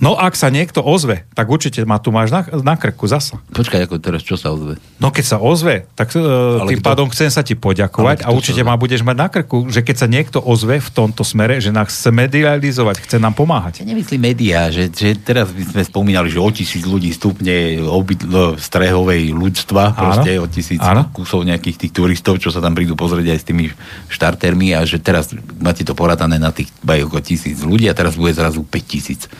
No 0.04 0.20
ak 0.20 0.36
sa 0.36 0.52
niekto 0.52 0.84
ozve, 0.84 1.24
tak 1.32 1.48
určite 1.48 1.80
ma 1.88 1.96
tu 1.96 2.12
máš 2.12 2.28
na, 2.28 2.44
na 2.60 2.76
krku 2.76 3.08
zasa. 3.08 3.40
Počkaj, 3.56 3.88
ako 3.88 3.96
teraz, 4.04 4.20
čo 4.20 4.36
sa 4.36 4.52
ozve? 4.52 4.76
No 5.00 5.16
keď 5.16 5.26
sa 5.26 5.38
ozve, 5.40 5.88
tak 5.96 6.12
uh, 6.20 6.60
Ale 6.60 6.76
tým 6.76 6.84
kto- 6.84 6.88
pádom 6.92 7.08
chcem 7.08 7.32
sa 7.32 7.40
ti 7.40 7.56
poďakovať 7.56 8.28
a 8.28 8.36
určite 8.36 8.68
ma 8.68 8.76
budeš 8.76 9.08
mať 9.08 9.16
na 9.16 9.28
krku, 9.32 9.72
že 9.72 9.80
keď 9.80 9.96
sa 9.96 10.08
niekto 10.12 10.44
ozve 10.44 10.84
v 10.84 10.90
tomto 10.92 11.24
smere, 11.24 11.64
že 11.64 11.72
nás 11.72 11.88
chce 11.88 12.12
medializovať, 12.12 13.00
chce 13.00 13.18
nám 13.24 13.32
pomáhať. 13.32 13.80
Ja 13.80 13.88
nemyslím 13.88 14.28
médiá, 14.28 14.68
že, 14.68 14.92
že 14.92 15.16
teraz 15.16 15.56
by 15.56 15.64
sme 15.72 15.82
spomínali, 15.88 16.28
že 16.28 16.44
o 16.44 16.50
tisíc 16.52 16.84
ľudí 16.84 17.16
stupne 17.16 17.80
obyt, 17.88 18.28
strehovej 18.60 19.32
ľudstva, 19.32 19.96
Áno. 19.96 20.00
proste 20.04 20.32
o 20.36 20.48
tisíc 20.52 20.84
Áno. 20.84 21.08
kusov 21.16 21.48
nejakých 21.48 21.88
tých 21.88 21.94
turistov, 21.96 22.44
čo 22.44 22.52
sa 22.52 22.60
tam 22.60 22.76
prídu 22.76 23.00
pozrieť 23.00 23.32
aj 23.32 23.40
s 23.40 23.46
tými 23.48 23.66
štartermi 24.12 24.76
a 24.76 24.84
že 24.84 25.00
teraz 25.00 25.32
máte 25.64 25.88
to 25.88 25.96
poratané 25.96 26.36
na 26.36 26.52
tých 26.52 26.68
okolo 26.84 27.22
tisíc 27.24 27.64
ľudí 27.64 27.88
a 27.88 27.96
teraz 27.96 28.20
bude 28.20 28.36
zrazu 28.36 28.68
5 28.68 28.84
tisíc. 28.84 29.32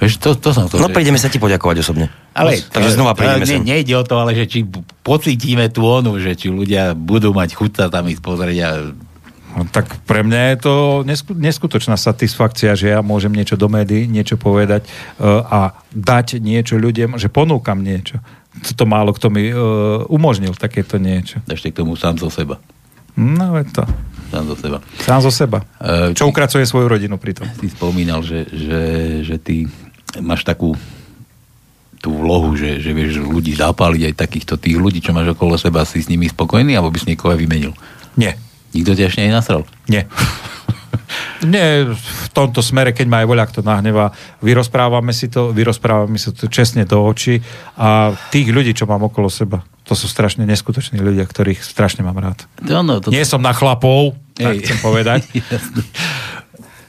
Vieš, 0.00 0.16
to, 0.16 0.32
to 0.32 0.50
som 0.56 0.64
to, 0.64 0.80
No 0.80 0.88
prídeme 0.88 1.20
sa 1.20 1.28
ti 1.28 1.36
poďakovať 1.36 1.84
osobne. 1.84 2.08
Ale, 2.32 2.56
Takže 2.56 2.96
znova 2.96 3.12
prídeme 3.12 3.44
ne, 3.44 3.76
nejde 3.76 3.92
o 4.00 4.04
to, 4.04 4.16
ale 4.16 4.32
že 4.32 4.48
či 4.48 4.64
pocítime 5.04 5.68
tú 5.68 5.84
onu, 5.84 6.16
že 6.16 6.32
či 6.32 6.48
ľudia 6.48 6.96
budú 6.96 7.36
mať 7.36 7.52
chuť 7.52 7.70
sa 7.76 7.84
tam 7.92 8.08
ísť 8.08 8.22
pozrieť 8.24 8.58
a 8.64 8.70
No, 9.50 9.66
tak 9.66 10.06
pre 10.06 10.22
mňa 10.22 10.54
je 10.54 10.56
to 10.62 10.74
nesku, 11.02 11.34
neskutočná 11.34 11.98
satisfakcia, 11.98 12.78
že 12.78 12.94
ja 12.94 13.02
môžem 13.02 13.34
niečo 13.34 13.58
do 13.58 13.66
médií, 13.66 14.06
niečo 14.06 14.38
povedať 14.38 14.86
uh, 15.18 15.42
a 15.42 15.60
dať 15.90 16.38
niečo 16.38 16.78
ľuďom, 16.78 17.18
že 17.18 17.26
ponúkam 17.26 17.82
niečo. 17.82 18.22
To 18.78 18.84
málo 18.86 19.10
kto 19.10 19.26
mi 19.26 19.50
uh, 19.50 20.06
umožnil 20.06 20.54
takéto 20.54 21.02
niečo. 21.02 21.42
ešte 21.50 21.74
k 21.74 21.82
tomu 21.82 21.98
sám 21.98 22.22
zo 22.22 22.30
seba. 22.30 22.62
No, 23.18 23.58
je 23.58 23.66
to. 23.74 23.82
Sám 24.30 24.44
zo 24.46 24.54
seba. 24.54 24.78
Sám 25.02 25.20
zo 25.26 25.32
seba. 25.34 25.58
Eh, 25.82 26.14
Čo 26.14 26.30
ukracuje 26.30 26.62
svoju 26.62 26.86
rodinu 26.86 27.18
pritom. 27.18 27.50
Si 27.58 27.66
spomínal, 27.66 28.22
že, 28.22 28.46
že, 28.46 28.80
že 29.26 29.36
ty 29.42 29.66
máš 30.18 30.42
takú 30.42 30.74
tú 32.00 32.16
vlohu, 32.16 32.56
že, 32.56 32.80
že 32.80 32.96
vieš 32.96 33.20
ľudí 33.20 33.52
zapáliť 33.54 34.10
aj 34.10 34.14
takýchto 34.16 34.54
tých 34.56 34.80
ľudí, 34.80 35.04
čo 35.04 35.12
máš 35.12 35.36
okolo 35.36 35.60
seba, 35.60 35.84
si 35.84 36.00
s 36.00 36.08
nimi 36.08 36.26
spokojný, 36.26 36.74
alebo 36.74 36.90
by 36.90 36.98
si 36.98 37.12
niekoho 37.12 37.36
aj 37.36 37.38
vymenil? 37.38 37.76
Nie. 38.16 38.40
Nikto 38.72 38.96
ťa 38.96 39.06
ešte 39.12 39.22
nenasral? 39.22 39.62
Nie. 39.86 40.08
Nie, 41.40 41.88
v 41.90 42.28
tomto 42.36 42.60
smere, 42.60 42.92
keď 42.92 43.06
ma 43.08 43.24
aj 43.24 43.26
voľak 43.26 43.50
to 43.50 43.64
nahnevá, 43.64 44.12
vyrozprávame 44.44 45.10
si 45.10 45.32
to, 45.32 45.50
vyrozprávame 45.50 46.20
si 46.20 46.30
to 46.36 46.46
čestne 46.52 46.84
do 46.84 47.00
očí 47.00 47.40
a 47.80 48.12
tých 48.28 48.52
ľudí, 48.52 48.76
čo 48.76 48.84
mám 48.84 49.08
okolo 49.08 49.32
seba, 49.32 49.64
to 49.88 49.96
sú 49.96 50.06
strašne 50.06 50.44
neskutoční 50.44 51.00
ľudia, 51.00 51.24
ktorých 51.24 51.64
strašne 51.64 52.04
mám 52.04 52.20
rád. 52.20 52.44
To, 52.60 52.84
ono, 52.84 53.00
to, 53.00 53.08
Nie 53.08 53.24
som 53.24 53.40
na 53.40 53.56
chlapov, 53.56 54.14
tak 54.36 54.60
Hej. 54.60 54.68
chcem 54.68 54.78
povedať. 54.84 55.20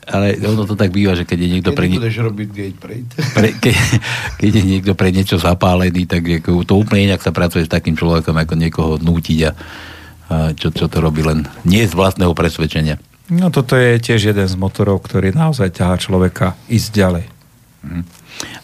Ale 0.02 0.34
ono 0.41 0.65
to 0.65 0.73
tak 0.73 0.90
býva, 0.90 1.14
že 1.14 1.30
keď 1.30 1.38
je 1.38 1.49
niekto 1.49 1.72
pre, 1.78 1.86
nie, 1.86 2.02
robiť 2.02 2.49
gate 2.49 2.80
pre 2.82 3.49
ke, 3.53 3.69
keď 4.41 4.52
je 4.57 4.64
niekto 4.65 4.91
pre 4.98 5.14
niečo 5.14 5.38
zapálený, 5.38 6.10
tak 6.10 6.26
ako, 6.41 6.65
to 6.65 6.73
úplne 6.73 7.14
inak 7.14 7.22
sa 7.22 7.30
pracuje 7.30 7.69
s 7.69 7.72
takým 7.72 7.94
človekom, 7.94 8.34
ako 8.34 8.53
niekoho 8.57 8.91
nútiť 8.98 9.40
a, 9.45 9.52
a 9.52 10.36
čo, 10.57 10.73
čo 10.73 10.90
to 10.90 10.98
robí 10.98 11.22
len 11.22 11.45
nie 11.69 11.86
z 11.86 11.94
vlastného 11.94 12.34
presvedčenia. 12.34 12.98
No 13.32 13.53
toto 13.53 13.80
je 13.80 14.02
tiež 14.02 14.34
jeden 14.34 14.48
z 14.49 14.56
motorov, 14.60 15.06
ktorý 15.06 15.32
naozaj 15.32 15.72
ťahá 15.72 15.95
človeka 16.02 16.57
ísť 16.68 16.90
ďalej. 16.91 17.26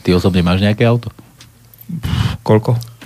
Ty 0.03 0.09
osobne 0.18 0.43
máš 0.43 0.59
nejaké 0.59 0.84
auto? 0.84 1.14
Koľko? 2.43 2.96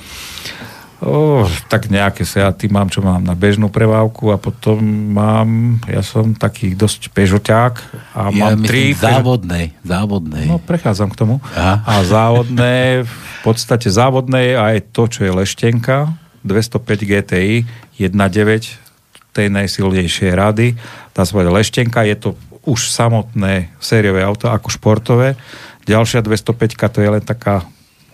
Oh, 1.02 1.50
tak 1.66 1.90
nejaké 1.90 2.22
Seaty 2.22 2.70
mám, 2.70 2.86
čo 2.94 3.02
mám 3.02 3.26
na 3.26 3.34
bežnú 3.34 3.74
prevávku 3.74 4.30
a 4.30 4.38
potom 4.38 4.78
mám, 5.18 5.82
ja 5.90 6.06
som 6.06 6.38
taký 6.38 6.78
dosť 6.78 7.10
pežoťák 7.10 7.74
a 8.14 8.30
ja 8.30 8.54
mám 8.54 8.62
tri... 8.62 8.94
myslím 8.94 9.02
závodnej. 9.02 9.66
Závodnej. 9.82 10.46
No, 10.46 10.62
prechádzam 10.62 11.10
k 11.10 11.18
tomu. 11.18 11.36
Aha. 11.58 11.82
A 11.82 12.06
závodné, 12.06 13.02
v 13.02 13.38
podstate 13.42 13.90
závodné 13.90 14.54
je 14.54 14.56
aj 14.62 14.78
to, 14.94 15.10
čo 15.10 15.26
je 15.26 15.34
leštenka, 15.34 16.14
205 16.46 16.86
GTI, 16.86 17.66
1.9 17.98 19.34
tej 19.34 19.48
najsilnejšej 19.50 20.32
rady. 20.38 20.78
Tá 21.18 21.26
sa 21.26 21.34
leštenka, 21.42 22.06
je 22.06 22.14
to 22.14 22.30
už 22.62 22.94
samotné 22.94 23.74
sériové 23.82 24.22
auto 24.22 24.54
ako 24.54 24.70
športové. 24.70 25.34
Ďalšia 25.90 26.22
205 26.22 26.78
to 26.94 27.02
je 27.02 27.10
len 27.10 27.26
taká 27.26 27.66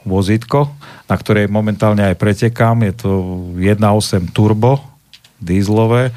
vozítko, 0.08 0.72
na 1.12 1.16
ktorej 1.20 1.52
momentálne 1.52 2.02
aj 2.08 2.16
pretekám. 2.16 2.82
Je 2.88 2.94
to 2.96 3.10
1.8 3.60 4.32
turbo, 4.32 4.82
dízlové, 5.44 6.16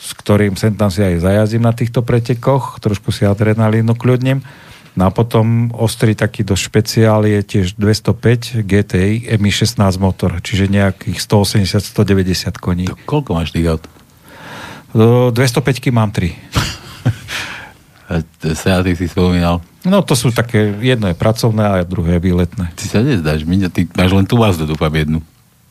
s 0.00 0.14
ktorým 0.16 0.54
sem 0.56 0.72
tam 0.76 0.88
si 0.88 1.00
aj 1.02 1.24
zajazdím 1.24 1.64
na 1.64 1.74
týchto 1.74 2.00
pretekoch, 2.04 2.78
trošku 2.80 3.10
si 3.12 3.26
adrenalínu 3.26 3.96
kľudním. 3.96 4.40
No 4.98 5.06
a 5.06 5.10
potom 5.14 5.70
ostrý 5.70 6.18
taký 6.18 6.42
dosť 6.42 6.62
špeciál 6.66 7.22
je 7.22 7.40
tiež 7.40 7.78
205 7.78 8.66
GTI 8.66 9.38
MI 9.38 9.52
16 9.54 9.78
motor, 10.02 10.42
čiže 10.42 10.66
nejakých 10.66 11.18
180-190 11.22 12.58
koní. 12.58 12.90
To 12.90 12.98
koľko 13.06 13.38
máš 13.38 13.54
tých 13.54 13.70
aut? 13.70 13.84
Do 14.90 15.30
205 15.30 15.94
mám 15.94 16.10
3. 16.10 16.34
A 18.10 18.26
t- 18.42 18.58
Seaty 18.58 18.98
si 18.98 19.06
spomínal. 19.06 19.62
No 19.80 20.04
to 20.04 20.12
sú 20.12 20.28
také, 20.28 20.76
jedno 20.84 21.08
je 21.08 21.16
pracovné 21.16 21.64
a 21.64 21.74
druhé 21.88 22.20
je 22.20 22.24
výletné. 22.28 22.68
Ty 22.76 22.84
sa 22.84 22.98
nezdáš, 23.00 23.48
Miňo, 23.48 23.72
ty 23.72 23.88
máš 23.96 24.12
len 24.12 24.28
tú 24.28 24.36
Mazdu, 24.36 24.68
dúfam, 24.68 24.92
jednu. 24.92 25.24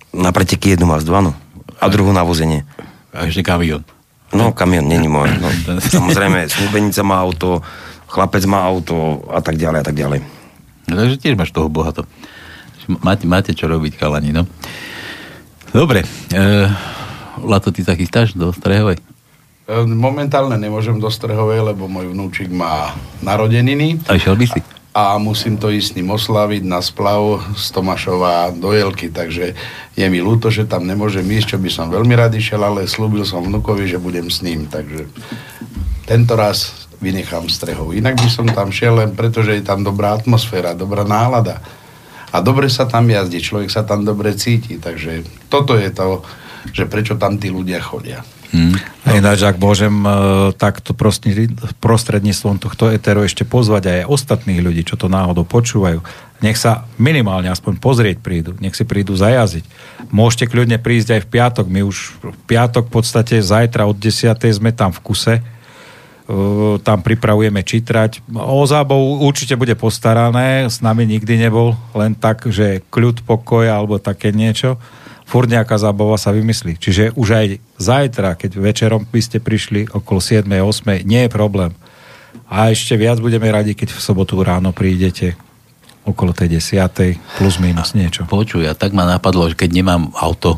Na 0.09 0.33
preteky 0.33 0.73
jednu 0.73 0.89
Mazdu, 0.89 1.13
áno. 1.13 1.37
A 1.77 1.85
druhú 1.93 2.09
na 2.09 2.25
vozenie. 2.25 2.65
A 3.13 3.29
ešte 3.29 3.45
kamión. 3.45 3.85
No, 4.33 4.49
kamion 4.53 4.85
není 4.85 5.05
môj. 5.05 5.29
No, 5.37 5.49
samozrejme, 6.01 6.49
snúbenica 6.49 7.05
má 7.05 7.21
auto, 7.21 7.61
chlapec 8.09 8.45
má 8.49 8.65
auto 8.65 9.21
a 9.29 9.45
tak 9.45 9.61
ďalej 9.61 9.79
a 9.81 9.85
tak 9.85 9.95
ďalej. 9.97 10.19
No, 10.89 10.93
takže 10.97 11.21
tiež 11.21 11.37
máš 11.37 11.53
toho 11.53 11.69
bohato. 11.69 12.09
Máte, 13.05 13.29
máte 13.29 13.53
čo 13.53 13.69
robiť, 13.69 14.01
chalani, 14.01 14.33
no. 14.33 14.49
Dobre. 15.69 16.01
E, 16.33 16.41
Lato, 17.45 17.69
ty 17.69 17.85
sa 17.85 17.93
chystáš 17.93 18.33
do 18.33 18.49
Strehovej? 18.49 18.97
E, 19.69 19.85
Momentálne 19.85 20.57
nemôžem 20.57 20.97
do 20.97 21.13
Strehovej, 21.13 21.61
lebo 21.61 21.85
môj 21.85 22.09
vnúčik 22.09 22.49
má 22.49 22.97
narodeniny 23.21 24.01
A 24.09 24.17
išiel 24.17 24.33
by 24.33 24.45
si? 24.49 24.59
a 24.89 25.21
musím 25.21 25.55
to 25.55 25.69
ísť 25.69 25.93
s 25.93 25.95
ním 26.01 26.09
oslaviť 26.09 26.65
na 26.65 26.81
splav 26.81 27.45
z 27.53 27.69
Tomášova 27.71 28.49
do 28.57 28.73
Jelky, 28.73 29.13
takže 29.13 29.53
je 29.93 30.05
mi 30.09 30.17
ľúto, 30.17 30.49
že 30.49 30.65
tam 30.65 30.89
nemôžem 30.89 31.23
ísť, 31.23 31.55
čo 31.55 31.57
by 31.61 31.69
som 31.69 31.93
veľmi 31.93 32.17
rád 32.17 32.33
išiel, 32.33 32.57
ale 32.65 32.89
slúbil 32.89 33.21
som 33.21 33.45
vnukovi, 33.45 33.85
že 33.85 34.01
budem 34.01 34.33
s 34.33 34.41
ním, 34.41 34.65
takže 34.65 35.05
tento 36.09 36.33
raz 36.33 36.89
vynechám 36.97 37.47
Strehov. 37.47 37.93
Inak 37.93 38.17
by 38.17 38.29
som 38.33 38.49
tam 38.49 38.73
šiel 38.73 38.97
len 38.97 39.13
preto, 39.13 39.45
že 39.45 39.61
je 39.61 39.63
tam 39.63 39.85
dobrá 39.85 40.17
atmosféra, 40.17 40.73
dobrá 40.73 41.05
nálada 41.05 41.61
a 42.33 42.41
dobre 42.41 42.65
sa 42.65 42.89
tam 42.89 43.05
jazdí, 43.05 43.39
človek 43.45 43.69
sa 43.69 43.85
tam 43.85 44.01
dobre 44.01 44.33
cíti, 44.33 44.81
takže 44.81 45.21
toto 45.53 45.77
je 45.77 45.93
to, 45.93 46.25
že 46.73 46.89
prečo 46.89 47.13
tam 47.15 47.37
tí 47.37 47.53
ľudia 47.53 47.77
chodia. 47.77 48.25
Hm. 48.49 48.73
A 49.05 49.09
ináč, 49.17 49.45
ak 49.45 49.61
môžem 49.61 49.93
e, 49.93 50.09
takto 50.57 50.97
prostrední- 50.97 51.53
prostredníctvom 51.77 52.57
tohto 52.57 52.89
eteru 52.89 53.21
ešte 53.21 53.45
pozvať 53.45 54.05
aj 54.05 54.09
ostatných 54.09 54.61
ľudí, 54.65 54.81
čo 54.81 54.97
to 54.97 55.05
náhodou 55.05 55.45
počúvajú, 55.45 56.01
nech 56.41 56.57
sa 56.57 56.89
minimálne 56.97 57.51
aspoň 57.51 57.77
pozrieť 57.77 58.17
prídu, 58.23 58.57
nech 58.57 58.73
si 58.73 58.87
prídu 58.89 59.13
zajazdiť. 59.13 59.65
Môžete 60.09 60.49
kľudne 60.49 60.81
prísť 60.81 61.19
aj 61.19 61.21
v 61.25 61.31
piatok, 61.35 61.65
my 61.69 61.81
už 61.85 61.97
v 62.25 62.39
piatok 62.49 62.89
v 62.89 62.93
podstate 62.95 63.35
zajtra 63.37 63.85
od 63.85 63.97
10. 64.01 64.33
sme 64.33 64.73
tam 64.73 64.89
v 64.89 64.99
kuse, 65.03 65.35
E, 66.29 66.77
tam 66.85 67.01
pripravujeme 67.01 67.65
čitrať. 67.65 68.21
O 68.29 68.61
zábavu 68.69 69.25
určite 69.25 69.57
bude 69.57 69.73
postarané, 69.73 70.69
s 70.69 70.77
nami 70.77 71.09
nikdy 71.09 71.41
nebol 71.41 71.73
len 71.97 72.13
tak, 72.13 72.45
že 72.53 72.85
kľud, 72.93 73.25
pokoj 73.25 73.65
alebo 73.65 73.97
také 73.97 74.29
niečo. 74.29 74.77
Furt 75.29 75.45
nejaká 75.45 75.77
zábava 75.77 76.17
sa 76.17 76.33
vymyslí. 76.33 76.81
Čiže 76.81 77.13
už 77.13 77.27
aj 77.37 77.47
zajtra, 77.77 78.33
keď 78.33 78.57
večerom 78.57 79.05
by 79.05 79.21
ste 79.21 79.37
prišli 79.37 79.85
okolo 79.93 80.17
7. 80.17 80.41
8. 80.49 81.05
nie 81.05 81.25
je 81.25 81.29
problém. 81.29 81.69
A 82.49 82.73
ešte 82.73 82.97
viac 82.97 83.21
budeme 83.21 83.45
radi, 83.53 83.77
keď 83.77 83.93
v 83.93 84.01
sobotu 84.01 84.41
ráno 84.41 84.73
prídete 84.73 85.37
okolo 86.01 86.33
tej 86.33 86.57
10. 86.57 87.37
plus 87.37 87.61
minus 87.61 87.93
niečo. 87.93 88.25
Počuj, 88.25 88.65
a 88.65 88.73
tak 88.73 88.97
ma 88.97 89.05
napadlo, 89.05 89.45
že 89.45 89.53
keď 89.53 89.69
nemám 89.69 90.09
auto, 90.17 90.57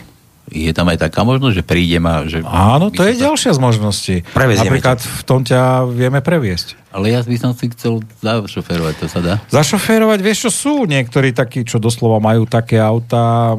je 0.52 0.72
tam 0.76 0.92
aj 0.92 1.08
taká 1.08 1.24
možnosť, 1.24 1.56
že 1.56 1.64
prídem 1.64 2.04
a 2.04 2.28
že... 2.28 2.44
Áno, 2.44 2.92
to 2.92 3.08
je 3.08 3.16
sa- 3.16 3.32
ďalšia 3.32 3.52
z 3.56 3.60
možností. 3.64 4.16
Prevezieme 4.36 4.78
Napríklad 4.78 5.00
v 5.00 5.24
tom 5.24 5.48
ťa 5.48 5.88
vieme 5.88 6.20
previesť. 6.20 6.76
Ale 6.92 7.08
ja 7.08 7.24
by 7.24 7.38
som 7.40 7.56
si 7.56 7.72
chcel 7.72 8.04
zašoferovať, 8.20 8.94
to 9.00 9.08
sa 9.08 9.20
dá? 9.24 9.34
Zašoférovať, 9.48 10.20
vieš 10.20 10.48
čo, 10.48 10.52
sú 10.52 10.76
niektorí 10.84 11.32
takí, 11.32 11.64
čo 11.64 11.80
doslova 11.80 12.20
majú 12.20 12.44
také 12.44 12.84
autá, 12.84 13.56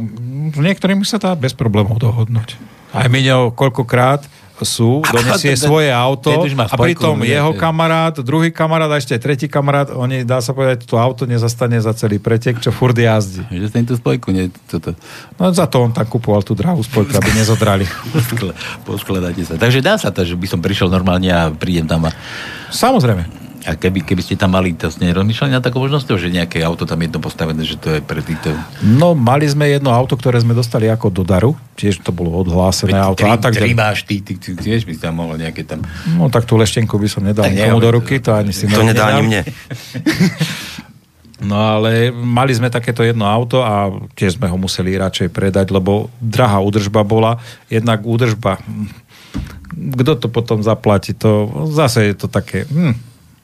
s 0.52 0.60
niektorými 0.60 1.00
sa 1.08 1.16
dá 1.16 1.32
bez 1.32 1.56
problémov 1.56 1.96
dohodnúť. 1.96 2.60
Aj 2.92 3.08
Miňo 3.08 3.56
koľkokrát 3.56 4.28
sú, 4.62 5.02
donesie 5.10 5.52
ten- 5.52 5.60
ten- 5.60 5.66
svoje 5.68 5.90
auto 5.90 6.30
ten 6.30 6.54
a 6.58 6.74
pritom 6.74 7.18
jeho 7.22 7.52
kamarát, 7.54 8.14
druhý 8.22 8.48
kamarát 8.54 8.88
a 8.88 8.96
ešte 8.96 9.18
tretí 9.18 9.46
kamarát, 9.50 9.90
oni, 9.92 10.22
dá 10.22 10.38
sa 10.38 10.54
povedať, 10.54 10.86
to 10.86 10.96
auto 10.96 11.26
nezastane 11.26 11.76
za 11.82 11.92
celý 11.92 12.22
pretek, 12.22 12.62
čo 12.62 12.70
furt 12.70 12.94
jazdí. 12.94 13.42
Že 13.50 13.68
im 13.74 13.86
tú 13.86 13.94
spojku, 13.98 14.30
nie, 14.30 14.48
toto. 14.70 14.94
No 15.36 15.50
za 15.50 15.66
to 15.66 15.82
on 15.84 15.90
tam 15.90 16.06
kupoval 16.06 16.46
tú 16.46 16.54
drahú 16.54 16.80
spojku, 16.80 17.12
aby 17.12 17.30
nezodrali. 17.34 17.84
Poskladáte 18.88 19.42
sa. 19.44 19.58
Takže 19.58 19.82
dá 19.82 19.98
sa 19.98 20.14
to, 20.14 20.22
že 20.24 20.38
by 20.38 20.46
som 20.46 20.60
prišiel 20.62 20.88
normálne 20.88 21.28
a 21.30 21.50
prídem 21.50 21.86
tam 21.86 22.06
a, 22.06 22.10
Samozrejme. 22.72 23.41
A 23.62 23.78
keby, 23.78 24.02
keby 24.02 24.22
ste 24.26 24.34
tam 24.34 24.58
mali, 24.58 24.74
to 24.74 24.90
ste 24.90 25.06
nerozmýšľali 25.06 25.54
na 25.54 25.62
takou 25.62 25.78
možnosťou, 25.86 26.18
že 26.18 26.34
nejaké 26.34 26.66
auto 26.66 26.82
tam 26.82 26.98
jedno 26.98 27.22
postavené, 27.22 27.62
že 27.62 27.78
to 27.78 27.94
je 27.94 28.00
pre 28.02 28.18
týchto... 28.18 28.50
No, 28.82 29.14
mali 29.14 29.46
sme 29.46 29.70
jedno 29.70 29.94
auto, 29.94 30.18
ktoré 30.18 30.42
sme 30.42 30.50
dostali 30.50 30.90
ako 30.90 31.14
do 31.14 31.22
daru, 31.22 31.54
tiež 31.78 32.02
to 32.02 32.10
bolo 32.10 32.34
odhlásené 32.42 32.98
auto 32.98 33.22
a 33.22 33.38
tak 33.38 33.54
tri 33.54 33.70
máš, 33.70 34.02
ty, 34.02 34.18
ty, 34.18 34.34
ty, 34.34 34.58
tiež 34.58 34.82
by 34.82 34.98
tam 34.98 35.22
mohol 35.22 35.38
nejaké 35.38 35.62
tam... 35.62 35.86
No 36.18 36.26
tak 36.26 36.42
tú 36.42 36.58
leštenku 36.58 36.98
by 36.98 37.06
som 37.06 37.22
nedal 37.22 37.46
Tak 37.46 37.54
nikomu 37.54 37.78
do 37.78 37.90
ruky, 37.94 38.18
to 38.18 38.34
ani 38.34 38.50
si 38.50 38.66
To 38.66 38.82
ne- 38.82 38.90
nedá 38.90 39.14
ani 39.14 39.22
mne. 39.30 39.40
No 41.42 41.58
ale 41.58 42.14
mali 42.14 42.54
sme 42.54 42.70
takéto 42.70 43.02
jedno 43.02 43.26
auto 43.26 43.66
a 43.66 43.90
tiež 44.14 44.38
sme 44.38 44.46
ho 44.46 44.54
museli 44.54 44.94
radšej 44.94 45.34
predať, 45.34 45.74
lebo 45.74 46.06
drahá 46.22 46.62
údržba 46.62 47.02
bola. 47.02 47.42
Jednak 47.66 48.06
údržba, 48.06 48.62
hm, 48.62 48.86
kto 49.98 50.22
to 50.22 50.26
potom 50.30 50.62
zaplatí, 50.62 51.18
to 51.18 51.50
zase 51.74 52.06
je 52.06 52.14
to 52.14 52.30
také, 52.30 52.62
hm, 52.70 52.94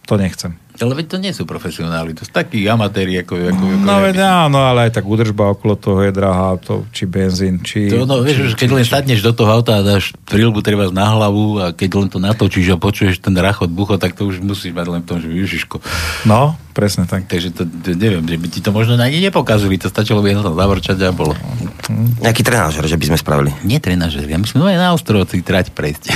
to 0.08 0.16
nechcem. 0.16 0.58
Ale 0.78 0.94
veď 0.94 1.06
to 1.10 1.18
nie 1.18 1.32
sú 1.34 1.42
profesionáli, 1.42 2.14
to 2.14 2.22
sú 2.22 2.30
takí 2.30 2.62
amatéri, 2.70 3.18
ako... 3.22 3.34
ako, 3.34 3.64
ako 3.66 3.84
No 3.86 3.94
veď 3.98 4.16
áno, 4.22 4.62
ale 4.62 4.86
aj 4.86 4.98
tak 4.98 5.04
údržba 5.04 5.50
okolo 5.50 5.74
toho 5.74 6.00
je 6.06 6.12
drahá, 6.14 6.54
to, 6.62 6.86
či 6.94 7.04
benzín, 7.10 7.58
či... 7.62 7.90
To, 7.90 8.06
no, 8.06 8.22
vieš, 8.22 8.52
už 8.52 8.54
keď 8.54 8.68
len 8.78 8.86
sadneš 8.86 9.20
do 9.26 9.34
toho 9.34 9.50
auta 9.50 9.78
a 9.78 9.86
dáš 9.86 10.14
prílbu 10.30 10.62
treba 10.62 10.86
na 10.94 11.06
hlavu 11.10 11.46
a 11.58 11.64
keď 11.74 11.90
len 11.98 12.08
to 12.08 12.22
natočíš 12.22 12.74
a 12.74 12.76
počuješ 12.78 13.18
ten 13.18 13.34
rachot, 13.34 13.70
bucho, 13.70 13.98
tak 13.98 14.14
to 14.14 14.30
už 14.30 14.38
musíš 14.38 14.70
mať 14.70 14.86
len 14.86 15.00
v 15.02 15.08
tom, 15.10 15.18
že 15.18 15.28
Ježiško. 15.28 15.82
No, 16.30 16.54
presne 16.78 17.10
tak. 17.10 17.26
Takže 17.26 17.50
to, 17.50 17.66
to, 17.66 17.98
neviem, 17.98 18.22
že 18.22 18.38
by 18.38 18.46
ti 18.46 18.60
to 18.62 18.70
možno 18.70 18.94
ani 18.94 19.18
nepokazili, 19.18 19.82
to 19.82 19.90
stačilo 19.90 20.22
by 20.22 20.30
jenom 20.30 20.54
zavrčať 20.54 20.94
a 21.02 21.10
bolo. 21.10 21.34
Nejaký 22.22 22.46
trenážer, 22.46 22.86
že 22.86 22.94
by 22.94 23.10
sme 23.10 23.18
spravili. 23.18 23.50
Nie 23.66 23.82
trenažer, 23.82 24.22
ja 24.22 24.38
myslím, 24.38 24.62
no 24.62 24.70
aj 24.70 24.78
na 24.78 24.94
ostrovci 24.94 25.42
trať 25.42 25.74
prejsť. 25.74 26.14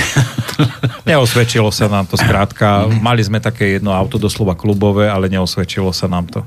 Neosvedčilo 1.09 1.67
sa 1.67 1.91
nám 1.91 2.07
to 2.07 2.15
skrátka. 2.15 2.87
Mali 3.03 3.19
sme 3.19 3.43
také 3.43 3.75
jedno 3.75 3.91
auto 3.91 4.15
doslova 4.15 4.52
klubové, 4.53 5.09
ale 5.09 5.29
neosvedčilo 5.29 5.91
sa 5.93 6.09
nám 6.09 6.29
to. 6.29 6.41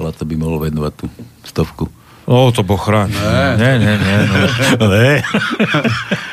Ale 0.00 0.14
to 0.14 0.24
by 0.24 0.34
mohlo 0.36 0.62
venovať 0.62 0.92
tú 0.96 1.06
stovku. 1.46 1.86
O, 2.22 2.54
to 2.54 2.62
boh 2.62 2.78
chráň. 2.78 3.10
Nie, 3.58 3.82
nie, 3.82 3.94
nie. 3.98 4.16
No. 4.30 4.86
Ne. 4.86 5.18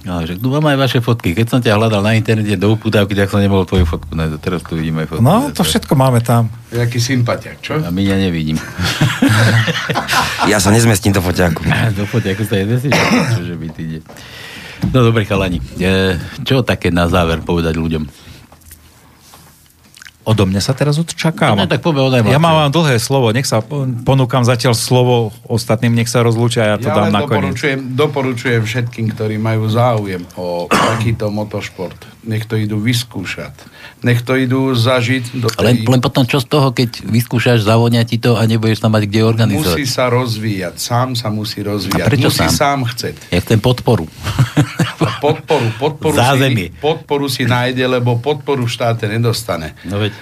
Ale 0.00 0.24
že 0.24 0.40
tu 0.40 0.48
mám 0.48 0.64
aj 0.64 0.78
vaše 0.80 0.98
fotky. 1.04 1.36
Keď 1.36 1.46
som 1.46 1.60
ťa 1.60 1.76
hľadal 1.76 2.00
na 2.00 2.16
internete 2.16 2.56
do 2.56 2.72
uputávky, 2.72 3.12
tak 3.12 3.28
som 3.28 3.36
nemohol 3.36 3.68
tvoju 3.68 3.84
fotku 3.84 4.16
nájsť. 4.16 4.40
Teraz 4.40 4.64
tu 4.64 4.80
vidím 4.80 4.96
aj 4.96 5.12
fotku. 5.12 5.20
No, 5.20 5.52
to 5.52 5.60
všetko 5.60 5.92
máme 5.92 6.24
tam. 6.24 6.48
Jaký 6.72 6.96
sympatiak, 6.96 7.60
čo? 7.60 7.76
A 7.76 7.92
my 7.92 8.00
ja 8.00 8.16
nevidím. 8.16 8.56
Ja 10.48 10.56
sa 10.56 10.72
nezmestím 10.72 11.12
do 11.12 11.20
foťáku. 11.20 11.60
do 12.00 12.08
foťaku 12.08 12.42
sa 12.48 12.64
nezmestíš? 12.64 12.96
Čože 13.36 13.54
by 13.60 13.66
ty 13.76 13.82
ide. 13.84 14.00
No 14.88 15.04
dobre, 15.04 15.28
chalani. 15.28 15.60
E, 15.76 16.16
čo 16.48 16.64
také 16.64 16.88
na 16.88 17.04
záver 17.12 17.44
povedať 17.44 17.76
ľuďom? 17.76 18.08
Odo 20.20 20.44
mňa 20.44 20.60
sa 20.60 20.76
teraz 20.76 21.00
odčakáva. 21.00 21.56
No, 21.56 21.64
tak 21.64 21.80
povie 21.80 22.04
odaj 22.04 22.28
Ja 22.28 22.36
mám 22.36 22.68
vám 22.68 22.70
dlhé 22.76 23.00
slovo, 23.00 23.32
nech 23.32 23.48
sa 23.48 23.64
ponúkam 24.04 24.44
zatiaľ 24.44 24.76
slovo 24.76 25.32
ostatným, 25.48 25.96
nech 25.96 26.12
sa 26.12 26.20
rozlúčia, 26.20 26.76
ja 26.76 26.76
to 26.76 26.92
ja 26.92 26.96
dám 26.96 27.08
nakoniec. 27.08 27.56
doporučujem, 27.56 27.80
doporučujem 27.96 28.62
všetkým, 28.68 29.06
ktorí 29.16 29.40
majú 29.40 29.64
záujem 29.72 30.20
o 30.36 30.68
takýto 30.68 31.32
motošport. 31.32 31.96
Nech 32.28 32.44
to 32.44 32.60
idú 32.60 32.84
vyskúšať. 32.84 33.64
Nech 34.00 34.24
to 34.24 34.32
idú 34.32 34.72
zažiť 34.72 35.36
do 35.36 35.52
Len, 35.60 35.84
tej... 35.84 35.92
len 35.92 36.00
potom 36.00 36.24
čo 36.24 36.40
z 36.40 36.48
toho, 36.48 36.72
keď 36.72 37.04
vyskúšaš, 37.04 37.60
zavonia 37.60 38.00
ti 38.08 38.16
to 38.16 38.32
a 38.32 38.48
nebudeš 38.48 38.80
tam 38.80 38.96
mať 38.96 39.04
kde 39.04 39.20
organizovať. 39.28 39.76
Musí 39.76 39.84
sa 39.84 40.08
rozvíjať. 40.08 40.74
Sám 40.80 41.12
sa 41.12 41.28
musí 41.28 41.60
rozvíjať. 41.60 42.00
A 42.00 42.08
prečo 42.08 42.32
musí 42.32 42.48
sám? 42.48 42.80
sám 42.80 42.80
chceť. 42.88 43.14
Ja 43.28 43.38
chcem 43.44 43.60
podporu. 43.60 44.08
Podporu, 45.20 45.68
podporu, 45.80 46.12
Zázemie. 46.12 46.72
si, 46.72 46.76
podporu 46.76 47.24
si 47.28 47.48
nájde, 47.48 47.84
lebo 47.88 48.20
podporu 48.20 48.68
v 48.68 48.72
štáte 48.72 49.08
nedostane. 49.08 49.72
No 49.88 49.96
veď. 49.96 50.12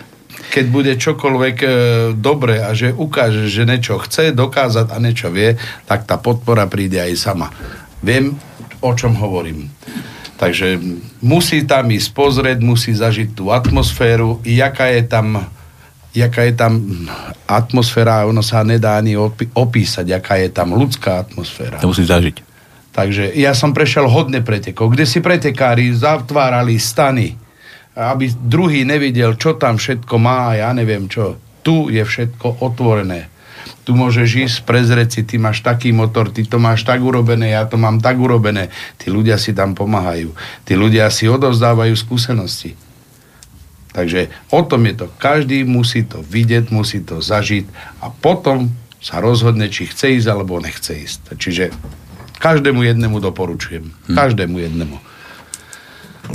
Keď 0.54 0.64
bude 0.70 0.92
čokoľvek 0.94 1.56
e, 1.62 1.68
dobre 2.14 2.62
a 2.62 2.70
že 2.78 2.94
ukáže, 2.94 3.50
že 3.50 3.66
niečo 3.66 3.98
chce 3.98 4.30
dokázať 4.30 4.86
a 4.94 4.96
niečo 5.02 5.34
vie, 5.34 5.58
tak 5.86 6.06
tá 6.06 6.14
podpora 6.18 6.70
príde 6.70 7.02
aj 7.02 7.14
sama. 7.18 7.50
Viem, 8.06 8.38
o 8.78 8.90
čom 8.94 9.18
hovorím. 9.18 9.66
Takže 10.38 10.78
musí 11.18 11.66
tam 11.66 11.90
ísť 11.90 12.10
pozrieť, 12.14 12.58
musí 12.62 12.94
zažiť 12.94 13.34
tú 13.34 13.50
atmosféru, 13.50 14.38
jaká 14.46 14.86
je 14.94 15.02
tam 15.02 15.50
jaká 16.14 16.42
je 16.48 16.54
tam 16.56 16.72
atmosféra, 17.46 18.26
ono 18.26 18.42
sa 18.42 18.64
nedá 18.66 18.98
ani 18.98 19.14
opi- 19.14 19.50
opísať, 19.54 20.06
jaká 20.08 20.40
je 20.40 20.50
tam 20.50 20.74
ľudská 20.74 21.26
atmosféra. 21.26 21.78
To 21.78 21.92
musíš 21.92 22.10
zažiť. 22.10 22.36
Takže 22.90 23.38
ja 23.38 23.54
som 23.54 23.70
prešiel 23.70 24.10
hodne 24.10 24.42
pretekov, 24.42 24.90
kde 24.90 25.06
si 25.06 25.22
pretekári 25.22 25.94
zatvárali 25.94 26.74
stany, 26.80 27.38
aby 27.94 28.30
druhý 28.34 28.82
nevidel, 28.82 29.38
čo 29.38 29.54
tam 29.54 29.78
všetko 29.78 30.14
má, 30.18 30.58
ja 30.58 30.74
neviem 30.74 31.06
čo. 31.06 31.38
Tu 31.62 31.94
je 31.94 32.02
všetko 32.02 32.62
otvorené. 32.62 33.30
Tu 33.84 33.96
môžeš 33.96 34.28
ísť, 34.48 34.56
prezrieť 34.68 35.18
si, 35.18 35.20
ty 35.24 35.36
máš 35.40 35.64
taký 35.64 35.90
motor, 35.90 36.28
ty 36.28 36.44
to 36.44 36.60
máš 36.60 36.84
tak 36.84 37.00
urobené, 37.00 37.56
ja 37.56 37.64
to 37.64 37.80
mám 37.80 38.02
tak 38.02 38.20
urobené. 38.20 38.68
Tí 39.00 39.08
ľudia 39.08 39.40
si 39.40 39.56
tam 39.56 39.72
pomáhajú. 39.72 40.32
Tí 40.68 40.72
ľudia 40.76 41.08
si 41.08 41.28
odovzdávajú 41.28 41.94
skúsenosti. 41.96 42.76
Takže 43.92 44.28
o 44.52 44.60
tom 44.62 44.84
je 44.86 44.94
to. 45.04 45.06
Každý 45.16 45.64
musí 45.64 46.04
to 46.04 46.20
vidieť, 46.22 46.70
musí 46.70 47.00
to 47.02 47.18
zažiť 47.24 47.66
a 48.04 48.12
potom 48.12 48.70
sa 48.98 49.22
rozhodne, 49.22 49.70
či 49.70 49.88
chce 49.88 50.18
ísť 50.18 50.28
alebo 50.28 50.60
nechce 50.60 50.92
ísť. 50.94 51.38
Čiže 51.38 51.64
každému 52.38 52.82
jednému 52.82 53.18
doporučujem. 53.18 53.90
Každému 54.10 54.58
jednému. 54.58 54.96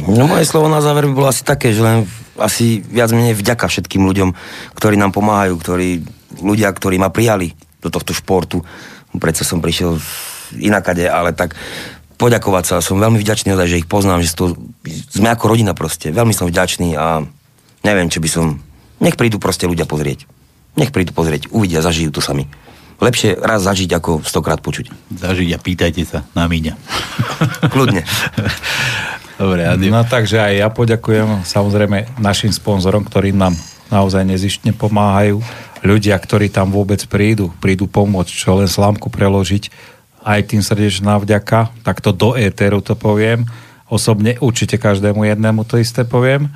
No 0.09 0.25
moje 0.25 0.49
slovo 0.49 0.67
na 0.67 0.81
záver 0.81 1.05
by 1.05 1.13
bolo 1.13 1.29
asi 1.29 1.45
také, 1.45 1.69
že 1.69 1.85
len 1.85 2.09
asi 2.41 2.81
viac 2.81 3.13
menej 3.13 3.37
vďaka 3.37 3.69
všetkým 3.69 4.01
ľuďom, 4.09 4.33
ktorí 4.73 4.97
nám 4.97 5.13
pomáhajú, 5.13 5.53
ktorí, 5.53 6.01
ľudia, 6.41 6.71
ktorí 6.71 6.97
ma 6.97 7.13
prijali 7.13 7.53
do 7.83 7.91
tohto 7.91 8.15
športu. 8.15 8.63
Predsa 9.13 9.45
som 9.45 9.61
prišiel 9.61 9.99
inakade, 10.57 11.05
ale 11.05 11.35
tak 11.35 11.53
poďakovať 12.17 12.63
sa. 12.63 12.75
Som 12.85 13.03
veľmi 13.03 13.19
vďačný 13.19 13.53
ozaj, 13.53 13.67
že 13.69 13.79
ich 13.83 13.89
poznám, 13.89 14.23
že 14.23 14.33
to, 14.33 14.55
sme 15.11 15.29
ako 15.29 15.53
rodina 15.53 15.75
proste. 15.75 16.09
Veľmi 16.09 16.31
som 16.31 16.47
vďačný 16.47 16.95
a 16.95 17.21
neviem, 17.83 18.07
či 18.07 18.23
by 18.23 18.29
som... 18.29 18.45
Nech 19.03 19.19
prídu 19.19 19.37
proste 19.41 19.67
ľudia 19.67 19.83
pozrieť. 19.83 20.25
Nech 20.79 20.95
prídu 20.95 21.11
pozrieť, 21.11 21.51
uvidia, 21.51 21.83
zažijú 21.83 22.09
to 22.15 22.23
sami. 22.23 22.47
Lepšie 23.03 23.35
raz 23.35 23.65
zažiť, 23.67 23.91
ako 23.99 24.23
stokrát 24.23 24.63
počuť. 24.63 24.89
Zažiť 25.11 25.49
a 25.53 25.59
pýtajte 25.59 26.07
sa 26.07 26.23
na 26.31 26.47
míňa. 26.47 26.73
Kľudne. 27.73 28.07
Dobre, 29.35 29.67
Adi. 29.67 29.91
No 29.91 30.05
takže 30.07 30.39
aj 30.39 30.53
ja 30.55 30.69
poďakujem 30.71 31.43
samozrejme 31.43 32.21
našim 32.21 32.53
sponzorom, 32.53 33.03
ktorí 33.03 33.35
nám 33.35 33.57
naozaj 33.91 34.23
nezištne 34.23 34.71
pomáhajú. 34.71 35.43
Ľudia, 35.83 36.15
ktorí 36.15 36.47
tam 36.47 36.71
vôbec 36.71 37.03
prídu, 37.11 37.51
prídu 37.59 37.91
pomôcť, 37.91 38.31
čo 38.31 38.55
len 38.55 38.71
slámku 38.71 39.11
preložiť, 39.11 39.67
aj 40.23 40.55
tým 40.55 40.63
srdečná 40.63 41.19
vďaka, 41.19 41.75
takto 41.83 42.15
do 42.15 42.39
éteru 42.39 42.79
to 42.79 42.95
poviem. 42.95 43.43
Osobne 43.91 44.39
určite 44.39 44.79
každému 44.79 45.27
jednému 45.27 45.67
to 45.67 45.75
isté 45.75 46.07
poviem. 46.07 46.47
E, 46.47 46.51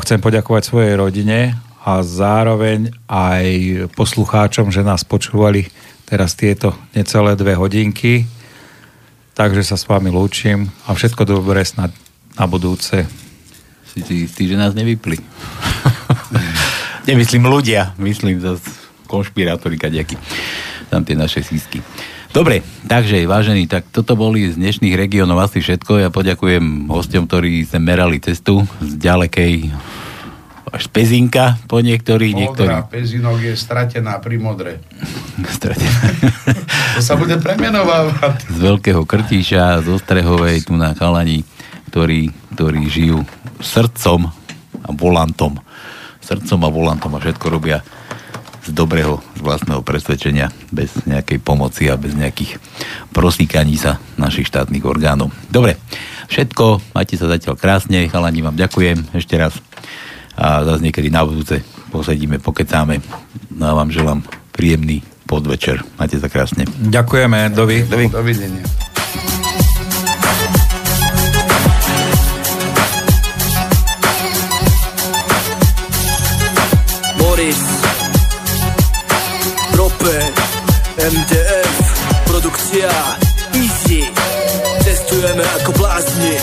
Chcem 0.00 0.16
poďakovať 0.16 0.62
svojej 0.64 0.96
rodine 0.96 1.60
a 1.84 2.00
zároveň 2.00 2.88
aj 3.04 3.46
poslucháčom, 3.92 4.72
že 4.72 4.80
nás 4.80 5.04
počúvali 5.04 5.68
teraz 6.08 6.32
tieto 6.32 6.72
necelé 6.96 7.36
dve 7.36 7.52
hodinky. 7.60 8.24
Takže 9.36 9.60
sa 9.60 9.76
s 9.76 9.84
vami 9.84 10.08
lúčim 10.08 10.72
a 10.88 10.96
všetko 10.96 11.28
dobré 11.28 11.60
snad 11.68 11.92
na 12.40 12.48
budúce. 12.48 13.04
Si 13.92 14.00
si 14.00 14.24
istý, 14.24 14.48
že 14.48 14.56
nás 14.56 14.72
nevypli. 14.72 15.20
Nemyslím 17.04 17.44
ľudia, 17.44 17.92
myslím 18.00 18.40
zase 18.40 18.64
konšpirátori 19.04 19.76
kaďaky. 19.76 20.16
Tam 20.88 21.04
tie 21.04 21.12
naše 21.12 21.44
sísky. 21.44 21.84
Dobre, 22.34 22.66
takže 22.90 23.30
vážení, 23.30 23.70
tak 23.70 23.86
toto 23.94 24.18
boli 24.18 24.50
z 24.50 24.58
dnešných 24.58 24.96
regiónov 24.98 25.38
asi 25.38 25.62
všetko. 25.62 26.02
Ja 26.02 26.10
poďakujem 26.10 26.90
hostom, 26.90 27.30
ktorí 27.30 27.62
sem 27.62 27.78
merali 27.78 28.18
cestu 28.18 28.66
z 28.82 28.98
ďalekej 28.98 29.70
až 30.74 30.90
Pezinka 30.90 31.54
po 31.70 31.78
niektorí. 31.78 32.34
Modrá 32.34 32.82
pezinok 32.82 33.38
je 33.38 33.54
stratená 33.54 34.18
pri 34.18 34.42
modre. 34.42 34.82
Stratená. 35.56 36.10
To 36.98 37.00
sa 37.04 37.14
bude 37.14 37.38
premenovávať. 37.38 38.50
z 38.50 38.58
Veľkého 38.58 39.06
Krtíša, 39.06 39.86
z 39.86 39.94
Ostrehovej, 39.94 40.66
tu 40.66 40.74
na 40.74 40.90
Chalani, 40.98 41.46
ktorí, 41.94 42.34
ktorí 42.58 42.90
žijú 42.90 43.22
srdcom 43.62 44.26
a 44.82 44.88
volantom. 44.90 45.62
Srdcom 46.24 46.60
a 46.64 46.70
volantom 46.72 47.12
a 47.12 47.20
všetko 47.20 47.46
robia 47.52 47.84
z 48.64 48.72
dobrého, 48.72 49.20
z 49.36 49.40
vlastného 49.44 49.84
presvedčenia, 49.84 50.48
bez 50.72 51.04
nejakej 51.04 51.36
pomoci 51.44 51.92
a 51.92 52.00
bez 52.00 52.16
nejakých 52.16 52.56
prosíkaní 53.12 53.76
sa 53.76 54.00
našich 54.16 54.48
štátnych 54.48 54.80
orgánov. 54.88 55.28
Dobre, 55.52 55.76
všetko, 56.32 56.96
majte 56.96 57.20
sa 57.20 57.28
zatiaľ 57.28 57.60
krásne, 57.60 58.08
chalani 58.08 58.40
vám 58.40 58.56
ďakujem 58.56 59.12
ešte 59.12 59.36
raz 59.36 59.52
a 60.34 60.64
zase 60.64 60.80
niekedy 60.80 61.12
na 61.12 61.22
budúce 61.22 61.60
posedíme, 61.92 62.42
pokecáme. 62.42 62.98
No 63.54 63.70
a 63.70 63.72
vám 63.76 63.92
želám 63.92 64.26
príjemný 64.50 65.04
podvečer. 65.28 65.84
Majte 66.00 66.18
sa 66.18 66.26
krásne. 66.26 66.66
Ďakujeme, 66.66 67.54
dovi. 67.54 67.86
Dovi. 67.86 68.06
Dovidenia. 68.10 68.64
MDF 81.04 81.68
Produkcia 82.24 82.88
Easy. 83.52 84.08
Testujeme 84.88 85.44
ako 85.60 85.76
blázni 85.76 86.40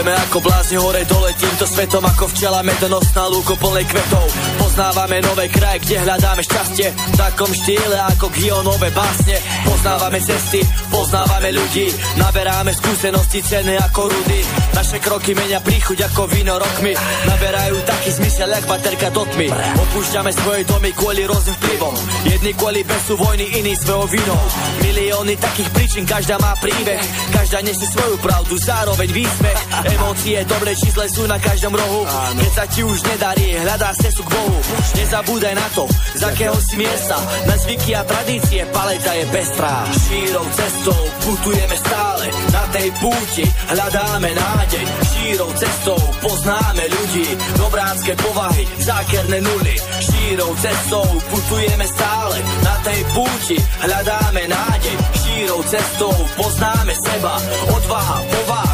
Cestujeme 0.00 0.24
ako 0.32 0.40
blázni 0.40 0.78
hore 0.80 1.04
dole 1.04 1.28
týmto 1.36 1.68
svetom 1.68 2.00
ako 2.00 2.24
včela 2.32 2.64
medonosná 2.64 3.28
lúko 3.28 3.52
plnej 3.60 3.84
kvetov. 3.84 4.32
Poznávame 4.56 5.20
nové 5.20 5.52
kraje, 5.52 5.84
kde 5.84 6.00
hľadáme 6.00 6.40
šťastie 6.40 6.88
V 6.88 7.14
takom 7.20 7.52
štýle 7.52 8.00
ako 8.08 8.32
Gionové 8.32 8.88
básne. 8.96 9.36
Poznávame 9.68 10.24
cesty, 10.24 10.64
poznávame 10.88 11.52
ľudí 11.52 11.92
Naberáme 12.16 12.72
skúsenosti 12.72 13.44
cenné 13.44 13.76
ako 13.76 14.08
rudy. 14.08 14.40
Naše 14.72 15.04
kroky 15.04 15.36
menia 15.36 15.60
príchuť 15.60 16.08
ako 16.08 16.32
víno 16.32 16.56
rokmi. 16.56 16.96
Naberajú 17.28 17.76
taký 17.84 18.08
zmysel, 18.16 18.56
jak 18.56 18.64
baterka 18.64 19.12
do 19.12 19.28
tmy. 19.36 19.52
Opúšťame 19.52 20.32
svoje 20.32 20.64
domy 20.64 20.96
kvôli 20.96 21.28
rôznym 21.28 21.60
vplyvom. 21.60 21.92
Jedni 22.24 22.56
kvôli 22.56 22.88
besu 22.88 23.20
vojny, 23.20 23.52
iní 23.52 23.76
svojou 23.76 24.08
vinou. 24.08 24.40
Milióny 24.80 25.36
takých 25.36 25.68
príčin, 25.76 26.04
každá 26.08 26.40
má 26.40 26.56
príbeh. 26.56 27.04
Každá 27.36 27.60
nesie 27.60 27.84
svoju 27.84 28.16
pravdu, 28.24 28.56
zároveň 28.56 29.12
výsmech 29.12 29.60
Emócie, 29.90 30.38
dobre 30.46 30.72
či 30.78 30.88
zle 30.94 31.06
sú 31.10 31.26
na 31.26 31.38
každom 31.38 31.74
rohu. 31.74 32.06
Keď 32.38 32.50
sa 32.54 32.64
ti 32.70 32.80
už 32.86 32.98
nedarí, 33.06 33.58
hľadá 33.58 33.90
cestu 33.98 34.22
k 34.22 34.30
Bohu. 34.30 34.58
Nezabúdaj 34.94 35.54
na 35.54 35.66
to, 35.74 35.84
z 36.14 36.22
akého 36.22 36.56
si 36.62 36.76
miesta. 36.78 37.16
Na 37.46 37.54
zvyky 37.58 37.90
a 37.94 38.02
tradície 38.06 38.62
paleta 38.70 39.12
je 39.14 39.24
pestrá 39.30 39.74
Šírou 39.90 40.46
cestou 40.54 41.02
putujeme 41.26 41.76
stále. 41.76 42.24
Na 42.50 42.64
tej 42.74 42.88
púti 42.98 43.44
hľadáme 43.70 44.30
nádej. 44.34 44.84
Šírou 45.10 45.50
cestou 45.54 46.00
poznáme 46.22 46.84
ľudí. 46.86 47.26
Dobránske 47.58 48.12
povahy, 48.18 48.64
zákerné 48.82 49.38
nuly. 49.42 49.76
Šírou 50.00 50.52
cestou 50.58 51.06
putujeme 51.30 51.86
stále. 51.86 52.36
Na 52.66 52.74
tej 52.82 53.00
púti 53.14 53.58
hľadáme 53.82 54.42
nádej. 54.46 54.96
Šírou 55.22 55.60
cestou 55.66 56.14
poznáme 56.38 56.94
seba. 56.98 57.34
Odvaha, 57.70 58.18
povaha 58.26 58.69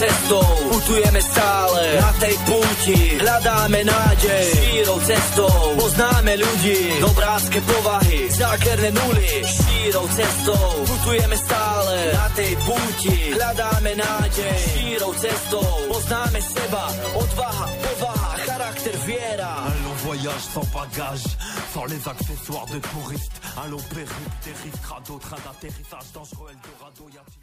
cestou 0.00 0.46
Putujeme 0.72 1.20
stále 1.20 1.82
na 2.00 2.10
tej 2.16 2.34
púti 2.48 2.98
Hľadáme 3.20 3.80
nádej 3.84 4.46
Šírou 4.56 4.98
cestou 5.04 5.56
Poznáme 5.76 6.32
ľudí 6.40 6.80
Dobrácké 7.04 7.58
povahy 7.60 8.18
Zákerné 8.32 8.90
nuly 8.96 9.32
Šírou 9.44 10.06
cestou 10.08 10.66
Putujeme 10.88 11.36
stále 11.36 11.94
na 12.16 12.26
tej 12.32 12.52
púti 12.64 13.16
Hľadáme 13.36 13.92
nádej 13.98 14.56
Šírou 14.72 15.12
cestou 15.14 15.68
Poznáme 15.90 16.40
seba. 16.40 16.84
Odvaha, 17.14 17.66
povaha, 17.84 18.30
charakter, 18.48 18.94
viera 19.04 19.52
Un 19.68 19.78
long 19.84 19.98
voyage 20.08 20.44
sans 20.54 20.66
bagage, 20.72 21.26
sans 21.74 21.84
les 21.84 22.02
accessoires 22.08 22.66
de 22.72 22.78
touristes. 22.78 23.36
Un 23.62 23.68
long 23.68 23.84
périple, 23.92 24.30
des 24.44 24.54
risques, 24.64 24.86
radeau, 24.86 25.18
train 25.18 25.36
d'atterrissage 25.44 26.08
dangereux, 26.14 26.50
Eldorado, 26.50 27.04
y'a 27.12 27.39